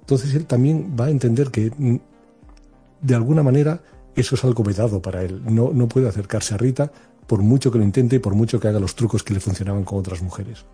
[0.00, 1.96] Entonces él también va a entender que mm,
[3.02, 3.80] de alguna manera
[4.16, 5.40] eso es algo vedado para él.
[5.44, 6.90] No, no puede acercarse a Rita
[7.28, 9.84] por mucho que lo intente y por mucho que haga los trucos que le funcionaban
[9.84, 10.64] con otras mujeres.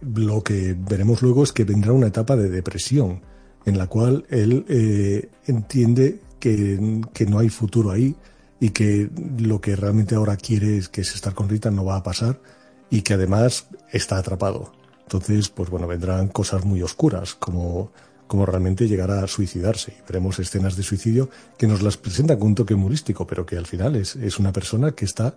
[0.00, 3.20] Lo que veremos luego es que vendrá una etapa de depresión
[3.66, 8.14] en la cual él eh, entiende que, que, no hay futuro ahí
[8.60, 11.96] y que lo que realmente ahora quiere es que es estar con Rita no va
[11.96, 12.40] a pasar
[12.88, 14.72] y que además está atrapado.
[15.02, 17.90] Entonces, pues bueno, vendrán cosas muy oscuras como
[18.28, 19.94] como realmente llegará a suicidarse.
[19.98, 23.56] Y veremos escenas de suicidio que nos las presentan con un toque humorístico, pero que
[23.56, 25.34] al final es, es una persona que está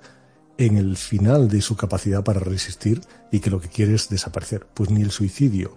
[0.58, 4.68] en el final de su capacidad para resistir y que lo que quiere es desaparecer.
[4.74, 5.76] Pues ni el suicidio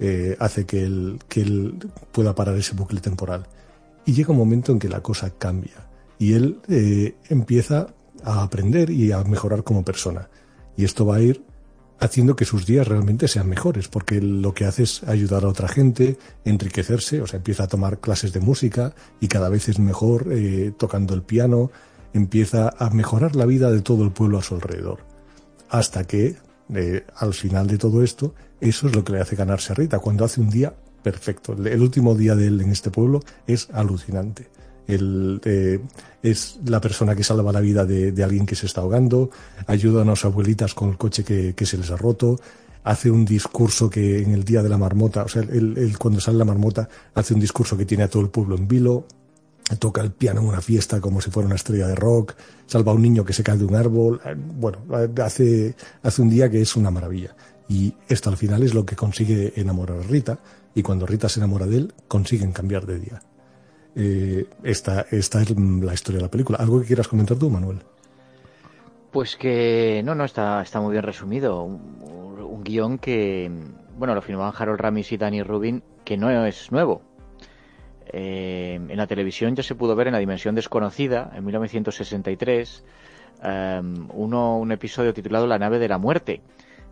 [0.00, 1.78] eh, hace que él, que él
[2.10, 3.46] pueda parar ese bucle temporal.
[4.04, 5.86] Y llega un momento en que la cosa cambia
[6.18, 7.88] y él eh, empieza
[8.24, 10.28] a aprender y a mejorar como persona.
[10.76, 11.42] Y esto va a ir
[12.00, 15.68] haciendo que sus días realmente sean mejores, porque lo que hace es ayudar a otra
[15.68, 20.28] gente, enriquecerse, o sea, empieza a tomar clases de música y cada vez es mejor
[20.30, 21.70] eh, tocando el piano,
[22.12, 25.00] empieza a mejorar la vida de todo el pueblo a su alrededor.
[25.68, 26.36] Hasta que,
[26.74, 29.98] eh, al final de todo esto, eso es lo que le hace ganarse a Rita,
[29.98, 31.52] cuando hace un día perfecto.
[31.52, 34.48] El último día de él en este pueblo es alucinante.
[34.86, 35.80] Él eh,
[36.22, 39.30] es la persona que salva la vida de, alguien que se está ahogando,
[39.66, 42.40] ayuda a las abuelitas con el coche que, se les ha roto,
[42.82, 46.38] hace un discurso que en el día de la marmota, o sea, él, cuando sale
[46.38, 49.06] la marmota hace un discurso que tiene a todo el pueblo en vilo,
[49.78, 52.34] toca el piano en una fiesta como si fuera una estrella de rock,
[52.66, 54.78] salva a un niño que se cae de un árbol, eh, bueno,
[55.22, 57.34] hace, hace un día que es una maravilla.
[57.68, 60.38] Y esto al final es lo que consigue enamorar a Rita,
[60.74, 63.22] y cuando Rita se enamora de él, consiguen cambiar de día.
[63.96, 66.58] Eh, esta, esta es la historia de la película.
[66.58, 67.80] ¿Algo que quieras comentar tú, Manuel?
[69.12, 71.62] Pues que no, no, está, está muy bien resumido.
[71.62, 73.50] Un, guion que,
[73.98, 77.02] bueno, lo firmaban Harold Ramis y Danny Rubin, que no es nuevo.
[78.06, 82.84] Eh, en la televisión ya se pudo ver en La Dimensión Desconocida, en 1963,
[83.42, 86.40] em, uno, un episodio titulado La nave de la muerte,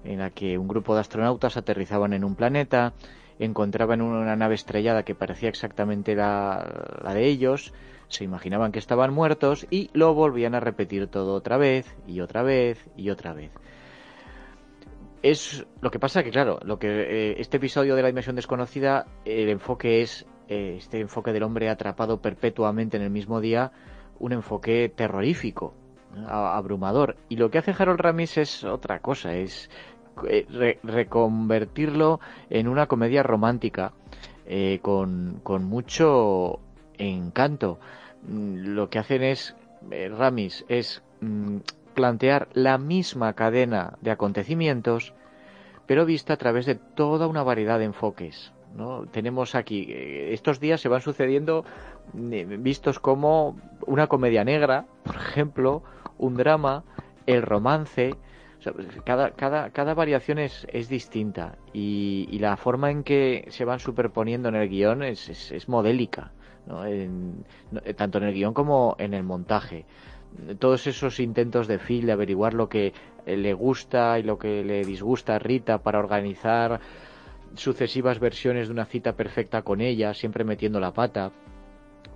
[0.05, 2.93] en la que un grupo de astronautas aterrizaban en un planeta
[3.39, 7.73] encontraban una nave estrellada que parecía exactamente la, la de ellos,
[8.09, 12.43] se imaginaban que estaban muertos y lo volvían a repetir todo otra vez y otra
[12.43, 13.51] vez y otra vez.
[15.23, 19.07] Es lo que pasa que claro, lo que eh, este episodio de la dimensión desconocida,
[19.25, 23.73] el enfoque es eh, este enfoque del hombre atrapado perpetuamente en el mismo día,
[24.19, 25.75] un enfoque terrorífico,
[26.27, 27.17] abrumador.
[27.29, 29.71] Y lo que hace Harold Ramis es otra cosa, es
[30.29, 33.93] eh, reconvertirlo en una comedia romántica
[34.47, 36.61] eh, con, mucho
[36.99, 37.79] encanto.
[38.23, 39.57] Mm, lo que hacen es,
[39.91, 41.59] eh, Ramis, es mm,
[41.95, 45.15] plantear la misma cadena de acontecimientos,
[45.87, 48.53] pero vista a través de toda una variedad de enfoques.
[48.77, 49.07] ¿no?
[49.07, 51.65] Tenemos aquí, estos días se van sucediendo
[52.15, 55.83] vistos como una comedia negra, por ejemplo,
[56.19, 56.85] un drama,
[57.27, 58.15] el romance,
[59.05, 64.49] cada, cada, cada variación es, es distinta y, la forma en que se van superponiendo
[64.49, 66.33] en el guion es, es, modélica,
[67.97, 69.85] tanto en el guion como en el montaje.
[70.59, 72.93] Todos esos intentos de Phil de averiguar lo que
[73.27, 76.81] le gusta y lo que le disgusta a Rita para organizar
[77.55, 81.33] sucesivas versiones de una cita perfecta con ella, siempre metiendo la pata.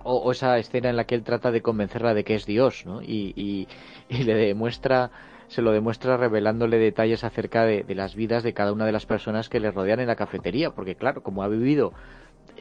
[0.03, 3.01] O, esa escena en la que él trata de convencerla de que es Dios, ¿no?
[3.01, 3.67] Y, y,
[4.09, 5.11] y le demuestra
[5.47, 9.49] se lo demuestra revelándole detalles acerca de, las vidas de cada una de las personas
[9.49, 11.93] que le rodean en la cafetería, porque claro, como ha vivido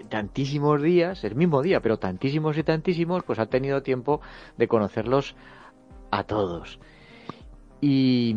[0.09, 4.21] tantísimos días, el mismo día, pero tantísimos y tantísimos, pues ha tenido tiempo
[4.57, 5.35] de conocerlos
[6.11, 6.79] a todos.
[7.81, 8.35] Y,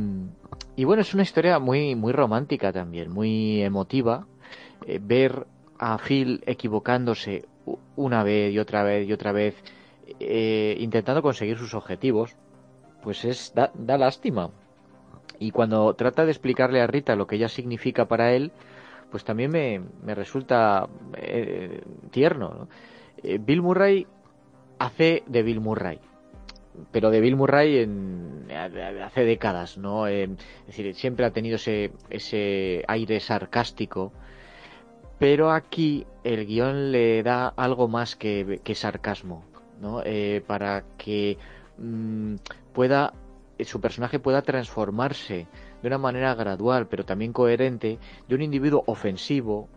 [0.77, 4.27] bueno, es una historia muy, muy romántica también, muy emotiva.
[4.85, 5.47] Eh, ver
[5.77, 7.45] a Phil equivocándose
[7.95, 9.55] una vez y otra vez y otra vez,
[10.19, 12.35] eh, intentando conseguir sus objetivos,
[13.01, 14.51] pues es da, lástima.
[15.39, 18.51] Y cuando trata de explicarle a Rita lo que ella significa para él,
[19.09, 22.67] pues también me, me resulta eh, tierno.
[23.23, 24.05] Eh, Bill Murray
[24.79, 25.99] hace de Bill Murray,
[26.91, 28.47] pero de Bill Murray en,
[29.03, 30.07] hace décadas, ¿no?
[30.07, 34.11] Eh, es decir, siempre ha tenido ese, ese aire sarcástico,
[35.19, 39.43] pero aquí el guion le da algo más que, que sarcasmo,
[39.81, 40.01] ¿no?
[40.47, 41.37] para que
[41.80, 42.35] mm,
[42.74, 43.14] pueda
[43.58, 45.48] eh, su personaje pueda transformarse
[45.82, 49.69] de una manera gradual pero también coherente de un individuo ofensivo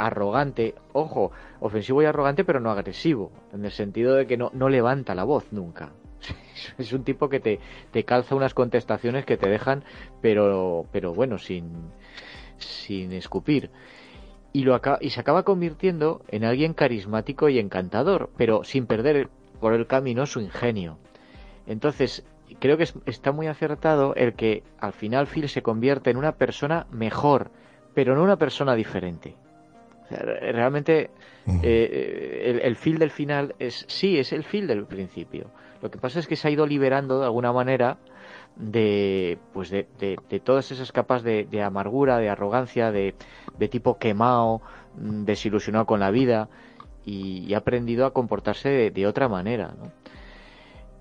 [0.00, 4.68] arrogante, ojo, ofensivo y arrogante pero no agresivo, en el sentido de que no, no
[4.68, 5.92] levanta la voz nunca.
[6.78, 9.84] es un tipo que te, te calza unas contestaciones que te dejan,
[10.20, 11.90] pero, pero bueno, sin,
[12.58, 13.70] sin escupir.
[14.52, 19.28] y, lo y se acaba convirtiendo en alguien carismático y encantador, pero sin perder
[19.60, 20.98] por el camino su ingenio.
[21.70, 22.24] Entonces,
[22.58, 26.86] creo que está muy acertado el que al final Phil se convierte en una persona
[26.90, 27.50] mejor,
[27.94, 29.36] pero no una persona diferente.
[30.10, 31.10] realmente
[31.62, 35.46] eh, el, el Phil del final es sí, es el Phil del principio.
[35.80, 37.98] Lo que pasa es que se ha ido liberando de alguna manera
[38.56, 43.14] de pues de, de, todas esas capas de, amargura, de arrogancia, de,
[43.70, 44.60] tipo quemado,
[44.98, 46.48] mm, desilusionado con la vida
[47.04, 49.74] y, ha aprendido a comportarse de, otra manera.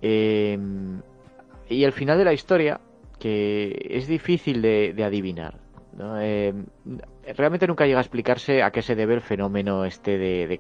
[0.02, 1.02] Em,
[1.70, 2.80] y el final de la historia,
[3.20, 5.60] que es difícil de, adivinar.
[6.22, 6.66] Em,
[7.36, 10.60] realmente nunca llega a explicarse a qué se debe el fenómeno este de,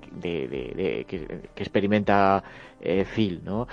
[1.07, 2.43] que, experimenta
[2.81, 3.67] eh, Phil, ¿no?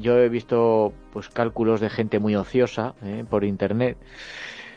[0.00, 3.24] Yo he visto pues cálculos de gente muy ociosa ¿eh?
[3.28, 3.96] por internet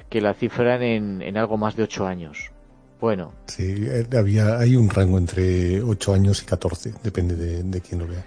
[0.10, 2.52] que la cifran en, algo más de 8 años.
[3.00, 3.34] Bueno.
[3.48, 8.08] Sí, eh, había, hay un rango entre 8 años y 14, depende de, quién lo
[8.08, 8.24] vea.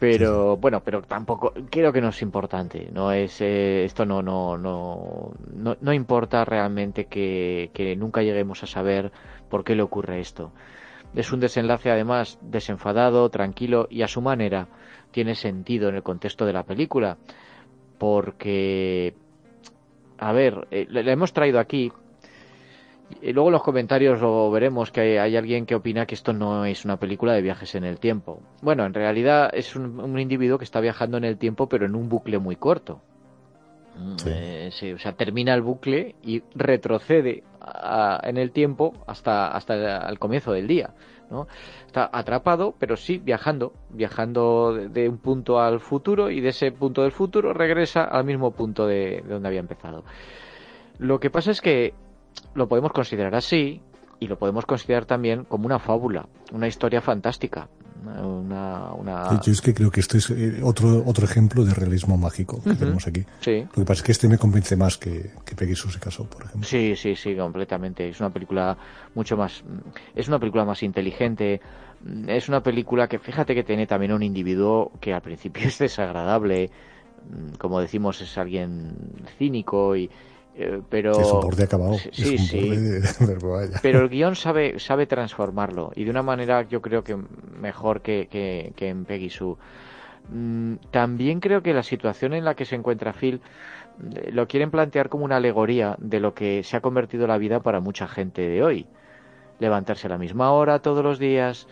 [0.00, 2.88] Pero bueno, pero tampoco creo que no es importante.
[2.90, 5.32] No es eh, esto no no no
[5.80, 9.12] no, importa realmente que, que nunca lleguemos a saber
[9.50, 10.52] por qué le ocurre esto.
[11.14, 14.68] Es un desenlace además desenfadado, tranquilo y a su manera
[15.10, 17.18] tiene sentido en el contexto de la película.
[17.98, 19.14] Porque,
[20.18, 21.92] a ver, eh, le, hemos traído aquí.
[23.22, 26.64] Y luego en los comentarios lo veremos que hay, alguien que opina que esto no
[26.64, 28.40] es una película de viajes en el tiempo.
[28.62, 32.08] Bueno, en realidad es un, individuo que está viajando en el tiempo pero en un
[32.08, 33.00] bucle muy corto.
[34.24, 37.42] Eh, o sea, termina el bucle y retrocede
[38.22, 40.94] en el tiempo hasta, hasta el comienzo del día.
[41.30, 41.46] ¿no?
[41.86, 47.02] Está atrapado, pero sí viajando, viajando de, un punto al futuro y de ese punto
[47.02, 50.04] del futuro regresa al mismo punto de, donde había empezado.
[50.98, 51.94] Lo que pasa es que
[52.54, 53.80] lo podemos considerar así
[54.18, 57.68] y lo podemos considerar también como una fábula, una historia fantástica.
[58.02, 59.40] Una, una...
[59.42, 62.74] Yo es que creo que esto es eh, otro, otro ejemplo de realismo mágico que
[62.74, 63.24] tenemos aquí.
[63.40, 63.60] Sí.
[63.60, 66.24] Lo que pasa es que este me convence más que, que Peggy Sue se casó,
[66.24, 66.66] por ejemplo.
[66.66, 68.08] Sí, sí, sí, completamente.
[68.08, 68.76] Es una película
[69.14, 69.62] mucho más...
[70.14, 71.60] Es una película más inteligente.
[72.26, 76.70] Es una película que, fíjate que tiene también un individuo que al principio es desagradable.
[77.58, 78.96] Como decimos, es alguien
[79.36, 80.10] cínico y,
[80.60, 81.96] eh, pero es un borde acabado.
[82.12, 83.00] Sí, sí,
[83.82, 87.16] pero el guion sabe sabe transformarlo y de una manera yo creo que
[87.58, 89.56] mejor que, que, en Peggy Sue
[90.28, 93.40] mm, también creo que la situación en la que se encuentra Phil
[94.14, 97.60] eh, lo quieren plantear como una alegoría de lo que se ha convertido la vida
[97.60, 98.86] para mucha gente de hoy.
[99.60, 101.66] Levantarse a la misma hora todos los días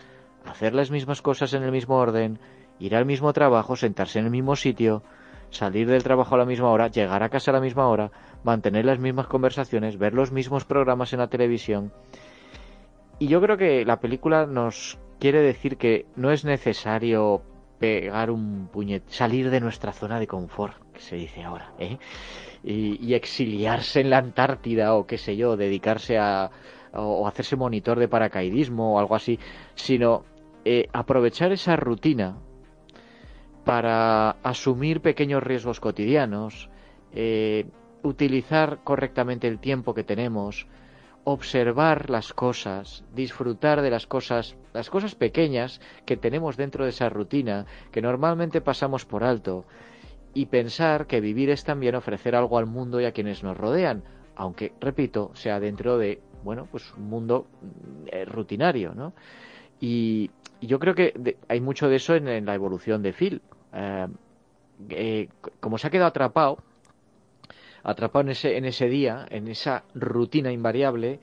[0.45, 2.39] hacer las mismas cosas en el mismo orden
[2.79, 5.03] ir al mismo trabajo sentarse en el mismo sitio
[5.51, 8.11] salir del trabajo a la misma hora llegar a casa a la misma hora
[8.43, 11.91] mantener las mismas conversaciones, ver los mismos programas en la televisión.
[13.19, 17.41] Y yo creo que la película nos quiere decir que no es necesario
[17.79, 21.97] pegar un puñet, salir de nuestra zona de confort, que se dice ahora, ¿eh?
[22.63, 26.51] y, exiliarse en la Antártida o qué sé yo, dedicarse a
[26.93, 29.39] o, hacerse monitor de paracaidismo o algo así,
[29.75, 30.23] sino
[30.65, 32.37] eh, aprovechar esa rutina
[33.63, 36.69] para asumir pequeños riesgos cotidianos,
[37.13, 37.65] eh,
[38.03, 40.67] utilizar correctamente el tiempo que tenemos,
[41.23, 47.09] observar las cosas, disfrutar de las cosas, las cosas pequeñas que tenemos dentro de esa
[47.09, 49.65] rutina, que normalmente pasamos por alto,
[50.33, 54.03] y pensar que vivir es también ofrecer algo al mundo y a quienes nos rodean,
[54.35, 57.47] aunque, repito, sea dentro de, bueno, pues un mundo
[58.07, 59.13] eh, rutinario, ¿no?
[59.79, 63.41] Y, yo creo que hay mucho de eso en, la evolución de Phil.
[63.71, 64.07] Eh,
[64.89, 65.29] eh,
[65.61, 66.57] como se ha quedado atrapado,
[67.83, 71.19] atrapado en ese, en ese día, en esa rutina invariable,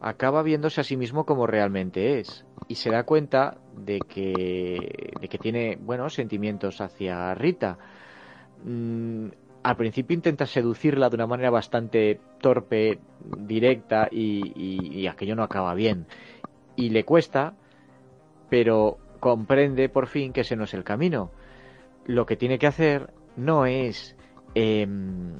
[0.00, 5.28] acaba viéndose a sí mismo como realmente es y se da cuenta de que, de
[5.28, 7.78] que tiene buenos sentimientos hacia Rita.
[8.64, 9.26] Mm,
[9.62, 12.98] al principio intenta seducirla de una manera bastante torpe,
[13.36, 16.06] directa y, y aquello no acaba bien.
[16.76, 17.54] Y le cuesta,
[18.48, 21.30] pero comprende por fin que ese no es el camino.
[22.06, 24.16] Lo que tiene que hacer no es
[24.54, 24.86] eh,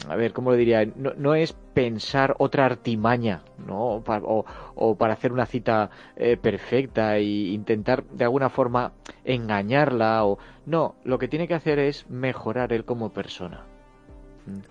[0.08, 0.84] a ver, ¿cómo lo diría?
[0.84, 4.02] No, es pensar otra artimaña, ¿no?
[4.74, 8.92] O, para hacer una cita eh, perfecta e intentar de alguna forma
[9.24, 10.38] engañarla o...
[10.66, 13.64] No, lo que tiene que hacer es mejorar él como persona.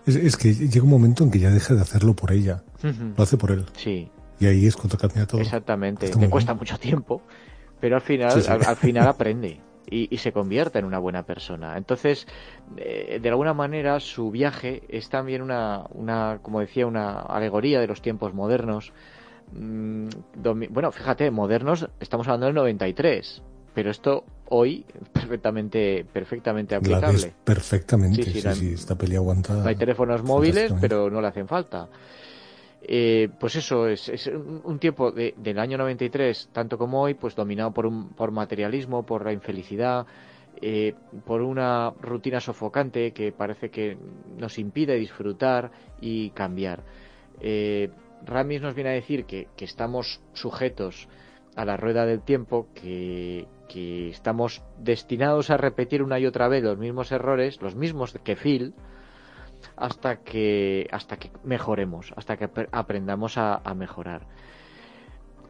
[0.05, 3.37] Es, que llega un momento en que ya deja de hacerlo por ella, lo hace
[3.37, 3.65] por él.
[3.77, 4.09] Sí.
[4.39, 5.41] Y ahí es cuando cambia todo.
[5.41, 7.21] Exactamente, le cuesta mucho tiempo,
[7.79, 11.77] pero al final, al final aprende y, se convierta en una buena persona.
[11.77, 12.27] Entonces,
[12.77, 17.87] eh, de alguna manera, su viaje es también una, una, como decía, una alegoría de
[17.87, 18.91] los tiempos modernos,
[19.53, 20.07] mm,
[20.69, 23.41] bueno, fíjate, modernos, estamos hablando del 93,
[23.73, 27.33] pero esto hoy perfectamente perfectamente aplicable.
[27.43, 29.53] perfectamente, sí, sí, esta peli aguanta.
[29.53, 31.87] No hay teléfonos móviles, pero no le hacen falta.
[32.81, 37.85] Eh, pues eso es, un tiempo del año 93, tanto como hoy, pues dominado por,
[37.85, 40.05] un, por materialismo, por la infelicidad,
[40.61, 40.93] eh,
[41.25, 43.97] por una rutina sofocante que parece que
[44.37, 46.83] nos impide disfrutar y cambiar.
[47.41, 47.89] Eh,
[48.25, 51.07] Ramis nos viene a decir que, estamos sujetos
[51.55, 56.63] a la rueda del tiempo, que, que, estamos destinados a repetir una y otra vez
[56.63, 58.73] los mismos errores, los mismos que Phil,
[59.75, 64.21] hasta que, hasta que mejoremos, hasta que aprendamos a, mejorar.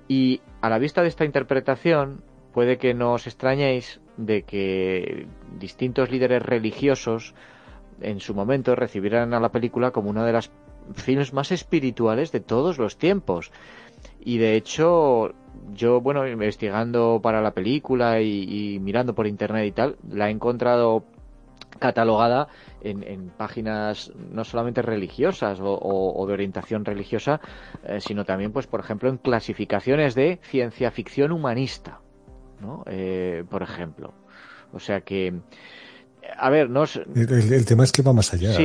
[0.08, 2.24] Y a la vista de esta interpretación,
[2.54, 5.28] puede que no os extrañéis de que
[5.60, 7.34] distintos líderes religiosos
[8.02, 10.52] en su momento recibieran a la película como una de las
[10.96, 13.52] films más espirituales de todos los tiempos.
[14.20, 15.34] Y de hecho,
[15.74, 21.04] yo, bueno, investigando para la película y mirando por internet y tal, la he encontrado
[21.78, 22.48] catalogada
[22.82, 27.40] en, páginas no solamente religiosas o, de orientación religiosa,
[27.84, 32.02] eh, sino también, pues, por ejemplo, en clasificaciones de ciencia ficción humanista,
[32.62, 32.84] ¿no?
[32.88, 34.14] Eh, por ejemplo.
[34.72, 35.34] O sea que,
[36.38, 38.58] a ver, no el, tema es que va más allá.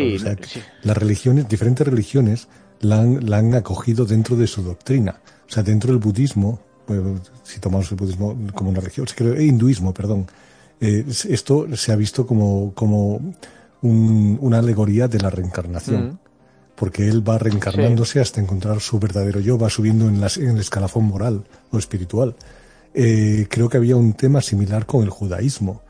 [0.82, 2.48] Las religiones, diferentes religiones,
[2.80, 5.20] la han, la han acogido dentro de su doctrina.
[5.48, 6.60] O sea, dentro del budismo,
[7.42, 10.26] si tomamos el budismo como una religión, el hinduismo, perdón,
[10.80, 13.20] eh, esto se ha visto como, como
[13.84, 16.06] una alegoría de la reencarnación.
[16.06, 16.18] Mm.
[16.74, 21.44] Porque él va reencarnándose hasta encontrar su verdadero yo, va subiendo en, el escalafón moral
[21.70, 22.34] o espiritual.
[22.92, 25.82] Eh, creo que había un tema similar con el judaísmo.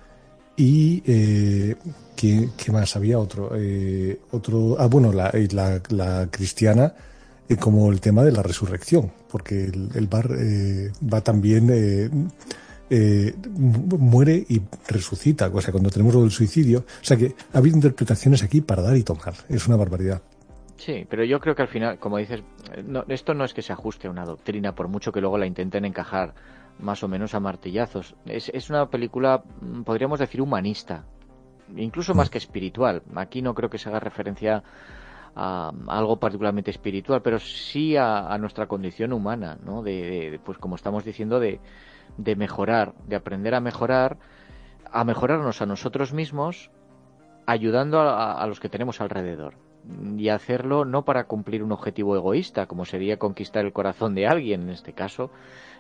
[0.57, 1.77] Y, eh,
[2.15, 2.97] ¿qué, más?
[2.97, 3.53] Había otro.
[3.55, 6.95] Eh, otro ah, bueno, la, la, la cristiana,
[7.59, 12.31] como el tema de la resurrección, porque el, el bar va también
[12.97, 13.35] eh,
[13.99, 16.85] muere y resucita, o sea, cuando tenemos lo del suicidio.
[17.03, 19.35] O sea que ha habido interpretaciones aquí para dar y tomar.
[19.49, 20.23] Es una barbaridad.
[20.77, 22.43] Sí, pero yo creo que al final, como dices,
[23.09, 25.85] esto no es que se ajuste a una doctrina, por mucho que luego la intenten
[25.85, 26.35] encajar
[26.79, 28.15] más o menos a martillazos.
[28.27, 31.05] Es, es una película, mm, podríamos decir, humanista,
[31.77, 33.03] incluso más que espiritual.
[33.17, 34.63] Aquí no creo que se haga referencia
[35.35, 39.83] a, algo particularmente espiritual, pero sí a, nuestra condición humana, ¿no?
[39.83, 41.61] de, pues como estamos diciendo, de,
[42.17, 44.19] de mejorar, de aprender a mejorar,
[44.91, 46.71] a mejorarnos a nosotros mismos,
[47.47, 49.55] ayudando a, los que tenemos alrededor.
[50.17, 54.63] Y hacerlo no para cumplir un objetivo egoísta, como sería conquistar el corazón de alguien,
[54.63, 55.31] en este caso,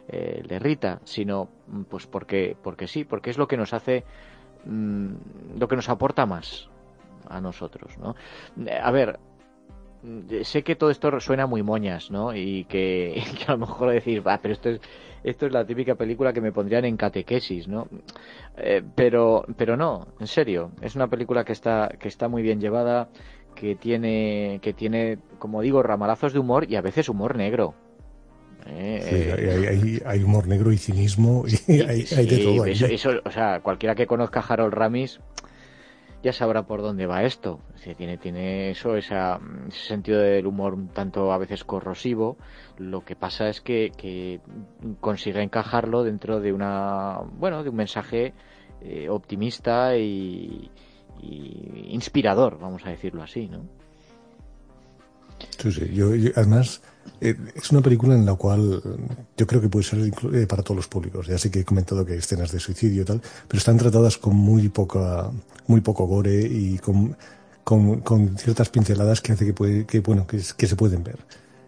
[0.09, 1.49] eh, de Rita, sino
[1.89, 4.05] pues porque, porque sí, porque es lo que nos hace,
[4.67, 5.15] mm,
[5.59, 6.69] lo que nos aporta más
[7.28, 8.15] a nosotros, ¿no?
[8.83, 9.19] A ver,
[10.42, 12.34] sé que todo esto suena muy moñas, ¿no?
[12.34, 14.81] Y que, a lo mejor decir, va, pero esto es,
[15.23, 17.89] esto es la típica película que me pondrían en catequesis, ¿no?
[18.57, 22.60] Eh, pero, pero no, en serio, es una película que está, que está muy bien
[22.60, 23.08] llevada,
[23.55, 27.74] que tiene, que tiene, como digo, ramalazos de humor y a veces humor negro.
[28.66, 32.65] Eh, sí, hay, humor negro y cinismo y hay, de todo.
[32.65, 35.20] Eso, o sea, cualquiera que conozca a Harold Ramis
[36.25, 37.61] ya sabrá por dónde va esto.
[37.99, 39.15] tiene, tiene eso, ese
[39.69, 42.39] sentido del humor un tanto a veces corrosivo.
[42.78, 44.41] Lo que pasa es que,
[45.01, 48.33] consigue encajarlo dentro de una, bueno, de un mensaje
[48.81, 50.70] eh, optimista y,
[51.20, 53.67] inspirador, vamos a decirlo así, ¿no?
[55.59, 56.33] Sí, sí.
[56.35, 56.83] además
[57.20, 58.83] eh, es una película en la cual
[59.36, 61.26] yo creo que puede ser eh, para todos los públicos.
[61.26, 64.18] Ya sé que he comentado que hay escenas de suicidio y tal, pero están tratadas
[64.18, 65.31] con muy poca,
[65.66, 67.16] muy poco gore y con,
[67.65, 71.18] con, ciertas pinceladas que hace que, puede, que bueno, que, que se pueden ver.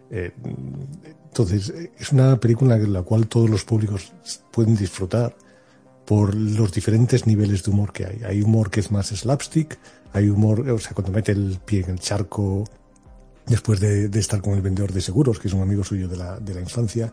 [0.09, 0.31] Eh,
[1.27, 4.13] entonces, es una película en la cual todos los públicos
[4.51, 5.35] pueden disfrutar
[6.05, 8.21] por los diferentes niveles de humor que hay.
[8.25, 9.77] Hay humor que es más slapstick,
[10.13, 12.63] hay humor, o sea, cuando mete el pie en el charco
[13.47, 16.59] después de, estar con el vendedor de seguros, que es un amigo suyo de la,
[16.59, 17.11] infancia,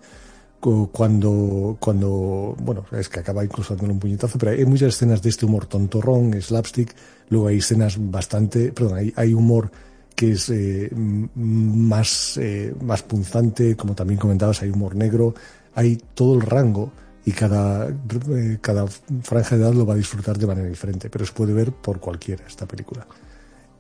[0.61, 5.29] cuando, cuando, bueno, es que acaba incluso dándole un puñetazo, pero hay muchas escenas de
[5.29, 6.95] este humor tontorrón, slapstick,
[7.29, 9.71] luego hay escenas bastante, perdón, hay, hay humor
[10.17, 15.35] que es eh, más, eh, más punzante, como también comentabas, hay humor negro,
[15.75, 16.93] hay todo el rango
[17.27, 21.27] y cada, eh, cada franja de edad lo va a disfrutar de manera diferente, pero
[21.27, 23.07] se puede ver por cualquiera esta película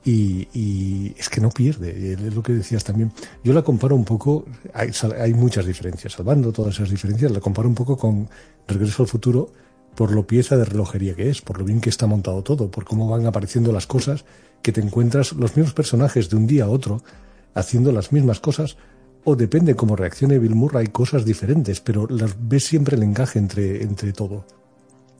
[0.04, 3.12] y, es que no pierde, es lo que decías también.
[3.42, 7.68] Yo la comparo un poco, hay, hay, muchas diferencias, salvando todas esas diferencias, la comparo
[7.68, 8.28] un poco con
[8.66, 9.50] Regreso al Futuro
[9.94, 12.84] por lo pieza de relojería que es, por lo bien que está montado todo, por
[12.84, 14.24] cómo van apareciendo las cosas,
[14.62, 17.02] que te encuentras los mismos personajes de un día a otro
[17.54, 18.76] haciendo las mismas cosas,
[19.24, 23.82] o depende cómo reaccione Bill Murray, cosas diferentes, pero las ves siempre el encaje entre,
[23.82, 24.44] entre todo.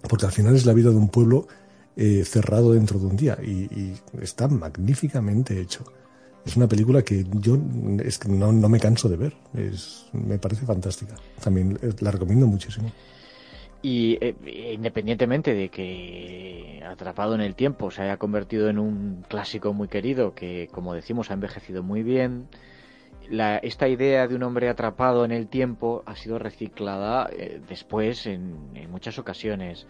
[0.08, 1.46] Porque al final es la vida de un pueblo
[1.97, 5.84] eh, cerrado dentro de un día y, está magníficamente hecho.
[6.44, 7.58] Es una película que yo
[8.05, 9.34] es que no, no me canso de ver.
[9.55, 11.14] Es, me parece fantástica.
[11.42, 12.90] También eh, la recomiendo muchísimo.
[13.81, 19.73] Y eh, independientemente de que Atrapado en el Tiempo se haya convertido en un clásico
[19.73, 22.48] muy querido, que como decimos ha envejecido muy bien,
[23.28, 28.26] la, esta idea de un hombre atrapado en el tiempo ha sido reciclada eh, después
[28.26, 28.56] en,
[28.90, 29.86] muchas ocasiones.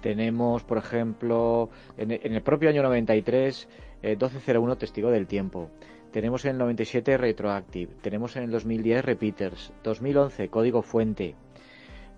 [0.00, 3.68] Tenemos, por ejemplo, en, el propio año 93,
[4.02, 5.70] 1201 Testigo del Tiempo.
[6.10, 7.92] Tenemos en el 97 Retroactive.
[8.00, 9.72] Tenemos en el 2010 Repeaters.
[9.84, 11.36] 2011 Código Fuente.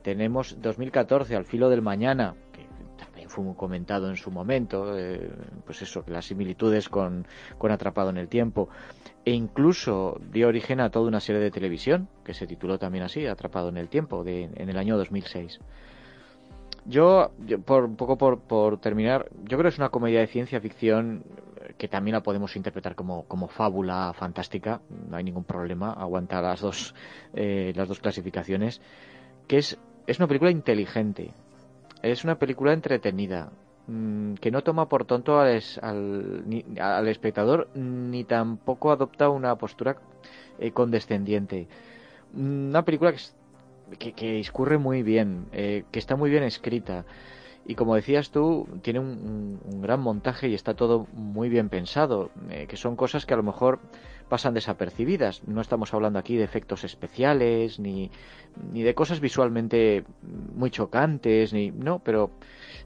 [0.02, 5.30] Tenemos 2014, Al filo del mañana, que también fue comentado en su momento, eh,
[5.64, 7.26] pues eso, las similitudes con,
[7.60, 8.68] Atrapado en el tiempo.
[9.24, 13.26] E incluso dio origen a toda una serie de televisión, que se tituló también así,
[13.26, 15.60] Atrapado en el tiempo, de, en el año 2006.
[16.84, 17.30] Yo,
[17.64, 21.22] por un poco por, por, terminar, yo creo que es una comedia de ciencia ficción
[21.78, 26.60] que también la podemos interpretar como, como fábula fantástica, no hay ningún problema, aguanta las
[26.60, 26.94] dos,
[27.34, 28.80] eh, las dos clasificaciones,
[29.46, 31.32] que es es una película inteligente,
[32.02, 33.52] es una película entretenida,
[33.86, 39.96] mm, que no toma por tonto al, al, espectador ni tampoco adopta una postura
[40.58, 41.68] eh, condescendiente.
[42.34, 43.18] Una película que,
[43.98, 47.04] que, discurre muy bien, eh, que está muy bien escrita.
[47.64, 52.66] Y como decías tú, tiene un, gran montaje y está todo muy bien pensado, eh,
[52.68, 53.78] que son cosas que a lo mejor
[54.28, 55.46] pasan desapercibidas.
[55.46, 58.10] No estamos hablando aquí de efectos especiales, ni,
[58.72, 60.04] ni de cosas visualmente
[60.54, 62.30] muy chocantes, ni no, pero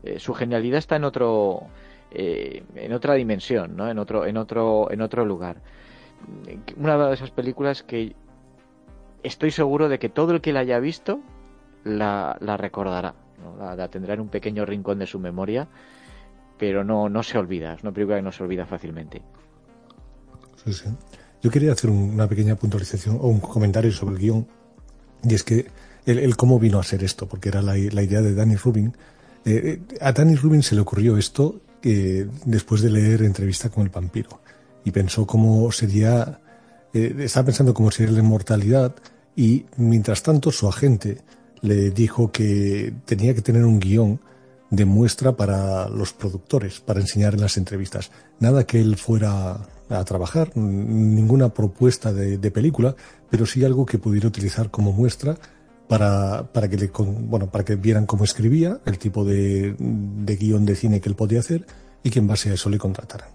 [0.03, 1.69] eh, su genialidad está en otro,
[2.11, 3.89] eh, en otra dimensión, ¿no?
[3.89, 5.63] En otro, en otro, en otro lugar.
[6.77, 8.15] Una de esas películas que
[9.23, 11.21] estoy seguro de que todo el que la haya visto
[11.85, 13.15] la, recordará
[13.59, 15.69] la, tendrá en un pequeño rincón de su memoria,
[16.59, 19.23] pero no, no se olvida, es una película que no se olvida fácilmente.
[21.43, 24.47] Yo quería hacer una pequeña puntualización o un comentario sobre el guion,
[25.23, 25.67] y es que
[26.07, 28.97] el, cómo vino a ser esto, porque era la, idea de Danny Rubin.
[29.45, 33.85] Eh, eh, a Danny Rubin se le ocurrió esto eh, después de leer entrevista con
[33.85, 34.41] el vampiro
[34.85, 36.41] y pensó cómo sería,
[36.97, 38.95] estaba pensando cómo sería la inmortalidad
[39.35, 41.19] y mientras tanto su agente
[41.61, 44.21] le dijo que tenía que tener un guion
[44.71, 48.11] de muestra para los productores, para enseñar en las entrevistas.
[48.41, 52.97] Nada que él fuera a trabajar, ninguna propuesta de, película,
[53.31, 55.37] pero sí algo que pudiera utilizar como muestra
[55.89, 60.75] para, para, que, le, bueno, para que vieran cómo escribía, el tipo de, guion de
[60.75, 61.65] cine que él podía hacer
[62.03, 63.29] y que en base a eso le contrataran.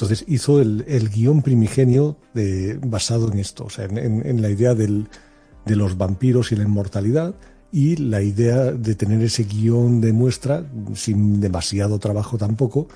[0.00, 2.16] Entonces hizo el, guion primigenio
[2.80, 7.34] basado en esto, o sea, en, la idea de los vampiros y la inmortalidad,
[7.70, 10.64] y la idea de tener ese guion de muestra
[10.94, 12.88] sin demasiado trabajo tampoco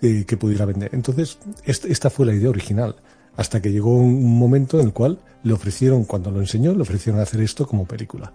[0.00, 0.90] eh, que pudiera vender.
[0.92, 2.96] Entonces, esta fue la idea original,
[3.36, 7.20] hasta que llegó un momento en el cual le ofrecieron, cuando lo enseñó, le ofrecieron
[7.20, 8.32] hacer esto como película.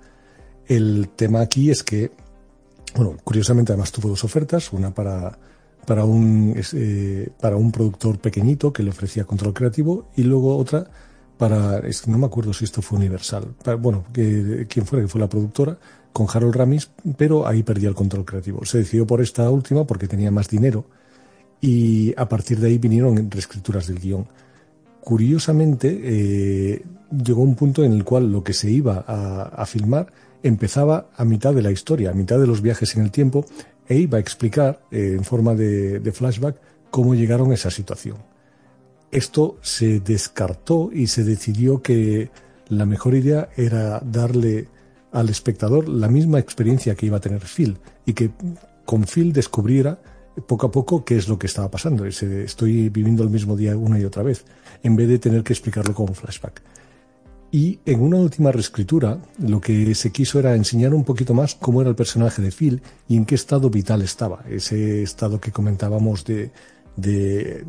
[0.66, 2.11] El tema aquí es que,
[2.95, 5.38] bueno, curiosamente además tuvo dos ofertas, una para,
[5.88, 10.85] para, un, eh, para un productor pequeñito que le ofrecía control creativo y luego otra
[11.38, 15.30] para, no me acuerdo si esto fue Universal, bueno, que, quién fuera, que fue la
[15.30, 15.77] productora,
[16.11, 18.66] con Harold Ramis, pero ahí perdía el control creativo.
[18.66, 20.85] Se decidió por esta última porque tenía más dinero
[21.61, 24.27] y a partir de ahí vinieron reescrituras del guion.
[24.99, 26.83] Curiosamente, eh,
[27.24, 30.11] llegó un punto en el cual lo que se iba a, filmar
[30.43, 33.45] empezaba a mitad de la historia, a mitad de los viajes en el tiempo,
[33.88, 36.57] e iba a explicar eh, en forma de flashback
[36.91, 38.17] cómo llegaron a esa situación
[39.11, 42.30] esto se descartó y se decidió que
[42.67, 44.67] la mejor idea era darle
[45.11, 48.32] al espectador la misma experiencia que iba a tener Phil y que
[48.85, 49.99] con Phil descubriera
[50.45, 52.06] poco a poco qué es lo que estaba pasando.
[52.06, 54.45] estoy viviendo el mismo día una y otra vez,
[54.83, 56.61] en vez de tener que explicarlo con un flashback.
[57.51, 61.82] Y en una última reescritura, lo que se quiso era enseñar un poquito más cómo
[61.82, 64.43] era el personaje de Phil y en qué estado vital estaba.
[64.50, 66.51] Ese estado que comentábamos de,
[66.98, 67.64] de,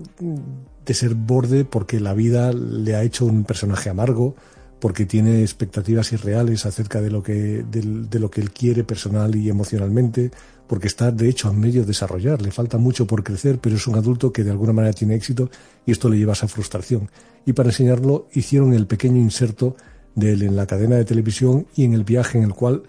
[0.85, 4.35] de ser borde porque la vida le ha hecho un personaje amargo,
[4.81, 9.49] porque tiene expectativas irreales acerca de lo que, de, lo que él quiere personal y
[9.49, 10.31] emocionalmente,
[10.69, 13.87] porque está de hecho a medio de desarrollar, le falta mucho por crecer, pero es
[13.87, 15.51] un adulto que de alguna manera tiene éxito
[15.85, 17.11] y esto le lleva a esa frustración.
[17.45, 19.75] Y para enseñarlo hicieron el pequeño inserto
[20.15, 22.85] de él en la cadena de televisión y en el viaje en el cual,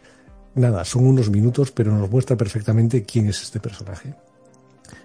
[0.53, 4.13] nada, son unos minutos, pero nos muestra perfectamente quién es este personaje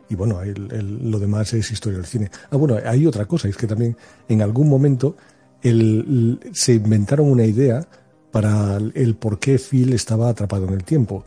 [0.09, 2.31] y bueno, lo demás es historia del cine.
[2.51, 3.97] Ah, bueno, hay otra cosa, es que también
[4.29, 5.17] en algún momento
[5.63, 7.87] se inventaron una idea
[8.31, 11.25] para el por qué Phil estaba atrapado en el tiempo.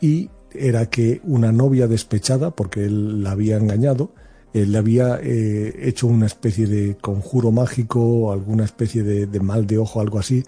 [0.00, 4.12] Y era que una novia despechada, porque él la había engañado,
[4.52, 9.78] él le había eh, hecho una especie de conjuro mágico, alguna especie de, mal de
[9.78, 10.44] ojo, algo así,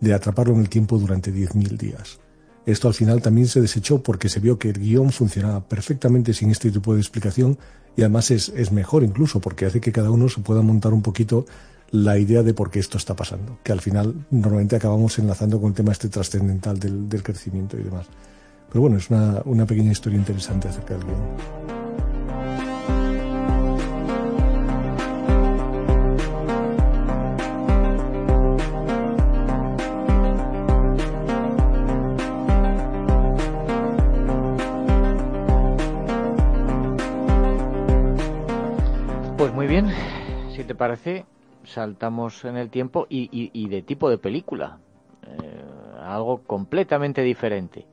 [0.00, 2.20] de atraparlo en el tiempo durante 10.000 días.
[2.66, 6.50] Esto al final también se desechó porque se vio que el guion funcionaba perfectamente sin
[6.50, 7.58] este tipo de explicación
[7.96, 11.02] y además es, es mejor incluso porque hace que cada uno se pueda montar un
[11.02, 11.46] poquito
[11.90, 15.70] la idea de por qué esto está pasando, que al final normalmente acabamos enlazando con
[15.70, 18.06] el tema este trascendental del crecimiento y demás.
[18.70, 21.18] Pero bueno, es una, una pequeña historia interesante acerca del guion.
[39.36, 39.88] Pues muy bien,
[40.54, 41.24] si te parece,
[41.64, 44.78] saltamos en el tiempo y, y, y de tipo de película.
[45.26, 45.64] Eh,
[46.02, 47.84] algo completamente diferente.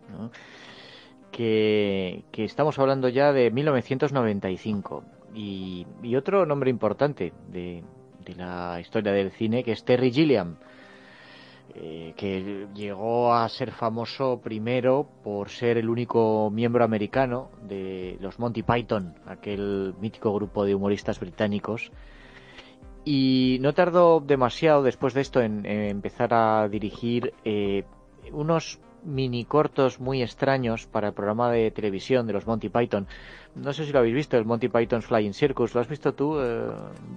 [1.37, 5.03] Que, estamos hablando ya de 1995
[5.35, 7.83] y, y otro nombre importante de,
[8.35, 10.57] la historia del cine que es Terry Gilliam
[11.75, 18.39] eh, que llegó a ser famoso primero por ser el único miembro americano de los
[18.39, 21.91] Monty Python, aquel mítico grupo de humoristas británicos.
[23.05, 27.83] Y no tardó demasiado después de esto en, en empezar a dirigir eh,
[28.31, 33.07] unos mini cortos muy extraños para el programa de televisión de los Monty Python.
[33.55, 35.73] No sé si lo habéis visto, el Monty Python's Flying Circus.
[35.73, 36.39] ¿Lo has visto tú?
[36.39, 36.69] Eh,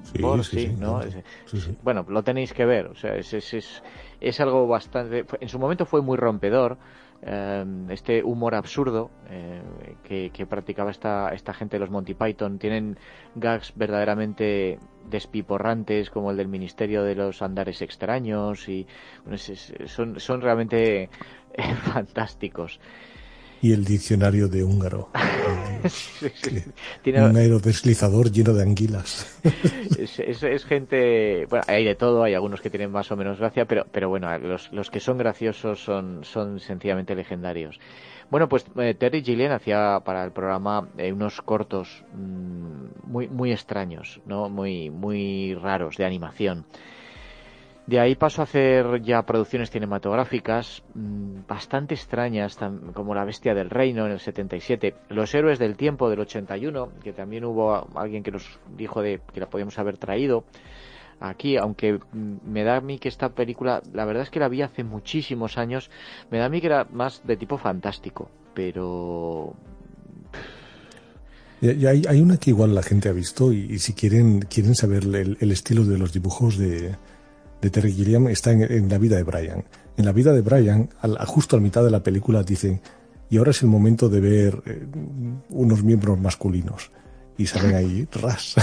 [0.04, 1.02] sí, sí, sí, ¿no?
[1.02, 1.76] sí, sí.
[1.82, 2.86] Bueno, lo tenéis que ver.
[2.86, 3.82] O sea, es, es, es,
[4.20, 5.26] es algo bastante.
[5.40, 6.78] En su momento fue muy rompedor.
[7.22, 9.60] Eh, este humor absurdo eh,
[10.02, 12.58] que, que, practicaba esta, esta gente de los Monty Python.
[12.58, 12.98] Tienen
[13.34, 14.78] gags verdaderamente
[15.10, 18.86] despiporrantes como el del Ministerio de los Andares Extraños y
[19.22, 21.10] bueno, es, es, son, son realmente eh,
[21.92, 22.80] fantásticos.
[23.62, 25.10] Y el diccionario de húngaro.
[25.88, 26.62] sí, sí.
[27.02, 27.22] Tiene...
[27.22, 29.38] Un aerodeslizador lleno de anguilas.
[29.98, 31.46] es, es, es, gente.
[31.50, 34.36] Bueno, hay de todo, hay algunos que tienen más o menos gracia, pero, pero bueno,
[34.38, 37.78] los, los que son graciosos son, son sencillamente legendarios.
[38.30, 43.52] Bueno, pues eh, Terry Gilliam hacía para el programa eh, unos cortos mmm, muy, muy
[43.52, 44.48] extraños, ¿no?
[44.48, 46.64] Muy, muy raros de animación.
[47.86, 52.56] De ahí paso a hacer ya producciones cinematográficas mmm, bastante extrañas,
[52.94, 57.12] como La Bestia del Reino en el 77, Los Héroes del Tiempo del 81, que
[57.12, 60.44] también hubo alguien que nos dijo de que la podíamos haber traído
[61.20, 64.62] aquí, aunque me da a mí que esta película, la verdad es que la vi
[64.62, 65.90] hace muchísimos años,
[66.30, 69.54] me da a mí que era más de tipo fantástico, pero...
[71.60, 75.52] Y hay, una que igual la gente ha visto y, si quieren, quieren saber el
[75.52, 76.94] estilo de los dibujos de,
[77.60, 79.64] de Terry Gilliam está en, en, la vida de Brian.
[79.96, 82.80] En la vida de Brian, al, justo a mitad de la película, dicen,
[83.28, 84.86] y ahora es el momento de ver eh,
[85.50, 86.90] unos miembros masculinos.
[87.38, 88.56] Y salen ahí, ras,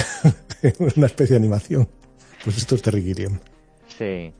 [0.96, 1.88] una especie de animación.
[2.44, 3.40] Pues esto es Terry Gilliam.
[3.88, 4.34] Sí.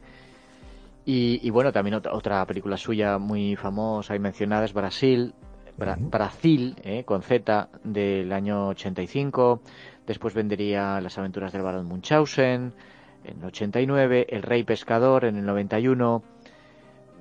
[1.06, 5.34] Y, y, bueno, también otra, otra, película suya muy famosa y mencionada es Brasil,
[5.78, 6.10] Bra uh -huh.
[6.10, 9.62] Brasil, eh, con Z, del año 85.
[10.06, 12.74] Después vendría Las aventuras del barón Munchausen,
[13.24, 16.24] en el 89, El Rey Pescador en el 91,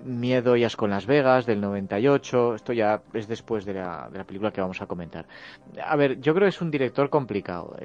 [0.05, 4.25] Miedo y Asco Las Vegas del 98, esto ya es después de la, de la,
[4.25, 5.27] película que vamos a comentar.
[5.83, 7.77] A ver, yo creo que es un director complicado,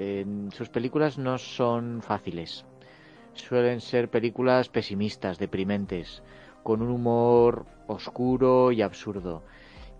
[0.51, 2.65] sus películas no son fáciles,
[3.33, 6.21] suelen ser películas pesimistas, deprimentes,
[6.63, 9.43] con un humor oscuro y absurdo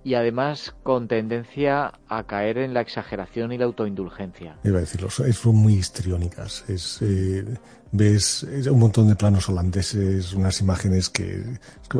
[0.03, 4.57] y además con tendencia a caer en la exageración y la autoindulgencia.
[4.63, 6.65] Iba a decirlo, son muy histriónicas.
[6.67, 7.45] Es, eh,
[7.91, 11.43] ves un montón de planos holandeses, unas imágenes que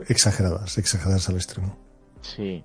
[0.08, 1.78] exageradas, exageradas al extremo.
[2.22, 2.64] Sí.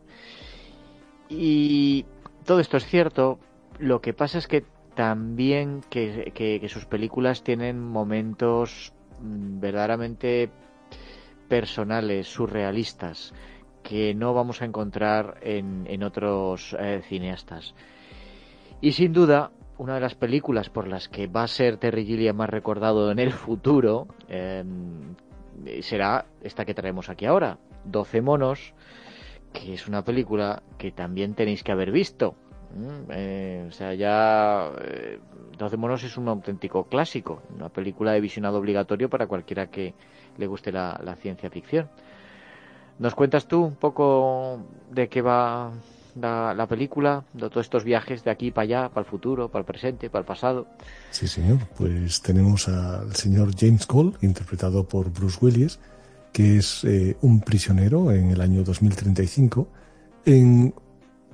[1.28, 2.06] Y
[2.44, 3.38] todo esto es cierto.
[3.78, 10.50] Lo que pasa es que también que, que, que sus películas tienen momentos mm, verdaderamente
[11.48, 13.34] personales, surrealistas
[13.88, 17.74] que no vamos a encontrar en, otros eh, cineastas.
[18.80, 22.36] Y sin duda, una de las películas por las que va a ser Terry Gilliam
[22.36, 24.64] más recordado en el futuro eh,
[25.82, 28.74] será esta que traemos aquí ahora, 12 monos,
[29.52, 32.34] que es una película que también tenéis que haber visto.
[32.74, 35.20] Mm, eh, o sea, ya eh,
[35.56, 39.94] 12 monos es un auténtico clásico, una película de visionado obligatorio para cualquiera que
[40.36, 41.88] le guste la ciencia ficción.
[42.98, 44.60] ¿Nos cuentas tú un poco
[44.90, 45.72] de qué va
[46.20, 49.66] la, película, de todos estos viajes de aquí para allá, para el futuro, para el
[49.66, 50.66] presente, para el pasado.
[51.10, 51.58] Sí, señor.
[51.76, 55.78] Pues tenemos al señor James Cole, interpretado por Bruce Willis,
[56.32, 59.68] que es eh, un prisionero en el año 2035,
[60.24, 60.74] en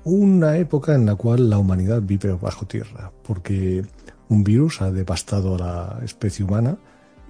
[0.05, 3.84] una época en la cual la humanidad vive bajo tierra, porque
[4.28, 6.76] un virus ha devastado a la especie humana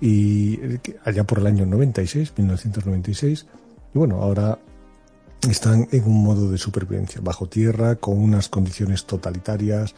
[0.00, 3.46] y eh, allá por el año 96, 1996,
[3.94, 4.58] y bueno, ahora
[5.50, 9.94] están en un modo de supervivencia, bajo tierra, con unas condiciones totalitarias,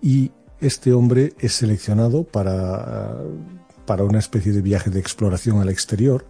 [0.00, 0.30] y
[0.60, 3.16] este hombre es seleccionado para,
[3.86, 6.26] para una especie de viaje de exploración al exterior,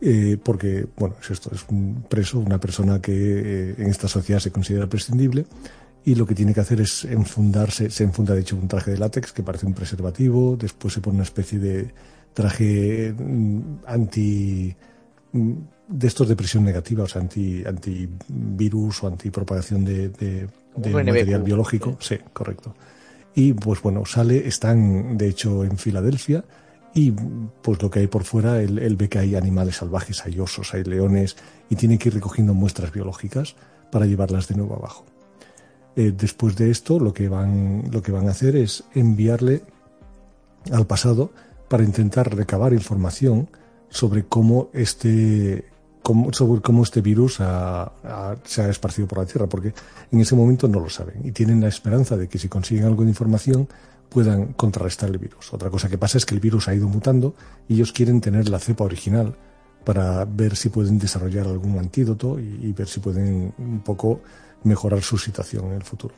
[0.00, 4.40] eh, porque, bueno, es esto, es un preso, una persona que eh, en esta sociedad
[4.40, 5.46] se considera prescindible,
[6.04, 8.98] y lo que tiene que hacer es enfundarse, se enfunda de hecho un traje de
[8.98, 11.92] látex que parece un preservativo, después se pone una especie de
[12.32, 14.76] traje mm, anti
[15.32, 15.52] mm,
[15.88, 21.42] de estos de presión negativa, o sea, anti, antivirus o antipropagación de, de, de material
[21.42, 21.96] biológico.
[22.00, 22.18] Sí.
[22.32, 22.74] correcto.
[23.34, 26.44] Y pues bueno, sale, están de hecho en Filadelfia
[26.94, 30.72] y pues lo que hay por fuera, él, ve que hay animales salvajes, hay osos,
[30.72, 31.36] hay leones
[31.68, 33.54] y tiene que ir recogiendo muestras biológicas
[33.92, 35.04] para llevarlas de nuevo abajo.
[35.94, 39.62] Eh, después de esto, lo que, van, lo que van a hacer es enviarle
[40.72, 41.30] al pasado
[41.68, 43.50] para intentar recabar información
[43.90, 45.66] sobre cómo este,
[46.32, 49.74] sobre cómo este virus se ha esparcido por la Tierra, porque
[50.12, 53.02] en ese momento no lo saben y tienen la esperanza de que si consiguen algo
[53.02, 53.68] de información
[54.08, 55.52] puedan contrarrestar el virus.
[55.52, 57.34] Otra cosa que pasa es que el virus ha ido mutando
[57.68, 59.34] y ellos quieren tener la cepa original
[59.84, 64.20] para ver si pueden desarrollar algún antídoto y ver si pueden un poco
[64.64, 66.14] mejorar su situación en el futuro.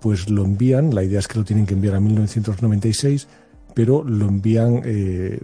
[0.00, 3.26] Pues lo envían, la idea es que lo tienen que enviar a 1996
[3.78, 5.38] pero lo envían, eh,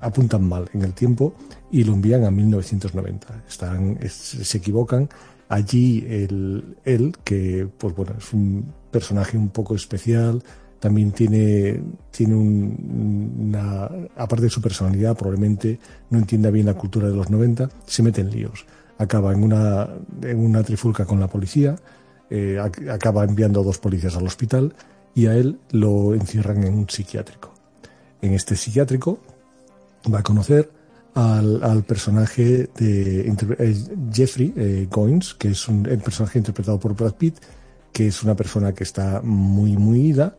[0.00, 1.34] apuntan mal en el tiempo
[1.70, 3.44] y lo envían a 1990.
[3.46, 5.06] Están, se equivocan.
[5.50, 10.42] Allí él, que pues bueno, es un personaje un poco especial,
[10.80, 11.78] también tiene,
[12.10, 17.68] tiene una, aparte de su personalidad, probablemente no entienda bien la cultura de los 90,
[17.84, 18.64] se mete en líos.
[18.96, 19.90] Acaba en una,
[20.22, 21.76] en una trifulca con la policía,
[22.30, 22.58] eh,
[22.90, 24.74] acaba enviando a dos policías al hospital
[25.14, 27.53] y a él lo encierran en un psiquiátrico
[28.24, 29.18] en este psiquiátrico,
[30.12, 30.70] va a conocer
[31.14, 33.76] al, personaje de eh,
[34.12, 37.36] Jeffrey eh, Goins, que es un, el personaje interpretado por Brad Pitt,
[37.92, 40.36] que es una persona que está muy, muy ida,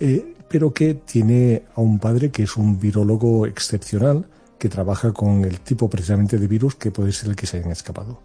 [0.00, 4.26] eh, pero que tiene a un padre que es un virólogo excepcional,
[4.58, 7.72] que trabaja con el tipo precisamente de virus que puede ser el que se hayan
[7.72, 8.22] escapado.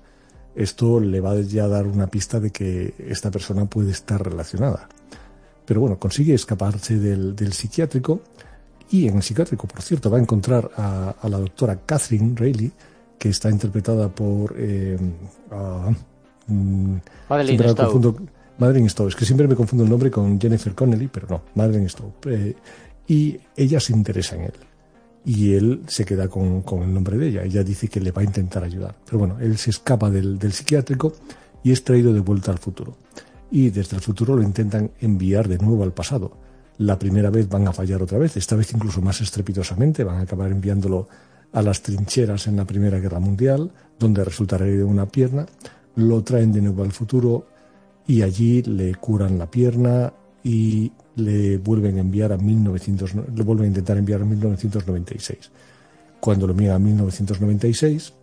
[0.56, 4.88] Esto le va ya a dar una pista de que esta persona puede estar relacionada.
[5.66, 8.22] Pero bueno, consigue escaparse del, del psiquiátrico
[8.92, 12.72] y en el psiquiátrico, por cierto, va a encontrar a, la doctora Catherine Rayleigh,
[13.18, 14.56] que está interpretada por...
[14.58, 14.98] Eh,
[16.48, 16.96] mm,
[17.30, 18.16] Madeline Stowe.
[18.58, 19.10] Madeline Stowe.
[19.10, 22.14] Es que siempre me confundo el nombre con Jennifer Connelly, pero no, Madeline Stowe.
[22.26, 22.56] Eh,
[23.08, 24.54] y ella se interesa en él.
[25.24, 27.44] Y él se queda con, el nombre de ella.
[27.44, 28.96] Ella dice que le va a intentar ayudar.
[29.06, 31.14] Pero bueno, él se escapa del, del psiquiátrico
[31.64, 32.98] y es traído de vuelta al futuro.
[33.52, 36.49] Y desde el futuro lo intentan enviar de nuevo al pasado
[36.80, 40.22] la primera vez van a fallar otra vez, esta vez incluso más estrepitosamente, van a
[40.22, 41.08] acabar enviándolo
[41.52, 45.46] a las trincheras en la Primera Guerra Mundial, donde resultará de una pierna,
[45.96, 47.48] lo traen de nuevo al futuro
[48.08, 53.66] y allí le curan la pierna y le vuelven a enviar a 1900, le vuelven
[53.66, 55.52] a intentar enviar a 1996.
[56.22, 58.14] Cuando lo envían a 1996,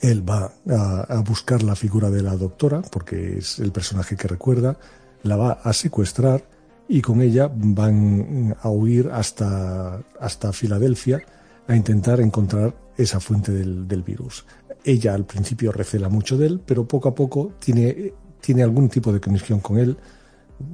[0.00, 4.78] él va a, buscar la figura de la doctora, porque es el personaje que recuerda,
[5.24, 6.44] la va a secuestrar
[6.88, 11.22] y con ella van a huir hasta, hasta Filadelfia
[11.66, 14.44] a intentar encontrar esa fuente del, virus.
[14.84, 19.12] Ella al principio recela mucho de él, pero poco a poco tiene, tiene algún tipo
[19.12, 19.96] de conexión con él,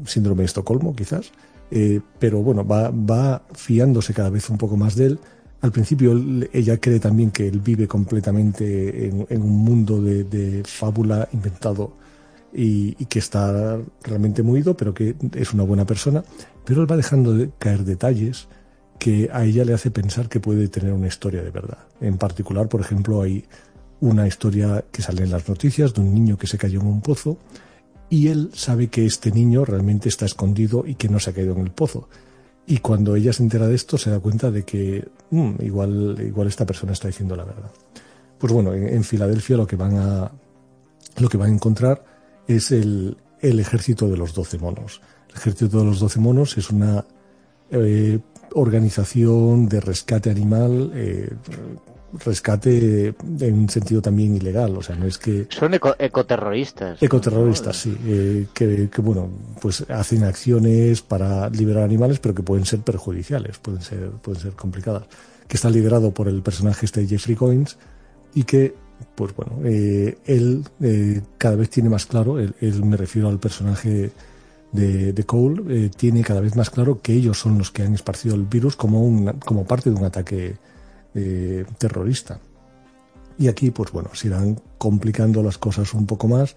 [0.04, 1.30] síndrome de Estocolmo quizás,
[1.70, 5.20] eh, pero bueno, va, va fiándose cada vez un poco más de él.
[5.60, 6.12] Al principio
[6.52, 11.99] ella cree también que él vive completamente en, un mundo de, de fábula inventado
[12.52, 16.24] y, que está realmente muy ido, pero que es una buena persona,
[16.64, 18.48] pero él va dejando de caer detalles
[18.98, 21.78] que a ella le hace pensar que puede tener una historia de verdad.
[22.00, 23.44] En particular, por ejemplo, hay
[24.00, 27.00] una historia que sale en las noticias de un niño que se cayó en un
[27.00, 27.38] pozo
[28.08, 31.54] y él sabe que este niño realmente está escondido y que no se ha caído
[31.54, 32.08] en el pozo.
[32.66, 36.48] Y cuando ella se entera de esto, se da cuenta de que mm, igual, igual
[36.48, 37.70] esta persona está diciendo la verdad.
[38.38, 40.30] Pues bueno, en, en Filadelfia lo que van a
[41.18, 42.09] lo que van a encontrar
[42.56, 45.00] es el, ejército de los doce monos.
[45.30, 47.04] El ejército de los doce monos es una
[47.70, 48.18] eh,
[48.52, 51.30] organización de rescate animal eh,
[52.24, 55.46] rescate en un sentido también ilegal, o sea, no es que...
[55.50, 57.02] Son ecoterroristas.
[57.02, 59.30] Ecoterroristas, sí, eh, que, bueno,
[59.60, 64.52] pues hacen acciones para liberar animales, pero que pueden ser perjudiciales, pueden ser, pueden ser
[64.52, 65.04] complicadas.
[65.46, 67.76] Que está liderado por el personaje este de Jeffrey Coins
[68.34, 68.74] y que,
[69.14, 72.54] pues bueno, eh, él eh, cada vez tiene más claro, él,
[72.84, 74.10] me refiero al personaje
[74.72, 78.44] de, Cole, tiene cada vez más claro que ellos son los que han esparcido el
[78.44, 80.56] virus como, como parte de un ataque
[81.14, 82.38] eh, terrorista.
[83.36, 86.56] Y aquí, pues bueno, se irán complicando las cosas un poco más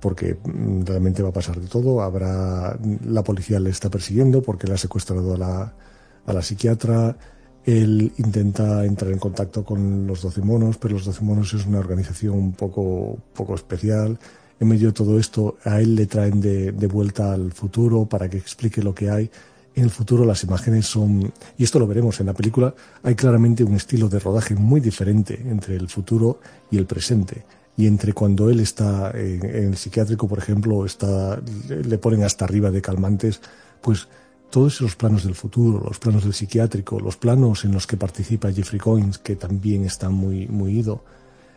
[0.00, 2.00] porque mm, realmente va a pasar de todo.
[2.00, 7.16] Habrá la policía le está persiguiendo porque le ha secuestrado a la psiquiatra.
[7.64, 11.78] Él intenta entrar en contacto con los 12 monos, pero los 12 monos es una
[11.78, 14.18] organización un poco, poco especial.
[14.58, 18.28] En medio de todo esto, a él le traen de, de vuelta al futuro para
[18.28, 19.30] que explique lo que hay
[19.74, 23.64] en el futuro las imágenes son, y esto lo veremos en la película, hay claramente
[23.64, 26.40] un estilo de rodaje muy diferente entre el futuro
[26.70, 27.44] y el presente.
[27.76, 32.70] Y entre cuando él está en, el psiquiátrico, por ejemplo, está, le ponen hasta arriba
[32.70, 33.40] de calmantes,
[33.80, 34.08] pues
[34.50, 38.52] todos esos planos del futuro, los planos del psiquiátrico, los planos en los que participa
[38.52, 41.04] Jeffrey Coins, que también está muy, muy ido,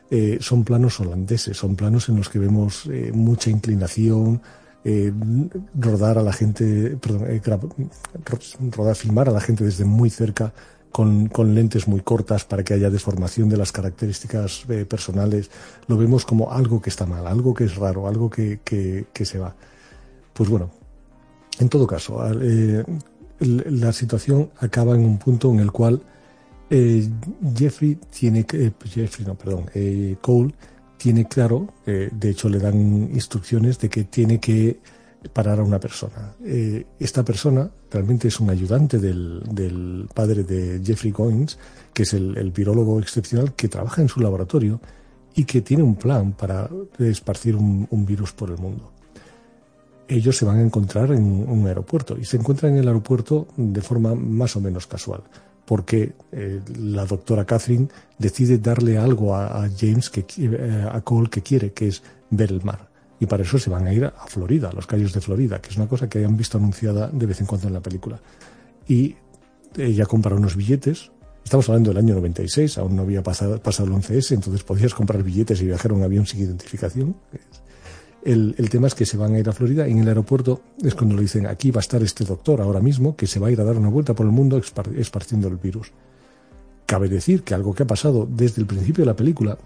[0.09, 4.41] eh, son planos holandeses, son planos en los que vemos eh, mucha inclinación,
[4.85, 5.13] eh,
[5.79, 7.41] rodar a la gente, perdón, eh,
[8.75, 10.53] rodar, filmar a la gente desde muy cerca
[10.91, 15.49] con, con, lentes muy cortas para que haya deformación de las características eh, personales,
[15.87, 19.23] lo vemos como algo que está mal, algo que es raro, algo que, que, que
[19.23, 19.55] se va.
[20.33, 20.69] Pues bueno,
[21.59, 22.83] en todo caso, eh,
[23.39, 26.01] la situación acaba en un punto en el cual
[27.55, 29.65] Jeffrey tiene que, Jeffrey no, perdón,
[30.21, 30.53] Cole
[31.03, 32.77] tiene claro, eh, de hecho le dan
[33.13, 34.79] instrucciones de que tiene que
[35.33, 36.33] parar a una persona.
[36.45, 41.59] Eh, esta persona realmente es un ayudante del, padre de Jeffrey Goins,
[41.93, 42.53] que es el, el,
[43.01, 44.79] excepcional que trabaja en su laboratorio
[45.35, 48.93] y que tiene un plan para esparcir un virus por el mundo.
[50.13, 53.81] Ellos se van a encontrar en un aeropuerto y se encuentran en el aeropuerto de
[53.81, 55.23] forma más o menos casual
[55.65, 61.41] porque eh, la doctora Catherine decide darle algo a, James, que, eh, a Cole, que
[61.41, 62.89] quiere, que es ver el mar.
[63.19, 65.69] Y para eso se van a ir a Florida, a los callos de Florida, que
[65.69, 68.19] es una cosa que hayan visto anunciada de vez en cuando en la película.
[68.87, 69.15] Y
[69.77, 71.11] ella compra unos billetes.
[71.43, 75.23] Estamos hablando del año 96, aún no había pasado, pasado el 11S, entonces podías comprar
[75.23, 77.15] billetes y viajar en un avión sin identificación.
[78.25, 80.95] El, tema es que se van a ir a Florida y en el aeropuerto es
[80.95, 83.51] cuando le dicen, aquí va a estar este doctor ahora mismo que se va a
[83.51, 84.61] ir a dar una vuelta por el mundo
[84.97, 85.91] esparciendo el virus.
[86.85, 89.57] Cabe decir que algo que ha pasado desde el principio de la película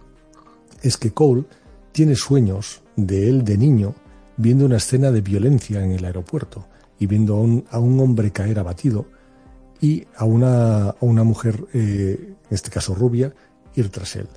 [0.81, 1.43] es que Cole
[1.91, 3.93] tiene sueños de él de niño
[4.37, 6.65] viendo una escena de violencia en el aeropuerto
[6.99, 7.35] y viendo
[7.69, 9.05] a un, hombre caer abatido
[9.81, 13.33] y a una, una mujer, eh, en este caso rubia,
[13.75, 14.27] ir tras él.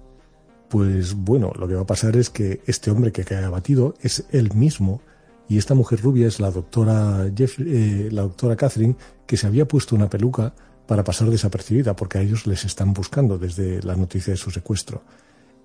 [0.70, 4.24] Pues bueno, lo que va a pasar es que este hombre que cae abatido es
[4.31, 5.02] él mismo.
[5.49, 8.94] Y esta mujer rubia es la doctora, eh, la doctora Catherine
[9.26, 10.55] que se había puesto una peluca
[10.86, 15.02] para pasar desapercibida porque a ellos les están buscando desde la noticia de su secuestro.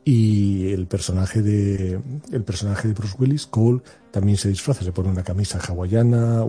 [0.04, 2.00] Y el personaje de,
[2.32, 6.44] el personaje de Bruce Willis, Cole, también se disfraza, se pone una camisa hawaiana,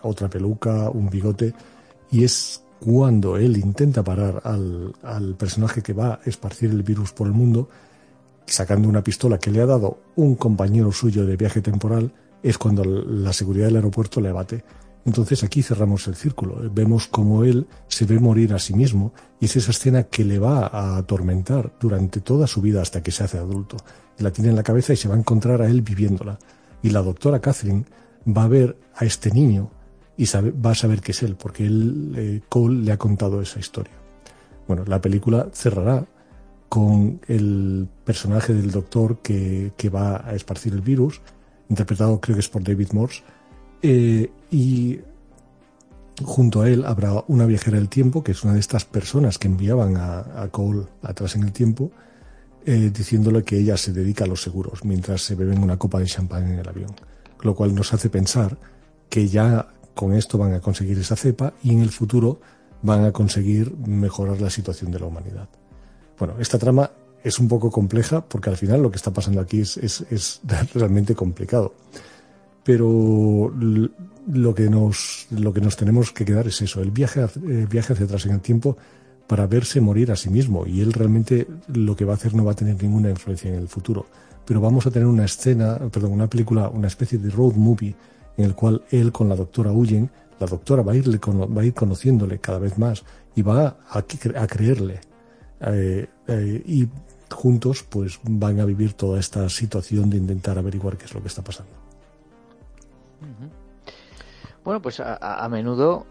[0.00, 1.52] otra peluca, un bigote.
[2.10, 7.12] Y es cuando él intenta parar al, al, personaje que va a esparcir el virus
[7.12, 7.68] por el mundo,
[8.46, 12.84] sacando una pistola que le ha dado un compañero suyo de viaje temporal, es cuando
[12.84, 14.64] la seguridad del aeropuerto le abate.
[15.04, 16.68] Entonces aquí cerramos el círculo.
[16.72, 20.40] Vemos cómo él se ve morir a sí mismo y es esa escena que le
[20.40, 23.76] va a atormentar durante toda su vida hasta que se hace adulto.
[24.18, 26.38] la tiene en la cabeza y se va a encontrar a él viviéndola.
[26.82, 27.84] Y la doctora Catherine
[28.26, 29.70] va a ver a este niño
[30.16, 33.60] y va a saber que es él, porque él, eh, Cole le ha contado esa
[33.60, 33.94] historia.
[34.66, 36.06] Bueno, la película cerrará
[36.68, 41.20] con el personaje del doctor que, que va a esparcir el virus,
[41.68, 43.22] interpretado creo que es por David Morse,
[43.82, 44.98] eh, y
[46.24, 49.48] junto a él habrá una viajera del tiempo, que es una de estas personas que
[49.48, 51.90] enviaban a, Cole atrás en el tiempo,
[52.64, 56.06] eh, diciéndole que ella se dedica a los seguros mientras se beben una copa de
[56.06, 56.94] champán en el avión.
[57.42, 58.56] Lo cual nos hace pensar
[59.08, 62.38] que ya con esto van a conseguir esa cepa y en el futuro
[62.82, 65.48] van a conseguir mejorar la situación de la humanidad.
[66.18, 66.90] Bueno, esta trama
[67.24, 70.40] es un poco compleja porque al final lo que está pasando aquí es,
[70.74, 71.74] realmente complicado.
[72.62, 77.66] Pero lo que, nos, lo que nos tenemos que quedar es eso, el viaje, el
[77.66, 78.76] viaje hacia atrás en el tiempo
[79.26, 80.66] para verse morir a sí mismo.
[80.66, 83.56] Y él realmente lo que va a hacer no va a tener ninguna influencia en
[83.56, 84.06] el futuro.
[84.44, 87.94] Pero vamos a tener una escena, perdón, una película, una especie de road movie
[88.36, 91.64] en el cual él con la doctora huyen, la doctora va a, irle, va a
[91.64, 95.00] ir conociéndole cada vez más y va a, a creerle.
[95.60, 96.88] Eh, eh, y
[97.30, 101.28] juntos pues van a vivir toda esta situación de intentar averiguar qué es lo que
[101.28, 101.72] está pasando.
[104.64, 106.06] Bueno, pues a, menudo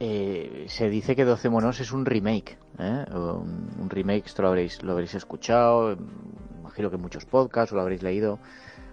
[0.00, 2.58] eh, se dice que 12 monos es un remake.
[2.78, 3.04] ¿eh?
[3.12, 5.96] Un, remake, esto lo habréis, lo habréis escuchado,
[6.60, 8.38] imagino que en muchos podcasts o lo habréis leído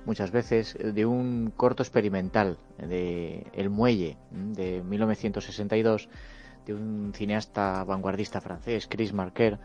[0.09, 6.09] muchas veces, de un corto experimental de El Muelle de 1962
[6.65, 9.59] de un cineasta vanguardista francés, Chris Marker,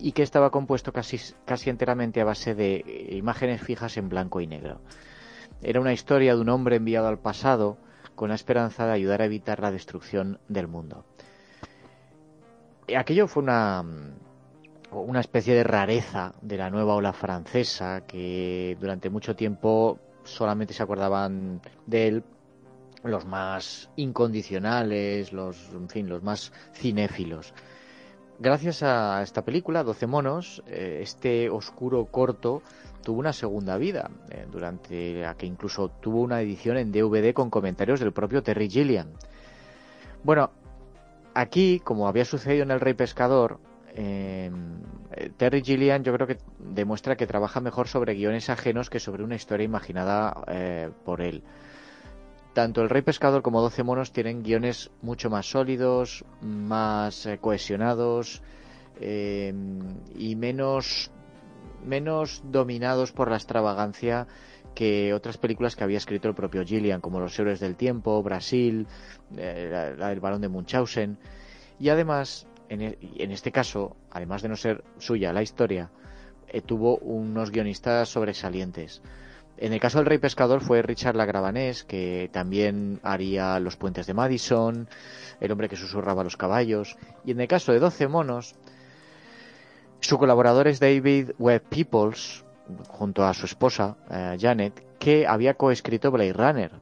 [0.00, 4.48] y que estaba compuesto casi, casi enteramente a base de imágenes fijas en blanco y
[4.48, 4.80] negro.
[5.62, 7.78] Era una historia de un hombre enviado al pasado
[8.16, 11.04] con la esperanza de ayudar a evitar la destrucción del mundo.
[12.96, 13.84] Aquello fue una,
[15.02, 20.82] una especie de rareza de la nueva ola francesa que durante mucho tiempo solamente se
[20.82, 22.24] acordaban de él
[23.04, 27.54] los más incondicionales, los, en fin, los más cinéfilos.
[28.38, 32.62] Gracias a esta película, 12 monos, eh, este oscuro corto
[33.02, 37.48] tuvo una segunda vida, eh, durante la que incluso tuvo una edición en DVD con
[37.48, 39.08] comentarios del propio Terry Gilliam.
[40.22, 40.50] Bueno,
[41.34, 43.58] aquí, como había sucedido en El Rey Pescador,
[43.96, 44.50] eh,
[45.36, 49.34] Terry Gilliam yo creo que demuestra que trabaja mejor sobre guiones ajenos que sobre una
[49.34, 50.34] historia imaginada
[51.04, 51.42] por él
[52.56, 58.40] tanto El Rey Pescador como Doce Monos tienen guiones mucho más sólidos, más eh, cohesionados
[58.98, 59.52] eh,
[60.14, 61.10] y menos,
[61.84, 64.26] menos dominados por la extravagancia
[64.74, 68.86] que otras películas que había escrito el propio Gillian, como Los Héroes del Tiempo, Brasil,
[69.36, 71.18] eh, la, del Barón de Munchausen.
[71.78, 75.90] Y además, en, e, en, este caso, además de no ser suya la historia,
[76.66, 79.02] tuvo unos guionistas sobresalientes.
[79.58, 84.14] En el caso del Rey Pescador fue Richard Lagravanés, que también haría Los Puentes de
[84.14, 84.88] Madison,
[85.40, 86.96] El hombre que susurraba los caballos.
[87.24, 88.54] Y en el caso de Doce monos,
[90.00, 92.44] su colaborador es David Webb Peoples,
[92.88, 96.72] junto a su esposa, eh, Janet, que había coescrito Blade Runner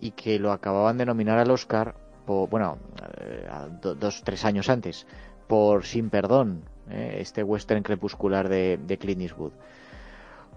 [0.00, 1.94] y que lo acababan de nominar al Oscar,
[2.26, 2.78] bueno,
[3.20, 3.48] eh,
[3.80, 5.06] dos, tres años antes,
[5.46, 9.52] por Sin Perdón, eh, este western crepuscular de, de Clint Eastwood.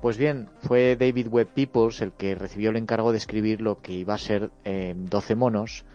[0.01, 3.93] Pues bien, fue David Webb Peoples el que recibió el encargo de escribir lo que
[3.93, 5.85] iba a ser 12 eh, monos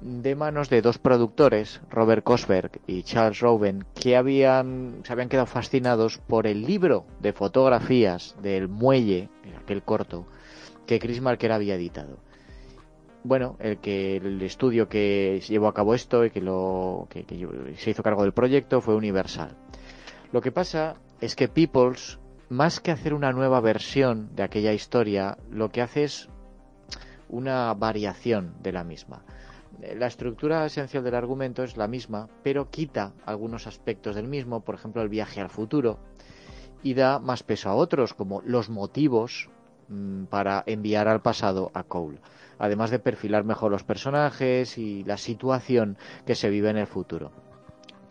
[0.00, 5.46] de manos de dos productores, Robert Cosberg y Charles Roven, que habían, se habían quedado
[5.46, 10.26] fascinados por el libro de fotografías del muelle, aquel corto,
[10.86, 12.18] que Chris Marker había editado.
[13.22, 17.24] Bueno, el que el estudio que llevó a cabo esto y que lo que
[17.76, 19.56] se hizo cargo del proyecto fue Universal.
[20.32, 22.18] Lo que pasa es que Peoples
[22.48, 26.28] más que hacer una nueva versión de aquella historia, lo que hace es
[27.28, 29.22] una variación de la misma.
[29.96, 34.74] La estructura esencial del argumento es la misma, pero quita algunos aspectos del mismo, por
[34.74, 35.98] ejemplo el viaje al futuro,
[36.82, 39.48] y da más peso a otros, como los motivos
[39.88, 42.18] mm, para enviar al pasado a Cole,
[42.60, 47.32] además de perfilar mejor los personajes y la situación que se vive en el futuro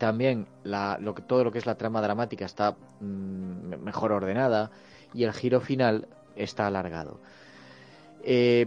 [0.00, 4.70] también lo que, todo lo que es la trama dramática está mm, mejor ordenada
[5.12, 7.20] y el giro final está alargado.
[8.24, 8.66] Eh,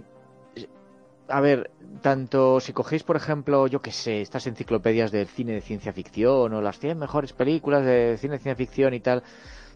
[1.28, 1.72] a ver,
[2.02, 6.54] tanto si cogéis, por ejemplo, yo que sé, estas enciclopedias del cine de ciencia ficción
[6.54, 9.24] o las 100 mejores películas de cine de ciencia ficción y tal,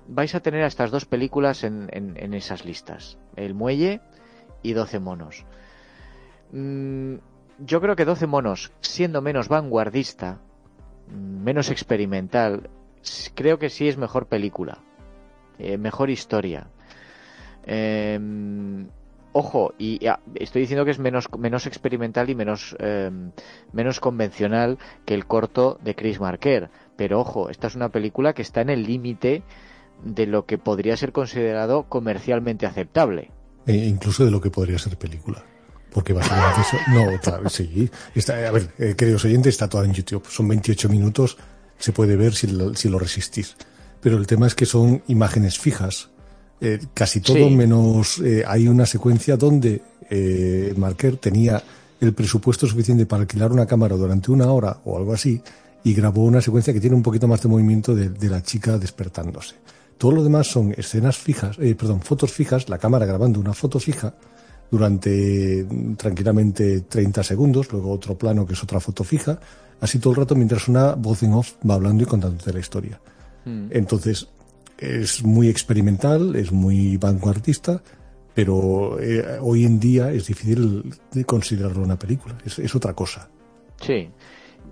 [0.07, 1.89] vais a tener a estas dos películas en,
[2.33, 3.17] esas listas.
[3.35, 4.01] El Muelle
[4.61, 5.45] y 12 monos.
[6.51, 7.15] Mm,
[7.59, 10.39] yo creo que 12 monos, siendo menos vanguardista,
[11.11, 12.69] menos experimental,
[13.33, 14.79] creo que sí es mejor película,
[15.57, 16.67] eh, mejor historia.
[17.65, 18.87] Em,
[19.33, 19.99] ojo, y
[20.35, 23.31] estoy diciendo que es menos, menos experimental y menos, em,
[23.73, 26.69] menos convencional que el corto de Chris Marker.
[26.95, 29.43] Pero ojo, esta es una película que está en el límite
[30.03, 33.31] de lo que podría ser considerado comercialmente aceptable.
[33.65, 35.43] E incluso de lo que podría ser película.
[35.97, 37.89] Porque básicamente eso, no, claro, sí.
[38.13, 40.23] Está, a ver, eh, queridos oyentes, está todo en YouTube.
[40.29, 41.37] Son 28 minutos,
[41.79, 43.55] se puede ver si lo, si lo resistís.
[43.99, 46.09] Pero el tema es que son imágenes fijas.
[46.61, 51.63] Eh, casi todo menos eh, hay una secuencia donde eh, Marker tenía
[51.99, 55.41] el presupuesto suficiente para alquilar una cámara durante una hora o algo así
[55.83, 58.77] y grabó una secuencia que tiene un poquito más de movimiento de, de la chica
[58.77, 59.55] despertándose.
[59.97, 63.79] Todo lo demás son escenas fijas, eh, perdón, fotos fijas, la cámara grabando una foto
[63.79, 64.13] fija
[64.69, 65.65] durante
[65.97, 69.39] tranquilamente 30 segundos, luego otro plano que es otra foto fija,
[69.79, 72.99] así todo el rato mientras una voz en off va hablando y contándote la historia.
[73.45, 73.67] Hmm.
[73.71, 74.27] Entonces,
[74.77, 77.81] es muy experimental, es muy vanguardista,
[78.33, 83.27] pero eh, hoy en día es difícil de considerarlo una película, es, otra cosa.
[83.81, 84.09] Sí,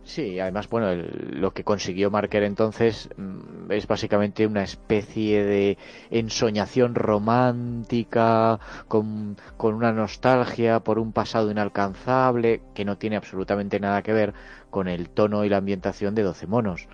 [0.05, 0.93] Sí, además, bueno,
[1.31, 5.77] lo que consiguió Marker entonces, mm, es básicamente una especie de
[6.11, 14.03] ensoñación romántica, con, con una nostalgia por un pasado inalcanzable, que no tiene absolutamente nada
[14.03, 14.33] que ver
[14.69, 16.87] con el tono y la ambientación de 12 monos.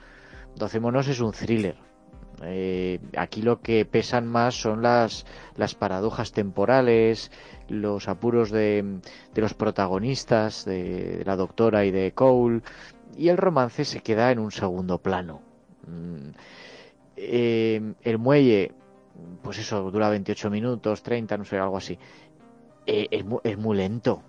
[0.56, 1.75] 12 monos es un thriller,
[2.43, 5.25] eh, aquí lo que pesan más son las,
[5.56, 7.31] las paradojas temporales,
[7.67, 8.99] los apuros de,
[9.33, 12.61] de los protagonistas, de, la doctora y de Cole,
[13.17, 15.41] y el romance se queda en un segundo plano.
[15.88, 16.30] Mm,
[17.17, 18.72] eh, el muelle,
[19.41, 21.98] pues eso, dura 28 minutos, 30, no sé, algo así.
[22.85, 24.23] Eh, es, es, muy lento.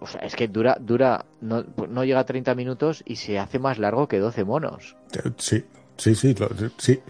[0.00, 3.58] o sea, es que dura, dura, no, no llega a 30 minutos y se hace
[3.58, 4.96] más largo que 12 monos.
[5.38, 5.64] Sí,
[5.96, 6.34] Sí, sí,
[6.78, 7.00] sí.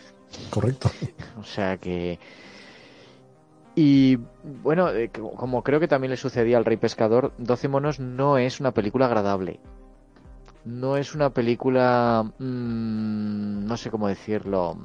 [0.50, 0.90] Correcto.
[1.38, 2.18] O sea que.
[3.74, 4.18] Y
[4.62, 8.60] bueno, eh, como creo que también le sucedía al Rey Pescador, 12 monos no es
[8.60, 9.60] una película agradable.
[10.66, 12.24] No es una película.
[12.38, 14.76] Mmm, no sé cómo decirlo.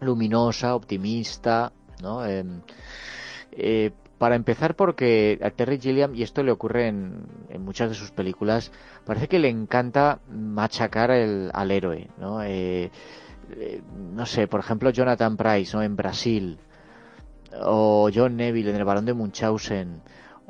[0.00, 2.24] Luminosa, optimista, ¿no?
[2.24, 2.62] Em,
[3.52, 7.26] eh, para empezar, porque a Terry Gilliam, y esto le ocurre en,
[7.58, 8.70] muchas de sus películas,
[9.04, 12.42] parece que le encanta machacar al héroe, ¿no?
[12.42, 12.90] Eh,
[13.50, 13.82] eh,
[14.14, 15.82] no sé, por ejemplo, Jonathan Price, ¿no?
[15.82, 16.58] En Brasil,
[17.62, 20.02] o John Neville en El Barón de Munchausen,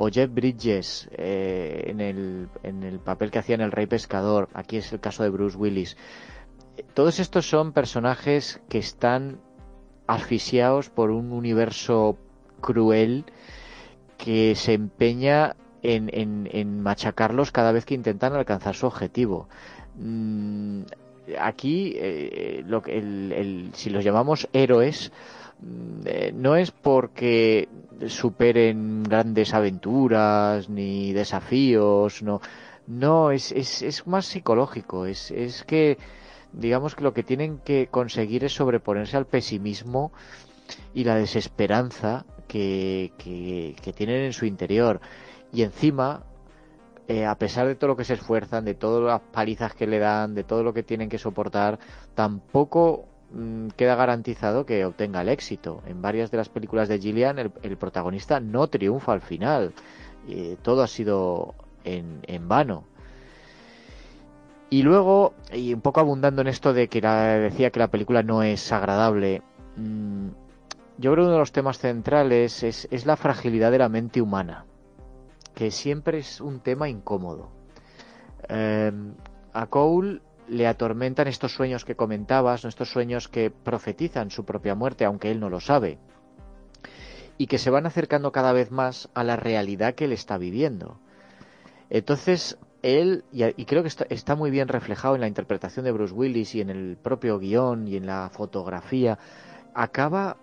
[0.02, 4.48] o Jeff Bridges eh, en, el, en el papel que hacía en El Rey Pescador,
[4.54, 5.98] aquí es el caso de Bruce Willis.
[6.94, 9.42] Todos estos son personajes que están
[10.06, 12.16] asfixiados por un universo
[12.62, 13.26] cruel
[14.16, 16.08] que se empeña en,
[16.50, 19.50] en, machacarlos cada vez que intentan alcanzar su objetivo.
[19.96, 20.80] Mm,
[21.38, 25.12] aquí, eh, lo que el, si los llamamos héroes,
[26.04, 27.68] eh, no es porque
[28.06, 32.40] superen grandes aventuras ni desafíos, no,
[32.86, 35.98] no es, es, es más psicológico, es, es que
[36.52, 40.12] digamos que lo que tienen que conseguir es sobreponerse al pesimismo
[40.94, 45.00] y la desesperanza que, que, tienen en su interior.
[45.52, 46.24] Y encima,
[47.06, 49.98] eh, a pesar de todo lo que se esfuerzan, de todas las palizas que le
[49.98, 51.78] dan, de todo lo que tienen que soportar,
[52.14, 53.09] tampoco mm,
[53.76, 55.82] queda garantizado que obtenga el éxito.
[55.86, 59.72] En varias de las películas de Gillian, el, protagonista no triunfa al final.
[60.62, 62.84] todo ha sido en, vano.
[64.68, 68.42] Y luego, y un poco abundando en esto de que decía que la película no
[68.42, 69.42] es agradable,
[69.76, 70.28] mm,
[70.98, 74.66] yo creo que uno de los temas centrales es, la fragilidad de la mente humana,
[75.54, 77.48] que siempre es un tema incómodo.
[78.48, 79.14] Em,
[79.52, 85.04] a Cole le atormentan estos sueños que comentabas, estos sueños que profetizan su propia muerte,
[85.04, 85.98] aunque él no lo sabe,
[87.38, 90.98] y que se van acercando cada vez más a la realidad que él está viviendo.
[91.88, 96.54] Entonces, él, y, creo que está, muy bien reflejado en la interpretación de Bruce Willis
[96.56, 99.18] y en el propio guion y en la fotografía,
[99.72, 100.36] acaba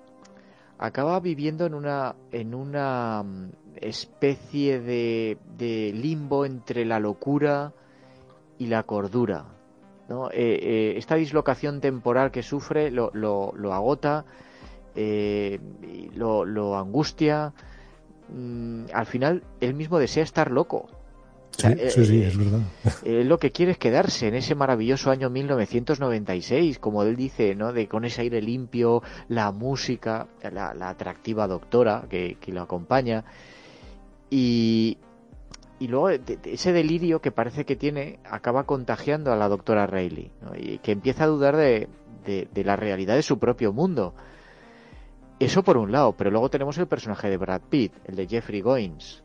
[0.80, 3.50] acaba viviendo en una, en una mm,
[3.82, 7.74] especie de limbo entre la locura
[8.60, 9.57] y la cordura.
[10.10, 10.30] ¿No?
[10.32, 14.26] Eh, eh, esta dislocación temporal que sufre lo, lo, lo agota,
[14.96, 15.60] eh,
[16.16, 17.54] lo, lo, angustia.
[18.30, 20.88] Mm, al final, él mismo desea estar loco.
[21.58, 22.62] Sí, sí, es verdad.
[23.04, 27.74] lo que quiere es quedarse en ese maravilloso año 1996, como él dice, ¿no?
[27.74, 33.24] De con ese aire limpio, la música, la, atractiva doctora que, lo acompaña
[34.30, 35.00] y,
[35.80, 40.78] y luego ese delirio que parece que tiene acaba contagiando a la doctora Rayleigh y
[40.80, 41.88] que empieza a dudar de,
[42.26, 44.14] de, la realidad de su propio mundo.
[45.40, 48.62] Eso por un lado, pero luego tenemos el personaje de Brad Pitt, el de Jeffrey
[48.62, 49.24] Goins,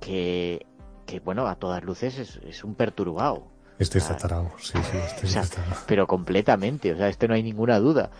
[0.00, 0.66] que
[1.04, 3.44] que bueno, a todas luces es, un perturbado.
[3.78, 4.78] Este está tarado, sí,
[5.20, 8.10] sí, este Pero completamente, o sea, este no hay ninguna duda.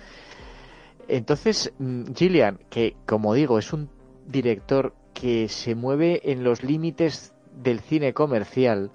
[1.06, 3.88] Entonces, mm, Gillian, que como digo, es un
[4.26, 8.90] director que se mueve en los límites del cine comercial,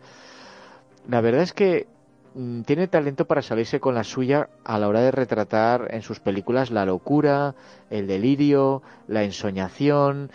[1.08, 1.88] la verdad es que
[2.36, 6.20] mm, tiene talento para salirse con la suya a la hora de retratar en sus
[6.20, 7.56] películas la locura,
[7.90, 10.32] el delirio, la ensoñación.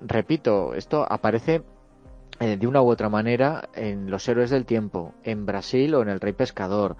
[0.00, 1.62] Repito, esto aparece
[2.40, 6.08] eh, de una u otra manera en Los Héroes del Tiempo, en Brasil o en
[6.08, 6.96] El Rey Pescador.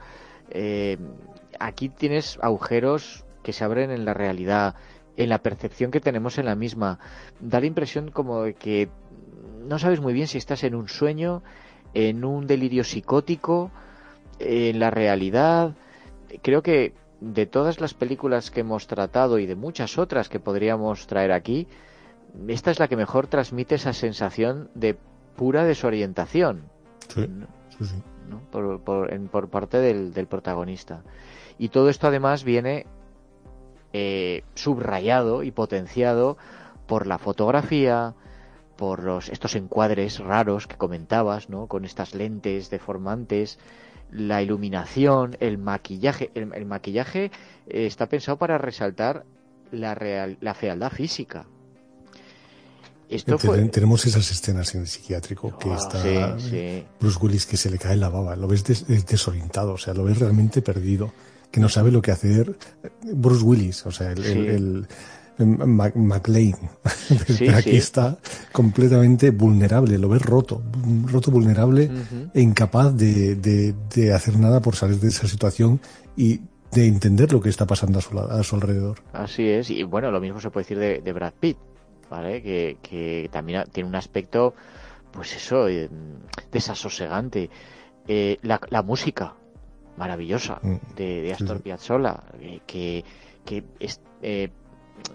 [0.50, 0.98] Eh,
[1.58, 4.74] aquí tienes agujeros que se abren en la realidad,
[5.16, 6.98] en la percepción que tenemos en la misma.
[7.40, 8.90] Da la impresión como de que
[9.66, 11.42] no sabes muy bien si estás en un sueño,
[11.94, 13.70] en un delirio psicótico,
[14.38, 15.74] en la realidad.
[16.42, 21.06] Creo que de todas las películas que hemos tratado y de muchas otras que podríamos
[21.06, 21.66] traer aquí,
[22.48, 24.96] esta es la que mejor transmite esa sensación de
[25.36, 26.62] pura desorientación.
[28.50, 31.02] Por, parte del, protagonista.
[31.58, 32.86] Y todo esto además viene
[33.92, 36.36] eh, subrayado y potenciado
[36.86, 38.14] por la fotografía,
[38.80, 41.66] por los, estos encuadres raros que comentabas, ¿no?
[41.66, 43.58] Con estas lentes deformantes,
[44.10, 46.30] la iluminación, el maquillaje.
[46.34, 47.26] El, maquillaje
[47.68, 49.26] eh, está pensado para resaltar
[49.70, 51.44] la, real, la fealdad física.
[53.10, 53.36] Esto
[53.70, 56.36] Tenemos esas escenas en el psiquiátrico que ah, está
[57.00, 60.20] Bruce Willis que se le cae la baba, lo ves desorientado, o sea, lo ves
[60.20, 61.12] realmente perdido,
[61.50, 62.56] que no sabe lo que hacer.
[63.02, 64.86] Bruce Willis, o sea, el,
[65.46, 66.54] McLean.
[67.54, 68.18] aquí está
[68.52, 70.62] completamente vulnerable, lo ves roto,
[71.06, 71.90] roto, vulnerable
[72.34, 75.80] e incapaz de, de, hacer nada por salir de esa situación
[76.16, 76.40] y
[76.72, 79.02] de entender lo que está pasando a su, a su alrededor.
[79.12, 81.58] Así es, y bueno, lo mismo se puede decir de, Brad Pitt,
[82.08, 82.42] ¿vale?
[82.42, 84.54] Que, que, también tiene un aspecto,
[85.10, 85.88] pues eso, eh,
[86.52, 87.50] desasosegante.
[88.06, 89.34] Eh, la, la, música
[89.96, 90.94] maravillosa mm.
[90.96, 93.04] de, de, Astor Piazzolla, eh, que,
[93.44, 94.00] que es,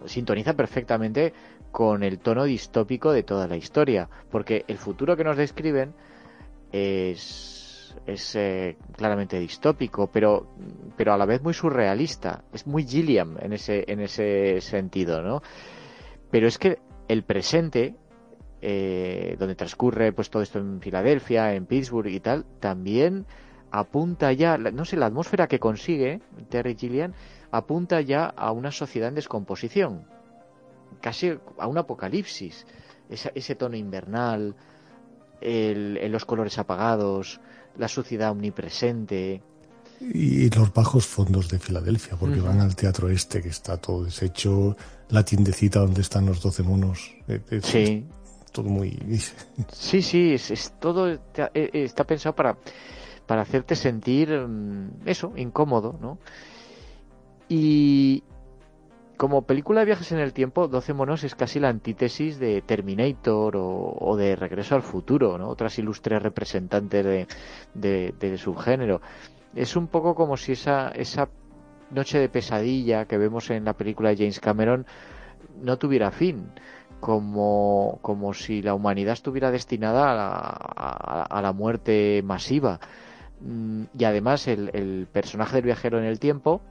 [0.06, 1.34] sintoniza perfectamente
[1.72, 5.94] con el tono distópico de toda la historia, porque el futuro que nos describen
[6.72, 10.48] es, es eh, claramente distópico, pero,
[10.96, 15.42] pero a la vez muy surrealista, es muy Gilliam en ese, en ese sentido, ¿no?
[16.32, 17.96] Pero es que el presente,
[18.62, 23.26] eh, donde transcurre pues todo esto en Filadelfia, en Pittsburgh y tal, también
[23.80, 27.14] apunta ya, no sé, la atmósfera que consigue Terry Gilliam
[27.52, 30.06] apunta ya a una sociedad en descomposición,
[31.02, 32.66] casi a un apocalipsis.
[33.10, 34.56] Ese, tono invernal,
[35.42, 37.40] los colores apagados,
[37.78, 39.44] la suciedad omnipresente.
[40.02, 44.76] Y los bajos fondos de Filadelfia, porque van al teatro este, que está todo deshecho,
[45.10, 47.16] la tiendecita donde están los doce monos.
[47.28, 48.06] Eh, sí.
[48.52, 48.98] todo muy.
[49.72, 51.20] sí, sí, es, todo eh,
[51.54, 52.58] eh, está pensado para,
[53.26, 56.18] para hacerte sentir mm, eso, incómodo, ¿no?
[57.48, 58.24] Y
[59.18, 63.56] como película de viajes en el tiempo, 12 monos es casi la antítesis de Terminator
[63.58, 65.48] o, de Regreso al Futuro, ¿no?
[65.50, 67.28] Otras ilustres representantes de,
[67.74, 69.02] de, de subgénero.
[69.56, 71.30] Es un poco como si esa, esa
[71.92, 74.86] noche de pesadilla que vemos en la película de James Cameron
[75.62, 76.52] no tuviera fin.
[77.00, 82.80] Como, como si la humanidad estuviera destinada a la, a, la muerte masiva.
[83.42, 86.62] Mm, y además el, el personaje del viajero en el tiempo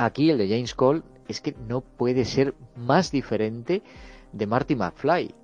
[0.00, 3.82] Aquí el de James Cole es que no puede ser más diferente
[4.32, 5.34] de Marty McFly.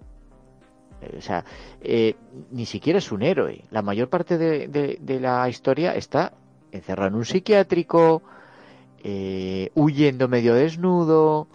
[1.18, 1.44] O sea,
[1.82, 2.16] eh,
[2.50, 3.64] ni siquiera es un héroe.
[3.70, 6.32] La mayor parte de, la historia está
[6.72, 8.22] encerrado en un psiquiátrico,
[9.04, 11.48] eh, huyendo medio desnudo.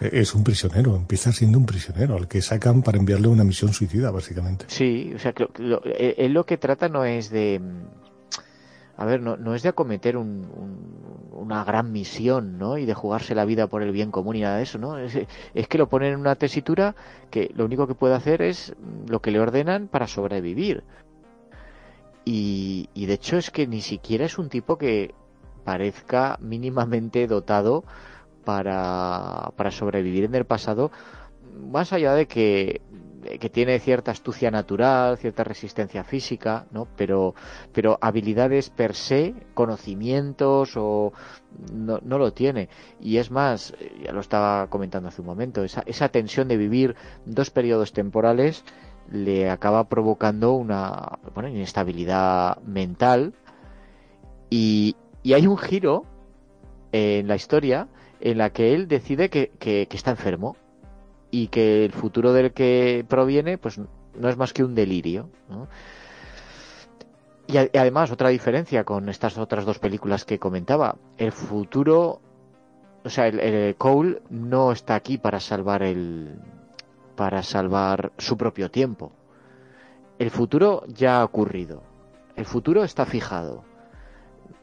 [0.00, 4.10] Es un prisionero, empieza siendo un prisionero, al que sacan para enviarle una misión suicida,
[4.10, 4.64] básicamente.
[4.68, 5.34] Sí, o sea,
[5.84, 7.60] eh, él lo que trata no es de
[8.98, 12.78] a ver, no, no es de acometer una gran misión, ¿no?
[12.78, 14.98] Y de jugarse la vida por el bien común y nada de eso, ¿no?
[14.98, 16.96] Es, que lo ponen en una tesitura
[17.30, 18.74] que lo único que puede hacer es
[19.06, 20.82] lo que le ordenan para sobrevivir.
[22.24, 25.14] Y, y de hecho es que ni siquiera es un tipo que
[25.62, 27.84] parezca mínimamente dotado
[28.44, 30.90] para, para sobrevivir en el pasado,
[31.70, 32.80] más allá de que
[33.22, 36.86] que tiene cierta astucia natural, cierta resistencia física, ¿no?
[36.96, 37.34] Pero,
[37.72, 41.12] pero habilidades per se, conocimientos o
[41.72, 42.68] no, no lo tiene.
[43.00, 46.56] Y es más, eh, ya lo estaba comentando hace un momento, esa, esa tensión de
[46.56, 48.64] vivir dos periodos temporales
[49.10, 53.32] le acaba provocando una bueno, inestabilidad mental
[54.50, 56.04] y, y hay un giro
[56.92, 57.88] en la historia
[58.20, 60.56] en la que él decide que, que está enfermo
[61.30, 65.28] y que el futuro del que proviene pues no es más que un delirio
[67.46, 72.20] y, además otra diferencia con estas otras dos películas que comentaba el futuro
[73.04, 76.38] o sea el, Cole no está aquí para salvar el
[77.16, 79.10] para salvar su propio tiempo.
[80.20, 81.82] El futuro ya ha ocurrido.
[82.36, 83.64] El futuro está fijado.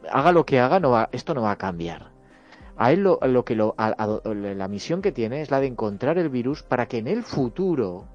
[0.09, 2.14] Haga lo que haga no va, esto no va a cambiar
[2.77, 6.63] a él lo, que lo, la misión que tiene es la de encontrar el virus
[6.63, 8.05] para que en el futuro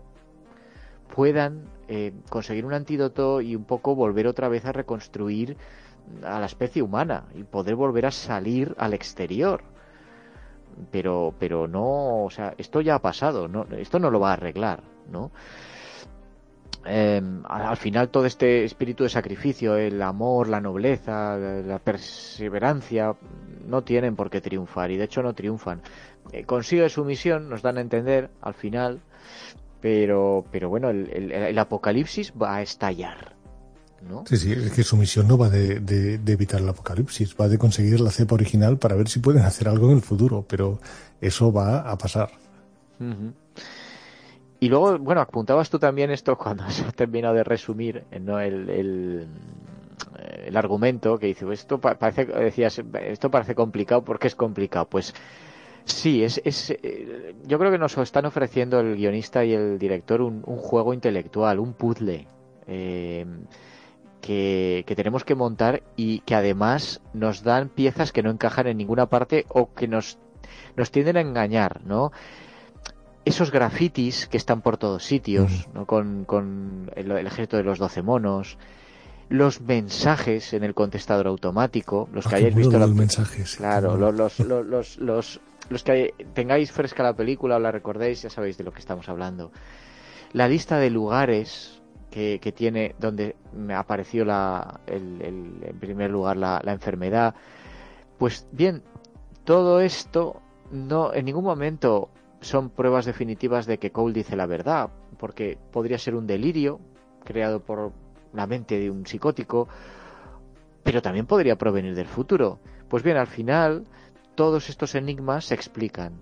[1.15, 5.57] puedan eh, conseguir un antídoto y un poco volver otra vez a reconstruir
[6.25, 9.63] a la especie humana y poder volver a salir al exterior.
[10.91, 14.35] Pero, pero no, o sea, esto ya ha pasado, no, esto no lo va a
[14.35, 15.31] arreglar, ¿no?
[16.85, 23.15] Em, al final todo este espíritu de sacrificio, el amor, la nobleza, la perseverancia,
[23.67, 25.83] no tienen por qué triunfar y de hecho no triunfan.
[26.33, 29.01] Eh, consigue su misión, nos dan a entender al final,
[29.81, 33.35] pero, pero bueno, el, apocalipsis va a estallar.
[34.09, 34.25] ¿no?
[34.27, 37.59] Sí, sí, es que su misión no va de, de, evitar el apocalipsis, va de
[37.59, 40.81] conseguir la cepa original para ver si pueden hacer algo en el futuro, pero
[41.21, 42.31] eso va a pasar.
[44.61, 48.39] Y luego, bueno, apuntabas tú también esto cuando has terminado de resumir ¿no?
[48.41, 49.27] el, el,
[50.45, 54.87] el argumento que dice, esto parece, decías, esto parece complicado porque es complicado.
[54.87, 55.15] Pues
[55.85, 60.21] sí, es, es, eh, yo creo que nos están ofreciendo el guionista y el director
[60.23, 62.27] un, un juego intelectual, un puzzle.
[62.67, 63.27] Eh,
[64.21, 68.77] que, que, tenemos que montar y que además nos dan piezas que no encajan en
[68.77, 70.19] ninguna parte o que nos,
[70.77, 72.13] nos tienden a engañar, ¿no?
[73.25, 75.87] esos grafitis que están por todos sitios, ¿no?
[75.87, 78.59] con, con el, ejército de los doce monos,
[79.31, 84.13] los mensajes en el contestador automático, los que ah, hayáis visto los mensajes, claro, los,
[84.13, 88.65] los, los, los, los que tengáis fresca la película o la recordéis, ya sabéis de
[88.65, 89.53] lo que estamos hablando.
[90.33, 96.11] La lista de lugares que, que tiene donde me apareció la, el, el, en primer
[96.11, 97.37] lugar la, la enfermedad,
[98.19, 98.83] pues bien,
[99.45, 100.43] todo esto
[100.73, 102.11] no en ningún momento
[102.41, 106.81] son pruebas definitivas de que Cole dice la verdad, porque podría ser un delirio
[107.25, 107.93] creado por
[108.33, 109.69] la mente de un psicótico,
[110.83, 112.59] pero también podría provenir del futuro.
[112.89, 113.85] Pues bien, al final
[114.35, 116.21] todos estos enigmas se explican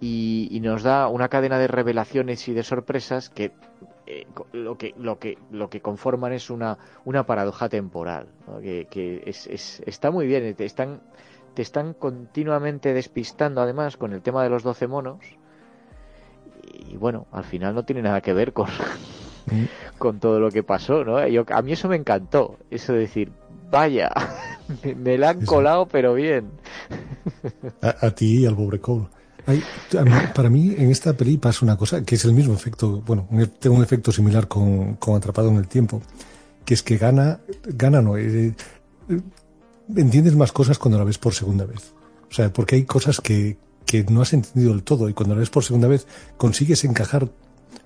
[0.00, 3.52] y, nos da una cadena de revelaciones y de sorpresas que
[4.06, 8.28] eh, lo que lo que lo que conforman es una una paradoja temporal
[8.62, 11.00] que, es, está muy bien te están
[11.54, 15.24] te están continuamente despistando además con el tema de los doce monos
[16.88, 18.68] y bueno, al final no tiene nada que ver con.
[19.98, 21.26] con todo lo que pasó, ¿no?
[21.28, 23.32] Yo, a mí eso me encantó, eso de decir,
[23.70, 24.10] vaya,
[24.96, 26.50] me, la han colado, pero bien.
[27.82, 29.06] A, ti y al pobre Cole.
[30.34, 33.76] para mí, en esta peli pasa una cosa que es el mismo efecto, bueno, tengo
[33.76, 36.02] un efecto similar con, con Atrapado en el Tiempo,
[36.64, 38.54] que es que gana, gana no, eh,
[39.08, 39.20] eh,
[39.94, 41.92] entiendes más cosas cuando la ves por segunda vez.
[42.28, 45.40] O sea, porque hay cosas que, que no has entendido del todo y cuando lo
[45.40, 47.28] ves por segunda vez consigues encajar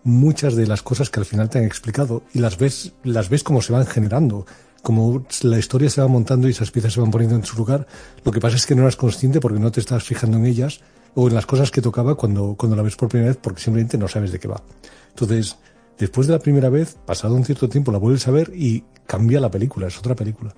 [0.05, 3.43] muchas de las cosas que al final te han explicado y las ves, las ves
[3.43, 4.47] como se van generando,
[4.83, 7.86] como la historia se va montando y esas piezas se van poniendo en su lugar.
[8.25, 10.81] Lo que pasa es que no eras consciente porque no te estás fijando en ellas
[11.15, 13.99] o en las cosas que tocaba cuando, cuando la ves por primera vez porque simplemente
[13.99, 14.62] no sabes de qué va.
[15.10, 15.59] Entonces,
[15.99, 19.41] después de la primera vez, pasado un cierto tiempo, la vuelves a ver y cambia
[19.41, 20.55] la película, es otra película.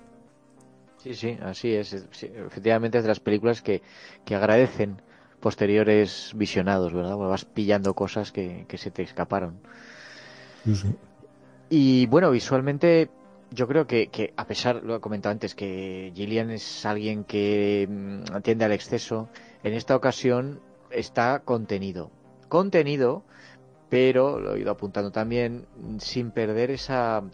[1.02, 1.92] Sí, sí, así es.
[1.92, 3.82] efectivamente es de las películas que,
[4.24, 5.02] que agradecen
[5.42, 7.16] posteriores visionados, ¿verdad?
[7.16, 9.58] vas pillando cosas que, se te escaparon.
[11.68, 13.10] Y bueno, visualmente
[13.50, 17.88] yo creo que, que, a pesar, lo he comentado antes, que Gillian es alguien que
[17.90, 19.28] mm, atiende al exceso,
[19.64, 22.10] en esta ocasión está contenido.
[22.48, 23.24] Contenido,
[23.90, 25.66] pero, lo he ido apuntando también,
[25.98, 27.24] sin perder esa,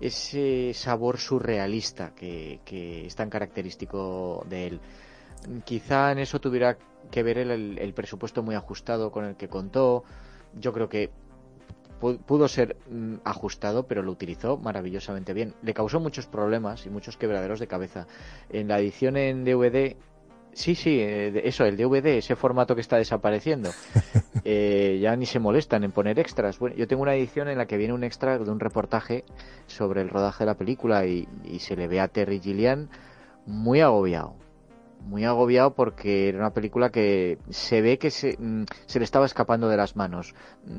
[0.00, 4.80] ese sabor surrealista que, que es tan característico de él.
[5.64, 6.78] Quizá en eso tuviera
[7.10, 10.04] que ver el, presupuesto muy ajustado con el que contó.
[10.54, 11.10] Yo creo que
[12.00, 15.54] pudo ser mm, ajustado, pero lo utilizó maravillosamente bien.
[15.62, 18.06] Le causó muchos problemas y muchos quebraderos de cabeza.
[18.50, 19.96] En la edición en DVD,
[20.52, 23.70] sí, sí, eh, eso, el DVD, ese formato que está desapareciendo,
[24.44, 26.58] eh, ya ni se molestan en poner extras.
[26.58, 29.24] Bueno, yo tengo una edición en la que viene un extra de un reportaje
[29.66, 32.90] sobre el rodaje de la película y, y se le ve a Terry Gillian
[33.44, 34.36] muy agobiado
[35.00, 39.68] muy agobiado porque era una película que se ve que se, mm, le estaba escapando
[39.68, 40.34] de las manos.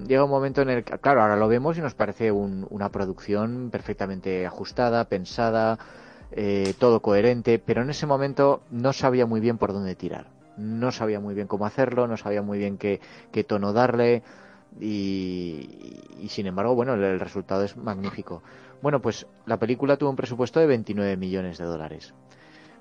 [0.07, 3.69] Llega un momento en el que, claro, ahora lo vemos y nos parece una producción
[3.72, 5.80] perfectamente ajustada, pensada,
[6.31, 10.27] eh, todo coherente, pero en ese momento no sabía muy bien por dónde tirar.
[10.57, 12.99] No sabía muy bien cómo hacerlo, no sabía muy bien qué,
[13.48, 14.23] tono darle
[14.80, 18.43] y, sin embargo, bueno, el, el resultado es magnífico.
[18.81, 22.14] Bueno, pues la película tuvo un presupuesto de 29 millones de dólares.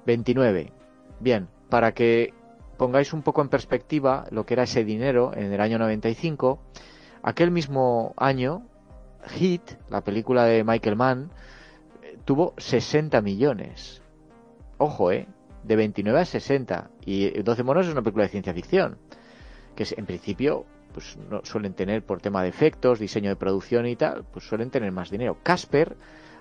[0.04, 0.72] 29
[1.20, 2.32] Bien, para que
[2.76, 6.60] pongáis un poco en perspectiva lo que era ese dinero en el año 95,
[7.22, 8.66] aquel mismo año,
[9.26, 11.30] Hit, la película de Michael Mann,
[12.24, 14.00] tuvo 60 millones.
[14.78, 15.26] Ojo, ¿eh?
[15.64, 16.90] De 29 a 60.
[17.04, 18.98] Y 12 monos es una película de ciencia ficción.
[19.74, 23.96] Que en principio, pues no suelen tener por tema de efectos, diseño de producción y
[23.96, 25.38] tal, pues suelen tener más dinero.
[25.42, 25.96] Casper,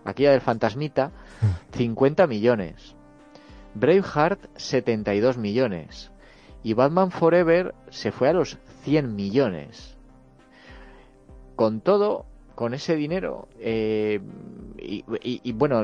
[0.06, 1.12] aquella del fantasmita,
[1.72, 2.96] 50 millones.
[3.80, 6.12] Braveheart 72 millones
[6.64, 9.96] y Batman Forever se fue a los 100 millones.
[11.56, 12.26] Con todo,
[12.56, 14.20] con ese dinero, eh,
[14.80, 15.84] y, bueno,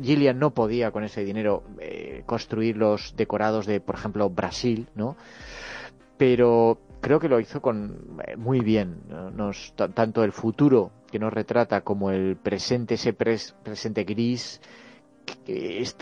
[0.00, 5.16] Gillian no podía con ese dinero eh, construir los decorados de, por ejemplo, Brasil, ¿no?
[6.16, 9.02] Pero creo que lo hizo con eh, muy bien.
[9.34, 14.60] Nos, tanto el futuro que nos retrata como el presente, ese presente gris,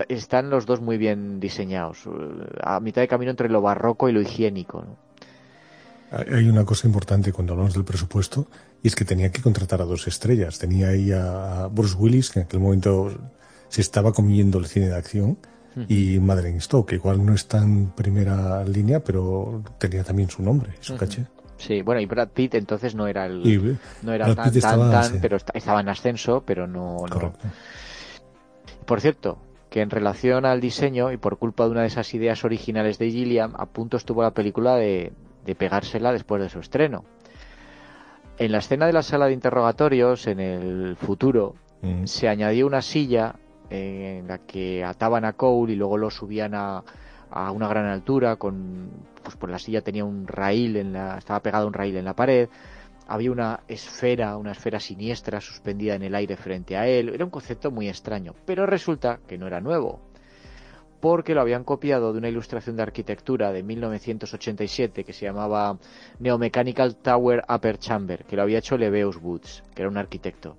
[0.09, 2.05] están los dos muy bien diseñados.
[2.63, 4.85] A mitad de camino entre lo barroco y lo higiénico.
[6.11, 8.47] Hay una cosa importante cuando hablamos del presupuesto
[8.83, 10.59] y es que tenía que contratar a dos estrellas.
[10.59, 13.11] Tenía ahí a Bruce Willis, que en aquel momento
[13.69, 15.39] se estaba comiendo el cine de acción,
[15.89, 20.73] y Madeleine Stowe, que igual no está en primera línea, pero tenía también su nombre,
[20.81, 21.27] su caché.
[21.59, 25.81] Sí, bueno, y Brad Pitt entonces no era el no era tan, tan, pero estaba
[25.81, 27.05] en ascenso, pero no,
[28.87, 32.45] Por cierto, que en relación al diseño y por culpa de una de esas ideas
[32.45, 35.13] originales de Gilliam, a punto estuvo la película de,
[35.45, 37.05] de pegársela después de su estreno.
[38.39, 42.05] En la escena de la sala de interrogatorios, en el futuro, mm.
[42.05, 43.35] se añadió una silla
[43.71, 46.85] en la que ataban a Cole y luego lo subían a,
[47.31, 48.91] a una gran altura con
[49.23, 52.15] pues por la silla tenía un raíl en la estaba pegado un raíl en la
[52.15, 52.49] pared
[53.07, 57.31] había una esfera una esfera siniestra suspendida en el aire frente a él era un
[57.31, 60.01] concepto muy extraño pero resulta que no era nuevo
[61.01, 65.79] porque lo habían copiado de una ilustración de arquitectura de 1987 que se llamaba
[66.19, 70.57] Neomechanical Tower Upper Chamber que lo había hecho Leveus Woods que era un arquitecto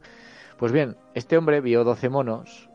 [0.58, 2.70] pues bien este hombre vio 12 monos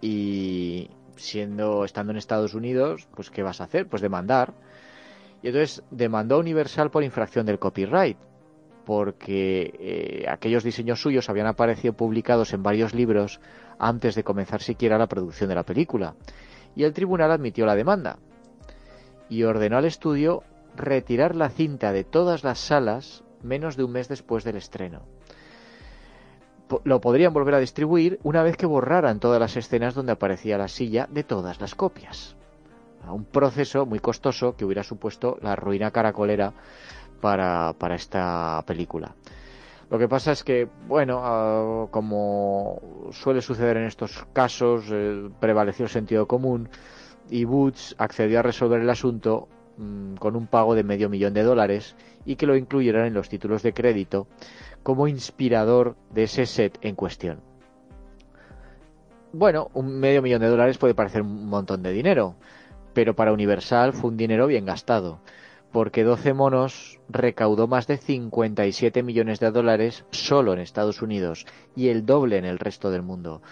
[0.00, 3.86] y siendo estando en Estados Unidos, pues ¿qué vas a hacer?
[3.86, 4.52] Pues demandar.
[5.42, 8.18] Y entonces demandó a Universal por infracción del copyright,
[8.84, 13.40] porque eh, aquellos diseños suyos habían aparecido publicados en varios libros
[13.78, 16.14] antes de comenzar siquiera la producción de la película.
[16.74, 18.18] Y el tribunal admitió la demanda
[19.28, 20.42] y ordenó al estudio
[20.76, 25.02] retirar la cinta de todas las salas menos de un mes después del estreno
[26.84, 30.68] lo podrían volver a distribuir una vez que borraran todas las escenas donde aparecía la
[30.68, 32.36] silla de todas las copias.
[33.08, 36.52] Un proceso muy costoso que hubiera supuesto la ruina caracolera
[37.22, 39.14] para, para esta película.
[39.88, 42.80] Lo que pasa es que, bueno, ah, como
[43.12, 46.68] suele suceder en estos casos, eh, prevaleció el sentido común
[47.30, 51.44] y Woods accedió a resolver el asunto mm, con un pago de medio millón de
[51.44, 51.94] dólares
[52.24, 54.26] y que lo incluyeran en los títulos de crédito
[54.82, 57.40] como inspirador de ese set en cuestión.
[59.32, 62.34] Bueno, un medio millón de dólares puede parecer un montón de dinero,
[62.92, 65.20] pero para Universal fue un dinero bien gastado,
[65.72, 71.88] porque 12 monos recaudó más de 57 millones de dólares solo en Estados Unidos y
[71.88, 73.42] el doble en el resto del mundo.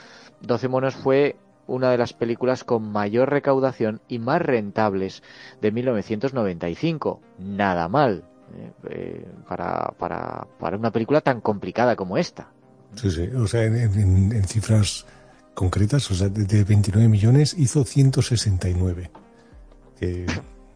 [0.42, 5.22] 12 monos fue una de las películas con mayor recaudación y más rentables
[5.60, 7.20] de 1995.
[7.38, 8.24] Nada mal.
[8.52, 12.48] Eh, eh, para, para, para una película tan complicada como esta.
[12.96, 15.06] Sí, sí, o sea, en, cifras
[15.54, 19.10] concretas, o sea, de, 29 millones hizo 169.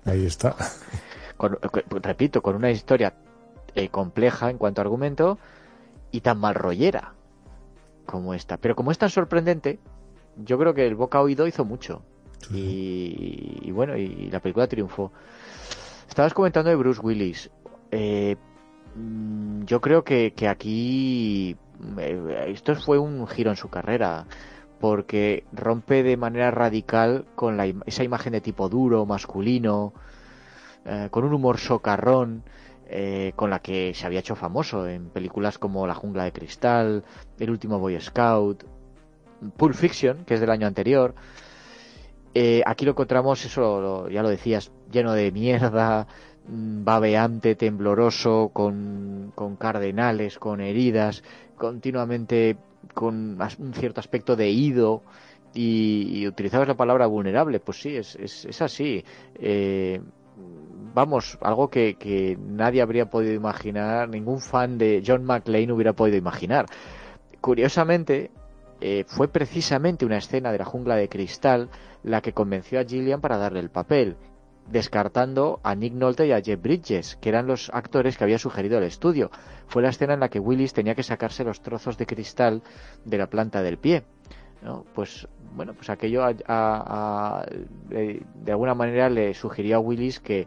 [0.05, 0.55] ahí está.
[1.39, 3.15] repito, con una historia
[3.75, 5.39] eh, compleja en cuanto a argumento
[6.11, 7.15] y tan mal rollera
[8.07, 8.57] como esta.
[8.57, 9.79] Pero como es tan sorprendente,
[10.37, 12.03] yo creo que el boca oído hizo mucho.
[12.53, 15.13] Y, bueno, y la película triunfó.
[16.09, 17.51] Estabas comentando de Bruce Willis.
[17.91, 18.37] Eh,
[18.95, 21.57] mm, yo creo que, aquí
[21.99, 24.27] eh, esto fue un giro en su carrera
[24.79, 29.95] porque rompe de manera radical con la, esa imagen de tipo duro, masculino,
[30.85, 32.43] eh, con un humor socarrón,
[33.35, 37.03] con la que se había hecho famoso en películas como La jungla de cristal,
[37.41, 38.63] El último Boy Scout,
[39.57, 41.15] Pulp Fiction, que es del año anterior.
[42.65, 46.07] aquí lo encontramos, eso ya lo decías, lleno de mierda,
[46.47, 51.23] Mm, babeante, tembloroso, con, con cardenales, con heridas,
[51.57, 52.59] continuamente
[52.93, 55.03] con un cierto aspecto de ido.
[55.55, 59.05] Y, utilizabas la palabra vulnerable, pues sí, es, es, así.
[59.37, 60.01] Eh,
[60.95, 66.67] vamos, algo que, nadie habría podido imaginar, ningún fan de John McClane hubiera podido imaginar.
[67.41, 68.31] Curiosamente,
[68.81, 71.69] eh, fue precisamente una escena de la jungla de cristal
[72.03, 74.17] la que convenció a Gillian para darle el papel
[74.71, 78.79] descartando a Nick Nolte y a Jeff Bridges, que eran los actores que había sugerido
[78.79, 79.31] el estudio.
[79.67, 82.63] Fue la escena en la que Willis tenía que sacarse los trozos de cristal
[83.05, 84.05] de la planta del pie.
[84.95, 86.43] Pues bueno, pues aquello de
[88.49, 90.47] alguna manera le sugirió a Willis que,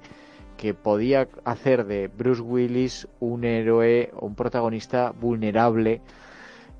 [0.57, 6.01] que podía hacer de Bruce Willis un héroe o un protagonista vulnerable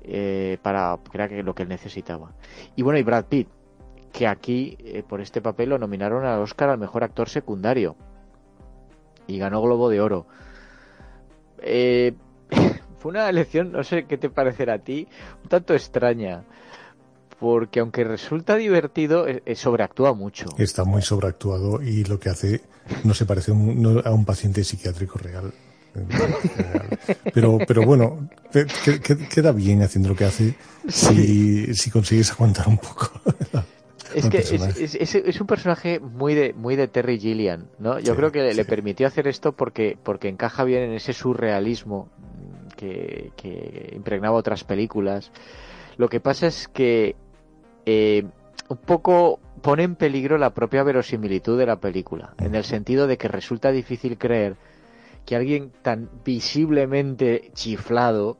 [0.02, 2.32] eh, para crear lo que él necesitaba.
[2.76, 3.48] Y bueno, y Brad Pitt,
[4.12, 7.96] que aquí eh, por este papel lo nominaron al Oscar al mejor actor secundario
[9.26, 10.26] y ganó Globo de Oro.
[11.58, 12.14] Eh,
[12.98, 15.06] fue una elección, no sé qué te parecerá a ti,
[15.42, 16.44] un tanto extraña,
[17.38, 20.46] porque aunque resulta divertido, eh, eh, sobreactúa mucho.
[20.58, 22.62] Está muy sobreactuado y lo que hace
[23.04, 23.54] no se parece a
[24.12, 25.52] un paciente psiquiátrico real.
[27.34, 28.28] Pero, pero bueno,
[29.34, 30.54] queda bien haciendo lo que hace
[30.86, 33.10] si, si consigues aguantar un poco.
[34.14, 37.98] Es que es, un personaje muy de, muy de Terry Gilliam, ¿no?
[37.98, 42.08] Yo creo que le permitió hacer esto porque, porque encaja bien en ese surrealismo
[42.74, 45.30] que, que impregnaba otras películas.
[45.98, 47.16] Lo que pasa es que
[47.90, 48.22] eh,
[48.68, 53.16] un poco pone en peligro la propia verosimilitud de la película, en el sentido de
[53.16, 54.56] que resulta difícil creer
[55.24, 58.36] que alguien tan visiblemente chiflado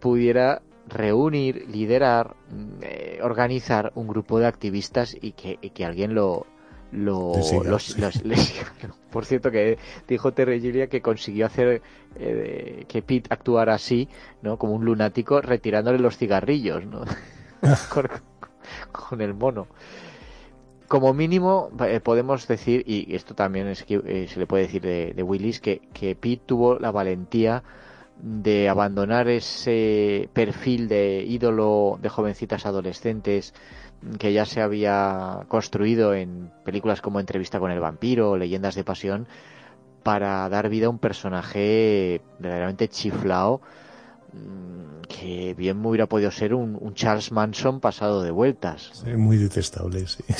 [0.00, 6.46] pudiera reunir, liderar, mm, eh, organizar un grupo de activistas y que, alguien lo,
[6.90, 7.34] lo
[7.64, 7.96] los,
[9.10, 9.76] Por cierto, que
[10.08, 11.82] dijo Terry Gilliam que consiguió hacer
[12.14, 14.08] eh, que Pete actuara así,
[14.40, 14.56] ¿no?
[14.56, 17.04] Como un lunático, retirándole los cigarrillos, ¿no?
[18.96, 19.66] con, el mono.
[20.88, 25.22] Como mínimo, eh, podemos decir, y esto también es que, se le puede decir de,
[25.22, 27.64] Willis, que, que Pete tuvo la valentía
[28.18, 33.52] de abandonar ese perfil de ídolo de jovencitas adolescentes
[34.18, 38.84] que ya se había construido en películas como Entrevista con el vampiro o Leyendas de
[38.84, 39.26] pasión
[40.02, 43.60] para dar vida a un personaje verdaderamente chiflao
[45.08, 49.04] que bien me hubiera podido ser un, Charles Manson pasado de vueltas.
[49.16, 50.22] muy detestable, sí.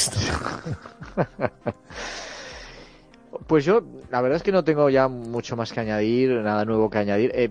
[3.46, 6.90] Pues yo, la verdad es que no tengo ya mucho más que añadir, nada nuevo
[6.90, 7.30] que añadir.
[7.34, 7.50] Eh,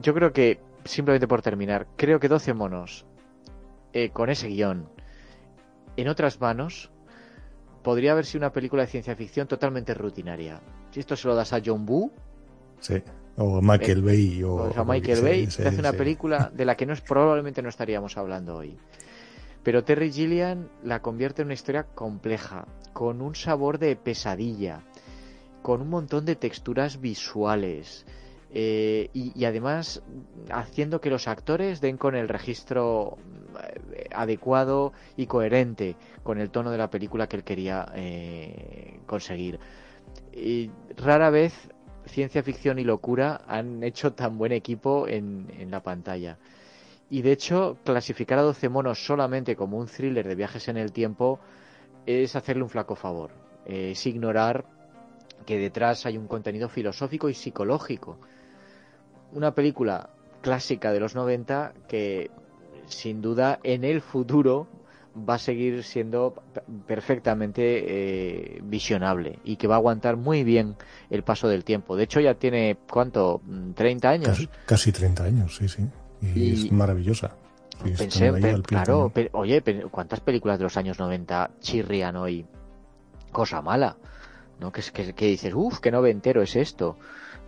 [0.00, 3.06] yo creo que, simplemente por terminar, creo que 12 monos,
[3.92, 4.88] eh, con ese guion,
[5.96, 6.90] en otras manos,
[7.82, 10.60] podría haber sido una película de ciencia ficción totalmente rutinaria.
[10.90, 12.12] Si esto se lo das a John Boo.
[12.80, 13.02] Sí.
[13.36, 14.42] O a Michael eh, Bay.
[14.42, 15.44] O, a Michael Bay.
[15.44, 18.76] hace una película de la que no es, probablemente no estaríamos hablando hoy.
[19.62, 24.82] Pero Terry Gilliam la convierte en una historia compleja, con un sabor de pesadilla,
[25.62, 28.04] con un montón de texturas visuales
[28.54, 30.02] eh, y, además
[30.50, 33.16] haciendo que los actores den con el registro
[33.94, 39.58] eh, adecuado y coherente con el tono de la película que él quería eh, conseguir.
[40.34, 41.54] Y rara vez
[42.06, 46.38] ciencia ficción y locura han hecho tan buen equipo en, en la pantalla.
[47.10, 50.92] Y de hecho, clasificar a 12 monos solamente como un thriller de viajes en el
[50.92, 51.38] tiempo
[52.06, 53.30] es hacerle un flaco favor.
[53.66, 54.64] es ignorar
[55.46, 58.18] que detrás hay un contenido filosófico y psicológico.
[59.32, 62.30] Una película clásica de los 90 que
[62.86, 64.66] sin duda en el futuro
[65.16, 66.34] va a seguir siendo
[66.86, 70.76] perfectamente eh, visionable y que va a aguantar muy bien
[71.10, 71.96] el paso del tiempo.
[71.96, 73.40] De hecho ya tiene, ¿cuánto?
[73.46, 74.48] ¿30 años?
[74.66, 75.86] Casi, 30 años, sí, sí.
[76.34, 77.36] Y, es maravillosa.
[77.82, 78.32] pensé,
[78.62, 82.46] claro, oye, ¿cuántas películas de los años 90 chirrian hoy?
[83.32, 83.96] Cosa mala.
[84.60, 84.72] ¿no?
[84.72, 86.96] Que, que, que dices, uff, qué noventero es esto,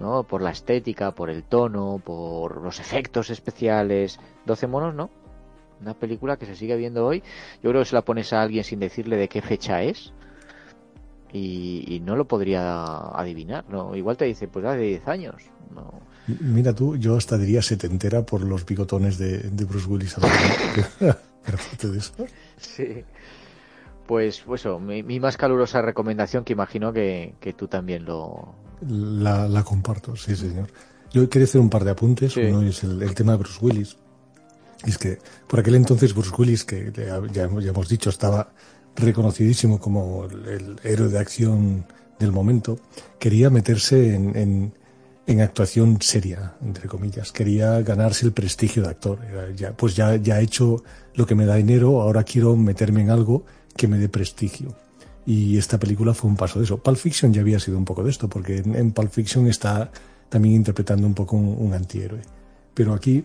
[0.00, 0.24] ¿no?
[0.24, 4.18] Por la estética, por el tono, por los efectos especiales.
[4.46, 5.10] 12 monos, ¿no?
[5.80, 7.22] Una película que se sigue viendo hoy.
[7.62, 10.12] Yo creo que se la pones a alguien sin decirle de qué fecha es.
[11.32, 12.84] Y, no lo podría
[13.18, 13.96] adivinar, ¿no?
[13.96, 15.34] Igual te dice, pues hace 10 años,
[15.74, 16.00] ¿no?
[16.40, 20.14] Mira tú, yo hasta diría setentera por los bigotones de, de Bruce Willis.
[20.98, 22.12] Pero de eso.
[22.56, 23.04] Sí.
[24.06, 28.54] Pues, pues eso, mi, más calurosa recomendación que imagino que, tú también lo...
[28.86, 30.68] La, comparto, sí, señor.
[31.10, 32.36] Yo quería hacer un par de apuntes.
[32.36, 33.96] Uno es el, tema de Bruce Willis.
[34.86, 36.92] Es que por aquel entonces Bruce Willis, que
[37.32, 38.52] ya, hemos dicho, estaba
[38.96, 41.86] reconocidísimo como el héroe de acción
[42.18, 42.78] del momento,
[43.18, 44.72] quería meterse en,
[45.40, 47.32] actuación seria, entre comillas.
[47.32, 49.18] Quería ganarse el prestigio de actor.
[49.76, 50.82] pues ya, he hecho
[51.14, 53.44] lo que me da dinero, ahora quiero meterme en algo
[53.76, 54.74] que me dé prestigio.
[55.26, 56.82] Y esta película fue un paso de eso.
[56.82, 59.90] Pulp Fiction ya había sido un poco de esto, porque en, Pulp Fiction está
[60.28, 62.20] también interpretando un poco un, antihéroe.
[62.74, 63.24] Pero aquí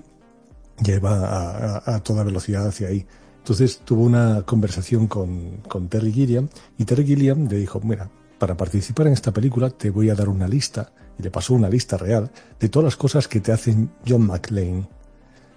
[0.82, 3.06] ya va a, toda velocidad hacia ahí.
[3.38, 8.10] Entonces tuvo una conversación con, con Terry Gilliam y Terry Gilliam le dijo, mira,
[8.40, 11.70] para participar en esta película te voy a dar una lista, y le pasó una
[11.70, 14.88] lista real, de todas las cosas que te hacen John McClane.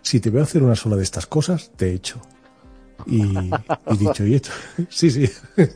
[0.02, 2.20] Si te a hacer una sola de estas cosas, te echo.
[3.06, 3.22] Y,
[3.98, 4.52] dicho y hecho,
[4.90, 5.30] sí, sí.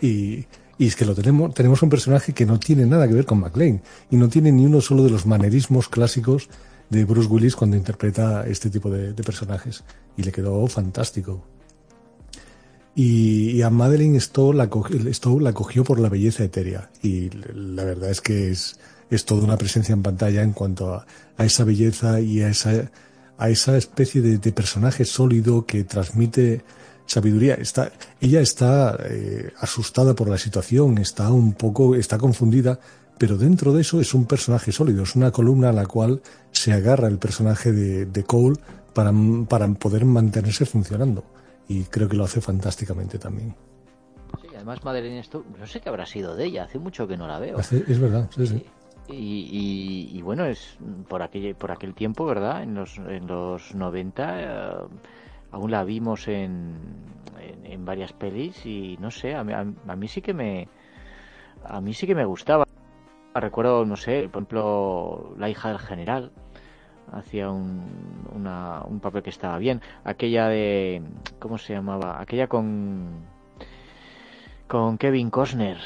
[0.00, 0.46] Y,
[0.78, 3.82] es que lo tenemos, tenemos un personaje que no tiene nada que ver con McLean
[4.10, 6.48] y no tiene ni uno solo de los manerismos clásicos
[6.90, 9.84] de Bruce Willis cuando interpreta este tipo de, personajes.
[10.16, 11.44] Y le quedó fantástico.
[12.94, 14.68] Y, a Madeline Stowe la,
[15.40, 16.90] la cogió por la belleza etérea.
[17.02, 18.78] Y la verdad es que es,
[19.10, 22.90] es toda una presencia en pantalla en cuanto a, a esa belleza y a esa
[23.38, 26.64] a esa especie de, personaje sólido que transmite
[27.06, 27.54] sabiduría.
[27.54, 32.80] Está, ella está eh, asustada por la situación, está un poco, está confundida,
[33.18, 36.72] pero dentro de eso es un personaje sólido, es una columna a la cual se
[36.72, 38.58] agarra el personaje de, de Cole
[38.94, 39.12] para,
[39.48, 41.24] para poder mantenerse funcionando.
[41.68, 43.54] Y creo que lo hace fantásticamente también.
[44.40, 47.26] Sí, además Madeleine Stowe, no sé qué habrá sido de ella, hace mucho que no
[47.26, 47.58] la veo.
[47.58, 48.64] es verdad, sí, sí.
[49.10, 50.76] Y, bueno, es
[51.08, 52.62] por aquel, por aquel tiempo, ¿verdad?
[52.62, 54.72] En los, en los 90 eh,
[55.50, 56.76] aún la vimos en,
[57.64, 60.68] en, varias pelis y no sé, a mí, a, mí sí que me
[61.64, 62.66] a mí sí que me gustaba.
[63.40, 66.32] Recuerdo, no sé, por ejemplo, La hija del general
[67.12, 67.82] hacía un,
[68.34, 69.80] una, un papel que estaba bien.
[70.04, 71.02] Aquella de,
[71.38, 72.20] ¿cómo se llamaba?
[72.20, 73.38] Aquella con
[74.66, 75.78] con Kevin Costner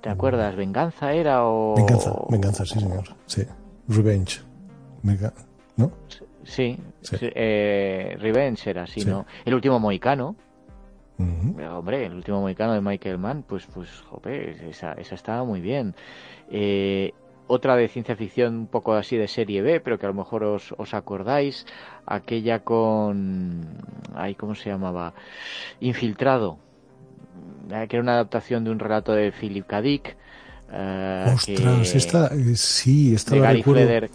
[0.00, 0.56] ¿Te acuerdas?
[0.56, 1.74] ¿Venganza era o...?
[1.76, 3.04] Venganza, venganza, sí, señor.
[3.26, 3.42] Sí.
[3.88, 4.40] Revenge.
[5.76, 5.92] ¿No?
[6.42, 6.78] Sí,
[7.12, 9.26] eh, Revenge era así, ¿no?
[9.44, 10.36] El último Moicano.
[11.18, 15.94] Hombre, el último Moicano de Michael Mann, pues, pues, jope, esa, esa estaba muy bien.
[16.50, 17.12] Eh,
[17.46, 20.44] otra de ciencia ficción un poco así de serie B, pero que a lo mejor
[20.44, 21.66] os, os acordáis,
[22.06, 23.66] aquella con...
[24.14, 25.14] Ay, ¿Cómo se llamaba?
[25.80, 26.58] Infiltrado
[27.70, 29.82] eh, que era una adaptación de un relato de Philip K.
[29.82, 30.16] Dick.
[30.72, 34.10] Eh, Ostras, esta, eh, sí, esta de Gary Fleder.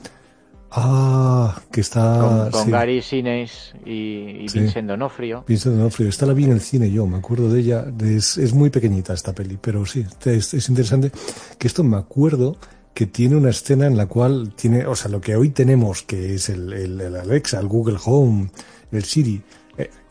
[0.71, 2.49] Ah, que está...
[2.51, 5.45] Con, Gary Sinise y, Vincent D'Onofrio.
[5.47, 7.85] Vincent D'Onofrio, esta la vi en el cine yo, me acuerdo de ella.
[7.99, 11.11] Es, muy pequeñita esta peli, pero sí, es, es, interesante
[11.57, 12.57] que esto me acuerdo
[12.93, 16.35] que tiene una escena en la cual tiene, o sea, lo que hoy tenemos, que
[16.35, 18.49] es el, el, el Alexa, el Google Home,
[18.91, 19.41] el Siri,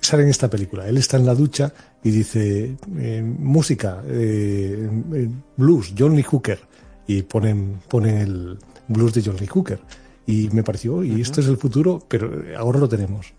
[0.01, 0.87] sale en esta película.
[0.87, 6.61] Él está en la ducha y dice eh, música, eh, eh, blues, John Lee Hooker
[7.07, 8.59] y ponen ponen el
[8.89, 9.81] blues de John Lee Hooker
[10.27, 13.35] y me pareció y esto es el futuro, pero ahora lo tenemos.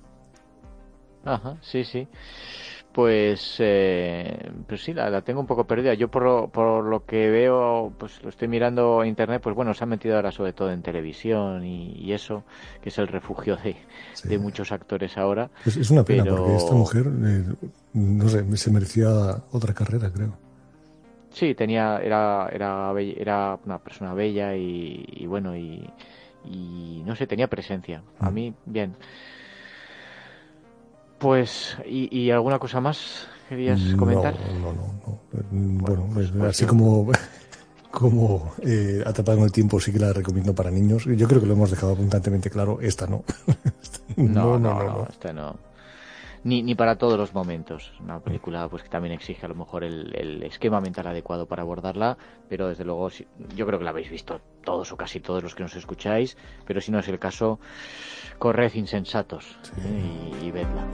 [1.24, 2.08] Ajá, sí, sí
[2.96, 5.94] pues, eh, pues sí, la, tengo un poco perdida.
[5.96, 9.74] Yo por lo, por lo que veo, pues lo estoy mirando en internet, pues bueno,
[9.74, 12.46] se ha metido ahora sobre todo en televisión y, eso,
[12.82, 13.76] que es el refugio de,
[14.24, 15.50] de muchos actores ahora.
[15.66, 17.44] Es, una pena porque esta mujer, eh,
[17.92, 19.10] no sé, se merecía
[19.52, 20.38] otra carrera, creo.
[21.32, 25.86] Sí, tenía, era, era, era una persona bella y, bueno, y,
[26.46, 28.02] y, no sé, tenía presencia.
[28.20, 28.34] A mm.
[28.34, 28.96] mí, bien.
[31.18, 34.36] Pues, ¿y, alguna cosa más querías comentar?
[34.62, 35.20] No, no, no.
[35.52, 37.10] Bueno, pues, pues así como,
[37.92, 41.06] como eh, Atrapado en el tiempo sí que la recomiendo para niños.
[41.06, 42.80] Yo creo que lo hemos dejado abundantemente claro.
[42.82, 43.24] Esta no.
[44.18, 45.56] no, no, no, esta no.
[46.46, 47.92] Ni, ni para todos los momentos.
[48.00, 51.64] Una película pues que también exige a lo mejor el, el esquema mental adecuado para
[51.64, 52.18] abordarla,
[52.48, 53.10] pero desde luego
[53.56, 56.82] yo creo que la habéis visto todos o casi todos los que nos escucháis, pero
[56.82, 57.60] si no es el caso,
[58.38, 60.38] corred insensatos ¿eh?
[60.40, 60.86] y, y vedla.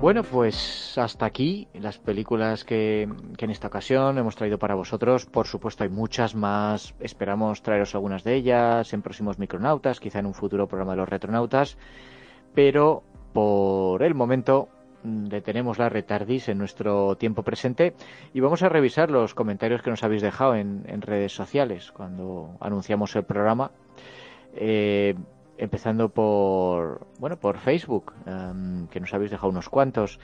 [0.00, 5.24] Bueno, pues hasta aquí las películas que, en esta ocasión hemos traído para vosotros.
[5.24, 6.94] Por supuesto hay muchas más.
[7.00, 11.08] Esperamos traeros algunas de ellas en próximos micronautas, quizá en un futuro programa de los
[11.08, 11.78] retronautas.
[12.54, 13.02] Pero
[13.32, 14.68] por el momento
[15.02, 17.94] mm, detenemos la retardis en nuestro tiempo presente
[18.34, 23.16] y vamos a revisar los comentarios que nos habéis dejado en, redes sociales cuando anunciamos
[23.16, 23.72] el programa.
[24.54, 25.14] Eh,
[25.58, 30.18] empezando por bueno por Facebook em, que nos habéis dejado unos cuantos.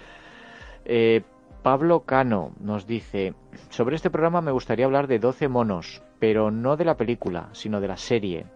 [0.85, 1.23] Eh,
[1.63, 3.35] Pablo Cano nos dice
[3.71, 7.81] sobre este programa me gustaría hablar de 12 monos pero no de la película sino
[7.81, 8.47] de la serie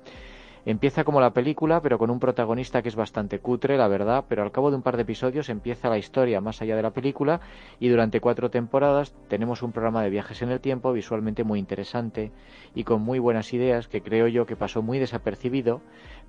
[0.66, 4.42] Empieza como la película, pero con un protagonista que es bastante cutre, la verdad, pero
[4.42, 7.40] al cabo de un par de episodios empieza la historia más allá de la película
[7.78, 12.32] y durante cuatro temporadas tenemos un programa de viajes en el tiempo visualmente muy interesante
[12.74, 15.82] y con muy buenas ideas que creo yo que pasó muy desapercibido,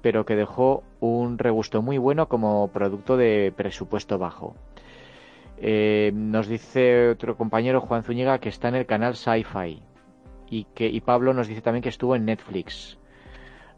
[0.04, 4.56] pero que dejó un regusto muy bueno como producto de presupuesto bajo.
[5.58, 9.82] Eh, nos dice otro compañero Juan Zúñiga que está en el canal Sci-Fi
[10.48, 13.00] y que y Pablo nos dice también que estuvo en Netflix.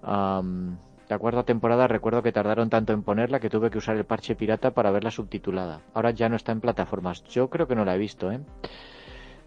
[0.01, 4.35] La cuarta temporada recuerdo que tardaron tanto en ponerla que tuve que usar el parche
[4.35, 5.81] pirata para verla subtitulada.
[5.93, 7.23] Ahora ya no está en plataformas.
[7.25, 8.39] Yo creo que no la he visto, ¿eh?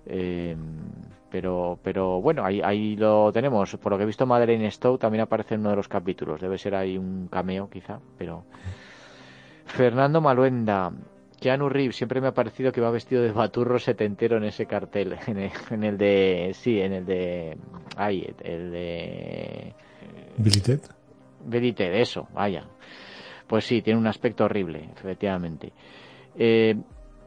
[0.07, 0.57] eh
[1.33, 3.75] pero, pero bueno, ahí, ahí lo tenemos.
[3.77, 6.43] Por lo que he visto, Madeleine Stowe también aparece en uno de los capítulos.
[6.43, 8.45] Debe ser ahí un cameo, quizá, pero...
[9.65, 10.93] Fernando Maluenda.
[11.41, 15.17] Keanu Reeves siempre me ha parecido que va vestido de baturro setentero en ese cartel.
[15.27, 16.51] En el, de...
[16.53, 17.57] Sí, en el de...
[17.97, 19.75] Ay, el de...
[20.37, 20.81] Billy Ted.
[21.45, 22.65] Billy Ted, eso, vaya.
[23.47, 25.73] Pues sí, tiene un aspecto horrible, efectivamente.
[26.37, 26.77] Eh,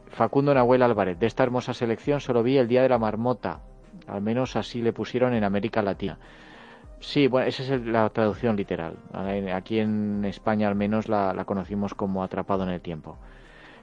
[0.08, 3.62] Facundo Nahuel Álvarez, de esta hermosa selección solo vi el Día de la Marmota,
[4.08, 6.18] al menos así le pusieron en América Latina.
[7.00, 8.96] Sí, bueno, esa es la traducción literal.
[9.54, 13.18] Aquí en España al menos la, conocimos como Atrapado en el Tiempo.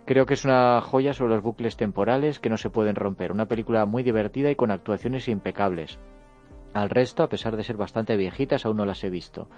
[0.05, 3.31] Creo que es una joya sobre los bucles temporales que no se pueden romper.
[3.31, 5.99] Una película muy divertida y con actuaciones impecables.
[6.75, 9.49] Al resto, a pesar de ser bastante viejitas, aún no las he visto.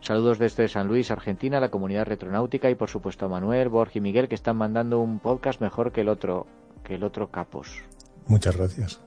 [0.00, 4.00] Saludos desde San Luis, Argentina, la comunidad retronáutica y por supuesto a Manuel, Borges y
[4.00, 6.46] Miguel que están mandando un podcast mejor que el otro,
[6.84, 7.82] que el otro Capos.
[8.28, 9.00] Muchas gracias.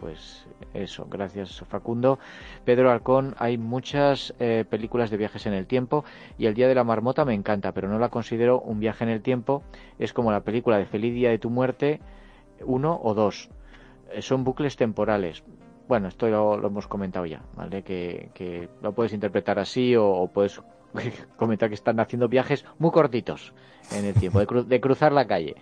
[0.00, 2.18] Pues eso, gracias Facundo.
[2.64, 6.04] Pedro Alcón, hay muchas eh, películas de viajes en el tiempo
[6.38, 9.10] y El Día de la Marmota me encanta, pero no la considero un viaje en
[9.10, 9.62] el tiempo.
[10.00, 12.00] Es como la película de Feliz Día de tu Muerte,
[12.64, 13.50] uno o dos.
[14.10, 15.44] Eh, son bucles temporales
[15.92, 17.82] bueno, esto lo, hemos comentado ya, ¿vale?
[17.82, 20.62] Que, lo puedes interpretar así o, puedes
[21.36, 23.52] comentar que están haciendo viajes muy cortitos
[23.90, 25.54] en el tiempo, de, cruzar la calle.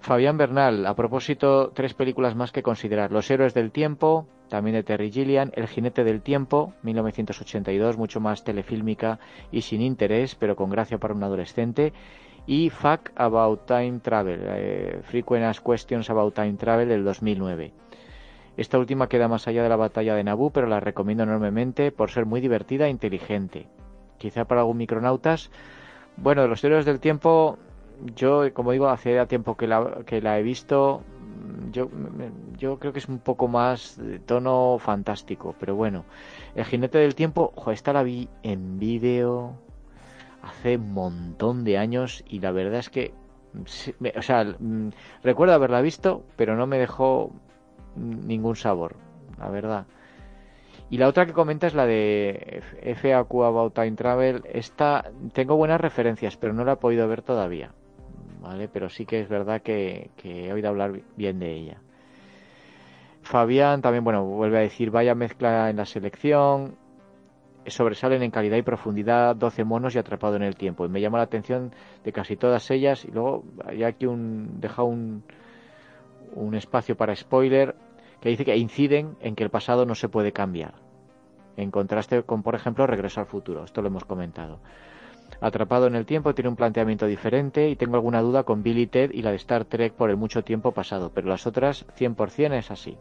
[0.00, 3.12] Fabián Bernal, a propósito, tres películas más que considerar.
[3.12, 8.42] Los héroes del tiempo, también de Terry Gilliam, El jinete del tiempo, 1982, mucho más
[8.42, 9.20] telefílmica
[9.52, 11.92] y sin interés, pero con gracia para un adolescente.
[12.48, 17.72] Y Fact About Time Travel, eh, Frequent Questions About Time Travel del 2009.
[18.56, 22.10] Esta última queda más allá de la batalla de Naboo, pero la recomiendo enormemente por
[22.10, 23.68] ser muy divertida e inteligente.
[24.18, 25.50] Quizá para algún micronautas.
[26.16, 27.58] Bueno, de los héroes del tiempo,
[28.16, 31.02] yo, como digo, hace tiempo que la, que la he visto.
[31.72, 31.88] Yo,
[32.58, 36.04] yo creo que es un poco más de tono fantástico, pero bueno.
[36.54, 39.54] El jinete del tiempo, ojo, esta la vi en vídeo
[40.42, 43.12] hace un montón de años y la verdad es que
[44.16, 44.56] o sea,
[45.22, 47.32] recuerdo haberla visto, pero no me dejó
[47.96, 48.96] ningún sabor,
[49.38, 49.86] la verdad.
[50.90, 54.42] Y la otra que comenta es la de FAQ About Time Travel.
[54.52, 57.70] Esta tengo buenas referencias, pero no la he podido ver todavía.
[58.42, 58.68] ¿Vale?
[58.68, 61.78] Pero sí que es verdad que, he oído hablar bien de ella.
[63.22, 66.74] Fabián también, bueno, vuelve a decir, vaya mezcla en la selección.
[67.66, 70.86] Sobresalen en calidad y profundidad 12 monos y atrapado en el tiempo.
[70.86, 73.04] Y me llama la atención de casi todas ellas.
[73.04, 75.22] Y luego hay aquí un, deja un,
[76.34, 77.74] un espacio para spoiler
[78.20, 80.74] que dice que inciden en que el pasado no se puede cambiar.
[81.56, 83.64] En contraste con, por ejemplo, Regreso al futuro.
[83.64, 84.60] Esto lo hemos comentado.
[85.40, 89.12] Atrapado en el tiempo tiene un planteamiento diferente y tengo alguna duda con Billy Ted
[89.12, 92.70] y la de Star Trek por el mucho tiempo pasado, pero las otras 100% es
[92.70, 92.96] así.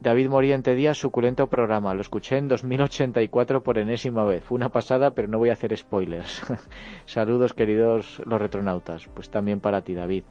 [0.00, 1.92] David Moriente Díaz, suculento programa.
[1.92, 4.44] Lo escuché en 2084 por enésima vez.
[4.44, 6.42] Fue una pasada, pero no voy a hacer spoilers.
[7.04, 9.08] Saludos, queridos los retronautas.
[9.08, 10.22] Pues también para ti, David.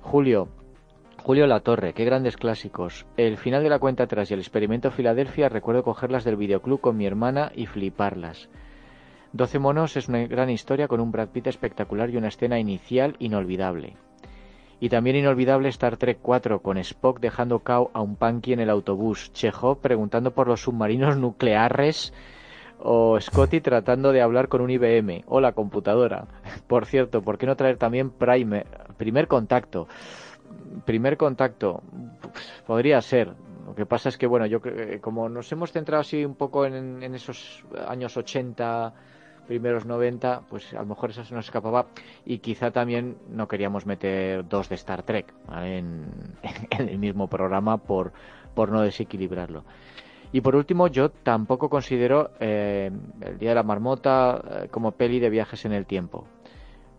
[0.00, 0.48] Julio,
[1.22, 3.04] Julio La Torre, qué grandes clásicos.
[3.16, 6.96] El final de la cuenta atrás y el experimento Filadelfia recuerdo cogerlas del videoclub con
[6.96, 8.48] mi hermana y fliparlas.
[9.32, 13.16] Doce monos es una gran historia con un Brad Pitt espectacular y una escena inicial
[13.18, 13.96] inolvidable.
[14.78, 18.70] Y también inolvidable Star Trek 4 con Spock dejando cao a un punky en el
[18.70, 22.12] autobús, Chekhov preguntando por los submarinos nucleares
[22.78, 26.26] o Scotty tratando de hablar con un IBM o la computadora.
[26.66, 29.88] Por cierto, ¿por qué no traer también primer, primer contacto?
[30.84, 31.82] Primer contacto
[32.66, 33.32] podría ser.
[33.66, 34.60] Lo que pasa es que, bueno, yo
[35.00, 38.94] como nos hemos centrado así un poco en, esos años 80,
[39.46, 41.86] primeros 90, pues a lo mejor eso se nos escapaba
[42.24, 46.06] y quizá también no queríamos meter dos de Star Trek en,
[46.78, 48.12] el mismo programa por,
[48.54, 49.64] por no desequilibrarlo.
[50.32, 55.20] Y por último, yo tampoco considero eh, El Día de la Marmota eh, como peli
[55.20, 56.26] de viajes en el tiempo.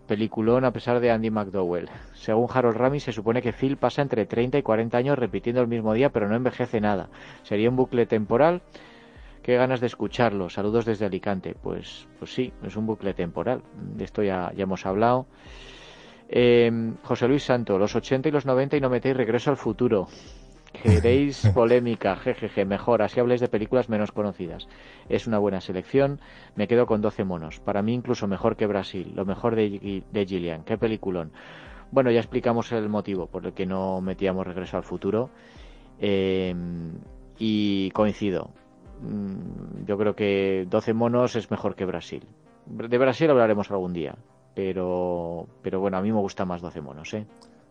[0.08, 1.90] Peliculón a pesar de Andy McDowell.
[2.14, 5.68] Según Harold Ramis, se supone que Phil pasa entre 30 y 40 años repitiendo el
[5.68, 7.10] mismo día, pero no envejece nada.
[7.44, 8.61] ¿Sería un bucle temporal?
[9.44, 10.50] Qué ganas de escucharlo.
[10.50, 11.56] Saludos desde Alicante.
[11.61, 13.61] Pues, pues sí, es un bucle temporal.
[13.95, 15.27] De esto ya, ya hemos hablado.
[16.30, 16.72] Eh,
[17.03, 20.08] José Luis Santo, los 80 y los 90 y no metéis regreso al futuro.
[20.71, 24.67] Queréis polémica, jejeje, mejor, así habléis de películas menos conocidas.
[25.09, 26.19] Es una buena selección,
[26.55, 27.59] me quedo con 12 monos.
[27.59, 30.63] Para mí incluso mejor que Brasil, lo mejor de, de Gillian.
[30.63, 31.31] Qué peliculón.
[31.91, 35.29] Bueno, ya explicamos el motivo por el que no metíamos Regreso al Futuro.
[35.99, 36.93] Em,
[37.37, 38.51] y coincido.
[39.01, 42.27] Mm, yo creo que 12 monos es mejor que Brasil.
[42.65, 44.15] De Brasil hablaremos algún día.
[44.53, 47.25] Pero, pero bueno, a mí me gusta más 12 monos, ¿eh?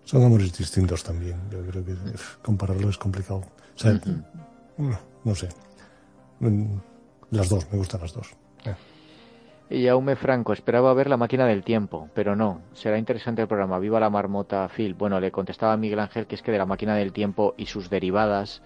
[0.07, 1.36] Son amores distintos también.
[1.51, 1.94] Yo creo que
[2.41, 3.41] compararlo es complicado.
[3.41, 4.01] O sea,
[5.25, 5.49] no, sé.
[6.39, 6.76] Mm,
[7.33, 8.28] las dos, me gustan las dos.
[8.65, 8.75] Eh.
[9.68, 12.60] Y Aume Franco, esperaba ver la máquina del tiempo, pero no.
[12.73, 13.81] Será interesante el programa.
[13.81, 14.94] Viva la marmota, Phil.
[14.94, 17.67] Bueno, le contestaba a Miguel Ángel que es que de la máquina del tiempo y
[17.67, 18.62] sus derivadas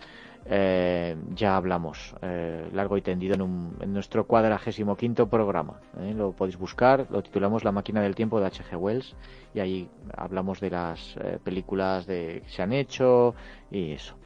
[0.53, 5.81] eh, ya hablamos eh, largo y tendido en, nuestro cuadragésimo quinto programa.
[6.01, 6.13] ¿eh?
[6.13, 8.77] Lo podéis buscar, lo titulamos La máquina del tiempo de H.G.
[8.77, 9.15] Wells
[9.55, 13.37] y ahí hablamos de las películas de, que se han hecho
[13.71, 14.17] y eso.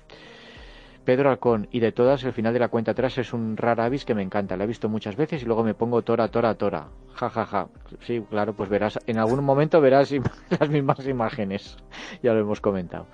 [1.04, 4.06] Pedro Alcón, y de todas, el final de la cuenta atrás es un rara avis
[4.06, 4.56] que me encanta.
[4.56, 6.88] La he visto muchas veces y luego me pongo tora, tora, tora.
[7.12, 7.68] Ja, ja, ja.
[8.00, 10.10] Sí, claro, pues verás, en algún momento verás
[10.58, 11.76] las mismas imágenes.
[12.22, 13.06] ya lo hemos comentado.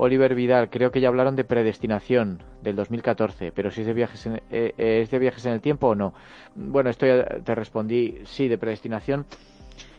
[0.00, 4.26] Oliver Vidal, creo que ya hablaron de predestinación del 2014, pero si es de viajes
[4.26, 6.14] en, eh, eh, es de viajes en el tiempo o no.
[6.54, 9.26] Bueno, esto ya te respondí, sí, de predestinación.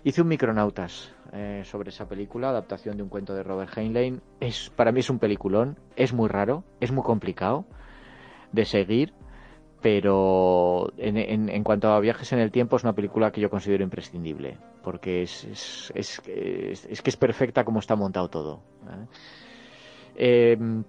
[0.06, 4.22] Hice un Micronautas eh, sobre esa película, adaptación de un cuento de Robert Heinlein.
[4.40, 7.66] Es, para mí es un peliculón, es muy raro, es muy complicado
[8.54, 9.14] de seguir,
[9.82, 13.84] pero en, en, cuanto a viajes en el tiempo es una película que yo considero
[13.84, 18.62] imprescindible, porque es, es, es, es que es perfecta como está montado todo.
[20.22, 20.84] Em,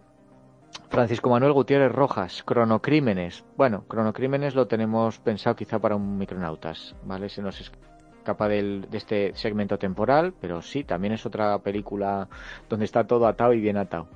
[0.89, 3.45] Francisco Manuel Gutiérrez Rojas, Cronocrímenes.
[3.57, 7.29] Bueno, Cronocrímenes lo tenemos pensado quizá para un Micronautas, ¿vale?
[7.29, 12.29] Se nos escapa del, de este segmento temporal, pero sí, también es otra película
[12.69, 14.09] donde está todo atado y bien atado.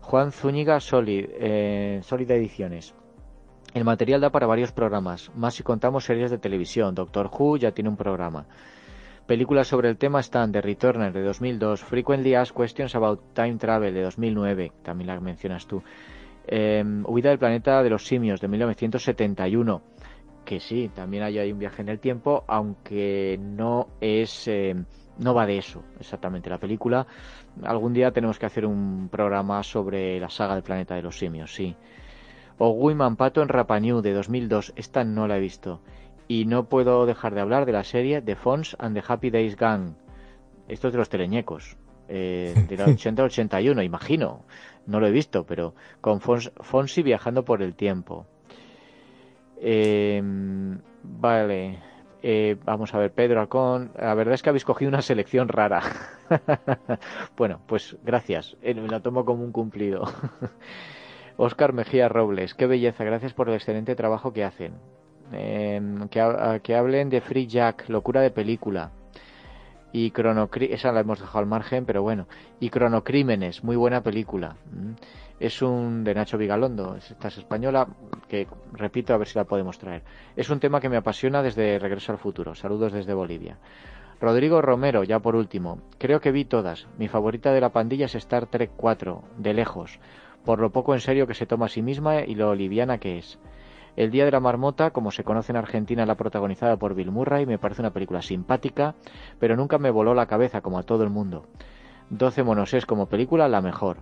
[0.00, 2.94] Juan Zúñiga Solid, eh, Sólida Ediciones.
[3.74, 6.94] El material da para varios programas, más si contamos series de televisión.
[6.94, 8.46] Doctor Who ya tiene un programa.
[9.26, 13.92] Películas sobre el tema están The Returner de 2002, Frequently Asked Questions About Time Travel
[13.92, 15.82] de 2009, también la mencionas tú,
[16.46, 19.82] eh, Huida del planeta de los simios de 1971,
[20.44, 24.46] que sí, también hay un viaje en el tiempo, aunque no es...
[24.46, 24.84] Em,
[25.18, 27.06] no va de eso exactamente la película.
[27.62, 31.54] Algún día tenemos que hacer un programa sobre la saga del planeta de los simios,
[31.54, 31.74] sí.
[32.58, 35.80] O Pato en Rapanew de 2002, esta no la he visto.
[36.28, 39.56] Y no puedo dejar de hablar de la serie The Fons and the Happy Days
[39.56, 39.94] Gang.
[40.68, 41.76] Esto es de los teleñecos.
[42.08, 44.44] Eh, de la 80 al 81, imagino.
[44.86, 48.26] No lo he visto, pero con Fonsi viajando por el tiempo.
[49.60, 51.78] Em, vale.
[52.22, 53.92] Eh, vamos a ver, Pedro Alcón.
[53.98, 55.82] La verdad es que habéis cogido una selección rara.
[57.36, 58.56] bueno, pues gracias.
[58.62, 60.04] Eh, me la tomo como un cumplido.
[61.36, 63.04] Oscar Mejía Robles, qué belleza.
[63.04, 64.74] Gracias por el excelente trabajo que hacen.
[65.32, 68.90] Em, que, hablen de Free Jack, locura de película.
[69.92, 70.12] Y
[70.70, 72.26] esa la hemos dejado al margen, pero bueno.
[72.60, 74.56] Y Cronocrímenes, muy buena película.
[74.70, 74.92] Mm.
[75.38, 77.88] Es un de Nacho Vigalondo, esta es española,
[78.28, 80.02] que repito a ver si la podemos traer.
[80.34, 82.54] Es un tema que me apasiona desde Regreso al Futuro.
[82.54, 83.58] Saludos desde Bolivia.
[84.18, 85.80] Rodrigo Romero, ya por último.
[85.98, 86.86] Creo que vi todas.
[86.98, 90.00] Mi favorita de la pandilla es Star Trek 4, de lejos,
[90.44, 93.18] por lo poco en serio que se toma a sí misma y lo liviana que
[93.18, 93.38] es.
[93.96, 97.46] El Día de la Marmota, como se conoce en Argentina, la protagonizada por Bill Murray,
[97.46, 98.94] me parece una película simpática,
[99.38, 101.46] pero nunca me voló la cabeza como a todo el mundo.
[102.10, 103.98] 12 monos es como película la mejor,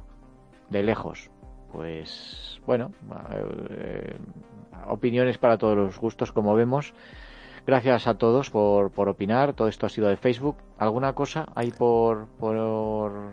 [0.69, 1.31] de lejos.
[1.73, 2.93] Pues bueno,
[3.71, 4.17] eh,
[4.87, 6.93] opiniones para todos los gustos como vemos.
[7.67, 9.55] Gracias a todos por, por opinar.
[9.55, 10.57] Todo esto ha sido de Facebook.
[10.77, 13.33] ¿Alguna cosa hay por, por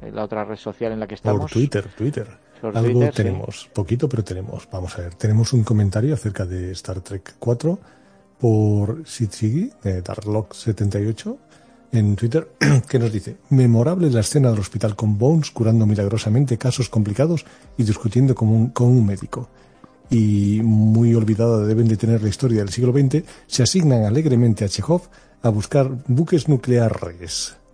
[0.00, 1.40] la otra red social en la que estamos?
[1.40, 2.45] Por Twitter, Twitter.
[2.62, 4.68] Algo tenemos, poquito, pero tenemos.
[4.70, 7.78] Vamos a ver, tenemos un comentario acerca de Star Trek 4
[8.38, 11.36] por Sitsigi, de Darlock78,
[11.92, 12.48] en Twitter,
[12.88, 17.44] que nos dice, memorable la escena del hospital con Bones curando milagrosamente casos complicados
[17.76, 19.48] y discutiendo con un, con un médico.
[20.10, 24.68] Y muy olvidada deben de tener la historia del siglo XX, se asignan alegremente a
[24.68, 25.02] Chekhov
[25.42, 27.56] a buscar buques nucleares.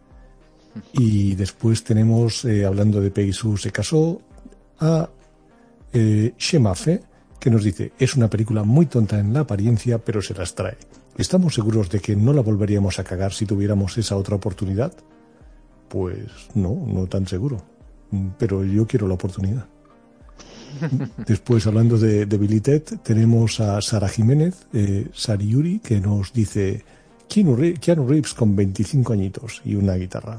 [0.94, 4.22] Y después tenemos, eh, hablando de Peggy se casó,
[4.82, 5.08] a
[5.92, 7.02] eh, Shemafe,
[7.38, 10.76] que nos dice, es una película muy tonta en la apariencia, pero se las trae.
[11.16, 14.92] ¿Estamos seguros de que no la volveríamos a cagar si tuviéramos esa otra oportunidad?
[15.88, 17.62] Pues no, no tan seguro.
[18.38, 19.66] Pero yo quiero la oportunidad.
[21.26, 26.84] Después, hablando de, de tenemos a Sara Jiménez, eh, Sariuri, que nos dice
[27.28, 30.38] Keanu Reeves con 25 añitos y una guitarra.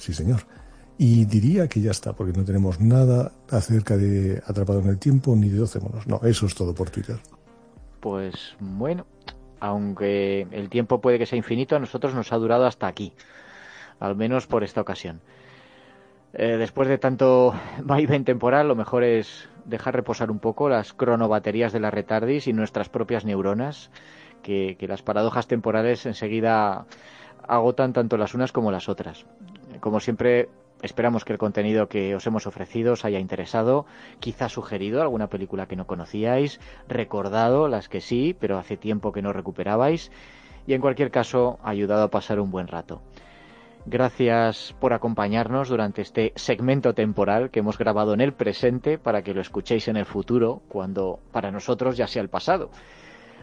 [0.00, 0.57] Sí, señor.
[1.00, 5.36] Y diría que ya está, porque no tenemos nada acerca de Atrapado en el Tiempo
[5.36, 6.06] ni de 12 monos.
[6.08, 7.16] No, eso es todo por Twitter.
[8.00, 9.06] Pues bueno,
[9.60, 13.12] aunque el tiempo puede que sea infinito, a nosotros nos ha durado hasta aquí,
[14.00, 15.20] al menos por esta ocasión.
[16.34, 17.54] Eh, después de tanto
[17.84, 22.52] vaivén temporal, lo mejor es dejar reposar un poco las cronobaterías de la retardis y
[22.52, 23.90] nuestras propias neuronas,
[24.42, 26.86] que las paradojas temporales enseguida
[27.46, 29.26] agotan tanto las unas como las otras.
[29.80, 30.48] Como siempre,
[30.82, 33.84] Esperamos que el contenido que os hemos ofrecido os haya interesado,
[34.20, 39.22] quizá sugerido alguna película que no conocíais, recordado las que sí, pero hace tiempo que
[39.22, 40.12] no recuperabais,
[40.66, 43.02] y en cualquier caso ayudado a pasar un buen rato.
[43.86, 49.32] Gracias por acompañarnos durante este segmento temporal que hemos grabado en el presente para que
[49.32, 52.70] lo escuchéis en el futuro, cuando para nosotros ya sea el pasado.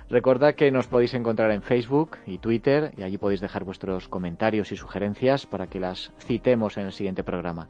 [0.10, 4.72] Recordad que nos podéis encontrar en Facebook y Twitter y allí podéis dejar vuestros comentarios
[4.72, 7.68] y sugerencias para que las citemos en el siguiente programa.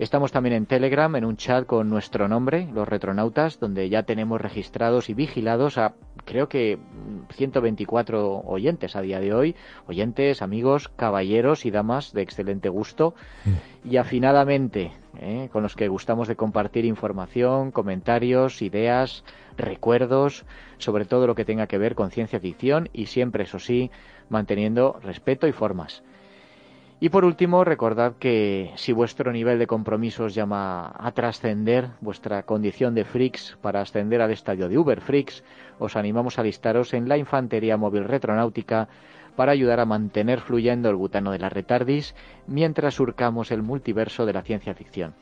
[0.00, 4.40] Estamos también en Telegram, en un chat con nuestro nombre, los retronautas, donde ya tenemos
[4.40, 6.78] registrados y vigilados a creo que
[7.34, 13.14] 124 oyentes a día de hoy, oyentes, amigos, caballeros y damas de excelente gusto
[13.84, 15.50] y afinadamente, ¿eh?
[15.52, 19.22] con los que gustamos de compartir información, comentarios, ideas,
[19.60, 20.44] recuerdos,
[20.78, 23.90] sobre todo lo que tenga que ver con ciencia ficción y siempre, eso sí,
[24.28, 26.02] manteniendo respeto y formas.
[27.02, 32.42] Y por último, recordad que si vuestro nivel de compromiso os llama a trascender vuestra
[32.42, 35.42] condición de freaks para ascender al estadio de Uber Freaks,
[35.78, 38.88] os animamos a listaros en la Infantería Móvil Retronáutica
[39.34, 42.14] para ayudar a mantener fluyendo el butano de la retardis
[42.46, 45.14] mientras surcamos el multiverso de la ciencia ficción.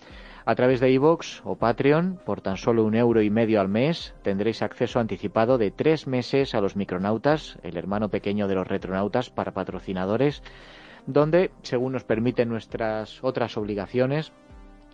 [0.48, 4.14] A través de iVoox o Patreon, por tan solo un euro y medio al mes,
[4.22, 9.28] tendréis acceso anticipado de tres meses a los Micronautas, el hermano pequeño de los retronautas
[9.28, 10.42] para patrocinadores,
[11.04, 14.32] donde, según nos permiten nuestras otras obligaciones,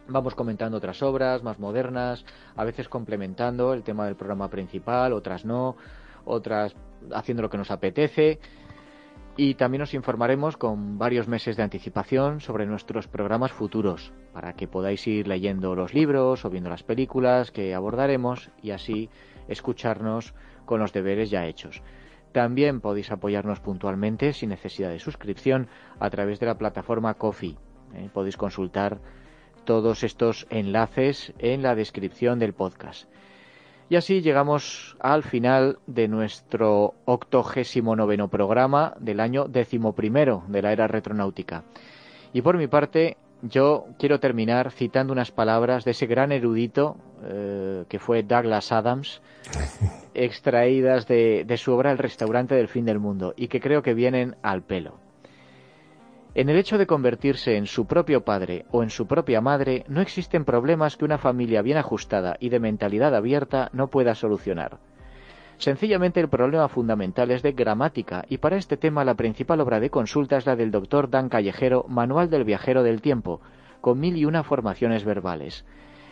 [0.09, 2.25] vamos comentando otras obras más modernas,
[2.57, 5.77] a veces complementando el tema del programa principal, otras no,
[6.25, 6.75] otras
[7.13, 8.41] haciendo lo que nos apetece.
[9.37, 14.69] Y también os informaremos con varios meses de anticipación sobre nuestros programas futuros, para que
[14.69, 19.11] podáis ir leyendo los libros o viendo las películas que abordaremos y así
[19.49, 20.35] escucharnos
[20.67, 21.83] con los deberes ya hechos.
[22.31, 27.57] También podéis apoyarnos puntualmente sin necesidad de suscripción a través de la plataforma Coffee.
[27.95, 28.11] ¿eh?
[28.13, 29.01] podéis consultar
[29.65, 33.09] todos estos enlaces en la descripción del podcast.
[33.89, 40.63] Y así llegamos al final de nuestro octogésimo noveno programa del año décimo primero de
[40.63, 41.65] la era retronáutica.
[42.33, 47.85] Y por mi parte, yo quiero terminar citando unas palabras de ese gran erudito eh,
[47.89, 49.21] que fue Douglas Adams,
[50.15, 53.93] extraídas de, de su obra El restaurante del fin del mundo, y que creo que
[53.93, 55.04] vienen al pelo.
[56.37, 60.01] En el hecho de convertirse en su propio padre o en su propia madre no
[60.01, 64.79] existen problemas que una familia bien ajustada y de mentalidad abierta no pueda solucionar.
[65.59, 69.91] Sencillamente el problema fundamental es de gramática y para este tema la principal obra de
[69.91, 73.41] consulta es la del doctor Dan Callejero, Manual del Viajero del Tiempo,
[73.81, 75.65] con mil y una formaciones verbales.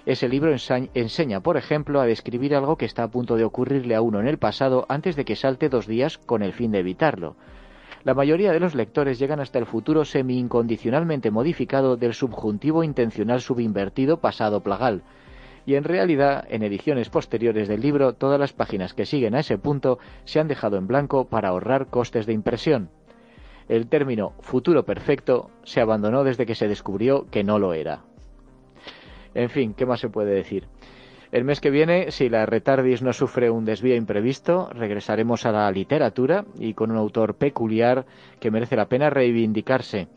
[0.07, 0.55] Ese libro
[0.94, 4.28] enseña, por ejemplo, a describir algo que está a punto de ocurrirle a uno en
[4.28, 7.34] el pasado antes de que salte dos días con el fin de evitarlo.
[8.05, 14.18] La mayoría de los lectores llegan hasta el futuro semi-incondicionalmente modificado del subjuntivo intencional subinvertido
[14.18, 15.02] pasado plagal,
[15.66, 19.56] y en realidad en ediciones posteriores del libro todas las páginas que siguen a ese
[19.56, 22.90] punto se han dejado en blanco para ahorrar costes de impresión.
[23.68, 28.00] El término futuro perfecto se abandonó desde que se descubrió que no lo era.
[29.34, 30.66] En fin, ¿qué más se puede decir?
[31.33, 35.70] El mes que viene, si la retardis no sufre un desvío imprevisto, regresaremos a la
[35.70, 38.05] literatura y con un autor peculiar
[38.39, 40.09] que merece la pena reivindicarse.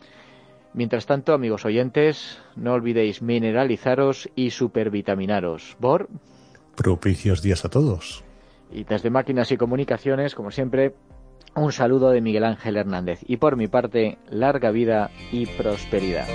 [0.73, 5.77] Mientras tanto, amigos oyentes, no olvidéis mineralizaros y supervitaminaros.
[5.79, 6.09] Bor.
[6.75, 8.25] Propicios días a todos.
[8.69, 10.95] Y desde Máquinas y Comunicaciones, como siempre,
[11.55, 13.21] un saludo de Miguel Ángel Hernández.
[13.25, 16.27] Y por mi parte, larga vida y prosperidad.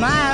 [0.00, 0.29] my